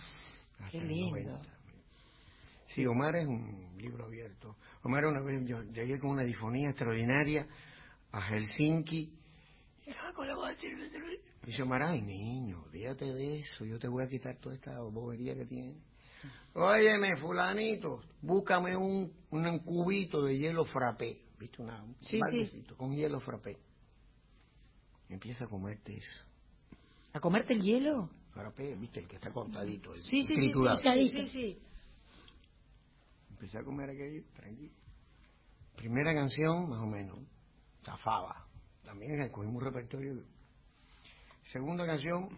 qué 0.70 0.80
lindo. 0.80 1.38
90. 2.76 2.82
Sí, 2.82 2.86
Omar 2.86 3.16
es 3.16 3.26
un 3.26 3.76
libro 3.78 4.04
abierto. 4.04 4.56
Omar 4.82 5.06
una 5.06 5.22
vez 5.22 5.42
yo 5.46 5.62
llegué 5.62 5.98
con 5.98 6.10
una 6.10 6.24
difonía 6.24 6.68
extraordinaria 6.68 7.46
a 8.12 8.20
Helsinki. 8.20 9.12
Y 9.86 9.90
estaba 9.90 10.12
con 10.12 10.28
la 10.28 10.34
voz 10.34 10.50
así, 10.50 10.68
Dice 11.44 11.62
Omar, 11.62 11.82
ay 11.82 12.02
niño, 12.02 12.64
fíjate 12.72 13.04
de 13.04 13.38
eso, 13.38 13.64
yo 13.64 13.78
te 13.78 13.86
voy 13.88 14.04
a 14.04 14.08
quitar 14.08 14.36
toda 14.38 14.54
esta 14.54 14.80
bobería 14.80 15.34
que 15.34 15.46
tienes. 15.46 15.76
Óyeme, 16.54 17.16
fulanito, 17.16 18.02
búscame 18.20 18.76
un, 18.76 19.12
un 19.30 19.58
cubito 19.60 20.24
de 20.24 20.38
hielo 20.38 20.64
frappé. 20.64 21.22
¿Viste? 21.38 21.62
Una, 21.62 21.82
un 21.82 21.94
Sí, 22.00 22.18
sí. 22.50 22.64
con 22.76 22.94
hielo 22.96 23.20
frappé. 23.20 23.58
Empieza 25.08 25.44
a 25.44 25.48
comerte 25.48 25.96
eso. 25.96 26.24
¿A 27.12 27.20
comerte 27.20 27.52
el 27.52 27.62
hielo? 27.62 28.10
Frappé, 28.32 28.74
¿viste? 28.74 29.00
El 29.00 29.08
que 29.08 29.16
está 29.16 29.30
cortadito. 29.30 29.94
el 29.94 30.00
Sí, 30.00 30.24
sí, 30.24 30.34
sí, 30.34 30.50
sí, 30.50 31.08
sí, 31.08 31.26
sí. 31.28 31.58
Empecé 33.36 33.58
a 33.58 33.62
comer 33.64 33.90
aquello, 33.90 34.22
tranquilo. 34.34 34.72
Primera 35.76 36.14
canción, 36.14 36.70
más 36.70 36.80
o 36.80 36.86
menos, 36.86 37.18
zafaba. 37.84 38.46
También 38.82 39.28
cogimos 39.30 39.56
un 39.56 39.60
repertorio. 39.62 40.24
Segunda 41.44 41.84
canción, 41.86 42.30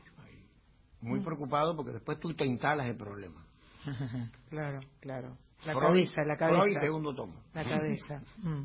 muy 1.00 1.20
Mm. 1.20 1.24
preocupado 1.24 1.76
porque 1.76 1.92
después 1.92 2.18
tú 2.18 2.34
te 2.34 2.44
instalas 2.44 2.88
el 2.88 2.96
problema. 2.96 3.46
claro, 4.50 4.80
claro. 5.00 5.38
La 5.66 5.72
Freud- 5.72 5.86
cabeza, 5.86 6.24
la 6.24 6.36
cabeza. 6.36 6.62
Freud, 6.62 6.76
segundo 6.80 7.14
tomo. 7.14 7.42
La 7.54 7.64
cabeza. 7.64 8.22
Mm. 8.38 8.64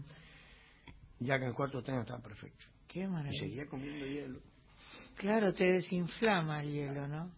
Ya 1.19 1.39
que 1.39 1.45
el 1.45 1.53
cuarto 1.53 1.81
tema 1.83 2.01
estaba 2.01 2.19
perfecto. 2.19 2.65
Qué 2.87 3.01
Y 3.01 3.07
maravilla. 3.07 3.39
seguía 3.39 3.65
comiendo 3.67 4.05
hielo. 4.07 4.39
Claro, 5.15 5.53
te 5.53 5.65
desinflama 5.71 6.61
el 6.63 6.71
hielo, 6.71 7.07
¿no? 7.07 7.31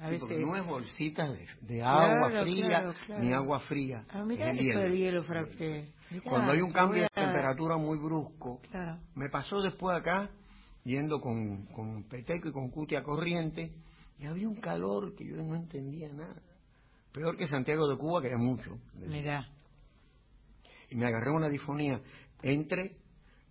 A 0.00 0.10
veces. 0.10 0.28
no 0.40 0.56
es 0.56 0.64
bolsitas 0.64 1.30
de, 1.32 1.46
de 1.62 1.78
Claro, 1.80 2.26
agua 2.26 2.42
fría 2.42 2.66
claro, 2.68 2.94
claro. 3.06 3.22
ni 3.24 3.32
agua 3.32 3.60
fría. 3.60 4.04
Ah, 4.10 4.24
mirá 4.24 4.50
es 4.50 4.58
el 4.58 4.64
hielo. 4.64 4.80
del 4.80 4.96
hielo 4.96 5.22
frappé. 5.24 5.92
Cuando 6.24 6.52
hay 6.52 6.60
un 6.60 6.70
cambio 6.72 7.02
de 7.02 7.08
temperatura 7.08 7.76
muy 7.76 7.98
brusco, 7.98 8.60
me 9.14 9.28
pasó 9.28 9.60
después 9.60 9.98
acá, 9.98 10.30
yendo 10.84 11.20
con, 11.20 11.66
con 11.66 12.04
Peteco 12.08 12.48
y 12.48 12.52
con 12.52 12.70
Cutia 12.70 13.02
Corriente, 13.02 13.72
y 14.18 14.26
había 14.26 14.48
un 14.48 14.56
calor 14.60 15.14
que 15.16 15.26
yo 15.26 15.36
no 15.36 15.54
entendía 15.54 16.12
nada. 16.12 16.40
Peor 17.12 17.36
que 17.36 17.46
Santiago 17.46 17.88
de 17.88 17.96
Cuba, 17.96 18.20
que 18.22 18.28
era 18.28 18.38
mucho. 18.38 18.78
Mirá. 18.94 19.48
Y 20.90 20.96
me 20.96 21.06
agarré 21.06 21.30
una 21.30 21.48
difonía 21.48 22.00
entre 22.42 22.96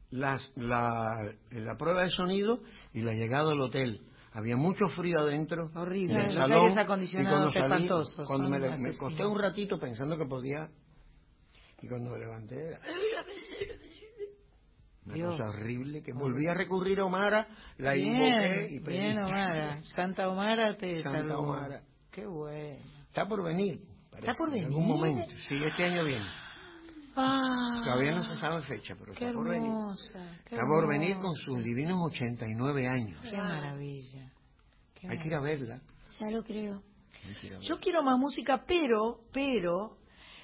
las, 0.10 0.52
la, 0.56 1.32
la 1.52 1.76
prueba 1.78 2.04
de 2.04 2.10
sonido 2.10 2.62
y 2.94 3.02
la 3.02 3.14
llegada 3.14 3.52
al 3.52 3.62
hotel. 3.62 4.02
Había 4.38 4.56
mucho 4.56 4.88
frío 4.90 5.20
adentro. 5.20 5.72
Horrible. 5.74 6.14
en 6.14 6.20
el 6.20 6.26
Los 6.28 6.34
salón, 6.36 6.60
aires 6.62 6.76
y 6.76 6.80
acondicionados 6.80 7.54
salí- 7.54 7.64
espantosos, 7.64 8.28
Cuando 8.28 8.50
me, 8.50 8.60
me 8.60 8.68
acosté 8.96 9.26
un 9.26 9.40
ratito 9.40 9.80
pensando 9.80 10.16
que 10.16 10.26
podía, 10.26 10.70
y 11.82 11.88
cuando 11.88 12.12
me 12.12 12.20
levanté, 12.20 12.68
era, 12.68 12.80
Una 15.06 15.26
cosa 15.30 15.50
horrible 15.50 16.04
que 16.04 16.14
volví 16.14 16.46
a 16.48 16.54
recurrir 16.54 17.00
a 17.00 17.06
Omara, 17.06 17.48
la 17.78 17.96
invoqué 17.98 18.68
y 18.76 18.80
pedí. 18.82 18.98
Bien, 18.98 19.18
Omara. 19.24 19.82
Santa 19.96 20.30
Omara 20.30 20.78
te 20.78 21.02
Santa 21.02 21.20
salvó. 21.20 21.40
Omara. 21.40 21.82
Qué 22.12 22.26
bueno. 22.28 22.78
Está 23.08 23.28
por 23.28 23.44
venir. 23.44 23.80
¿Está 24.18 24.34
por 24.34 24.50
En 24.50 24.54
venir? 24.54 24.68
algún 24.68 24.88
momento. 24.88 25.34
Sí, 25.48 25.56
este 25.66 25.84
año 25.84 26.04
viene. 26.04 26.26
Ah, 27.20 27.82
Todavía 27.84 28.12
no 28.16 28.24
se 28.24 28.36
sabe 28.38 28.62
fecha, 28.62 28.96
pero 29.00 29.14
qué 29.14 29.26
está 29.26 29.34
por 29.38 29.50
venir. 29.50 29.68
hermosa. 29.70 30.38
qué 30.46 30.56
Está 30.56 30.68
por 30.68 30.88
venir 30.88 31.18
con 31.20 31.34
sus 31.34 31.64
divinos 31.64 31.98
89 32.12 32.88
años. 32.88 33.20
Qué 33.24 33.38
maravilla. 33.38 34.32
qué 34.94 35.08
Hay 35.10 35.18
que 35.20 35.28
ir 35.28 35.34
a 35.36 35.42
verla. 35.42 35.82
Ya 36.20 36.30
lo 36.32 36.44
creo. 36.44 36.82
Verla. 37.42 37.60
Yo 37.62 37.80
quiero 37.80 38.04
más 38.04 38.18
música, 38.20 38.64
pero, 38.68 39.22
pero, 39.34 39.98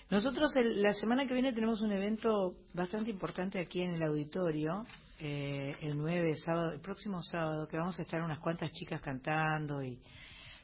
nosotros 0.09 0.55
el- 0.55 0.81
la 0.81 0.93
semana 0.93 1.25
que 1.27 1.33
viene 1.33 1.53
tenemos 1.53 1.81
un 1.81 1.91
evento 1.91 2.55
bastante 2.73 3.09
importante 3.11 3.59
aquí 3.59 3.81
en 3.81 3.93
el 3.93 4.03
auditorio, 4.03 4.83
eh, 5.19 5.75
el 5.81 5.97
9, 5.97 6.35
sábado, 6.37 6.71
el 6.71 6.81
próximo 6.81 7.21
sábado, 7.21 7.67
que 7.67 7.77
vamos 7.77 7.97
a 7.99 8.01
estar 8.01 8.21
unas 8.21 8.39
cuantas 8.39 8.71
chicas 8.71 8.99
cantando 9.01 9.81
y 9.83 9.99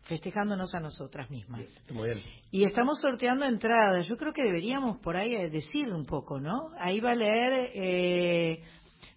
festejándonos 0.04 0.74
a 0.74 0.80
nosotras 0.80 1.30
mismas. 1.30 1.62
Muy 1.92 2.10
bien. 2.10 2.24
Y 2.52 2.66
estamos 2.66 3.00
sorteando 3.00 3.46
entradas. 3.46 4.08
Yo 4.08 4.18
creo 4.18 4.34
que 4.34 4.44
deberíamos 4.44 5.00
por 5.00 5.16
ahí 5.16 5.36
eh, 5.36 5.50
decir 5.50 5.88
un 5.94 6.06
poco, 6.06 6.40
¿no? 6.40 6.70
Ahí 6.80 7.00
va 7.00 7.12
a 7.12 7.16
leer, 7.16 7.72
eh, 7.74 8.64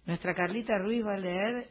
nuestra 0.05 0.33
Carlita 0.35 0.77
Ruiz 0.77 1.03
va 1.05 1.15
a 1.15 1.19
leer. 1.19 1.69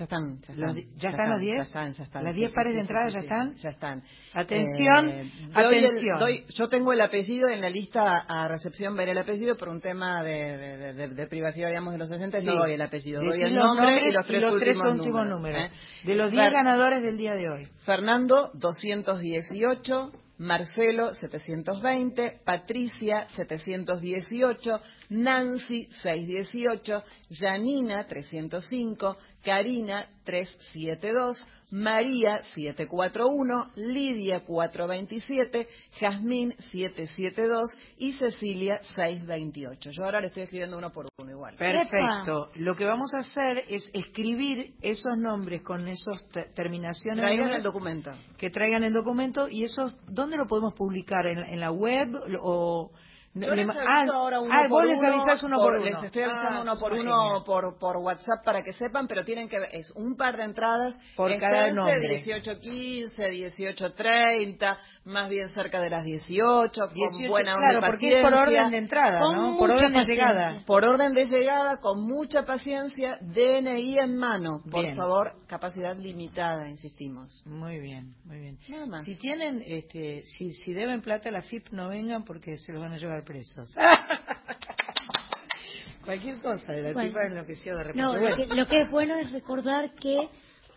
Ya 0.00 0.04
están, 0.04 0.40
ya 0.40 0.54
Los 0.54 0.70
están. 0.70 0.74
di- 0.74 0.88
¿Ya 0.96 1.10
están 1.10 1.30
los 1.30 1.40
10? 1.40 1.56
Ya 1.56 1.62
están, 1.62 1.92
ya 1.92 2.04
están. 2.04 2.24
¿Las 2.24 2.32
Sí, 2.32 2.38
10 2.40 2.50
sí, 2.50 2.54
pares 2.54 2.70
sí, 2.70 2.74
de 2.76 2.80
sí, 2.80 2.80
entradas 2.80 3.12
sí, 3.12 3.18
ya 3.18 3.20
están? 3.20 3.54
Ya 3.54 3.68
están. 3.68 4.02
Atención, 4.32 5.08
Eh, 5.10 5.30
doy 5.52 5.74
el- 5.76 5.84
atención. 5.84 6.18
doy- 6.18 6.44
yo 6.48 6.68
tengo 6.68 6.92
el 6.94 7.00
apellido 7.02 7.48
en 7.50 7.60
la 7.60 7.68
lista 7.68 8.18
a 8.26 8.48
recepción, 8.48 8.96
veré 8.96 9.12
el 9.12 9.18
apellido 9.18 9.58
por 9.58 9.68
un 9.68 9.82
tema 9.82 10.22
de, 10.24 10.56
de- 10.56 10.92
de- 10.94 11.08
de- 11.08 11.26
privacidad, 11.26 11.68
digamos, 11.68 11.92
de 11.92 11.98
los 11.98 12.10
oyentes. 12.10 12.42
No 12.42 12.54
doy 12.54 12.72
el 12.72 12.80
apellido, 12.80 13.20
doy 13.20 13.28
Decí 13.28 13.42
el 13.42 13.54
los 13.56 13.64
nombre 13.66 14.08
y 14.08 14.12
los 14.12 14.24
tres 14.26 14.42
últimos, 14.82 15.28
números. 15.28 15.60
¿eh? 15.64 15.70
De 16.04 16.14
los 16.16 16.30
10 16.30 16.44
Fer- 16.48 16.52
ganadores 16.52 17.02
del 17.02 17.18
día 17.18 17.34
de 17.34 17.46
hoy. 17.50 17.66
Fernando 17.84 18.50
218, 18.54 20.12
Marcelo 20.40 21.12
720, 21.12 22.40
Patricia 22.42 23.26
718, 23.36 24.80
Nancy 25.10 25.86
618, 26.02 27.04
Janina 27.28 28.04
305, 28.04 29.16
Karina 29.42 30.06
372, 30.24 31.44
María 31.72 32.42
741, 32.54 33.72
Lidia 33.76 34.40
427, 34.44 35.68
Jazmín 35.98 36.54
772 36.72 37.70
y 37.98 38.12
Cecilia 38.14 38.80
628. 38.96 39.90
Yo 39.92 40.04
ahora 40.04 40.20
le 40.20 40.28
estoy 40.28 40.44
escribiendo 40.44 40.78
uno 40.78 40.90
por 40.90 41.06
uno 41.20 41.30
igual. 41.30 41.56
Perfecto. 41.56 42.48
Lo 42.56 42.74
que 42.74 42.84
vamos 42.84 43.12
a 43.14 43.20
hacer 43.20 43.64
es 43.68 43.88
escribir 43.92 44.74
esos 44.80 45.16
nombres 45.16 45.62
con 45.62 45.86
esas 45.88 46.26
terminaciones. 46.54 47.24
Traigan 47.24 47.52
el 47.52 47.62
documento. 47.62 48.10
Que 48.36 48.50
traigan 48.50 48.84
el 48.84 48.92
documento 48.92 49.48
y 49.48 49.64
esos, 49.64 49.98
¿dónde 50.06 50.36
lo 50.36 50.46
podemos 50.46 50.74
publicar? 50.74 51.26
¿En, 51.26 51.38
en 51.38 51.60
la 51.60 51.70
web 51.70 52.08
o...? 52.42 52.90
Yo 53.32 53.54
le 53.54 53.64
les 53.64 53.68
aviso 53.68 53.86
ah, 53.86 54.04
ahora 54.12 54.40
uno 54.40 54.52
ah, 54.52 54.66
por 54.68 54.82
vos 54.82 54.86
les 54.88 54.98
uno, 54.98 55.08
avisás 55.12 55.42
uno 55.44 55.56
por, 55.58 55.74
uno. 55.74 55.84
Les 55.84 56.02
estoy 56.02 56.22
avisando 56.24 56.58
Ah, 56.58 56.62
uno 56.62 56.76
por 56.80 56.92
uno 56.92 57.44
por, 57.44 57.78
por 57.78 57.96
WhatsApp 57.98 58.44
para 58.44 58.62
que 58.64 58.72
sepan, 58.72 59.06
pero 59.06 59.24
tienen 59.24 59.48
que 59.48 59.60
ver, 59.60 59.68
es 59.72 59.92
un 59.94 60.16
par 60.16 60.36
de 60.36 60.42
entradas. 60.42 60.98
Por 61.14 61.30
cada 61.38 61.70
nombre. 61.70 62.00
1815, 62.00 63.30
1830, 63.30 64.78
más 65.04 65.30
bien 65.30 65.48
cerca 65.50 65.80
de 65.80 65.90
las 65.90 66.04
18, 66.04 66.80
con 66.80 66.92
18, 66.92 67.30
buena 67.30 67.54
onda 67.54 67.66
y 67.66 67.76
claro, 67.78 67.86
porque 67.86 68.18
es 68.18 68.24
por 68.24 68.34
orden 68.34 68.70
de 68.70 68.76
entrada, 68.78 69.20
Con 69.20 69.36
¿no? 69.36 69.56
Por 69.58 69.70
orden 69.70 69.92
de 69.92 70.04
llegada. 70.04 70.62
Por 70.66 70.84
orden 70.84 71.12
de 71.12 71.26
llegada, 71.26 71.76
con 71.76 72.02
mucha 72.02 72.42
paciencia, 72.44 73.16
DNI 73.20 73.98
en 74.00 74.16
mano. 74.16 74.60
Por 74.68 74.82
Bien. 74.82 74.96
favor, 74.96 75.34
capacidad 75.46 75.96
limitada, 75.96 76.68
insistimos. 76.68 77.44
Muy 77.46 77.78
bien, 77.78 78.16
muy 78.24 78.40
bien. 78.40 78.58
Nada 78.68 78.86
más. 78.86 79.04
Si 79.04 79.14
tienen, 79.14 79.62
este, 79.64 80.22
si, 80.24 80.52
si 80.52 80.74
deben 80.74 81.00
plata 81.00 81.28
a 81.28 81.32
la 81.32 81.42
FIP, 81.42 81.68
no 81.70 81.88
vengan 81.88 82.24
porque 82.24 82.56
se 82.56 82.72
los 82.72 82.82
van 82.82 82.92
a 82.92 82.96
llevar 82.96 83.19
presos. 83.22 83.74
Cualquier 86.04 86.40
cosa, 86.40 86.72
de 86.72 86.82
la 86.82 86.92
Bueno. 86.92 87.08
tipa 87.08 87.24
enloqueció 87.26 87.76
de 87.76 87.84
repente. 87.84 88.02
No, 88.02 88.16
lo 88.16 88.36
que, 88.36 88.46
lo 88.46 88.66
que 88.66 88.80
es 88.80 88.90
bueno 88.90 89.14
es 89.16 89.30
recordar 89.32 89.94
que 89.94 90.16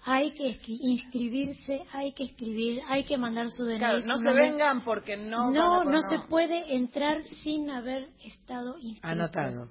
hay 0.06 0.32
que 0.32 0.60
inscribirse, 0.68 1.82
hay 1.94 2.12
que 2.14 2.24
escribir, 2.26 2.82
hay 2.90 3.06
que 3.06 3.18
mandar 3.18 3.50
su 3.50 3.64
DNI. 3.64 3.78
Claro, 3.80 4.00
no 4.06 4.18
se 4.18 4.34
vengan 4.34 4.82
porque 4.84 5.16
no. 5.16 5.46
van 5.52 5.56
a 5.56 5.60
No, 5.60 5.84
no 5.86 6.02
se 6.02 6.20
puede 6.28 6.76
entrar 6.76 7.22
sin 7.44 7.70
haber 7.70 8.10
estado 8.24 8.78
inscrito. 8.80 9.08
Anotado. 9.08 9.66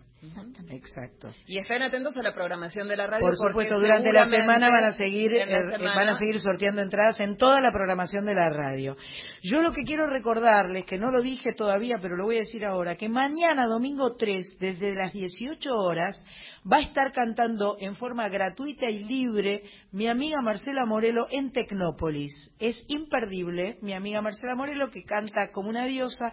Exacto. 0.70 1.28
Y 1.46 1.58
estén 1.58 1.82
atentos 1.82 2.16
a 2.16 2.22
la 2.22 2.32
programación 2.32 2.88
de 2.88 2.96
la 2.96 3.06
radio. 3.06 3.26
Por 3.26 3.36
supuesto, 3.36 3.78
durante 3.78 4.12
la 4.12 4.28
semana 4.28 4.70
van 4.70 4.84
a 4.84 4.92
seguir 4.92 5.32
la 5.32 5.38
eh, 5.44 5.64
semana- 5.64 5.94
van 5.96 6.08
a 6.10 6.14
seguir 6.14 6.38
sorteando 6.40 6.80
entradas 6.80 7.18
en 7.20 7.36
toda 7.36 7.60
la 7.60 7.72
programación 7.72 8.24
de 8.24 8.34
la 8.34 8.48
radio. 8.50 8.96
Yo 9.42 9.62
lo 9.62 9.72
que 9.72 9.82
quiero 9.84 10.06
recordarles, 10.06 10.84
que 10.84 10.98
no 10.98 11.10
lo 11.10 11.20
dije 11.22 11.52
todavía, 11.54 11.96
pero 12.00 12.16
lo 12.16 12.24
voy 12.24 12.36
a 12.36 12.40
decir 12.40 12.64
ahora, 12.64 12.96
que 12.96 13.08
mañana, 13.08 13.66
domingo 13.66 14.14
3, 14.16 14.58
desde 14.60 14.94
las 14.94 15.12
18 15.12 15.70
horas, 15.74 16.16
va 16.70 16.76
a 16.76 16.82
estar 16.82 17.12
cantando 17.12 17.76
en 17.80 17.96
forma 17.96 18.28
gratuita 18.28 18.88
y 18.88 19.04
libre 19.04 19.62
mi 19.90 20.06
amiga 20.06 20.40
Marcela 20.40 20.86
Morelo 20.86 21.26
en 21.30 21.50
Tecnópolis. 21.52 22.52
Es 22.60 22.84
imperdible, 22.88 23.78
mi 23.82 23.92
amiga 23.92 24.20
Marcela 24.22 24.54
Morelo, 24.54 24.90
que 24.90 25.02
canta 25.04 25.50
como 25.50 25.68
una 25.68 25.86
diosa, 25.86 26.32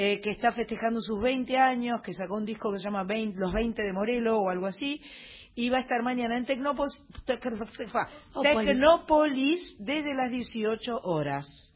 eh, 0.00 0.20
que 0.20 0.30
está 0.30 0.52
festejando 0.52 1.00
sus 1.00 1.20
20 1.20 1.58
años, 1.58 2.00
que 2.02 2.12
sacó 2.12 2.36
un 2.36 2.44
disco 2.44 2.70
que 2.70 2.78
se 2.78 2.84
llama 2.84 3.02
20 3.02 3.36
Los 3.36 3.52
20 3.52 3.82
de 3.82 3.92
Morelo 3.92 4.38
o 4.38 4.48
algo 4.48 4.66
así, 4.66 5.02
y 5.56 5.70
va 5.70 5.78
a 5.78 5.80
estar 5.80 6.04
mañana 6.04 6.36
en 6.36 6.46
Tecnópolis, 6.46 7.04
Tecnópolis 8.40 9.76
desde 9.80 10.14
las 10.14 10.30
18 10.30 11.00
horas. 11.02 11.74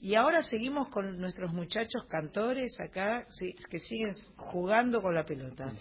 Y 0.00 0.14
ahora 0.14 0.44
seguimos 0.44 0.86
con 0.88 1.18
nuestros 1.18 1.52
muchachos 1.52 2.04
cantores 2.08 2.76
acá, 2.78 3.26
que 3.68 3.80
siguen 3.80 4.12
jugando 4.36 5.02
con 5.02 5.12
la 5.12 5.24
pelota. 5.24 5.72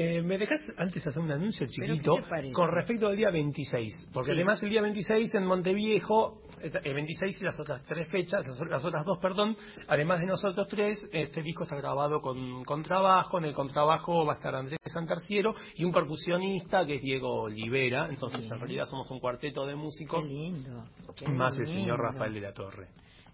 Eh, 0.00 0.22
¿Me 0.22 0.38
dejas 0.38 0.60
antes 0.76 1.04
hacer 1.04 1.20
un 1.20 1.32
anuncio 1.32 1.66
¿Pero 1.76 1.94
chiquito 1.96 2.14
con 2.52 2.70
respecto 2.70 3.08
al 3.08 3.16
día 3.16 3.30
26? 3.32 4.10
Porque 4.14 4.30
Sí. 4.30 4.36
además 4.36 4.62
el 4.62 4.70
día 4.70 4.80
26 4.80 5.34
en 5.34 5.44
Monteviejo, 5.44 6.40
el 6.62 6.94
26 6.94 7.40
y 7.40 7.42
las 7.44 7.58
otras 7.58 7.82
tres 7.82 8.06
fechas, 8.06 8.44
las, 8.46 8.84
otras 8.84 9.04
dos, 9.04 9.18
perdón, 9.18 9.56
además 9.88 10.20
de 10.20 10.26
nosotros 10.26 10.68
tres, 10.68 11.04
este 11.12 11.42
disco 11.42 11.64
está 11.64 11.74
grabado 11.74 12.20
con, 12.20 12.62
con 12.62 12.84
trabajo, 12.84 13.38
en 13.38 13.46
el 13.46 13.54
contrabajo 13.54 14.24
va 14.24 14.34
a 14.34 14.36
estar 14.36 14.54
Andrés 14.54 14.78
Santarciero 14.86 15.52
y 15.74 15.82
un 15.82 15.90
percusionista 15.92 16.86
que 16.86 16.94
es 16.98 17.02
Diego 17.02 17.42
Olivera, 17.42 18.06
entonces 18.08 18.48
en 18.48 18.56
realidad 18.56 18.84
somos 18.84 19.10
un 19.10 19.18
cuarteto 19.18 19.66
de 19.66 19.74
músicos. 19.74 20.24
Qué 20.24 20.32
lindo. 20.32 20.84
qué 21.16 21.28
Más 21.28 21.58
el 21.58 21.66
señor. 21.66 21.98
Rafael 21.98 22.34
de 22.34 22.40
la 22.40 22.52
Torre. 22.52 22.86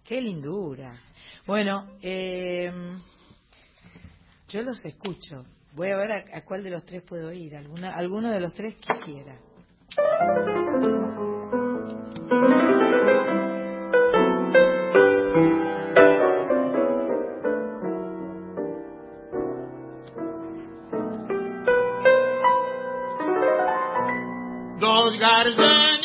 Qué 0.03 0.19
lindura. 0.19 0.99
Bueno, 1.47 1.91
eh, 2.01 2.73
yo 4.49 4.63
los 4.63 4.83
escucho. 4.83 5.45
Voy 5.75 5.91
a 5.91 5.97
ver 5.97 6.13
a, 6.13 6.45
cuál 6.45 6.63
de 6.63 6.71
los 6.71 6.85
tres 6.85 7.03
puedo 7.03 7.33
ir. 7.33 7.57
Alguna, 7.57 7.91
alguno 7.95 8.31
de 8.31 8.39
los 8.41 8.55
tres 8.55 8.77
quisiera. 8.77 9.37
Dos 24.79 25.19
gardenias 25.19 26.05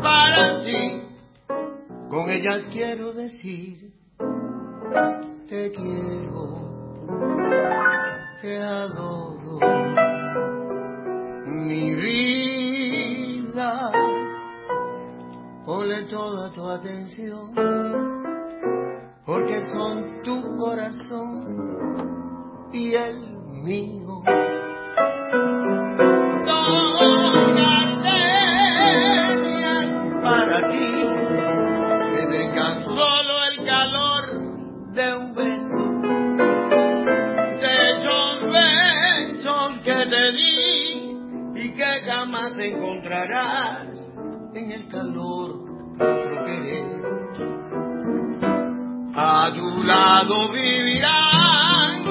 para 0.00 0.60
ti. 0.62 1.02
Con 2.08 2.30
ellas 2.30 2.66
quiero 2.72 3.12
decir, 3.12 3.92
te 5.48 5.72
quiero, 5.72 6.44
te 8.44 8.62
adoro, 8.62 9.58
mi 11.46 11.94
vida. 11.94 13.90
Ponle 15.64 16.04
toda 16.10 16.52
tu 16.52 16.68
atención, 16.68 17.54
porque 19.24 19.62
son 19.72 20.20
tu 20.22 20.56
corazón 20.58 22.68
y 22.70 22.94
el 22.94 23.34
mío. 23.64 24.22
Calor. 44.94 45.50
A 49.16 49.52
tu 49.54 49.82
lado 49.84 50.52
vivirán 50.52 52.02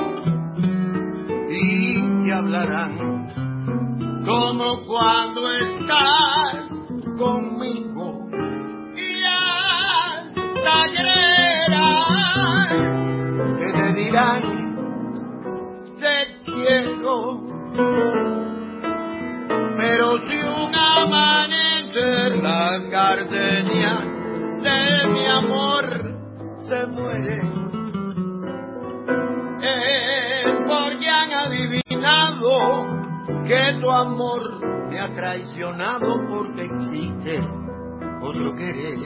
y 1.50 1.98
y 1.98 2.24
te 2.24 2.34
hablarán 2.34 2.94
como 4.26 4.84
cuando 4.86 5.52
estás 5.52 6.33
mi 25.14 25.26
amor 25.26 25.86
se 26.68 26.86
muere 26.88 27.38
es 29.62 30.56
porque 30.68 31.08
han 31.08 31.32
adivinado 31.34 32.88
que 33.46 33.80
tu 33.80 33.90
amor 33.92 34.90
me 34.90 35.00
ha 35.00 35.14
traicionado 35.14 36.18
porque 36.28 36.66
existe 36.66 37.40
otro 38.22 38.56
querer. 38.56 38.98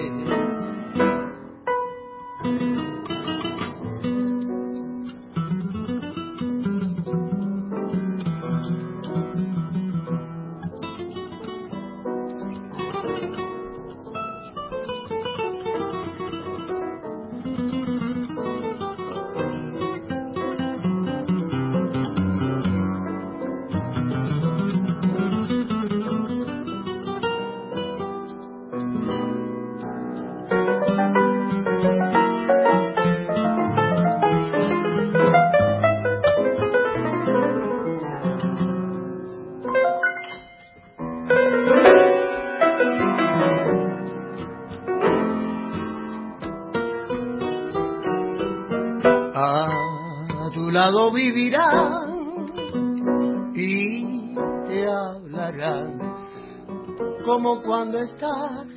Estás 58.18 58.68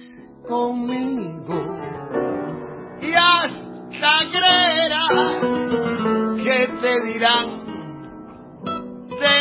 conmigo. 0.46 1.56
Y 3.00 3.14
hasta 3.14 4.12
creerás 4.30 5.40
que 6.44 6.68
te 6.82 7.00
dirán 7.06 7.46
te 9.18 9.40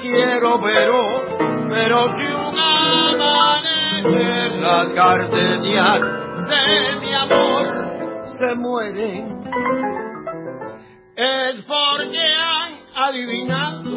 quiero 0.00 0.60
pero 0.62 0.98
pero 1.68 1.96
si 2.18 2.26
un 2.26 2.58
amanecer 2.58 4.50
las 4.58 4.88
gardenias 4.94 6.00
de 6.48 6.96
mi 7.00 7.12
amor 7.12 7.64
se 8.38 8.54
mueren 8.56 9.22
es 11.16 11.62
porque 11.66 12.24
han 12.38 12.72
adivinado 12.94 13.94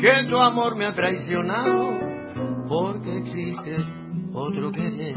que 0.00 0.24
tu 0.28 0.38
amor 0.38 0.76
me 0.76 0.86
ha 0.86 0.92
traicionado 0.94 2.15
porque 2.68 3.18
existe 3.18 3.76
otro 4.34 4.72
querer 4.72 5.16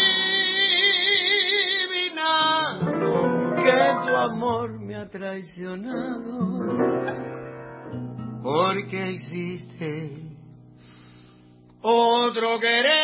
que 3.57 3.81
tu 4.07 4.17
amor 4.17 4.81
me 4.81 4.95
ha 4.97 5.09
traicionado 5.09 6.39
porque 8.43 9.11
existe 9.11 10.29
otro 11.83 12.59
querer. 12.61 12.99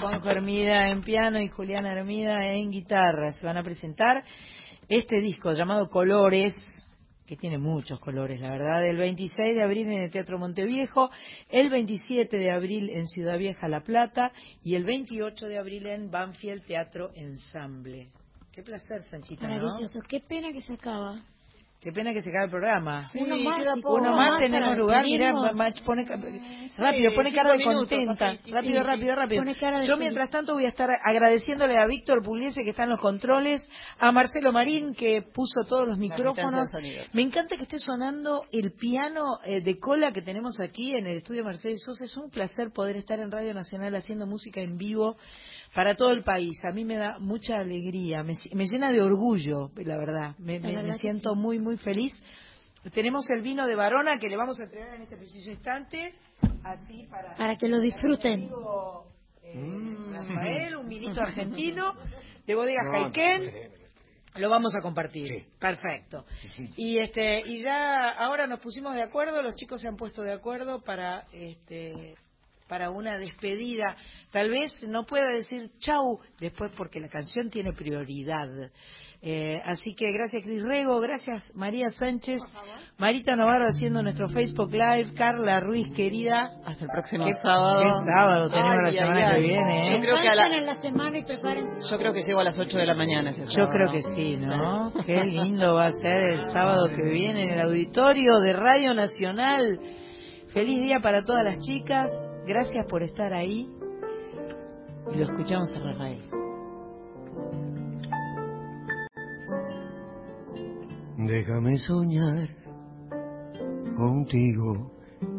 Juanjo 0.00 0.30
Hermida 0.30 0.88
en 0.88 1.02
piano 1.02 1.40
y 1.40 1.48
Juliana 1.48 1.92
Hermida 1.92 2.46
en 2.46 2.70
guitarra. 2.70 3.32
Se 3.32 3.44
van 3.44 3.58
a 3.58 3.62
presentar 3.62 4.24
este 4.88 5.20
disco 5.20 5.52
llamado 5.52 5.90
Colores, 5.90 6.54
que 7.26 7.36
tiene 7.36 7.58
muchos 7.58 8.00
colores, 8.00 8.40
la 8.40 8.50
verdad, 8.50 8.84
el 8.86 8.96
26 8.96 9.56
de 9.56 9.62
abril 9.62 9.88
en 9.88 10.02
el 10.02 10.10
Teatro 10.10 10.38
Monteviejo, 10.38 11.10
el 11.50 11.68
27 11.68 12.34
de 12.34 12.50
abril 12.50 12.88
en 12.88 13.06
Ciudad 13.08 13.36
Vieja 13.36 13.68
La 13.68 13.82
Plata 13.82 14.32
y 14.64 14.74
el 14.74 14.84
28 14.84 15.46
de 15.46 15.58
abril 15.58 15.86
en 15.86 16.10
Banfield 16.10 16.64
Teatro 16.64 17.10
Ensamble. 17.14 18.08
Qué 18.52 18.62
placer, 18.62 19.02
Sanchita. 19.02 19.46
Maravilloso. 19.46 20.00
Qué 20.08 20.20
pena 20.20 20.50
que 20.50 20.62
se 20.62 20.72
acaba. 20.72 21.22
Qué 21.80 21.92
pena 21.92 22.12
que 22.12 22.20
se 22.20 22.28
acabe 22.28 22.44
el 22.44 22.50
programa. 22.50 23.10
Uno 23.14 23.36
más, 23.38 23.64
poco. 23.80 23.94
uno 23.94 24.14
más 24.14 24.32
más 24.32 24.40
tenemos 24.40 24.76
lugar. 24.76 25.02
Mach, 25.54 25.80
pone, 25.82 26.04
Sí, 26.04 26.76
rápido, 26.76 27.14
pone 27.14 27.32
cara 27.32 27.52
de 27.52 27.56
minutos, 27.56 27.88
contenta. 27.88 28.26
Rápido, 28.26 28.60
Sí, 28.60 28.78
rápido, 28.82 29.14
rápido. 29.14 29.42
Yo 29.86 29.96
mientras 29.96 30.28
tanto 30.28 30.52
voy 30.52 30.66
a 30.66 30.68
estar 30.68 30.90
agradeciéndole 31.02 31.78
a 31.78 31.86
Víctor 31.86 32.22
Pugliese 32.22 32.62
que 32.64 32.70
está 32.70 32.84
en 32.84 32.90
los 32.90 33.00
controles, 33.00 33.66
a 33.98 34.12
Marcelo 34.12 34.52
Marín 34.52 34.92
que 34.92 35.22
puso 35.22 35.62
todos 35.66 35.88
los 35.88 35.96
micrófonos. 35.96 36.68
Me 37.14 37.22
encanta 37.22 37.56
que 37.56 37.62
esté 37.62 37.78
sonando 37.78 38.42
el 38.52 38.72
piano 38.72 39.38
eh, 39.42 39.62
de 39.62 39.78
cola 39.78 40.12
que 40.12 40.20
tenemos 40.20 40.60
aquí 40.60 40.94
en 40.94 41.06
el 41.06 41.16
estudio 41.16 41.44
Mercedes 41.44 41.82
Sosa. 41.82 42.04
Es 42.04 42.14
un 42.18 42.28
placer 42.28 42.72
poder 42.74 42.96
estar 42.96 43.20
en 43.20 43.30
Radio 43.30 43.54
Nacional 43.54 43.94
haciendo 43.94 44.26
música 44.26 44.60
en 44.60 44.74
vivo 44.74 45.16
para 45.74 45.94
todo 45.94 46.10
el 46.12 46.22
país. 46.22 46.56
A 46.64 46.72
mí 46.72 46.84
me 46.84 46.96
da 46.96 47.18
mucha 47.18 47.58
alegría, 47.58 48.22
me, 48.24 48.34
me 48.54 48.66
llena 48.66 48.90
de 48.92 49.00
orgullo, 49.02 49.70
la 49.76 49.96
verdad. 49.96 50.34
Me, 50.38 50.58
La 50.60 50.68
me- 50.68 50.74
verdad 50.76 50.88
me 50.88 50.92
que 50.94 50.98
siento 50.98 51.34
muy, 51.34 51.58
muy 51.58 51.76
feliz. 51.76 52.12
Tenemos 52.94 53.28
el 53.30 53.42
vino 53.42 53.66
de 53.66 53.74
Varona 53.74 54.18
que 54.18 54.28
le 54.28 54.36
vamos 54.36 54.58
a 54.60 54.64
entregar 54.64 54.94
en 54.94 55.02
este 55.02 55.16
preciso 55.16 55.50
instante, 55.50 56.14
así 56.64 57.06
para, 57.10 57.34
Para 57.34 57.56
que 57.56 57.68
lo 57.68 57.78
disfruten. 57.78 58.48
eh, 59.42 59.96
Rafael, 60.12 60.76
un 60.76 60.88
vinito 60.88 61.20
argentino 61.20 61.94
de 62.46 62.54
bodega 62.54 62.82
No, 62.84 62.90
Jaiken. 62.92 63.70
Lo 64.36 64.48
vamos 64.48 64.72
a 64.78 64.80
compartir. 64.80 65.44
Perfecto. 65.58 66.24
Y 66.76 66.98
este 66.98 67.40
y 67.44 67.62
ya 67.62 68.10
ahora 68.12 68.46
nos 68.46 68.60
pusimos 68.60 68.94
de 68.94 69.02
acuerdo, 69.02 69.42
los 69.42 69.54
chicos 69.56 69.80
se 69.80 69.88
han 69.88 69.96
puesto 69.96 70.22
de 70.22 70.32
acuerdo 70.32 70.80
para 70.82 71.24
este 71.32 72.14
para 72.70 72.90
una 72.90 73.18
despedida. 73.18 73.96
Tal 74.30 74.48
vez 74.48 74.72
no 74.84 75.04
pueda 75.04 75.28
decir 75.28 75.70
chau 75.80 76.20
después 76.38 76.70
porque 76.78 77.00
la 77.00 77.08
canción 77.08 77.50
tiene 77.50 77.72
prioridad. 77.72 78.48
Eh, 79.22 79.60
así 79.66 79.94
que 79.94 80.06
gracias 80.12 80.42
Cris 80.42 80.62
Rego, 80.62 80.98
gracias 80.98 81.54
María 81.54 81.90
Sánchez, 81.90 82.40
Marita 82.96 83.36
Navarro 83.36 83.66
haciendo 83.68 84.00
nuestro 84.00 84.30
Facebook 84.30 84.72
Live, 84.72 85.12
Carla 85.14 85.60
Ruiz 85.60 85.88
querida. 85.94 86.48
Hasta 86.64 86.84
el 86.84 86.90
próximo 86.90 87.26
¿Qué- 87.26 87.32
sábado. 87.42 87.82
qué 87.82 87.90
sábado 88.18 88.48
tenemos 88.48 88.70
Ay, 88.72 88.80
la 88.82 88.88
ay, 88.88 88.94
semana 88.96 89.28
ay. 89.28 89.42
que 89.42 89.48
viene? 89.48 89.88
¿eh? 89.88 89.92
Yo 89.96 90.00
creo 90.00 90.22
que 90.22 90.28
a 90.28 90.34
la- 90.34 90.42
Descansen 90.44 90.60
en 90.60 90.66
la 90.66 90.74
semana 90.76 91.18
y 91.18 91.24
prepárense. 91.24 91.80
Yo 91.90 91.98
creo 91.98 92.12
que 92.14 92.22
llego 92.22 92.40
a 92.40 92.44
las 92.44 92.58
8 92.58 92.78
de 92.78 92.86
la 92.86 92.94
mañana 92.94 93.30
ese 93.30 93.44
Yo 93.54 93.68
creo 93.68 93.90
que 93.90 94.02
sí, 94.02 94.36
¿no? 94.38 94.90
Qué 95.04 95.22
lindo 95.24 95.74
va 95.74 95.86
a 95.88 95.92
ser 95.92 96.16
el 96.16 96.40
sábado 96.52 96.88
que 96.88 97.02
viene 97.02 97.42
en 97.42 97.50
el 97.50 97.60
auditorio 97.60 98.40
de 98.40 98.52
Radio 98.54 98.94
Nacional. 98.94 99.78
Feliz 100.52 100.80
día 100.80 100.98
para 101.00 101.22
todas 101.22 101.44
las 101.44 101.60
chicas. 101.60 102.10
Gracias 102.44 102.84
por 102.88 103.04
estar 103.04 103.32
ahí. 103.32 103.68
Y 105.12 105.18
lo 105.18 105.22
escuchamos 105.22 105.72
a 105.74 105.78
Rafael. 105.78 106.22
Déjame 111.18 111.78
soñar 111.78 112.48
contigo 113.96 114.90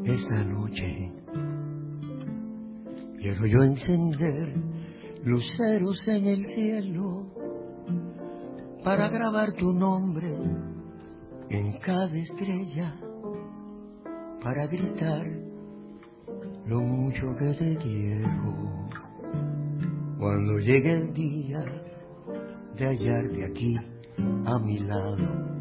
esta 0.05 0.43
noche. 0.45 1.11
Quiero 3.17 3.45
yo 3.45 3.63
encender 3.63 4.55
luceros 5.25 6.07
en 6.07 6.25
el 6.25 6.45
cielo 6.55 7.25
para 8.83 9.09
grabar 9.09 9.53
tu 9.53 9.73
nombre 9.73 10.37
en 11.49 11.79
cada 11.79 12.15
estrella, 12.17 12.95
para 14.43 14.65
gritar 14.67 15.25
lo 16.65 16.79
mucho 16.81 17.35
que 17.35 17.53
te 17.53 17.77
quiero. 17.77 18.89
Cuando 20.17 20.57
llegue 20.59 20.93
el 20.93 21.13
día 21.13 21.63
de 22.75 22.85
hallarte 22.85 23.45
aquí 23.45 23.75
a 24.45 24.59
mi 24.59 24.79
lado. 24.79 25.51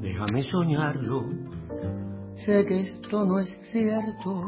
Déjame 0.00 0.42
soñarlo, 0.44 1.24
sé 2.36 2.64
que 2.66 2.80
esto 2.82 3.24
no 3.24 3.40
es 3.40 3.52
cierto, 3.72 4.42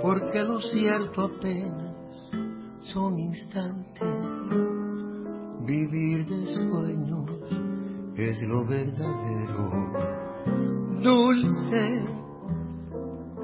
porque 0.00 0.38
lo 0.40 0.60
cierto 0.60 1.22
apenas 1.22 1.94
son 2.82 3.18
instantes. 3.18 4.08
Vivir 5.66 6.26
de 6.26 6.46
sueños 6.46 7.30
es 8.16 8.40
lo 8.42 8.64
verdadero. 8.64 10.18
Dulce 11.02 12.04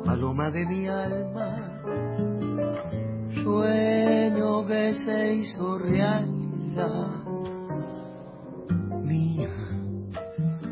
paloma 0.05 0.51
de 0.51 0.67
mi 0.67 0.89
alma, 0.89 1.81
sueño 3.43 4.67
que 4.67 4.95
se 4.95 5.35
hizo 5.35 5.79
realidad. 5.79 7.25
Mía, 9.03 9.49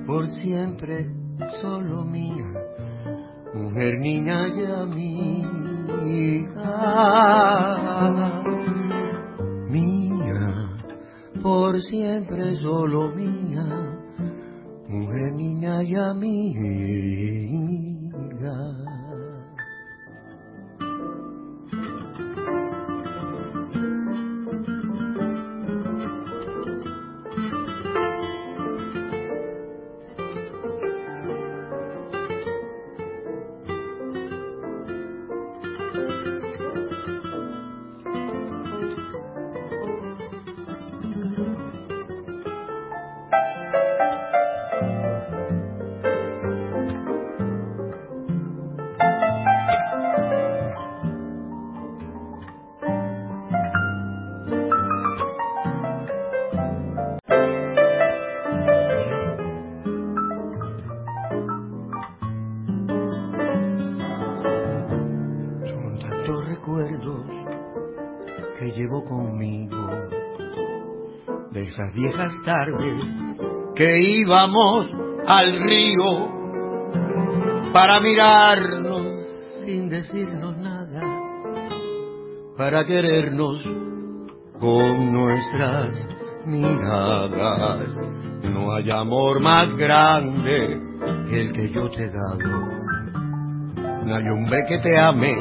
por 0.06 0.26
siempre 0.28 1.09
solo 1.60 2.04
mía, 2.04 2.52
mujer, 3.54 3.98
niña 4.00 4.48
y 4.48 4.64
amiga. 4.64 5.62
Mía, 9.70 10.68
por 11.42 11.80
siempre 11.80 12.54
solo 12.54 13.09
mía, 13.14 13.41
mujer, 15.12 15.32
niña 15.34 15.82
viejas 72.32 72.42
tardes 72.44 73.02
que 73.74 74.00
íbamos 74.00 74.86
al 75.26 75.60
río 75.60 76.28
para 77.72 78.00
mirarnos 78.00 79.28
sin 79.64 79.88
decirnos 79.88 80.56
nada, 80.59 81.00
para 82.56 82.84
querernos 82.84 83.62
con 84.60 85.12
nuestras 85.12 86.09
miradas. 86.46 87.96
No 88.52 88.74
hay 88.74 88.90
amor 88.90 89.40
más 89.40 89.74
grande 89.76 90.80
que 91.28 91.40
el 91.40 91.52
que 91.52 91.72
yo 91.72 91.88
te 91.90 92.04
he 92.04 92.10
dado. 92.10 92.82
No 94.04 94.16
hay 94.16 94.28
hombre 94.28 94.64
que 94.68 94.78
te 94.78 94.98
ame 94.98 95.36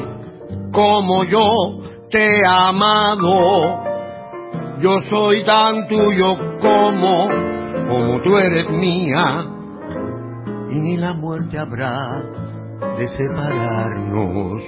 como 0.72 1.24
yo 1.24 1.42
te 2.10 2.38
he 2.38 2.40
amado. 2.46 3.82
Yo 4.80 5.00
soy 5.10 5.44
tan 5.44 5.86
tuyo 5.86 6.51
como, 6.62 7.28
como 7.88 8.22
tú 8.22 8.38
eres 8.38 8.70
mía. 8.70 9.44
Y 10.70 10.80
ni 10.80 10.96
la 10.96 11.12
muerte 11.12 11.58
habrá 11.58 12.10
de 12.96 13.08
separarnos. 13.08 14.62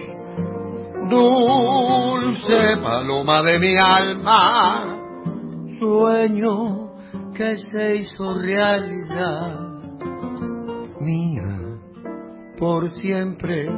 Dulce 1.08 2.76
paloma 2.82 3.42
de 3.42 3.58
mi 3.58 3.76
alma, 3.76 4.96
sueño 5.78 6.90
que 7.34 7.56
se 7.56 7.96
hizo 7.96 8.38
realidad. 8.38 9.60
Mía, 11.00 11.58
por 12.58 12.88
siempre 12.88 13.68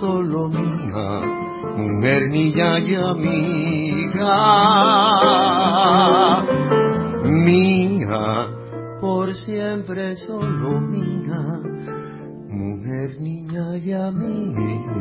solo 0.00 0.48
mía, 0.48 1.20
mujer, 1.76 2.28
niña 2.30 2.78
y 2.80 2.94
amiga. 2.96 4.32
Mía, 7.44 8.46
por 9.00 9.34
siempre 9.34 10.14
solo 10.14 10.80
mía, 10.80 11.60
mujer, 12.48 13.20
niña 13.20 13.76
y 13.78 13.92
amiga. 13.92 14.92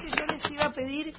que 0.00 0.10
yo 0.10 0.26
les 0.26 0.52
iba 0.52 0.64
a 0.66 0.72
pedir 0.72 1.14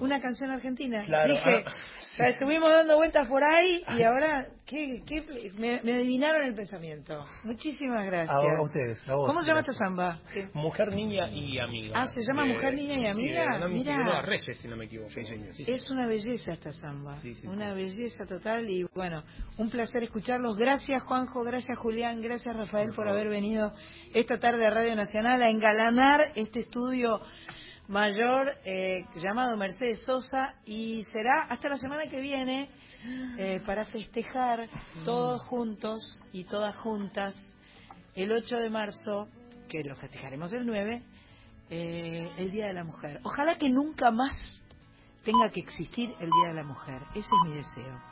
una 0.00 0.20
canción 0.20 0.50
argentina. 0.50 1.02
Claro, 1.06 1.32
Dije, 1.32 1.64
ah, 1.66 1.72
sea, 2.20 2.28
estuvimos 2.30 2.70
dando 2.70 2.96
vueltas 2.96 3.26
por 3.28 3.42
ahí 3.42 3.82
y 3.98 4.02
ahora 4.02 4.46
¿qué, 4.66 5.02
qué, 5.06 5.24
me, 5.58 5.80
me 5.82 5.94
adivinaron 5.94 6.42
el 6.42 6.54
pensamiento. 6.54 7.20
Muchísimas 7.44 8.06
gracias. 8.06 8.30
A, 8.30 8.56
a 8.56 8.62
ustedes, 8.62 9.08
a 9.08 9.14
vos. 9.14 9.28
¿Cómo 9.28 9.42
se 9.42 9.48
llama 9.48 9.60
esta 9.60 9.72
samba? 9.72 10.16
Mujer, 10.54 10.92
niña 10.92 11.28
y 11.28 11.58
amiga. 11.58 11.94
Ah, 11.96 12.06
¿se 12.06 12.20
llama 12.20 12.44
Mujer, 12.44 12.74
Niña 12.74 12.98
y 12.98 13.06
Amiga? 13.06 13.58
Sí. 13.58 13.78
Figueroa 13.78 14.22
Reyes, 14.22 14.58
si 14.58 14.68
no 14.68 14.76
me 14.76 14.84
equivoco. 14.84 15.10
Sí, 15.10 15.24
señor. 15.24 15.52
Sí, 15.54 15.64
sí. 15.64 15.72
Es 15.72 15.90
una 15.90 16.06
belleza 16.06 16.52
esta 16.52 16.70
samba, 16.72 17.16
Sí, 17.16 17.34
sí, 17.34 17.46
una 17.46 17.72
belleza 17.74 18.24
total 18.26 18.68
y 18.68 18.84
bueno, 18.94 19.22
un 19.58 19.70
placer 19.70 20.02
escucharlos. 20.04 20.56
Gracias 20.56 21.02
Juanjo, 21.02 21.42
gracias 21.42 21.76
Julián, 21.78 22.20
gracias 22.20 22.54
Rafael 22.56 22.92
por 22.94 23.08
haber 23.08 23.28
venido 23.28 23.72
esta 24.14 24.38
tarde 24.38 24.66
a 24.66 24.70
Radio 24.70 24.94
Nacional 24.94 25.42
a 25.42 25.50
engalanar 25.50 26.32
este 26.34 26.60
estudio 26.60 27.20
mayor 27.90 28.48
eh, 28.64 29.04
llamado 29.16 29.56
Mercedes 29.56 30.04
Sosa 30.04 30.54
y 30.64 31.02
será 31.12 31.46
hasta 31.48 31.68
la 31.68 31.76
semana 31.76 32.04
que 32.08 32.20
viene 32.20 32.70
eh, 33.36 33.60
para 33.66 33.84
festejar 33.86 34.68
todos 35.04 35.42
juntos 35.46 36.22
y 36.32 36.44
todas 36.44 36.76
juntas 36.76 37.34
el 38.14 38.30
8 38.30 38.56
de 38.58 38.70
marzo, 38.70 39.28
que 39.68 39.82
lo 39.82 39.96
festejaremos 39.96 40.52
el 40.52 40.66
9, 40.66 41.02
eh, 41.70 42.30
el 42.36 42.50
Día 42.52 42.66
de 42.66 42.74
la 42.74 42.84
Mujer. 42.84 43.20
Ojalá 43.24 43.56
que 43.58 43.68
nunca 43.68 44.12
más 44.12 44.36
tenga 45.24 45.50
que 45.50 45.60
existir 45.60 46.10
el 46.20 46.30
Día 46.30 46.48
de 46.48 46.54
la 46.54 46.64
Mujer. 46.64 47.02
Ese 47.10 47.26
es 47.26 47.48
mi 47.48 47.56
deseo. 47.56 48.09